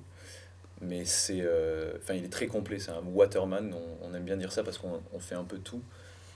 Mais 0.81 1.05
c'est, 1.05 1.39
euh, 1.41 1.93
enfin, 2.01 2.13
il 2.13 2.25
est 2.25 2.31
très 2.31 2.47
complet. 2.47 2.77
C'est 2.79 2.91
un 2.91 3.01
waterman. 3.13 3.73
On, 3.73 4.09
on, 4.09 4.13
aime 4.15 4.23
bien 4.23 4.35
dire 4.35 4.51
ça 4.51 4.63
parce 4.63 4.77
qu'on 4.77 5.19
fait 5.19 5.35
un 5.35 5.45
peu 5.45 5.57
tout 5.57 5.81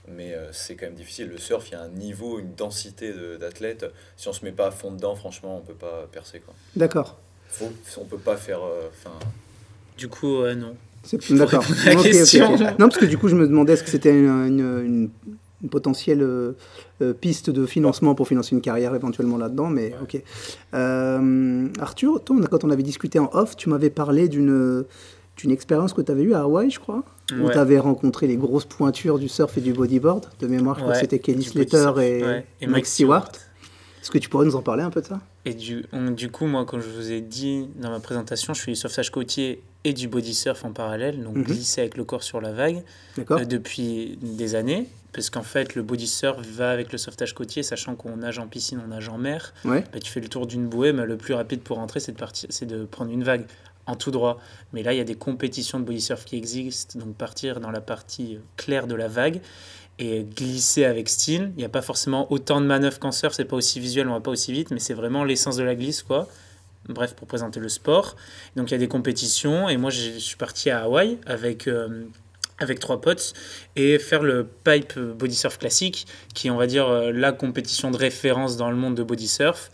mais 0.07 0.33
euh, 0.33 0.51
c'est 0.51 0.75
quand 0.75 0.85
même 0.85 0.95
difficile. 0.95 1.27
Le 1.27 1.37
surf, 1.37 1.69
il 1.69 1.73
y 1.73 1.75
a 1.75 1.81
un 1.81 1.89
niveau, 1.89 2.39
une 2.39 2.53
densité 2.55 3.13
d'athlètes. 3.39 3.85
Si 4.15 4.27
on 4.27 4.33
se 4.33 4.43
met 4.45 4.51
pas 4.51 4.67
à 4.67 4.71
fond 4.71 4.91
dedans, 4.91 5.15
franchement, 5.15 5.57
on 5.57 5.61
peut 5.61 5.73
pas 5.73 6.07
percer. 6.11 6.41
D'accord. 6.75 7.17
On 7.61 8.05
peut 8.05 8.17
pas 8.17 8.37
faire. 8.37 8.63
Euh, 8.63 8.89
enfin. 8.89 9.17
du 9.97 10.07
coup, 10.07 10.45
non. 10.45 10.75
D'accord. 11.31 11.63
Non, 12.79 12.87
parce 12.87 12.97
que 12.97 13.05
du 13.05 13.17
coup, 13.17 13.27
je 13.27 13.35
me 13.35 13.47
demandais 13.47 13.73
est-ce 13.73 13.83
que 13.83 13.89
c'était 13.89 14.17
une, 14.17 15.09
une, 15.61 15.69
potentielle 15.69 16.21
euh, 16.21 16.53
piste 17.19 17.49
de 17.49 17.65
financement 17.65 18.13
pour 18.13 18.27
financer 18.27 18.55
une 18.55 18.61
carrière 18.61 18.93
éventuellement 18.93 19.37
là-dedans, 19.37 19.69
mais 19.69 19.93
ok. 20.01 20.21
Arthur, 21.81 22.23
toi, 22.23 22.37
quand 22.49 22.63
on 22.63 22.69
avait 22.69 22.83
discuté 22.83 23.19
en 23.19 23.29
off, 23.33 23.55
tu 23.55 23.69
m'avais 23.69 23.89
parlé 23.89 24.27
d'une 24.27 24.85
une 25.43 25.51
expérience 25.51 25.93
que 25.93 26.01
tu 26.01 26.11
avais 26.11 26.23
eue 26.23 26.33
à 26.33 26.41
Hawaï, 26.41 26.69
je 26.69 26.79
crois, 26.79 27.03
où 27.31 27.49
tu 27.49 27.57
avais 27.57 27.79
rencontré 27.79 28.27
les 28.27 28.37
grosses 28.37 28.65
pointures 28.65 29.19
du 29.19 29.27
surf 29.27 29.57
et 29.57 29.61
du 29.61 29.73
bodyboard. 29.73 30.25
De 30.39 30.47
mémoire, 30.47 30.77
je 30.77 30.81
crois 30.81 30.93
que 30.93 30.99
c'était 30.99 31.19
Kelly 31.19 31.43
Slater 31.43 31.91
et, 32.61 32.67
Mike 32.67 32.85
Stewart. 32.85 33.29
Est-ce 34.01 34.11
que 34.11 34.17
tu 34.17 34.29
pourrais 34.29 34.45
nous 34.45 34.55
en 34.55 34.61
parler 34.61 34.83
un 34.83 34.89
peu 34.89 35.01
de 35.01 35.07
ça? 35.07 35.19
Et 35.45 35.53
du, 35.53 35.85
du 36.11 36.29
coup, 36.29 36.45
moi, 36.45 36.65
comme 36.65 36.81
je 36.81 36.89
vous 36.89 37.11
ai 37.11 37.21
dit 37.21 37.67
dans 37.75 37.89
ma 37.89 37.99
présentation, 37.99 38.53
je 38.53 38.61
fais 38.61 38.71
du 38.71 38.75
sauvetage 38.75 39.11
côtier 39.11 39.61
et 39.83 39.93
du 39.93 40.07
body 40.07 40.33
surf 40.33 40.65
en 40.65 40.71
parallèle, 40.71 41.23
donc 41.23 41.35
mhm. 41.35 41.43
glisser 41.43 41.81
avec 41.81 41.97
le 41.97 42.03
corps 42.03 42.23
sur 42.23 42.41
la 42.41 42.51
vague 42.51 42.83
euh, 43.31 43.45
depuis 43.45 44.17
des 44.21 44.55
années. 44.55 44.87
Parce 45.13 45.29
qu'en 45.29 45.43
fait, 45.43 45.75
le 45.75 45.81
body 45.81 46.05
surf 46.05 46.45
va 46.45 46.71
avec 46.71 46.91
le 46.91 46.97
sauvetage 46.97 47.33
côtier, 47.33 47.63
sachant 47.63 47.95
qu'on 47.95 48.17
nage 48.17 48.39
en 48.39 48.47
piscine, 48.47 48.79
on 48.83 48.89
nage 48.89 49.09
en 49.09 49.17
mer. 49.17 49.53
Bah, 49.63 49.81
tu 50.03 50.11
fais 50.11 50.19
le 50.19 50.27
tour 50.27 50.45
d'une 50.45 50.67
bouée, 50.67 50.93
mais 50.93 51.05
le 51.05 51.17
plus 51.17 51.33
rapide 51.33 51.61
pour 51.61 51.77
rentrer, 51.77 51.99
c'est 51.99 52.11
de, 52.11 52.17
partir, 52.17 52.49
de 52.67 52.85
prendre 52.85 53.11
une 53.11 53.23
vague 53.23 53.45
en 53.87 53.95
tout 53.95 54.11
droit. 54.11 54.39
Mais 54.73 54.83
là, 54.83 54.93
il 54.93 54.97
y 54.97 55.01
a 55.01 55.05
des 55.05 55.15
compétitions 55.15 55.79
de 55.79 55.85
body 55.85 56.01
surf 56.01 56.25
qui 56.25 56.35
existent, 56.35 56.99
donc 56.99 57.15
partir 57.15 57.59
dans 57.59 57.71
la 57.71 57.81
partie 57.81 58.37
claire 58.57 58.85
de 58.85 58.95
la 58.95 59.07
vague 59.07 59.41
et 59.99 60.23
glisser 60.23 60.85
avec 60.85 61.09
style. 61.09 61.51
Il 61.55 61.59
n'y 61.59 61.65
a 61.65 61.69
pas 61.69 61.81
forcément 61.81 62.31
autant 62.31 62.61
de 62.61 62.65
manœuvres 62.65 62.99
qu'en 62.99 63.11
surf, 63.11 63.33
c'est 63.33 63.45
pas 63.45 63.55
aussi 63.55 63.79
visuel, 63.79 64.07
on 64.07 64.13
va 64.13 64.19
pas 64.19 64.31
aussi 64.31 64.51
vite, 64.51 64.71
mais 64.71 64.79
c'est 64.79 64.93
vraiment 64.93 65.23
l'essence 65.23 65.57
de 65.57 65.63
la 65.63 65.75
glisse, 65.75 66.03
quoi. 66.03 66.27
Bref, 66.87 67.15
pour 67.15 67.27
présenter 67.27 67.59
le 67.59 67.69
sport. 67.69 68.15
Donc 68.55 68.69
il 68.69 68.73
y 68.73 68.75
a 68.75 68.79
des 68.79 68.87
compétitions, 68.87 69.67
et 69.67 69.77
moi 69.77 69.89
je 69.89 70.19
suis 70.19 70.37
parti 70.37 70.69
à 70.69 70.83
Hawaï 70.83 71.17
avec, 71.25 71.67
euh, 71.67 72.05
avec 72.59 72.79
trois 72.79 73.01
potes 73.01 73.33
et 73.75 73.99
faire 73.99 74.23
le 74.23 74.47
pipe 74.63 74.97
body 74.97 75.35
surf 75.35 75.57
classique, 75.57 76.07
qui 76.33 76.47
est, 76.47 76.49
on 76.49 76.55
va 76.57 76.67
dire, 76.67 76.87
euh, 76.87 77.11
la 77.11 77.31
compétition 77.33 77.91
de 77.91 77.97
référence 77.97 78.55
dans 78.55 78.69
le 78.69 78.77
monde 78.77 78.95
de 78.95 79.03
body 79.03 79.27
surf 79.27 79.69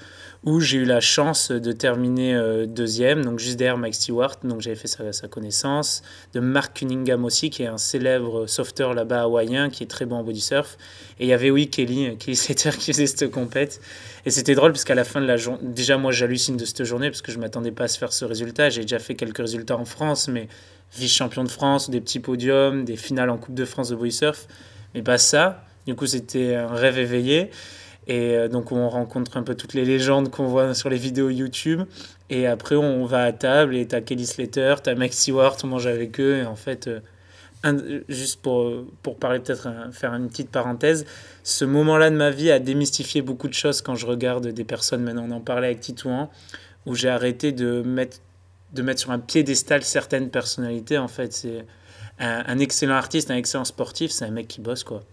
où 0.45 0.59
j'ai 0.59 0.79
eu 0.79 0.85
la 0.85 0.99
chance 0.99 1.51
de 1.51 1.71
terminer 1.71 2.35
euh, 2.35 2.65
deuxième, 2.65 3.23
donc 3.23 3.39
juste 3.39 3.55
derrière 3.55 3.77
Mike 3.77 3.95
Stewart, 3.95 4.35
donc 4.43 4.59
j'avais 4.59 4.75
fait 4.75 4.87
sa, 4.87 5.27
connaissance, 5.29 6.01
de 6.33 6.41
Mark 6.41 6.77
Cunningham 6.77 7.23
aussi, 7.23 7.49
qui 7.49 7.63
est 7.63 7.67
un 7.67 7.77
célèbre 7.77 8.45
sauveteur 8.47 8.93
là-bas 8.93 9.21
hawaïen, 9.21 9.69
qui 9.69 9.83
est 9.83 9.87
très 9.87 10.05
bon 10.05 10.17
en 10.17 10.23
body 10.23 10.41
surf, 10.41 10.77
et 11.19 11.25
il 11.25 11.29
y 11.29 11.33
avait 11.33 11.49
oui 11.49 11.69
Kelly, 11.69 12.07
euh, 12.07 12.15
Kelly 12.15 12.35
Slater 12.35 12.71
qui 12.77 12.91
faisait 12.91 13.07
cette 13.07 13.31
compète, 13.31 13.79
et 14.25 14.31
c'était 14.31 14.55
drôle 14.55 14.73
parce 14.73 14.83
qu'à 14.83 14.95
la 14.95 15.05
fin 15.05 15.21
de 15.21 15.25
la 15.25 15.37
journée, 15.37 15.59
déjà 15.63 15.97
moi 15.97 16.11
j'hallucine 16.11 16.57
de 16.57 16.65
cette 16.65 16.83
journée 16.83 17.09
parce 17.09 17.21
que 17.21 17.31
je 17.31 17.39
m'attendais 17.39 17.71
pas 17.71 17.85
à 17.85 17.87
se 17.87 17.97
faire 17.97 18.11
ce 18.11 18.25
résultat, 18.25 18.69
j'ai 18.69 18.81
déjà 18.81 18.99
fait 18.99 19.15
quelques 19.15 19.39
résultats 19.39 19.77
en 19.77 19.85
France, 19.85 20.27
mais 20.27 20.49
vice-champion 20.97 21.45
de 21.45 21.49
France, 21.49 21.89
des 21.89 22.01
petits 22.01 22.19
podiums, 22.19 22.83
des 22.83 22.97
finales 22.97 23.29
en 23.29 23.37
Coupe 23.37 23.55
de 23.55 23.65
France 23.65 23.89
de 23.89 23.95
body 23.95 24.11
surf, 24.11 24.47
mais 24.93 25.03
pas 25.03 25.17
ça, 25.17 25.63
du 25.87 25.95
coup 25.95 26.05
c'était 26.05 26.55
un 26.55 26.67
rêve 26.67 26.99
éveillé. 26.99 27.49
Et 28.07 28.35
euh, 28.35 28.47
donc 28.47 28.71
on 28.71 28.89
rencontre 28.89 29.37
un 29.37 29.43
peu 29.43 29.55
toutes 29.55 29.73
les 29.73 29.85
légendes 29.85 30.29
qu'on 30.29 30.47
voit 30.47 30.73
sur 30.73 30.89
les 30.89 30.97
vidéos 30.97 31.29
YouTube. 31.29 31.83
Et 32.29 32.47
après 32.47 32.75
on 32.75 33.05
va 33.05 33.23
à 33.23 33.31
table 33.31 33.75
et 33.75 33.87
t'as 33.87 34.01
Kelly 34.01 34.25
Slater, 34.25 34.75
t'as 34.83 34.95
Max 34.95 35.17
Stewart, 35.17 35.55
on 35.63 35.67
mange 35.67 35.87
avec 35.87 36.19
eux. 36.19 36.37
Et 36.37 36.45
en 36.45 36.55
fait, 36.55 36.87
euh, 36.87 38.01
juste 38.09 38.41
pour, 38.41 38.85
pour 39.01 39.17
parler 39.17 39.39
peut-être, 39.39 39.69
faire 39.91 40.13
une 40.13 40.27
petite 40.29 40.49
parenthèse, 40.49 41.05
ce 41.43 41.65
moment-là 41.65 42.09
de 42.09 42.15
ma 42.15 42.29
vie 42.29 42.51
a 42.51 42.59
démystifié 42.59 43.21
beaucoup 43.21 43.47
de 43.47 43.53
choses 43.53 43.81
quand 43.81 43.95
je 43.95 44.05
regarde 44.05 44.47
des 44.47 44.63
personnes, 44.63 45.03
maintenant 45.03 45.25
on 45.29 45.31
en 45.31 45.41
parlait 45.41 45.67
avec 45.67 45.79
Titouan, 45.79 46.29
où 46.85 46.95
j'ai 46.95 47.09
arrêté 47.09 47.53
de 47.53 47.81
mettre, 47.81 48.17
de 48.73 48.81
mettre 48.81 48.99
sur 48.99 49.11
un 49.11 49.19
piédestal 49.19 49.83
certaines 49.83 50.29
personnalités. 50.29 50.97
En 50.97 51.07
fait, 51.07 51.31
c'est 51.31 51.65
un 52.19 52.59
excellent 52.59 52.95
artiste, 52.95 53.31
un 53.31 53.37
excellent 53.37 53.65
sportif, 53.65 54.11
c'est 54.11 54.25
un 54.25 54.31
mec 54.31 54.47
qui 54.47 54.59
bosse 54.59 54.83
quoi 54.83 55.03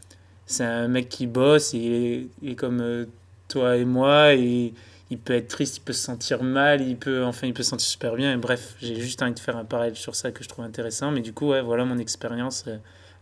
c'est 0.50 0.64
un 0.64 0.88
mec 0.88 1.08
qui 1.08 1.26
bosse, 1.26 1.74
et 1.74 2.28
est, 2.44 2.54
comme 2.54 2.80
euh, 2.80 3.06
toi 3.48 3.76
et 3.76 3.84
moi, 3.84 4.34
et 4.34 4.74
il 5.10 5.18
peut 5.18 5.32
être 5.32 5.48
triste, 5.48 5.78
il 5.78 5.80
peut 5.80 5.92
se 5.92 6.02
sentir 6.02 6.42
mal, 6.42 6.80
il 6.80 6.96
peut, 6.96 7.24
enfin, 7.24 7.46
il 7.46 7.54
peut 7.54 7.62
se 7.62 7.70
sentir 7.70 7.86
super 7.86 8.14
bien. 8.14 8.32
Et 8.34 8.36
bref, 8.36 8.74
j'ai 8.80 8.96
juste 8.96 9.22
envie 9.22 9.32
de 9.32 9.38
faire 9.38 9.56
un 9.56 9.64
parallèle 9.64 9.96
sur 9.96 10.14
ça 10.14 10.30
que 10.30 10.42
je 10.42 10.48
trouve 10.48 10.64
intéressant. 10.64 11.10
Mais 11.10 11.20
du 11.20 11.32
coup, 11.32 11.48
ouais, 11.48 11.62
voilà 11.62 11.84
mon 11.84 11.98
expérience 11.98 12.64
euh, 12.68 12.76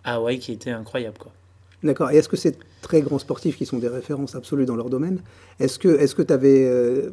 à 0.04 0.14
Hawaï 0.14 0.38
qui 0.38 0.52
était 0.52 0.70
incroyable. 0.70 1.18
Quoi. 1.18 1.32
D'accord. 1.82 2.10
Et 2.10 2.16
est-ce 2.16 2.28
que 2.28 2.36
ces 2.36 2.56
très 2.82 3.00
grands 3.00 3.18
sportifs 3.18 3.56
qui 3.56 3.66
sont 3.66 3.78
des 3.78 3.88
références 3.88 4.34
absolues 4.34 4.66
dans 4.66 4.76
leur 4.76 4.90
domaine, 4.90 5.20
est-ce 5.60 5.78
que 5.78 5.88
est-ce 5.88 6.14
que 6.14 6.22
tu 6.22 6.32
avais, 6.32 6.64
euh, 6.66 7.10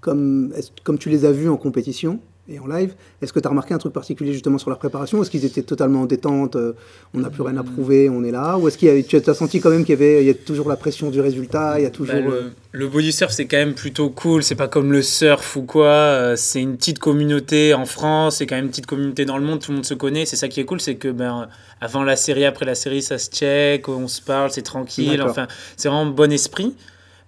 comme, 0.00 0.52
comme 0.82 0.98
tu 0.98 1.10
les 1.10 1.24
as 1.24 1.32
vus 1.32 1.48
en 1.48 1.56
compétition, 1.56 2.20
et 2.48 2.58
en 2.58 2.66
live. 2.66 2.94
Est-ce 3.20 3.32
que 3.32 3.40
tu 3.40 3.46
as 3.46 3.50
remarqué 3.50 3.74
un 3.74 3.78
truc 3.78 3.92
particulier 3.92 4.32
justement 4.32 4.58
sur 4.58 4.70
la 4.70 4.76
préparation? 4.76 5.20
Est-ce 5.20 5.30
qu'ils 5.30 5.44
étaient 5.44 5.62
totalement 5.62 6.02
en 6.02 6.06
détente 6.06 6.56
euh, 6.56 6.74
On 7.14 7.20
n'a 7.20 7.30
plus 7.30 7.42
rien 7.42 7.56
à 7.56 7.64
prouver, 7.64 8.08
on 8.08 8.22
est 8.24 8.30
là? 8.30 8.56
Ou 8.56 8.68
est-ce 8.68 8.78
que 8.78 9.00
tu 9.02 9.16
as 9.16 9.34
senti 9.34 9.60
quand 9.60 9.70
même 9.70 9.84
qu'il 9.84 9.90
y 9.90 9.98
avait 9.98 10.22
il 10.22 10.26
y 10.26 10.30
a 10.30 10.34
toujours 10.34 10.68
la 10.68 10.76
pression 10.76 11.10
du 11.10 11.20
résultat 11.20 11.78
Il 11.78 11.82
y 11.82 11.86
a 11.86 11.90
toujours. 11.90 12.14
Bah, 12.14 12.30
euh, 12.30 12.50
le, 12.72 12.88
body 12.88 13.12
surf, 13.12 13.32
c'est 13.32 13.46
quand 13.46 13.56
même 13.56 13.74
plutôt 13.74 14.10
cool. 14.10 14.42
C'est 14.42 14.54
pas 14.54 14.68
comme 14.68 14.92
le 14.92 15.02
surf 15.02 15.56
ou 15.56 15.62
quoi. 15.62 15.86
Euh, 15.86 16.36
c'est 16.36 16.60
une 16.60 16.76
petite 16.76 16.98
communauté 16.98 17.74
en 17.74 17.86
France, 17.86 18.36
c'est 18.36 18.46
quand 18.46 18.56
même 18.56 18.66
une 18.66 18.70
petite 18.70 18.86
communauté 18.86 19.24
dans 19.24 19.38
le 19.38 19.44
monde, 19.44 19.60
tout 19.60 19.72
le 19.72 19.76
monde 19.76 19.86
se 19.86 19.94
connaît. 19.94 20.24
C'est 20.24 20.36
ça 20.36 20.48
qui 20.48 20.60
est 20.60 20.64
cool, 20.64 20.80
c'est 20.80 20.96
que 20.96 21.08
ben, 21.08 21.48
avant 21.80 22.04
la 22.04 22.16
série, 22.16 22.44
après 22.44 22.64
la 22.64 22.74
série, 22.74 23.02
ça 23.02 23.18
se 23.18 23.30
check, 23.30 23.88
on 23.88 24.08
se 24.08 24.22
parle, 24.22 24.50
c'est 24.50 24.62
tranquille. 24.62 25.20
Enfin, 25.22 25.48
c'est 25.76 25.88
vraiment 25.88 26.06
bon 26.06 26.30
esprit. 26.30 26.74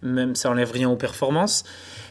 Même 0.02 0.36
ça 0.36 0.50
enlève 0.50 0.70
rien 0.70 0.88
aux 0.88 0.96
performances. 0.96 1.64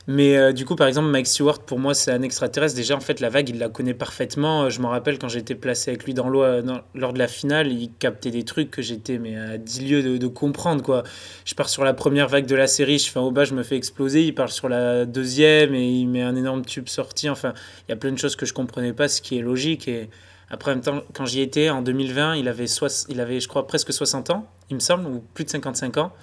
Mais 0.09 0.37
euh, 0.37 0.53
du 0.53 0.63
coup, 0.63 0.77
par 0.77 0.87
exemple, 0.87 1.09
Mike 1.09 1.27
Stewart, 1.27 1.59
pour 1.59 1.79
moi, 1.79 1.93
c'est 1.93 2.11
un 2.11 2.21
extraterrestre. 2.21 2.77
Déjà, 2.77 2.95
en 2.95 3.01
fait, 3.01 3.19
la 3.19 3.27
vague, 3.27 3.49
il 3.49 3.59
la 3.59 3.67
connaît 3.67 3.93
parfaitement. 3.93 4.63
Euh, 4.63 4.69
je 4.69 4.79
me 4.79 4.87
rappelle 4.87 5.19
quand 5.19 5.27
j'étais 5.27 5.53
placé 5.53 5.91
avec 5.91 6.05
lui 6.05 6.13
dans 6.13 6.29
l'eau 6.29 6.43
euh, 6.43 6.61
lors 6.95 7.11
de 7.11 7.19
la 7.19 7.27
finale, 7.27 7.73
il 7.73 7.91
captait 7.91 8.31
des 8.31 8.43
trucs 8.43 8.71
que 8.71 8.81
j'étais 8.81 9.17
mais 9.17 9.35
à 9.35 9.57
10 9.57 9.81
lieues 9.81 10.17
de, 10.17 10.27
comprendre. 10.27 10.81
quoi. 10.81 11.03
Je 11.43 11.55
pars 11.55 11.67
sur 11.67 11.83
la 11.83 11.93
première 11.93 12.29
vague 12.29 12.45
de 12.45 12.55
la 12.55 12.67
série, 12.67 12.99
je 12.99 13.11
fais 13.11 13.19
un 13.19 13.23
haut 13.23 13.31
bas, 13.31 13.43
je 13.43 13.53
me 13.53 13.63
fais 13.63 13.75
exploser. 13.75 14.23
Il 14.23 14.33
part 14.33 14.49
sur 14.49 14.69
la 14.69 15.05
deuxième 15.05 15.75
et 15.75 15.85
il 15.85 16.07
met 16.07 16.21
un 16.21 16.37
énorme 16.37 16.63
tube 16.63 16.87
sorti. 16.87 17.29
Enfin, 17.29 17.53
il 17.87 17.91
y 17.91 17.93
a 17.93 17.97
plein 17.97 18.13
de 18.13 18.17
choses 18.17 18.37
que 18.37 18.45
je 18.45 18.53
comprenais 18.53 18.93
pas, 18.93 19.09
ce 19.09 19.21
qui 19.21 19.37
est 19.37 19.41
logique. 19.41 19.89
Et 19.89 20.09
après, 20.49 20.71
en 20.71 20.75
même 20.75 20.83
temps, 20.83 21.01
quand 21.13 21.25
j'y 21.25 21.41
étais 21.41 21.69
en 21.69 21.81
2020, 21.81 22.37
il 22.37 22.47
avait, 22.47 22.67
il 23.09 23.19
avait, 23.19 23.39
je 23.41 23.47
crois, 23.49 23.67
presque 23.67 23.91
60 23.91 24.29
ans, 24.29 24.47
il 24.69 24.75
me 24.75 24.79
semble, 24.79 25.05
ou 25.05 25.21
plus 25.33 25.43
de 25.43 25.49
55 25.49 25.97
ans. 25.97 26.13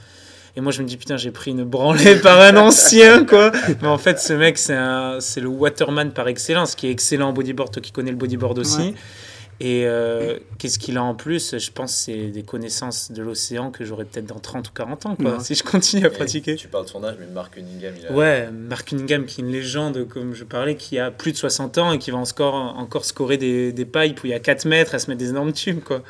Et 0.57 0.61
moi, 0.61 0.71
je 0.71 0.83
me 0.83 0.87
dis, 0.87 0.97
putain, 0.97 1.17
j'ai 1.17 1.33
pris 1.33 1.51
une 1.51 1.65
branlée 1.65 2.17
par 2.17 2.41
un 2.41 2.57
ancien, 2.57 3.25
quoi. 3.25 3.51
Mais 3.83 3.89
en 3.89 3.99
fait, 3.99 4.21
ce 4.21 4.33
mec, 4.33 4.57
c'est, 4.57 4.75
un, 4.75 5.19
c'est 5.21 5.41
le 5.41 5.49
waterman 5.49 6.13
par 6.13 6.29
excellence, 6.29 6.75
qui 6.75 6.87
est 6.87 6.91
excellent 6.91 7.31
en 7.31 7.33
bodyboard, 7.33 7.73
toi 7.73 7.83
qui 7.83 7.91
connais 7.91 8.13
le 8.13 8.17
bodyboard 8.17 8.59
aussi. 8.59 8.95
Et 9.61 9.85
euh, 9.87 10.39
qu'est-ce 10.59 10.79
qu'il 10.79 10.97
a 10.97 11.03
en 11.03 11.15
plus? 11.15 11.57
Je 11.59 11.71
pense 11.71 11.95
c'est 11.95 12.29
des 12.29 12.43
connaissances 12.43 13.13
de 13.13 13.23
l'océan 13.23 13.71
que 13.71 13.85
j'aurais 13.85 14.05
peut-être 14.05 14.27
dans 14.27 14.41
30 14.41 14.69
ou 14.69 14.73
40 14.73 15.07
ans, 15.07 15.17
quoi, 15.17 15.39
si 15.41 15.55
je 15.55 15.63
continue 15.63 16.05
à 16.07 16.11
pratiquer. 16.11 16.57
tu 16.57 16.67
parles 16.67 16.85
de 16.85 16.91
son 16.91 17.05
âge, 17.05 17.17
mais 17.21 17.27
Mark 17.27 17.55
Cunningham, 17.55 17.95
il 18.01 18.07
a... 18.09 18.13
Ouais, 18.13 18.49
Mark 18.51 18.89
Cunningham, 18.89 19.25
qui 19.25 19.41
est 19.41 19.45
une 19.45 19.53
légende, 19.53 20.09
comme 20.09 20.35
je 20.35 20.45
parlais, 20.45 20.75
qui 20.75 20.99
a 20.99 21.11
plus 21.11 21.33
de 21.33 21.37
60 21.37 21.79
ans 21.79 21.93
et 21.93 21.99
qui 21.99 22.11
va 22.11 22.19
encore, 22.19 22.55
encore 22.55 23.05
scorer 23.05 23.37
des, 23.37 23.73
des 23.73 23.85
pipes 23.85 24.25
où 24.25 24.27
il 24.27 24.31
y 24.31 24.35
a 24.35 24.41
4 24.41 24.65
mètres 24.65 24.95
à 24.95 24.99
se 24.99 25.09
mettre 25.09 25.21
des 25.21 25.31
énormes 25.31 25.53
tubes, 25.53 25.81
quoi. 25.81 26.03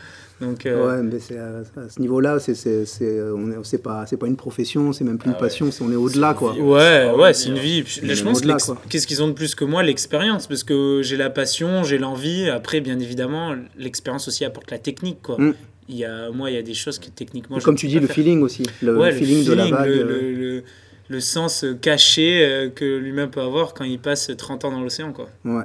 Donc, 0.44 0.66
euh, 0.66 0.86
Ouais, 0.86 1.02
mais 1.02 1.18
c'est 1.18 1.38
à, 1.38 1.62
ce 1.88 2.00
niveau-là, 2.00 2.38
c'est 2.38 2.54
c'est 2.54 3.82
pas 3.82 4.06
c'est 4.06 4.16
pas 4.16 4.26
une 4.26 4.36
profession, 4.36 4.92
c'est 4.92 5.04
même 5.04 5.18
plus 5.18 5.28
une 5.28 5.36
ah 5.36 5.40
passion, 5.40 5.70
c'est 5.70 5.82
on 5.82 5.90
est 5.90 5.96
au-delà 5.96 6.34
quoi. 6.34 6.54
Ouais, 6.54 7.10
ouais, 7.16 7.32
c'est 7.34 7.48
une 7.48 7.58
vie. 7.58 7.84
je 7.86 8.22
pense 8.22 8.42
qu'est-ce 8.88 9.06
qu'ils 9.06 9.22
ont 9.22 9.28
de 9.28 9.32
plus 9.32 9.54
que 9.54 9.64
moi? 9.64 9.82
L'expérience 9.82 10.46
parce 10.46 10.64
que 10.64 11.00
j'ai 11.02 11.16
la 11.16 11.30
passion, 11.30 11.84
j'ai 11.84 11.98
l'envie. 11.98 12.48
Après, 12.48 12.80
bien 12.80 12.98
évidemment, 12.98 13.54
l'expérience 13.78 14.28
aussi 14.28 14.44
apporte 14.44 14.70
la 14.70 14.78
technique 14.78 15.22
quoi. 15.22 15.36
Mm. 15.38 15.54
Il 15.88 15.96
y 15.96 16.04
a, 16.06 16.30
moi, 16.30 16.50
il 16.50 16.54
y 16.54 16.58
a 16.58 16.62
des 16.62 16.72
choses 16.72 16.98
que 16.98 17.08
techniquement. 17.10 17.58
comme 17.58 17.76
tu 17.76 17.88
dis, 17.88 18.00
le 18.00 18.06
feeling 18.06 18.40
aussi, 18.40 18.62
le, 18.82 19.12
feeling, 19.12 19.44
de 19.44 19.52
la 19.52 19.66
vague. 19.66 19.88
Le, 19.88 19.94
euh. 19.94 20.62
le, 21.08 21.20
sens 21.20 21.66
caché 21.82 22.42
euh, 22.42 22.70
que 22.70 22.84
l'humain 22.84 23.28
peut 23.28 23.42
avoir 23.42 23.74
quand 23.74 23.84
il 23.84 23.98
passe 23.98 24.30
30 24.36 24.64
ans 24.64 24.70
dans 24.70 24.80
l'océan 24.80 25.12
quoi. 25.12 25.28
Ouais. 25.44 25.64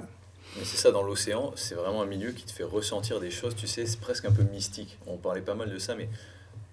Mais 0.57 0.65
c'est 0.65 0.77
ça, 0.77 0.91
dans 0.91 1.03
l'océan, 1.03 1.51
c'est 1.55 1.75
vraiment 1.75 2.01
un 2.01 2.05
milieu 2.05 2.31
qui 2.31 2.43
te 2.43 2.51
fait 2.51 2.63
ressentir 2.63 3.19
des 3.19 3.31
choses, 3.31 3.55
tu 3.55 3.67
sais, 3.67 3.85
c'est 3.85 3.99
presque 3.99 4.25
un 4.25 4.31
peu 4.31 4.43
mystique. 4.43 4.97
On 5.05 5.17
parlait 5.17 5.41
pas 5.41 5.53
mal 5.53 5.69
de 5.69 5.77
ça, 5.77 5.95
mais 5.95 6.09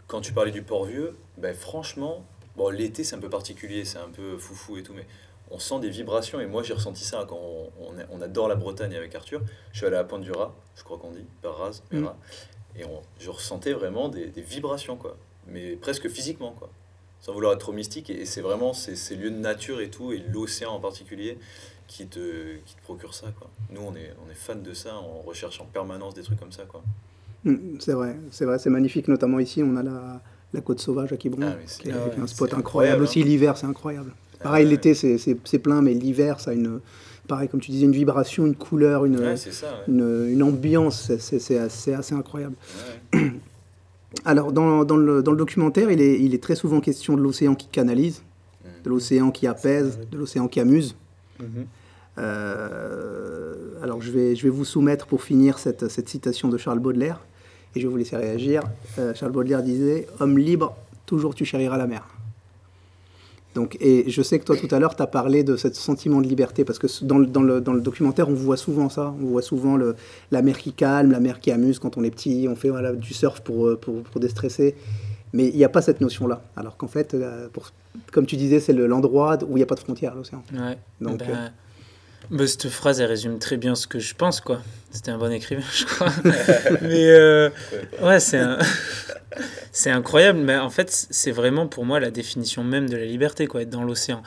quand 0.07 0.21
tu 0.21 0.33
parlais 0.33 0.51
du 0.51 0.63
Port-Vieux, 0.63 1.17
ben 1.37 1.55
franchement, 1.55 2.25
bon, 2.57 2.71
l'été 2.71 3.05
c'est 3.05 3.17
un 3.17 3.21
peu 3.21 3.29
particulier, 3.29 3.85
c'est 3.85 3.99
un 3.99 4.09
peu 4.09 4.39
foufou 4.39 4.79
et 4.79 4.83
tout, 4.83 4.95
mais 4.95 5.07
on 5.51 5.59
sent 5.59 5.79
des 5.81 5.91
vibrations, 5.91 6.41
et 6.41 6.47
moi 6.47 6.63
j'ai 6.63 6.75
ressenti 6.75 7.05
ça 7.05 7.25
quand 7.29 7.39
on, 7.39 7.95
on, 8.11 8.21
adore 8.21 8.49
la 8.49 8.57
Bretagne 8.57 8.95
avec 8.95 9.15
Arthur. 9.15 9.43
Je 9.73 9.79
suis 9.79 9.87
allé 9.87 9.97
à 9.97 10.05
Pointe 10.05 10.23
du 10.23 10.33
Raz, 10.33 10.51
je 10.75 10.83
crois 10.83 10.99
qu'on 10.99 11.13
dit, 11.13 11.25
par 11.43 11.59
Raz, 11.59 11.83
mm. 11.93 12.07
et 12.77 12.85
on, 12.85 13.03
je 13.21 13.31
ressentais 13.31 13.73
vraiment 13.73 14.09
des, 14.09 14.27
des, 14.27 14.43
vibrations, 14.43 14.97
quoi, 14.97 15.17
mais 15.47 15.77
presque 15.77 16.09
physiquement, 16.09 16.53
quoi, 16.53 16.71
sans 17.21 17.33
vouloir 17.33 17.53
être 17.53 17.61
trop 17.61 17.73
mystique, 17.73 18.11
et, 18.11 18.23
et 18.23 18.27
c'est 18.27 18.41
vraiment 18.41 18.73
ces, 18.73 18.97
ces 18.97 19.15
lieux 19.15 19.31
de 19.31 19.37
nature 19.37 19.81
et 19.81 19.91
tout, 19.91 20.13
et 20.13 20.19
l'océan 20.19 20.73
en 20.73 20.81
particulier 20.81 21.39
qui 21.87 22.07
te, 22.07 22.57
qui 22.65 22.75
te 22.75 22.83
procure 22.83 23.15
ça. 23.15 23.27
Quoi. 23.39 23.49
Nous, 23.71 23.81
on 23.81 23.95
est, 23.95 24.13
on 24.27 24.31
est 24.31 24.35
fan 24.35 24.63
de 24.63 24.75
ça, 24.75 24.95
on 24.99 25.27
recherche 25.27 25.61
en 25.61 25.65
permanence 25.65 26.15
des 26.15 26.23
trucs 26.23 26.39
comme 26.39 26.53
ça. 26.53 26.65
Quoi. 26.65 26.83
Mm, 27.45 27.79
c'est 27.79 27.93
vrai, 27.93 28.17
c'est 28.31 28.45
vrai, 28.45 28.59
c'est 28.59 28.71
magnifique, 28.71 29.09
notamment 29.09 29.39
ici, 29.39 29.63
on 29.63 29.77
a 29.77 29.83
la, 29.83 30.21
la 30.53 30.61
côte 30.61 30.81
sauvage 30.81 31.13
à 31.13 31.17
Quiberon, 31.17 31.43
ah, 31.47 31.57
qui 31.65 31.89
est, 31.89 31.93
un 31.93 32.27
spot 32.27 32.55
incroyable. 32.55 33.03
Aussi, 33.03 33.23
hein. 33.23 33.25
l'hiver, 33.25 33.57
c'est 33.57 33.67
incroyable. 33.67 34.13
Ah, 34.41 34.45
Pareil, 34.45 34.67
l'été, 34.67 34.95
c'est 34.95 35.59
plein, 35.59 35.81
mais 35.81 35.95
l'hiver, 35.95 36.41
ça 36.41 36.51
a 36.51 36.55
une, 36.55 36.81
pareil, 37.27 37.49
comme 37.49 37.61
tu 37.61 37.71
disais, 37.71 37.87
une 37.87 37.93
vibration, 37.93 38.47
une 38.47 38.57
couleur, 38.57 39.05
une, 39.05 39.21
une, 39.89 40.29
une, 40.31 40.43
ambiance, 40.43 41.13
c'est 41.19 41.59
assez, 41.59 41.93
assez 41.93 42.15
incroyable. 42.15 42.57
Alors, 44.25 44.53
dans, 44.53 44.85
dans, 44.85 44.97
le, 44.97 45.23
dans, 45.23 45.33
le, 45.33 45.37
documentaire, 45.37 45.91
il 45.91 46.01
est, 46.01 46.21
il 46.21 46.35
est, 46.35 46.43
très 46.43 46.55
souvent 46.55 46.81
question 46.81 47.17
de 47.17 47.23
l'océan 47.23 47.55
qui 47.55 47.67
canalise, 47.67 48.23
mm. 48.65 48.69
de 48.85 48.91
l'océan 48.91 49.31
qui 49.31 49.47
apaise, 49.47 49.99
de 50.11 50.17
l'océan 50.17 50.49
qui 50.49 50.61
amuse. 50.61 50.97
Euh, 52.19 53.55
alors 53.83 54.01
je 54.01 54.11
vais, 54.11 54.37
je 54.37 54.43
vais 54.45 54.49
vous 54.49 54.65
soumettre 54.65 55.07
pour 55.07 55.23
finir 55.23 55.59
cette, 55.59 55.89
cette, 55.89 56.09
citation 56.09 56.49
de 56.49 56.57
Charles 56.57 56.79
Baudelaire 56.79 57.21
et 57.75 57.81
je 57.81 57.87
vais 57.87 57.91
vous 57.91 57.99
laisser 57.99 58.17
réagir. 58.17 58.63
Euh, 58.99 59.13
Charles 59.15 59.33
Baudelaire 59.33 59.63
disait 59.63 60.07
Homme 60.21 60.39
libre, 60.39 60.77
toujours 61.05 61.35
tu 61.35 61.45
chériras 61.45 61.77
la 61.77 61.87
mer. 61.87 62.09
Donc, 63.55 63.79
et 63.81 64.11
je 64.11 64.21
sais 64.21 64.39
que 64.39 64.45
toi, 64.45 64.55
tout 64.55 64.69
à 64.71 64.79
l'heure, 64.79 64.95
tu 64.95 65.03
as 65.03 65.07
parlé 65.07 65.43
de 65.43 65.57
ce 65.57 65.73
sentiment 65.73 66.21
de 66.21 66.27
liberté, 66.27 66.63
parce 66.63 66.79
que 66.79 66.89
dans 67.03 67.17
le, 67.17 67.27
dans, 67.27 67.41
le, 67.41 67.63
dans 67.63 67.73
le, 67.73 67.81
documentaire, 67.81 68.29
on 68.29 68.35
voit 68.35 68.59
souvent 68.59 68.91
ça. 68.91 69.15
On 69.19 69.29
voit 69.29 69.41
souvent 69.41 69.79
la 70.31 70.43
mer 70.43 70.59
qui 70.59 70.75
calme, 70.75 71.11
la 71.11 71.21
mer 71.21 71.41
qui 71.41 71.51
amuse 71.51 71.79
quand 71.79 71.97
on 71.97 72.05
est 72.05 72.11
petit, 72.11 72.49
on 72.51 72.55
fait 72.55 72.69
voilà, 72.69 72.93
du 72.93 73.15
surf 73.15 73.41
pour, 73.41 73.67
euh, 73.67 73.81
pour 73.81 74.21
déstresser. 74.21 74.75
Mais 75.33 75.49
il 75.49 75.57
n'y 75.57 75.65
a 75.65 75.69
pas 75.69 75.83
cette 75.83 76.01
notion-là. 76.01 76.43
Alors 76.57 76.77
qu'en 76.77 76.89
fait, 76.89 77.15
euh, 77.15 77.49
pour, 77.49 77.71
comme 78.13 78.27
tu 78.27 78.37
disais, 78.37 78.61
c'est 78.61 78.73
l'endroit 78.73 79.39
où 79.47 79.53
il 79.53 79.57
n'y 79.57 79.63
a 79.63 79.67
pas 79.67 79.75
de 79.75 79.81
frontière, 79.81 80.15
l'océan. 80.15 80.43
Ouais. 80.53 80.79
Donc, 81.01 81.19
ben, 81.19 81.31
euh, 81.31 81.49
bah, 82.31 82.47
cette 82.47 82.69
phrase, 82.69 83.01
elle 83.01 83.09
résume 83.09 83.39
très 83.39 83.57
bien 83.57 83.75
ce 83.75 83.87
que 83.87 83.99
je 83.99 84.15
pense, 84.15 84.41
quoi. 84.41 84.61
C'était 84.91 85.11
un 85.11 85.19
bon 85.19 85.31
écrivain, 85.31 85.63
je 85.73 85.85
crois. 85.85 86.13
mais 86.83 87.09
euh, 87.11 87.51
ouais, 88.03 88.21
c'est 88.21 88.43
c'est 89.73 89.91
incroyable. 89.91 90.39
Mais 90.39 90.57
en 90.57 90.71
fait, 90.71 90.91
c'est 91.11 91.33
vraiment 91.33 91.67
pour 91.67 91.85
moi 91.85 92.01
la 92.01 92.11
définition 92.11 92.65
même 92.65 92.89
de 92.89 92.97
la 92.97 93.05
liberté, 93.05 93.47
quoi, 93.47 93.63
être 93.63 93.71
dans 93.71 93.85
l'océan. 93.85 94.23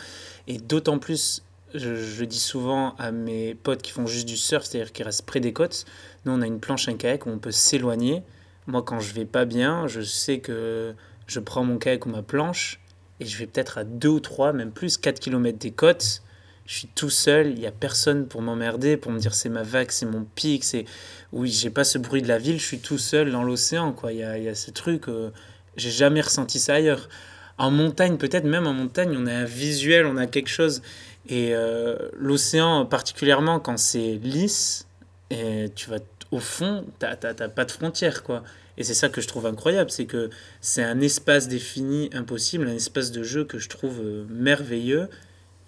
Et 0.47 0.57
d'autant 0.57 0.99
plus, 0.99 1.43
je, 1.73 1.95
je, 1.95 2.25
dis 2.25 2.39
souvent 2.39 2.95
à 2.97 3.11
mes 3.11 3.55
potes 3.55 3.81
qui 3.81 3.91
font 3.91 4.07
juste 4.07 4.27
du 4.27 4.37
surf, 4.37 4.65
c'est-à-dire 4.65 4.91
qui 4.91 5.03
restent 5.03 5.25
près 5.25 5.39
des 5.39 5.53
côtes. 5.53 5.85
Nous, 6.25 6.31
on 6.31 6.41
a 6.41 6.47
une 6.47 6.59
planche, 6.59 6.87
un 6.89 6.95
kayak 6.95 7.25
où 7.25 7.29
on 7.29 7.37
peut 7.37 7.51
s'éloigner. 7.51 8.23
Moi, 8.69 8.83
quand 8.83 8.99
je 8.99 9.13
vais 9.13 9.25
pas 9.25 9.45
bien, 9.45 9.87
je 9.87 10.01
sais 10.01 10.39
que 10.39 10.93
je 11.27 11.39
prends 11.39 11.63
mon 11.63 11.77
kayak 11.77 12.05
ou 12.05 12.09
ma 12.09 12.21
planche 12.21 12.79
et 13.19 13.25
je 13.25 13.37
vais 13.37 13.47
peut-être 13.47 13.77
à 13.79 13.83
2 13.83 14.07
ou 14.07 14.19
3, 14.19 14.53
même 14.53 14.71
plus, 14.71 14.97
4 14.97 15.19
km 15.19 15.57
des 15.57 15.71
côtes 15.71 16.21
je 16.69 16.75
suis 16.75 16.87
tout 16.87 17.09
seul, 17.09 17.47
il 17.47 17.55
n'y 17.55 17.65
a 17.65 17.71
personne 17.71 18.27
pour 18.27 18.43
m'emmerder, 18.43 18.95
pour 18.95 19.11
me 19.11 19.17
dire 19.17 19.33
c'est 19.33 19.49
ma 19.49 19.63
vague, 19.63 19.89
c'est 19.89 20.05
mon 20.05 20.23
pic, 20.23 20.63
c'est 20.63 20.85
oui, 21.33 21.49
j'ai 21.49 21.71
pas 21.71 21.83
ce 21.83 21.97
bruit 21.97 22.21
de 22.21 22.27
la 22.27 22.37
ville, 22.37 22.59
je 22.59 22.65
suis 22.65 22.77
tout 22.77 22.99
seul 22.99 23.31
dans 23.31 23.43
l'océan 23.43 23.91
quoi. 23.91 24.13
Il 24.13 24.19
y 24.19 24.23
a, 24.23 24.37
y 24.37 24.47
a, 24.47 24.53
ce 24.53 24.69
truc, 24.69 25.07
euh, 25.07 25.31
j'ai 25.77 25.89
jamais 25.89 26.21
ressenti 26.21 26.59
ça 26.59 26.75
ailleurs. 26.75 27.09
En 27.57 27.71
montagne, 27.71 28.17
peut-être 28.17 28.43
même 28.43 28.67
en 28.67 28.73
montagne, 28.73 29.15
on 29.17 29.25
a 29.25 29.33
un 29.33 29.45
visuel, 29.45 30.05
on 30.05 30.15
a 30.15 30.27
quelque 30.27 30.49
chose. 30.49 30.83
Et 31.27 31.55
euh, 31.55 31.97
l'océan, 32.13 32.85
particulièrement 32.85 33.59
quand 33.59 33.79
c'est 33.79 34.19
lisse, 34.21 34.85
et 35.31 35.71
tu 35.75 35.89
vas 35.89 35.97
au 36.29 36.39
fond, 36.39 36.85
tu 36.99 37.05
n'as 37.07 37.49
pas 37.49 37.65
de 37.65 37.71
frontières 37.71 38.21
quoi. 38.21 38.43
Et 38.79 38.83
c'est 38.83 38.95
ça 38.95 39.09
que 39.09 39.21
je 39.21 39.27
trouve 39.27 39.45
incroyable, 39.45 39.91
c'est 39.91 40.05
que 40.05 40.31
c'est 40.61 40.83
un 40.83 41.01
espace 41.01 41.47
défini 41.47 42.09
impossible, 42.13 42.67
un 42.67 42.75
espace 42.75 43.11
de 43.11 43.21
jeu 43.21 43.43
que 43.43 43.59
je 43.59 43.69
trouve 43.69 43.99
euh, 44.01 44.25
merveilleux 44.29 45.09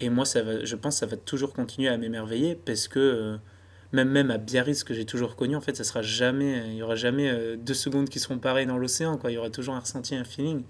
et 0.02 0.08
moi, 0.08 0.24
ça 0.24 0.42
va, 0.42 0.64
je 0.64 0.74
pense 0.74 0.96
que 0.96 0.98
ça 0.98 1.06
va 1.06 1.16
toujours 1.16 1.52
continuer 1.52 1.88
à 1.88 1.96
m'émerveiller 1.96 2.56
parce 2.56 2.88
que 2.88 2.98
euh, 2.98 3.36
même, 3.92 4.08
même 4.08 4.32
à 4.32 4.38
Biarritz, 4.38 4.82
que 4.82 4.94
j'ai 4.94 5.04
toujours 5.04 5.36
connu, 5.36 5.54
en 5.54 5.60
fait, 5.60 5.76
ça 5.76 5.84
sera 5.84 6.02
jamais, 6.02 6.70
il 6.70 6.74
y 6.74 6.82
aura 6.82 6.96
jamais 6.96 7.30
euh, 7.30 7.56
deux 7.56 7.72
secondes 7.74 8.08
qui 8.08 8.18
seront 8.18 8.38
pareilles 8.38 8.66
dans 8.66 8.78
l'océan. 8.78 9.16
Quoi. 9.16 9.30
Il 9.30 9.34
y 9.34 9.38
aura 9.38 9.48
toujours 9.48 9.76
un 9.76 9.78
ressenti, 9.78 10.16
un 10.16 10.24
feeling. 10.24 10.64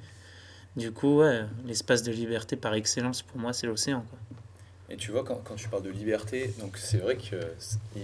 Du 0.77 0.93
coup, 0.93 1.21
ouais, 1.21 1.45
l'espace 1.65 2.03
de 2.03 2.13
liberté 2.13 2.57
par 2.57 2.75
excellence, 2.75 3.23
pour 3.23 3.39
moi, 3.39 3.55
c'est 3.55 3.67
l'océan. 3.67 4.05
Et 4.91 4.99
tu 4.99 5.13
vois, 5.13 5.25
quand, 5.25 5.37
quand, 5.43 5.55
tu 5.55 5.71
parles 5.71 5.85
de 5.85 5.91
liberté, 5.91 6.53
donc 6.61 6.77
c'est 6.77 6.99
vrai 6.99 7.17
que 7.17 7.41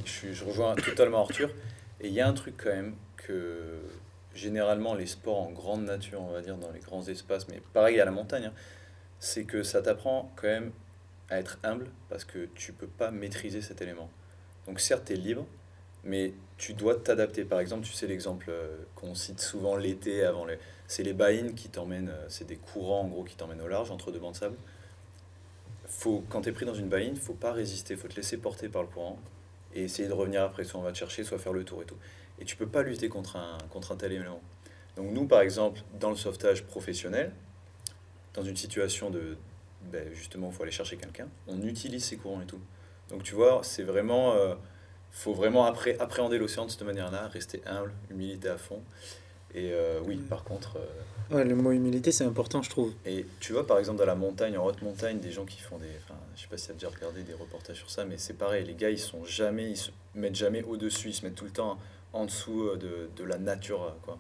je 0.07 0.45
rejoins 0.45 0.77
totalement 0.77 1.21
Arthur. 1.21 1.51
Et 2.01 2.09
il 2.09 2.15
y 2.15 2.23
a 2.23 2.29
un 2.29 2.33
truc 2.33 2.55
quand 2.57 2.71
même 2.71 2.95
que 3.19 3.81
généralement 4.39 4.95
les 4.95 5.07
sports 5.07 5.41
en 5.41 5.51
grande 5.51 5.85
nature, 5.85 6.23
on 6.23 6.33
va 6.33 6.41
dire, 6.41 6.57
dans 6.57 6.71
les 6.71 6.81
grands 6.81 7.07
espaces, 7.07 7.49
mais 7.49 7.61
pareil 7.73 8.01
à 8.01 8.05
la 8.05 8.11
montagne, 8.11 8.47
hein, 8.47 8.53
c'est 9.19 9.45
que 9.45 9.63
ça 9.63 9.83
t'apprend 9.83 10.33
quand 10.37 10.47
même 10.47 10.73
à 11.29 11.39
être 11.39 11.59
humble 11.65 11.91
parce 12.09 12.25
que 12.25 12.47
tu 12.55 12.73
peux 12.73 12.87
pas 12.87 13.11
maîtriser 13.11 13.61
cet 13.61 13.83
élément. 13.83 14.09
Donc 14.67 14.81
certes, 14.81 15.07
tu 15.07 15.15
es 15.15 15.17
libre, 15.17 15.45
mais 16.05 16.33
tu 16.57 16.73
dois 16.73 16.95
t'adapter. 16.95 17.45
Par 17.45 17.61
exemple, 17.61 17.85
tu 17.85 17.93
sais 17.93 18.07
l'exemple 18.07 18.47
euh, 18.49 18.77
qu'on 18.95 19.15
cite 19.15 19.41
souvent 19.41 19.77
l'été 19.77 20.25
avant 20.25 20.45
les... 20.47 20.59
C'est 20.87 21.03
les 21.03 21.13
baïnes 21.13 21.55
qui 21.55 21.69
t'emmènent, 21.69 22.09
euh, 22.09 22.27
c'est 22.29 22.47
des 22.47 22.57
courants 22.57 23.01
en 23.01 23.09
gros 23.09 23.25
qui 23.25 23.37
t'emmènent 23.37 23.61
au 23.61 23.69
large 23.69 23.91
entre 23.91 24.11
deux 24.13 24.21
bancs 24.21 24.33
de 24.33 24.39
sable. 24.39 24.57
Faut, 25.87 26.25
quand 26.29 26.43
tu 26.43 26.51
es 26.51 26.53
pris 26.53 26.65
dans 26.65 26.75
une 26.75 26.89
baïne, 26.89 27.17
faut 27.17 27.35
pas 27.35 27.53
résister, 27.53 27.97
faut 27.97 28.09
te 28.09 28.17
laisser 28.17 28.37
porter 28.37 28.69
par 28.69 28.83
le 28.83 28.89
courant 28.89 29.19
et 29.75 29.85
essayer 29.85 30.09
de 30.09 30.15
revenir 30.15 30.43
après. 30.43 30.65
Soit 30.65 30.81
on 30.81 30.83
va 30.83 30.93
te 30.93 30.99
chercher, 30.99 31.25
soit 31.25 31.39
faire 31.39 31.53
le 31.53 31.65
tour 31.65 31.83
et 31.83 31.87
tout. 31.87 31.97
Et 32.41 32.45
tu 32.45 32.57
peux 32.57 32.67
pas 32.67 32.83
lutter 32.83 33.09
contre 33.09 33.37
un, 33.37 33.59
contre 33.71 33.93
un 33.93 33.97
tel 33.97 34.13
élément. 34.13 34.41
Donc 34.97 35.13
nous, 35.13 35.27
par 35.27 35.41
exemple, 35.41 35.81
dans 35.99 36.11
le 36.11 36.17
sauvetage 36.17 36.65
professionnel, 36.65 37.33
dans 38.35 38.43
une 38.43 38.57
situation 38.57 39.11
de, 39.11 39.37
ben 39.91 40.13
justement, 40.15 40.49
il 40.49 40.55
faut 40.55 40.63
aller 40.63 40.73
chercher 40.73 40.97
quelqu'un. 40.97 41.29
On 41.47 41.63
utilise 41.63 42.05
ces 42.05 42.17
courants 42.17 42.41
et 42.41 42.47
tout. 42.47 42.61
Donc 43.11 43.23
tu 43.23 43.35
vois, 43.35 43.61
c'est 43.63 43.83
vraiment... 43.83 44.35
Il 44.35 44.39
euh, 44.39 44.55
faut 45.11 45.35
vraiment 45.35 45.65
appréhender 45.65 46.39
l'océan 46.39 46.67
de 46.67 46.71
cette 46.71 46.83
manière-là, 46.83 47.29
rester 47.29 47.63
humble, 47.67 47.93
humilité 48.11 48.49
à 48.49 48.59
fond. 48.59 48.83
Et 49.55 49.71
euh, 49.73 50.01
oui, 50.07 50.17
par 50.17 50.45
contre... 50.45 50.77
Euh, 50.77 51.35
ouais, 51.37 51.45
le 51.45 51.55
mot 51.55 51.73
humilité, 51.73 52.13
c'est 52.13 52.25
important, 52.25 52.63
je 52.63 52.69
trouve. 52.69 52.93
Et 53.07 53.25
tu 53.41 53.53
vois, 53.55 53.67
par 53.67 53.79
exemple, 53.79 53.99
dans 53.99 54.07
la 54.07 54.15
montagne, 54.15 54.59
en 54.59 54.67
haute 54.67 54.83
montagne, 54.83 55.19
des 55.21 55.33
gens 55.33 55.47
qui 55.47 55.61
font 55.61 55.79
des... 55.79 55.91
Enfin, 56.05 56.19
je 56.37 56.43
sais 56.43 56.49
pas 56.49 56.59
si 56.59 56.67
tu 56.67 56.73
as 56.73 56.75
déjà 56.75 56.89
regardé 56.91 57.23
des 57.23 57.33
reportages 57.33 57.79
sur 57.79 57.91
ça, 57.91 58.05
mais 58.05 58.19
c'est 58.19 58.35
pareil, 58.35 58.65
les 58.65 58.75
gars, 58.75 58.91
ils 58.91 58.99
sont 58.99 59.25
jamais... 59.25 59.71
Ils 59.71 59.77
se 59.77 59.91
mettent 60.15 60.35
jamais 60.35 60.63
au-dessus, 60.63 61.09
ils 61.09 61.15
se 61.15 61.25
mettent 61.25 61.37
tout 61.37 61.47
le 61.47 61.51
temps 61.51 61.79
en 62.13 62.25
dessous 62.25 62.71
de, 62.77 63.09
de 63.17 63.25
la 63.25 63.39
nature, 63.39 63.95
quoi 64.03 64.19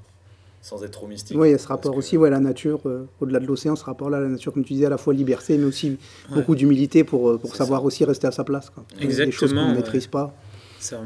sans 0.60 0.82
être 0.84 0.90
trop 0.90 1.06
mystique. 1.06 1.36
Oui, 1.36 1.48
il 1.48 1.52
y 1.52 1.54
a 1.54 1.58
ce 1.58 1.68
rapport 1.68 1.96
aussi 1.96 2.16
ouais, 2.16 2.30
la 2.30 2.40
nature, 2.40 2.80
euh, 2.86 3.08
au-delà 3.20 3.40
de 3.40 3.46
l'océan, 3.46 3.76
ce 3.76 3.84
rapport-là 3.84 4.20
la 4.20 4.28
nature, 4.28 4.52
comme 4.52 4.64
tu 4.64 4.74
disais, 4.74 4.86
à 4.86 4.90
la 4.90 4.98
fois 4.98 5.14
liberté, 5.14 5.56
mais 5.56 5.64
aussi 5.64 5.98
beaucoup 6.30 6.54
d'humilité 6.54 7.04
pour, 7.04 7.30
euh, 7.30 7.38
pour 7.38 7.54
savoir 7.54 7.84
aussi 7.84 8.04
rester 8.04 8.26
à 8.26 8.32
sa 8.32 8.44
place. 8.44 8.70
Quoi. 8.70 8.84
Exactement. 9.00 9.26
Des 9.26 9.32
choses 9.32 9.54
qu'on 9.54 9.68
ne 9.68 9.74
maîtrise 9.74 10.06
pas. 10.06 10.34
C'est 10.80 10.96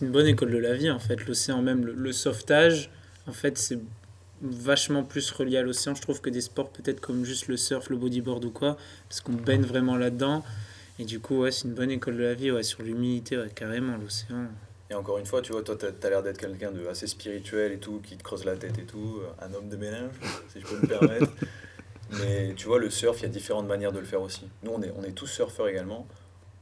une 0.00 0.10
bonne 0.10 0.26
école 0.26 0.50
de 0.50 0.58
la 0.58 0.74
vie, 0.74 0.90
en 0.90 0.98
fait. 0.98 1.26
L'océan, 1.26 1.62
même 1.62 1.84
le, 1.84 2.12
sauvetage, 2.12 2.90
en 3.26 3.32
fait, 3.32 3.58
c'est 3.58 3.78
vachement 4.42 5.02
plus 5.02 5.30
relié 5.30 5.58
à 5.58 5.62
l'océan, 5.62 5.94
je 5.94 6.00
trouve, 6.00 6.20
que 6.20 6.30
des 6.30 6.40
sports 6.40 6.70
peut-être 6.70 7.00
comme 7.00 7.24
juste 7.24 7.48
le 7.48 7.58
surf, 7.58 7.90
le 7.90 7.96
bodyboard 7.96 8.44
ou 8.44 8.50
quoi, 8.50 8.76
parce 9.08 9.20
qu'on 9.20 9.32
baigne 9.32 9.62
vraiment 9.62 9.96
là-dedans. 9.96 10.42
Et 10.98 11.04
du 11.04 11.20
coup, 11.20 11.40
ouais, 11.40 11.50
c'est 11.50 11.68
une 11.68 11.74
bonne 11.74 11.90
école 11.90 12.16
de 12.16 12.22
la 12.22 12.34
vie, 12.34 12.50
ouais, 12.50 12.62
sur 12.62 12.82
l'humilité, 12.82 13.36
ouais, 13.36 13.50
carrément, 13.54 13.96
l'océan. 13.96 14.46
Et 14.90 14.94
encore 14.94 15.18
une 15.18 15.26
fois, 15.26 15.40
tu 15.40 15.52
vois, 15.52 15.62
toi, 15.62 15.76
tu 15.76 15.86
as, 15.86 16.10
l'air 16.10 16.22
d'être 16.22 16.38
quelqu'un 16.38 16.72
de 16.72 16.86
assez 16.88 17.06
spirituel 17.06 17.70
et 17.70 17.78
tout, 17.78 18.00
qui 18.02 18.16
te 18.16 18.24
creuse 18.24 18.44
la 18.44 18.56
tête 18.56 18.76
et 18.76 18.84
tout, 18.84 19.20
euh, 19.20 19.44
un 19.44 19.54
homme 19.54 19.68
de 19.68 19.76
ménage, 19.76 20.10
si 20.52 20.60
je 20.60 20.66
peux 20.66 20.80
me 20.80 20.86
permettre. 20.86 21.30
Mais 22.18 22.54
tu 22.56 22.66
vois, 22.66 22.80
le 22.80 22.90
surf, 22.90 23.20
il 23.20 23.22
y 23.22 23.26
a 23.26 23.28
différentes 23.28 23.68
manières 23.68 23.92
de 23.92 24.00
le 24.00 24.04
faire 24.04 24.20
aussi. 24.20 24.48
Nous, 24.64 24.72
on 24.72 24.82
est, 24.82 24.92
on 24.98 25.04
est 25.04 25.12
tous 25.12 25.28
surfeurs 25.28 25.68
également. 25.68 26.08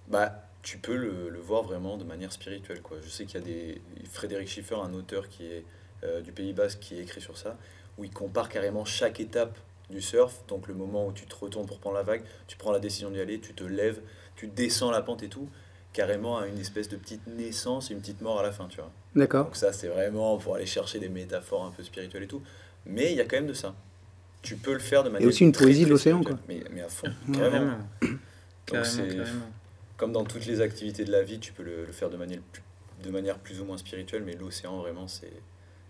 Bah, 0.08 0.42
tu 0.62 0.76
peux 0.76 0.94
le, 0.94 1.30
le 1.30 1.38
voir 1.38 1.62
vraiment 1.62 1.96
de 1.96 2.04
manière 2.04 2.30
spirituelle. 2.30 2.82
Quoi. 2.82 2.98
Je 3.02 3.08
sais 3.08 3.24
qu'il 3.24 3.40
y 3.40 3.42
a 3.42 3.46
des. 3.46 3.80
Frédéric 4.12 4.48
Schiffer, 4.48 4.74
un 4.74 4.92
auteur 4.92 5.30
qui 5.30 5.46
est 5.46 5.64
euh, 6.04 6.20
du 6.20 6.30
Pays 6.30 6.52
Basque, 6.52 6.80
qui 6.80 7.00
écrit 7.00 7.22
sur 7.22 7.38
ça, 7.38 7.56
où 7.96 8.04
il 8.04 8.10
compare 8.10 8.50
carrément 8.50 8.84
chaque 8.84 9.20
étape 9.20 9.56
du 9.88 10.02
surf. 10.02 10.44
Donc, 10.48 10.68
le 10.68 10.74
moment 10.74 11.06
où 11.06 11.12
tu 11.12 11.24
te 11.24 11.34
retournes 11.34 11.66
pour 11.66 11.78
prendre 11.78 11.96
la 11.96 12.02
vague, 12.02 12.22
tu 12.46 12.58
prends 12.58 12.72
la 12.72 12.78
décision 12.78 13.10
d'y 13.10 13.20
aller, 13.20 13.40
tu 13.40 13.54
te 13.54 13.64
lèves, 13.64 14.02
tu 14.36 14.48
descends 14.48 14.90
la 14.90 15.00
pente 15.00 15.22
et 15.22 15.28
tout 15.30 15.48
carrément 15.92 16.38
à 16.38 16.46
une 16.46 16.58
espèce 16.58 16.88
de 16.88 16.96
petite 16.96 17.26
naissance 17.26 17.90
et 17.90 17.94
une 17.94 18.00
petite 18.00 18.20
mort 18.20 18.38
à 18.40 18.42
la 18.42 18.52
fin, 18.52 18.66
tu 18.68 18.76
vois. 18.76 18.90
D'accord. 19.14 19.46
Donc 19.46 19.56
ça, 19.56 19.72
c'est 19.72 19.88
vraiment 19.88 20.36
pour 20.38 20.54
aller 20.54 20.66
chercher 20.66 20.98
des 20.98 21.08
métaphores 21.08 21.64
un 21.64 21.70
peu 21.70 21.82
spirituelles 21.82 22.24
et 22.24 22.28
tout. 22.28 22.42
Mais 22.86 23.12
il 23.12 23.16
y 23.16 23.20
a 23.20 23.24
quand 23.24 23.36
même 23.36 23.46
de 23.46 23.54
ça. 23.54 23.74
Tu 24.42 24.56
peux 24.56 24.72
le 24.72 24.78
faire 24.78 25.02
de 25.02 25.08
manière... 25.08 25.26
Et 25.26 25.28
aussi 25.28 25.44
une 25.44 25.52
poésie 25.52 25.84
de 25.84 25.90
l'océan, 25.90 26.22
quoi. 26.22 26.38
Mais, 26.48 26.62
mais, 26.72 26.82
à 26.82 26.88
fond, 26.88 27.08
carrément. 27.32 27.78
Donc 28.00 28.86
c'est... 28.86 29.16
Comme 29.96 30.12
dans 30.12 30.24
toutes 30.24 30.46
les 30.46 30.60
activités 30.60 31.04
de 31.04 31.10
la 31.10 31.24
vie, 31.24 31.40
tu 31.40 31.52
peux 31.52 31.64
le, 31.64 31.86
faire 31.90 32.08
de 32.08 32.16
manière, 32.16 32.38
plus, 32.52 32.62
de 33.02 33.10
manière 33.10 33.36
plus 33.38 33.60
ou 33.60 33.64
moins 33.64 33.78
spirituelle, 33.78 34.22
mais 34.24 34.34
l'océan, 34.34 34.78
vraiment, 34.78 35.08
c'est 35.08 35.32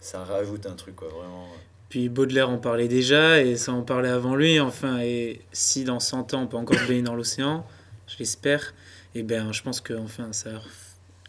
ça 0.01 0.24
rajoute 0.24 0.66
un 0.66 0.74
truc, 0.74 0.96
quoi, 0.96 1.09
vraiment. 1.09 1.46
Puis 1.88 2.09
Baudelaire 2.09 2.51
en 2.51 2.59
parlait 2.59 2.88
déjà, 2.88 3.42
et 3.42 3.57
ça 3.57 3.72
en 3.72 3.82
parlait 3.82 4.09
avant 4.09 4.34
lui, 4.34 4.61
enfin, 4.61 5.01
et 5.01 5.40
si 5.53 5.84
dans 5.84 6.01
100 6.01 6.34
ans 6.34 6.42
on 6.42 6.46
peut 6.46 6.57
encore 6.57 6.78
baigner 6.86 7.03
dans 7.03 7.14
l'océan, 7.14 7.66
je 8.07 8.18
l'espère, 8.18 8.74
et 9.14 9.22
ben 9.22 9.52
je 9.52 9.62
pense 9.62 9.80
que 9.80 9.94
enfin 9.94 10.32
ça 10.32 10.50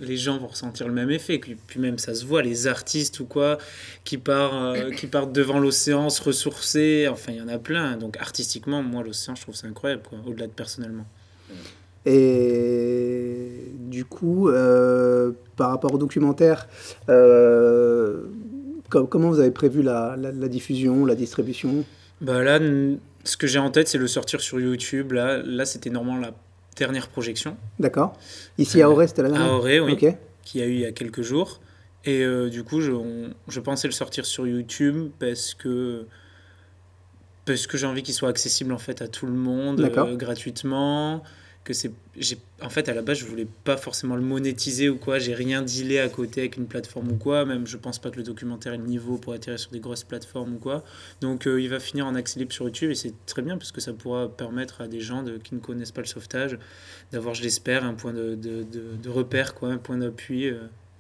les 0.02 0.18
gens 0.18 0.38
vont 0.38 0.48
ressentir 0.48 0.88
le 0.88 0.94
même 0.94 1.12
effet. 1.12 1.40
Puis 1.40 1.80
même 1.80 1.98
ça 1.98 2.14
se 2.16 2.26
voit 2.26 2.42
les 2.42 2.68
artistes 2.68 3.20
ou 3.20 3.26
quoi 3.26 3.58
qui 4.04 4.18
partent 4.18 4.78
euh, 4.78 4.92
qui 4.92 5.08
partent 5.08 5.34
devant 5.34 5.60
l'océan 5.60 6.10
se 6.10 6.24
ressourcer. 6.24 7.08
Enfin 7.10 7.32
il 7.34 7.38
y 7.38 7.42
en 7.42 7.48
a 7.48 7.58
plein. 7.58 7.98
Donc 7.98 8.18
artistiquement 8.18 8.82
moi 8.82 9.04
l'océan 9.04 9.36
je 9.36 9.42
trouve 9.42 9.56
ça 9.56 9.68
incroyable 9.68 10.04
quoi 10.08 10.20
au-delà 10.26 10.48
de 10.48 10.54
personnellement. 10.54 11.06
Et 12.06 13.74
du 13.78 14.06
coup 14.06 14.50
euh, 14.50 15.34
par 15.58 15.70
rapport 15.72 15.94
au 15.94 15.98
documentaire 15.98 16.68
euh, 17.10 18.24
comment 18.90 19.30
vous 19.30 19.40
avez 19.40 19.52
prévu 19.52 19.82
la, 19.82 20.16
la, 20.18 20.32
la 20.32 20.48
diffusion 20.48 21.06
la 21.06 21.16
distribution? 21.16 21.84
Bah 22.22 22.42
là 22.42 22.60
ce 23.26 23.36
que 23.36 23.48
j'ai 23.48 23.60
en 23.60 23.70
tête 23.70 23.90
c'est 23.90 23.98
le 23.98 24.08
sortir 24.08 24.40
sur 24.40 24.60
YouTube. 24.62 25.12
Là 25.12 25.42
là 25.44 25.66
c'était 25.66 25.90
normalement 25.90 26.22
la 26.22 26.34
dernière 26.80 27.08
projection. 27.10 27.58
D'accord. 27.78 28.18
Ici 28.58 28.82
à 28.82 28.90
Auray, 28.90 29.08
c'était 29.08 29.22
la 29.22 29.30
dernière 29.30 29.54
À 29.54 29.58
Auray, 29.58 29.80
oui. 29.80 29.98
Qui 30.44 30.62
a 30.62 30.66
eu 30.66 30.74
il 30.74 30.80
y 30.80 30.86
a 30.86 30.92
quelques 30.92 31.22
jours. 31.22 31.60
Et 32.06 32.24
euh, 32.24 32.50
du 32.50 32.64
coup, 32.64 32.82
je, 32.82 32.92
je, 33.50 33.60
pensais 33.60 33.88
le 33.88 33.92
sortir 33.92 34.26
sur 34.26 34.48
YouTube 34.48 35.12
parce 35.20 35.54
que, 35.54 36.06
parce 37.46 37.68
que 37.68 37.78
j'ai 37.78 37.86
envie 37.86 38.04
qu'il 38.04 38.14
soit 38.14 38.30
accessible 38.30 38.72
en 38.72 38.78
fait 38.78 39.02
à 39.02 39.08
tout 39.08 39.26
le 39.26 39.34
monde 39.34 39.82
euh, 39.82 40.16
gratuitement. 40.16 41.24
Que 41.64 41.74
c'est 41.74 41.92
en 42.62 42.70
fait 42.70 42.90
à 42.90 42.94
la 42.94 43.02
base 43.02 43.20
je 43.20 43.26
voulais 43.26 43.48
pas 43.64 43.78
forcément 43.78 44.16
le 44.16 44.22
monétiser 44.22 44.90
ou 44.90 44.98
quoi. 44.98 45.20
J'ai 45.20 45.34
rien 45.34 45.62
dealé 45.62 46.00
à 46.00 46.10
côté 46.10 46.42
avec 46.42 46.58
une 46.58 46.68
plateforme 46.68 47.12
ou 47.12 47.16
quoi. 47.16 47.46
Même 47.46 47.68
je 47.68 47.78
pense 47.78 48.00
pas 48.00 48.10
que 48.10 48.18
le 48.18 48.24
documentaire 48.24 48.74
ait 48.74 48.78
le 48.78 48.86
niveau 48.86 49.18
pour 49.18 49.34
atterrir 49.34 49.60
sur 49.60 49.72
des 49.72 49.80
grosses 49.80 50.04
plateformes 50.04 50.56
ou 50.56 50.60
quoi. 50.60 50.84
Donc 51.22 51.48
euh, 51.48 51.62
il 51.62 51.70
va 51.70 51.80
finir 51.80 52.06
en 52.08 52.16
accès 52.16 52.40
libre 52.40 52.54
sur 52.54 52.66
YouTube 52.66 52.92
et 52.92 52.96
c'est 52.96 53.14
très 53.26 53.42
bien 53.42 53.58
parce 53.58 53.72
que 53.72 53.82
ça 53.82 53.94
pourra 53.94 54.30
permettre 54.30 54.82
à 54.82 54.88
des 54.88 55.02
gens 55.02 55.24
de, 55.24 55.38
qui 55.38 55.56
ne 55.56 55.60
connaissent 55.60 55.92
pas 55.92 56.02
le 56.02 56.08
sauvetage 56.08 56.58
d'avoir 57.12 57.34
je 57.34 57.44
l'espère 57.44 57.84
un 57.84 57.94
point 57.94 58.14
de, 58.14 58.36
de, 58.36 58.64
de, 58.64 59.10
repère 59.10 59.54
quoi 59.54 59.70
un 59.70 59.78
point 59.78 59.98
d'appui 59.98 60.48
euh, 60.48 60.60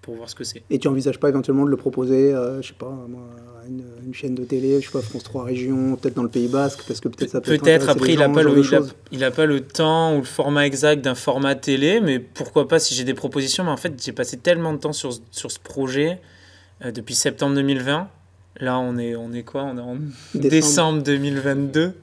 pour 0.09 0.17
voir 0.17 0.27
ce 0.27 0.33
que 0.33 0.43
c'est. 0.43 0.63
Et 0.71 0.79
tu 0.79 0.87
envisages 0.87 1.19
pas 1.19 1.29
éventuellement 1.29 1.65
de 1.65 1.69
le 1.69 1.77
proposer, 1.77 2.33
euh, 2.33 2.63
je 2.63 2.69
sais 2.69 2.73
pas, 2.73 2.87
à 2.87 3.67
une, 3.67 3.83
une, 4.03 4.13
chaîne 4.15 4.33
de 4.33 4.43
télé, 4.43 4.81
je 4.81 4.87
sais 4.87 4.91
pas, 4.91 5.03
France 5.03 5.23
3 5.23 5.43
Régions, 5.43 5.95
peut-être 5.95 6.15
dans 6.15 6.23
le 6.23 6.29
Pays 6.29 6.47
Basque, 6.47 6.79
parce 6.87 6.99
que 6.99 7.09
peut-être 7.09 7.29
ça 7.29 7.41
peut 7.41 7.55
Peut-être, 7.59 7.89
après, 7.89 8.13
il 8.13 8.19
n'a 8.19 8.27
pas, 8.27 8.41
le, 8.41 8.59
il 9.11 9.23
a, 9.23 9.29
pas 9.29 9.45
le 9.45 9.61
temps 9.61 10.15
ou 10.15 10.19
le 10.21 10.23
format 10.23 10.65
exact 10.65 11.03
d'un 11.03 11.13
format 11.13 11.53
télé, 11.53 12.01
mais 12.01 12.17
pourquoi 12.17 12.67
pas 12.67 12.79
si 12.79 12.95
j'ai 12.95 13.03
des 13.03 13.13
propositions. 13.13 13.63
Mais 13.63 13.69
en 13.69 13.77
fait, 13.77 14.03
j'ai 14.03 14.11
passé 14.11 14.37
tellement 14.37 14.73
de 14.73 14.79
temps 14.79 14.93
sur, 14.93 15.13
sur 15.29 15.51
ce 15.51 15.59
projet 15.59 16.19
euh, 16.83 16.91
depuis 16.91 17.13
septembre 17.13 17.53
2020. 17.53 18.07
Là, 18.61 18.79
on 18.79 18.97
est, 18.97 19.15
on 19.15 19.31
est 19.31 19.43
quoi? 19.43 19.63
On 19.63 19.77
est 19.77 19.81
en 19.81 19.97
décembre, 20.33 21.03
2022. 21.03 21.93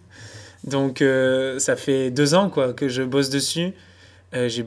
Donc, 0.62 1.02
euh, 1.02 1.58
ça 1.58 1.74
fait 1.74 2.12
deux 2.12 2.34
ans 2.34 2.50
quoi, 2.50 2.72
que 2.72 2.88
je 2.88 3.02
bosse 3.02 3.30
dessus. 3.30 3.72
j'ai 4.32 4.64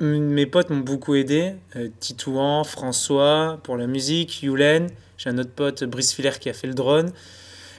mes 0.00 0.46
potes 0.46 0.70
m'ont 0.70 0.78
beaucoup 0.78 1.14
aidé. 1.14 1.54
Euh, 1.76 1.88
Titouan, 2.00 2.64
François 2.64 3.58
pour 3.62 3.76
la 3.76 3.86
musique, 3.86 4.42
Yulen. 4.42 4.88
J'ai 5.16 5.30
un 5.30 5.38
autre 5.38 5.50
pote, 5.50 5.84
Brice 5.84 6.12
Filler, 6.12 6.32
qui 6.38 6.50
a 6.50 6.52
fait 6.52 6.66
le 6.66 6.74
drone. 6.74 7.12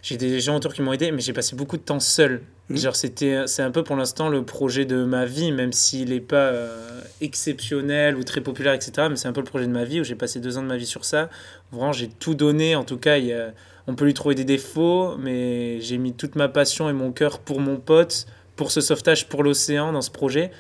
J'ai 0.02 0.18
des 0.18 0.40
gens 0.40 0.56
autour 0.56 0.74
qui 0.74 0.82
m'ont 0.82 0.94
aidé, 0.94 1.12
mais 1.12 1.22
j'ai 1.22 1.34
passé 1.34 1.56
beaucoup 1.56 1.78
de 1.78 1.82
temps 1.82 2.00
seul. 2.00 2.42
Mmh. 2.70 2.78
Genre, 2.78 2.96
c'était, 2.96 3.48
c'est 3.48 3.62
un 3.62 3.72
peu 3.72 3.84
pour 3.84 3.96
l'instant 3.96 4.30
le 4.30 4.44
projet 4.44 4.86
de 4.86 5.04
ma 5.04 5.26
vie, 5.26 5.52
même 5.52 5.74
s'il 5.74 6.10
n'est 6.10 6.20
pas 6.20 6.48
euh, 6.48 7.02
exceptionnel 7.22 8.16
ou 8.16 8.24
très 8.24 8.42
populaire, 8.42 8.74
etc. 8.74 9.08
Mais 9.10 9.16
c'est 9.16 9.28
un 9.28 9.34
peu 9.34 9.42
le 9.42 9.46
projet 9.48 9.68
de 9.68 9.72
ma 9.72 9.84
vie 9.84 10.02
où 10.02 10.04
j'ai 10.04 10.16
passé 10.16 10.40
deux 10.40 10.58
ans 10.58 10.64
de 10.64 10.68
ma 10.68 10.78
vie 10.78 10.86
sur 10.86 11.06
ça. 11.06 11.30
Vraiment, 11.72 11.94
j'ai 11.94 12.08
tout 12.08 12.34
donné. 12.34 12.76
En 12.76 12.84
tout 12.84 12.98
cas, 12.98 13.18
on 13.86 13.96
peut 13.96 14.06
lui 14.06 14.14
trouver 14.14 14.36
des 14.36 14.46
défauts, 14.46 15.16
mais 15.18 15.80
j'ai 15.82 15.98
mis 15.98 16.14
toute 16.14 16.36
ma 16.36 16.48
passion 16.48 16.90
et 16.90 16.94
mon 16.94 17.12
cœur 17.12 17.40
pour 17.40 17.60
mon 17.60 17.78
pote, 17.78 18.26
pour 18.56 18.72
ce 18.72 18.82
sauvetage, 18.82 19.28
pour 19.28 19.44
l'océan 19.44 19.92
dans 19.92 20.02
ce 20.02 20.12
projet. 20.12 20.52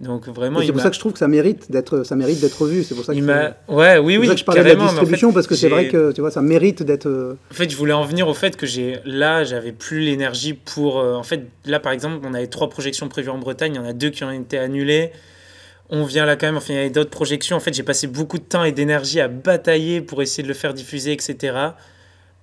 Donc 0.00 0.28
vraiment, 0.28 0.60
c'est 0.60 0.70
pour 0.70 0.80
ça 0.80 0.90
que 0.90 0.94
je 0.94 1.00
trouve 1.00 1.12
que 1.12 1.18
ça 1.18 1.26
mérite 1.26 1.72
d'être, 1.72 2.04
ça 2.04 2.14
mérite 2.14 2.40
d'être 2.40 2.66
vu. 2.66 2.84
C'est 2.84 2.94
pour 2.94 3.04
ça 3.04 3.12
que 3.12 3.18
il 3.18 3.24
m'a, 3.24 3.56
ouais, 3.68 3.98
oui, 3.98 4.16
oui. 4.16 4.28
que 4.28 4.36
je 4.36 4.44
parlais 4.44 4.62
de 4.62 4.68
la 4.68 4.74
distribution 4.76 5.32
parce 5.32 5.48
que 5.48 5.56
c'est 5.56 5.68
vrai 5.68 5.88
que 5.88 6.12
tu 6.12 6.20
vois, 6.20 6.30
ça 6.30 6.40
mérite 6.40 6.84
d'être. 6.84 7.08
Euh, 7.08 7.36
en 7.50 7.54
fait, 7.54 7.68
je 7.68 7.76
voulais 7.76 7.92
en 7.92 8.04
venir 8.04 8.28
au 8.28 8.34
fait 8.34 8.56
que 8.56 8.64
j'ai, 8.64 8.98
là, 9.04 9.42
j'avais 9.42 9.72
plus 9.72 10.00
l'énergie 10.00 10.52
pour. 10.52 11.00
Euh, 11.00 11.14
en 11.14 11.24
fait, 11.24 11.46
là, 11.64 11.80
par 11.80 11.92
exemple, 11.92 12.24
on 12.24 12.32
avait 12.32 12.46
trois 12.46 12.70
projections 12.70 13.08
prévues 13.08 13.30
en 13.30 13.38
Bretagne. 13.38 13.74
Il 13.74 13.78
y 13.78 13.80
en 13.80 13.88
a 13.88 13.92
deux 13.92 14.10
qui 14.10 14.22
ont 14.22 14.30
été 14.30 14.56
annulées. 14.56 15.10
On 15.90 16.04
vient 16.04 16.26
là 16.26 16.36
quand 16.36 16.46
même. 16.46 16.58
Enfin, 16.58 16.74
il 16.74 16.76
y 16.76 16.80
avait 16.80 16.90
d'autres 16.90 17.10
projections. 17.10 17.56
En 17.56 17.60
fait, 17.60 17.74
j'ai 17.74 17.82
passé 17.82 18.06
beaucoup 18.06 18.38
de 18.38 18.44
temps 18.44 18.62
et 18.62 18.72
d'énergie 18.72 19.20
à 19.20 19.26
batailler 19.26 20.00
pour 20.00 20.22
essayer 20.22 20.44
de 20.44 20.48
le 20.48 20.54
faire 20.54 20.74
diffuser, 20.74 21.12
etc. 21.12 21.56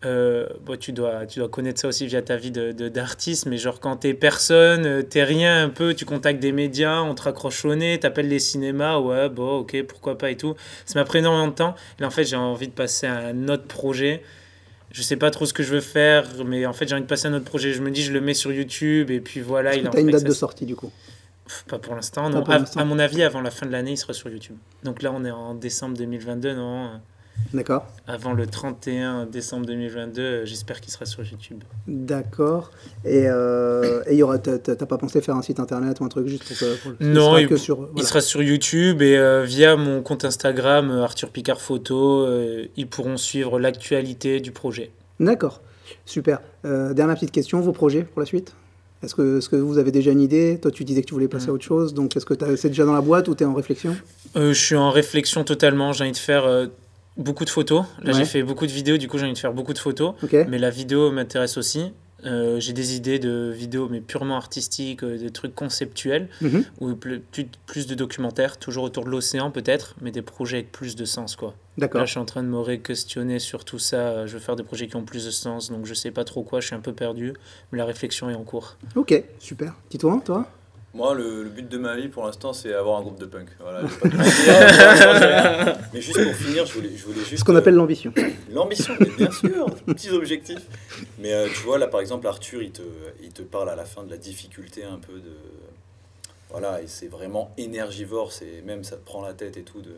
Euh, 0.06 0.48
bon, 0.64 0.78
tu, 0.78 0.92
dois, 0.92 1.26
tu 1.26 1.40
dois 1.40 1.50
connaître 1.50 1.82
ça 1.82 1.88
aussi 1.88 2.06
via 2.06 2.22
ta 2.22 2.38
vie 2.38 2.52
d'artiste, 2.52 2.80
de, 2.80 2.90
d'artiste 2.90 3.46
mais 3.48 3.58
genre 3.58 3.80
quand 3.80 3.96
t'es 3.98 4.14
personne, 4.14 4.86
euh, 4.86 5.02
t'es 5.02 5.24
rien 5.24 5.64
un 5.64 5.70
peu, 5.70 5.96
tu 5.96 6.06
contactes 6.06 6.40
des 6.40 6.52
médias, 6.52 7.02
on 7.02 7.16
te 7.16 7.24
raccroche 7.24 7.66
au 7.66 7.74
nez, 7.74 8.00
t'appelles 8.00 8.28
les 8.28 8.40
cinémas, 8.40 9.00
ouais, 9.00 9.30
bon, 9.30 9.60
ok, 9.60 9.84
pourquoi 9.84 10.18
pas 10.18 10.30
et 10.30 10.38
tout. 10.38 10.56
Ça 10.86 11.00
m'a 11.00 11.06
pris 11.06 11.20
énormément 11.20 11.48
de 11.48 11.54
temps. 11.54 11.76
Et 11.98 12.02
là, 12.04 12.08
en 12.08 12.12
fait, 12.12 12.24
j'ai 12.24 12.36
envie 12.36 12.68
de 12.68 12.74
passer 12.74 13.08
à 13.08 13.18
un 13.18 13.48
autre 13.50 13.66
projet. 13.66 14.22
Je 14.92 15.02
sais 15.02 15.18
pas 15.18 15.32
trop 15.32 15.46
ce 15.46 15.54
que 15.54 15.64
je 15.64 15.74
veux 15.74 15.82
faire, 15.82 16.26
mais 16.46 16.66
en 16.66 16.74
fait, 16.74 16.88
j'ai 16.88 16.94
envie 16.94 17.04
de 17.04 17.08
passer 17.08 17.28
à 17.28 17.32
un 17.32 17.34
autre 17.34 17.46
projet. 17.46 17.74
Je 17.74 17.82
me 17.82 17.90
dis, 17.90 18.04
je 18.04 18.14
le 18.14 18.22
mets 18.22 18.36
sur 18.36 18.52
YouTube 18.52 19.10
et 19.10 19.20
puis 19.20 19.42
voilà. 19.42 19.76
Il 19.76 19.88
a 19.88 20.00
une 20.00 20.12
date 20.12 20.24
de 20.24 20.34
sortie 20.34 20.66
du 20.66 20.76
coup? 20.76 20.92
Pas 21.68 21.80
pour 21.80 21.96
l'instant, 21.96 22.30
non. 22.30 22.44
À, 22.44 22.64
à, 22.80 22.86
mon 22.86 22.98
avis, 22.98 23.24
avant 23.24 23.42
la 23.42 23.52
fin 23.52 23.66
de 23.66 23.72
l'année, 23.72 23.92
il 23.92 23.98
sera 23.98 24.14
sur 24.14 24.30
YouTube. 24.30 24.56
Donc 24.84 25.02
là, 25.02 25.12
on 25.14 25.26
est 25.26 25.32
en 25.32 25.54
décembre 25.54 25.98
2022, 25.98 26.54
non? 26.54 26.92
D'accord. 27.56 27.86
Avant 28.08 28.34
le 28.34 28.46
31 28.46 29.26
décembre 29.28 29.66
2022, 29.66 30.22
euh, 30.22 30.46
j'espère 30.46 30.82
qu'il 30.82 30.92
sera 30.92 31.06
sur 31.06 31.24
YouTube. 31.24 31.64
D'accord. 31.88 32.72
Et 33.06 33.28
euh, 33.28 34.04
il 34.12 34.18
y 34.18 34.24
aura, 34.24 34.40
t'as 34.40 34.76
pas 34.76 34.98
pensé 34.98 35.22
faire 35.22 35.36
un 35.36 35.42
site 35.42 35.60
internet 35.60 36.00
ou 36.00 36.04
un 36.04 36.10
truc 36.10 36.28
juste 36.28 36.54
pour, 36.84 36.94
non, 37.00 37.38
il, 37.38 37.58
sur, 37.58 37.90
il 37.96 38.04
sera 38.04 38.22
sur 38.22 38.44
YouTube 38.44 39.02
et 39.02 39.18
euh, 39.18 39.44
via 39.44 39.76
mon 39.76 40.02
compte 40.02 40.26
Instagram 40.26 40.92
Arthur 40.92 41.30
Picard 41.30 41.62
Photo, 41.62 42.28
ils 42.76 42.88
pourront 42.88 43.18
suivre 43.18 43.60
l'actualité 43.60 44.40
du 44.40 44.52
projet. 44.52 44.92
D'accord. 45.20 45.62
Super. 46.06 46.42
dernière 46.64 47.16
petite 47.16 47.32
question, 47.32 47.62
vos 47.62 47.72
projets 47.72 48.04
pour 48.04 48.20
la 48.20 48.26
suite? 48.26 48.54
Est-ce 49.04 49.14
que, 49.14 49.38
est 49.38 49.50
que, 49.50 49.56
vous 49.56 49.78
avez 49.78 49.92
déjà 49.92 50.12
une 50.12 50.22
idée? 50.22 50.58
Toi, 50.60 50.72
tu 50.72 50.84
disais 50.84 51.02
que 51.02 51.08
tu 51.08 51.14
voulais 51.14 51.28
passer 51.28 51.50
à 51.50 51.54
autre 51.54 51.64
chose. 51.64 51.94
Donc, 51.94 52.16
est-ce 52.18 52.26
que 52.26 52.34
c'est 52.56 52.70
déjà 52.70 52.86
dans 52.86 52.94
la 52.94 53.02
boîte 53.02 53.28
ou 53.28 53.36
tu 53.36 53.44
es 53.44 53.46
en 53.46 53.54
réflexion? 53.54 53.96
Je 54.36 54.54
suis 54.54 54.76
en 54.76 54.90
réflexion 54.90 55.44
totalement. 55.44 55.94
J'ai 55.94 56.06
envie 56.06 56.14
de 56.14 56.18
faire 56.18 56.68
beaucoup 57.18 57.46
de 57.46 57.50
photos. 57.50 57.86
Là, 58.02 58.12
j'ai 58.14 58.26
fait 58.26 58.44
beaucoup 58.44 58.66
de 58.66 58.72
vidéos, 58.72 58.98
du 58.98 59.08
coup, 59.08 59.18
j'ai 59.18 59.26
envie 59.26 59.34
de 59.34 59.40
faire 59.40 59.54
beaucoup 59.54 59.74
de 59.74 59.80
photos. 59.80 60.14
Mais 60.48 60.58
la 60.58 60.70
vidéo 60.70 61.12
m'intéresse 61.12 61.58
aussi. 61.58 61.92
Euh, 62.26 62.60
j'ai 62.60 62.74
des 62.74 62.96
idées 62.96 63.20
de 63.20 63.52
vidéos, 63.56 63.88
mais 63.90 64.02
purement 64.02 64.36
artistiques, 64.36 65.04
euh, 65.04 65.18
des 65.18 65.30
trucs 65.30 65.54
conceptuels, 65.54 66.28
mhm. 66.42 66.64
ou 66.80 66.96
plus, 66.96 67.22
plus, 67.68 67.86
de 67.86 67.94
documentaires, 67.94 68.58
toujours 68.58 68.84
autour 68.84 69.06
de 69.06 69.10
l'océan 69.10 69.52
peut-être, 69.52 69.96
mais 70.02 70.12
des 70.12 70.24
projets 70.24 70.58
avec 70.58 70.72
plus 70.72 70.96
de 70.96 71.06
sens. 71.06 71.36
quoi. 71.36 71.54
D'accord. 71.78 72.00
Là, 72.00 72.06
je 72.06 72.12
suis 72.12 72.20
en 72.20 72.26
train 72.26 72.42
de 72.42 72.48
me 72.48 72.60
re-questionner 72.60 73.38
sur 73.38 73.64
tout 73.64 73.80
ça. 73.80 74.26
Je 74.26 74.34
veux 74.34 74.40
faire 74.40 74.56
des 74.56 74.64
projets 74.64 74.88
qui 74.88 74.96
ont 74.96 75.04
plus 75.04 75.26
de 75.26 75.32
sens, 75.32 75.70
donc 75.70 75.86
je 75.86 75.94
sais 75.94 76.12
pas 76.12 76.24
trop 76.24 76.42
quoi, 76.42 76.62
je 76.62 76.68
suis 76.68 76.76
un 76.76 76.80
peu 76.80 76.94
perdu, 76.94 77.34
mais 77.72 77.78
la 77.78 77.86
réflexion 77.86 78.30
est 78.30 78.36
en 78.36 78.44
cours. 78.44 78.78
Ok, 78.96 79.22
super. 79.40 79.76
Dis-toi, 79.92 80.22
toi? 80.26 80.48
Moi, 80.96 81.14
le, 81.14 81.44
but 81.44 81.68
de 81.68 81.78
ma 81.78 81.98
vie 81.98 82.08
pour 82.08 82.26
l'instant, 82.26 82.54
c'est 82.54 82.74
avoir 82.74 83.00
un 83.00 83.02
groupe 83.02 83.20
de 83.20 83.26
punk. 83.26 83.50
Voilà, 83.60 83.82
mais 85.94 86.00
juste 86.00 86.24
pour 86.24 86.34
finir, 86.34 86.66
je 86.66 86.74
voulais, 86.74 86.92
je 86.96 87.06
voulais 87.06 87.20
juste. 87.20 87.40
Ce 87.40 87.44
qu'on 87.44 87.56
appelle 87.58 87.76
l'ambition. 87.76 88.14
L'ambition, 88.50 88.94
bien 89.18 89.30
sûr, 89.30 89.66
petits 89.86 90.12
objectifs. 90.12 90.66
Mais 91.20 91.34
euh, 91.34 91.50
tu 91.54 91.64
vois, 91.64 91.78
là 91.78 91.88
par 91.88 92.00
exemple, 92.00 92.26
Arthur, 92.28 92.64
il 92.64 92.72
te, 92.72 92.82
il 93.22 93.34
te 93.34 93.42
parle 93.42 93.70
à 93.70 93.76
la 93.76 93.84
fin 93.84 94.04
de 94.04 94.10
la 94.10 94.16
difficulté 94.16 94.86
un 94.86 94.98
peu 94.98 95.20
de. 95.20 95.36
Voilà, 96.50 96.82
et 96.82 96.88
c'est 96.88 97.08
vraiment 97.08 97.52
énergivore, 97.58 98.32
c'est 98.32 98.62
même 98.66 98.86
ça 98.86 98.96
te 98.96 99.04
prend 99.04 99.22
la 99.22 99.34
tête 99.34 99.58
et 99.58 99.64
tout 99.64 99.82
de, 99.82 99.98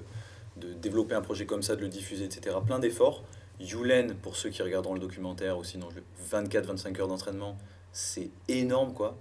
de 0.56 0.74
développer 0.74 1.14
un 1.14 1.22
projet 1.22 1.45
comme 1.45 1.62
ça, 1.62 1.76
de 1.76 1.82
le 1.82 1.89
diffuser, 1.89 2.26
etc. 2.26 2.56
Plein 2.66 2.80
d'efforts. 2.80 3.24
Yulen, 3.60 4.16
pour 4.16 4.36
ceux 4.36 4.50
qui 4.50 4.64
regarderont 4.64 4.95
le 4.95 5.00
documentaire, 5.00 5.60
ou 5.60 5.64
sinon 5.64 5.89
24-25 6.32 7.00
heures 7.00 7.08
d'entraînement, 7.08 7.56
c'est 7.91 8.30
énorme 8.48 8.93
quoi 8.93 9.16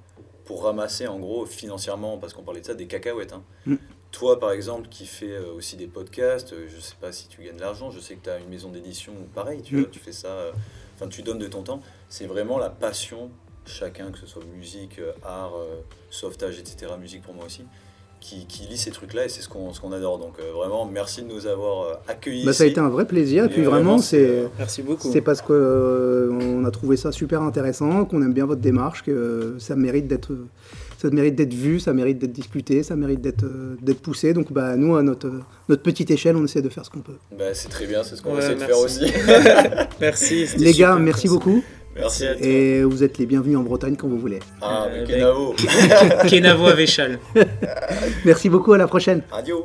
pour 0.46 0.62
ramasser 0.64 1.06
en 1.06 1.18
gros 1.18 1.44
financièrement, 1.44 2.16
parce 2.16 2.32
qu'on 2.32 2.42
parlait 2.42 2.60
de 2.60 2.66
ça, 2.66 2.74
des 2.74 2.86
cacahuètes. 2.86 3.34
Hein. 3.34 3.42
Mm. 3.66 3.74
Toi 4.12 4.40
par 4.40 4.52
exemple 4.52 4.88
qui 4.88 5.04
fais 5.04 5.32
euh, 5.32 5.52
aussi 5.52 5.76
des 5.76 5.88
podcasts, 5.88 6.52
euh, 6.54 6.66
je 6.74 6.80
sais 6.80 6.94
pas 6.98 7.12
si 7.12 7.28
tu 7.28 7.42
gagnes 7.42 7.56
de 7.56 7.60
l'argent, 7.60 7.90
je 7.90 8.00
sais 8.00 8.14
que 8.14 8.24
tu 8.24 8.30
as 8.30 8.38
une 8.38 8.48
maison 8.48 8.70
d'édition 8.70 9.12
pareil, 9.34 9.60
tu, 9.62 9.76
mm. 9.76 9.90
tu 9.90 9.98
fais 9.98 10.12
ça, 10.12 10.28
euh, 10.28 10.52
enfin 10.94 11.08
tu 11.08 11.22
donnes 11.22 11.40
de 11.40 11.48
ton 11.48 11.62
temps. 11.62 11.82
C'est 12.08 12.26
vraiment 12.26 12.58
la 12.58 12.70
passion, 12.70 13.30
chacun, 13.66 14.12
que 14.12 14.18
ce 14.18 14.26
soit 14.26 14.44
musique, 14.44 15.00
art, 15.24 15.54
sauvetage, 16.08 16.58
etc., 16.58 16.92
musique 16.98 17.22
pour 17.22 17.34
moi 17.34 17.44
aussi, 17.44 17.64
qui, 18.20 18.46
qui, 18.46 18.66
lit 18.66 18.76
ces 18.76 18.90
trucs-là 18.90 19.26
et 19.26 19.28
c'est 19.28 19.42
ce 19.42 19.48
qu'on 19.48 19.72
qu'on 19.72 19.92
adore. 19.92 20.18
Donc 20.18 20.34
vraiment, 20.54 20.86
merci 20.86 21.22
de 21.22 21.28
nous 21.28 21.46
avoir 21.46 22.00
accueillis. 22.08 22.44
Bah, 22.44 22.52
ça 22.52 22.64
a 22.64 22.66
été 22.66 22.80
un 22.80 22.88
vrai 22.88 23.06
plaisir. 23.06 23.44
Et 23.44 23.48
puis 23.48 23.62
vraiment, 23.62 23.98
c'est 23.98 24.48
merci 24.58 24.82
beaucoup. 24.82 25.10
C'est 25.12 25.20
parce 25.20 25.42
que 25.42 26.30
on 26.32 26.64
a 26.64 26.70
trouvé 26.70 26.96
ça 26.96 27.12
super 27.12 27.42
intéressant, 27.42 28.04
qu'on 28.04 28.22
aime 28.22 28.32
bien 28.32 28.46
votre 28.46 28.60
démarche, 28.60 29.02
que 29.02 29.56
ça 29.58 29.76
mérite 29.76 30.06
d'être 30.06 30.32
ça 30.98 31.10
mérite 31.10 31.34
d'être 31.34 31.52
vu, 31.52 31.78
ça 31.78 31.92
mérite 31.92 32.18
d'être 32.18 32.32
discuté, 32.32 32.82
ça 32.82 32.96
mérite 32.96 33.20
d'être 33.20 33.44
d'être 33.82 34.00
poussé. 34.00 34.32
Donc 34.32 34.52
bah 34.52 34.76
nous 34.76 34.96
à 34.96 35.02
notre 35.02 35.30
notre 35.68 35.82
petite 35.82 36.10
échelle, 36.10 36.36
on 36.36 36.44
essaie 36.44 36.62
de 36.62 36.68
faire 36.68 36.84
ce 36.84 36.90
qu'on 36.90 37.00
peut. 37.00 37.18
Bah, 37.36 37.52
c'est 37.52 37.68
très 37.68 37.86
bien, 37.86 38.02
c'est 38.02 38.16
ce 38.16 38.22
qu'on 38.22 38.38
essaie 38.38 38.54
de 38.54 38.60
faire 38.60 38.78
aussi. 38.78 39.12
merci. 40.00 40.46
Les 40.56 40.72
gars, 40.72 40.96
merci 40.96 41.28
beaucoup. 41.28 41.62
Merci 41.98 42.26
à 42.26 42.34
toi. 42.34 42.46
Et 42.46 42.82
vous 42.82 43.02
êtes 43.02 43.18
les 43.18 43.26
bienvenus 43.26 43.56
en 43.56 43.62
Bretagne 43.62 43.96
quand 43.96 44.08
vous 44.08 44.18
voulez. 44.18 44.40
Ah, 44.60 44.86
euh, 44.88 45.06
Kenavo. 45.06 45.54
Kenavo 46.28 46.66
à 46.66 46.74
Véchal. 46.74 47.18
Merci 48.24 48.48
beaucoup, 48.48 48.72
à 48.72 48.78
la 48.78 48.86
prochaine. 48.86 49.22
Adieu. 49.32 49.56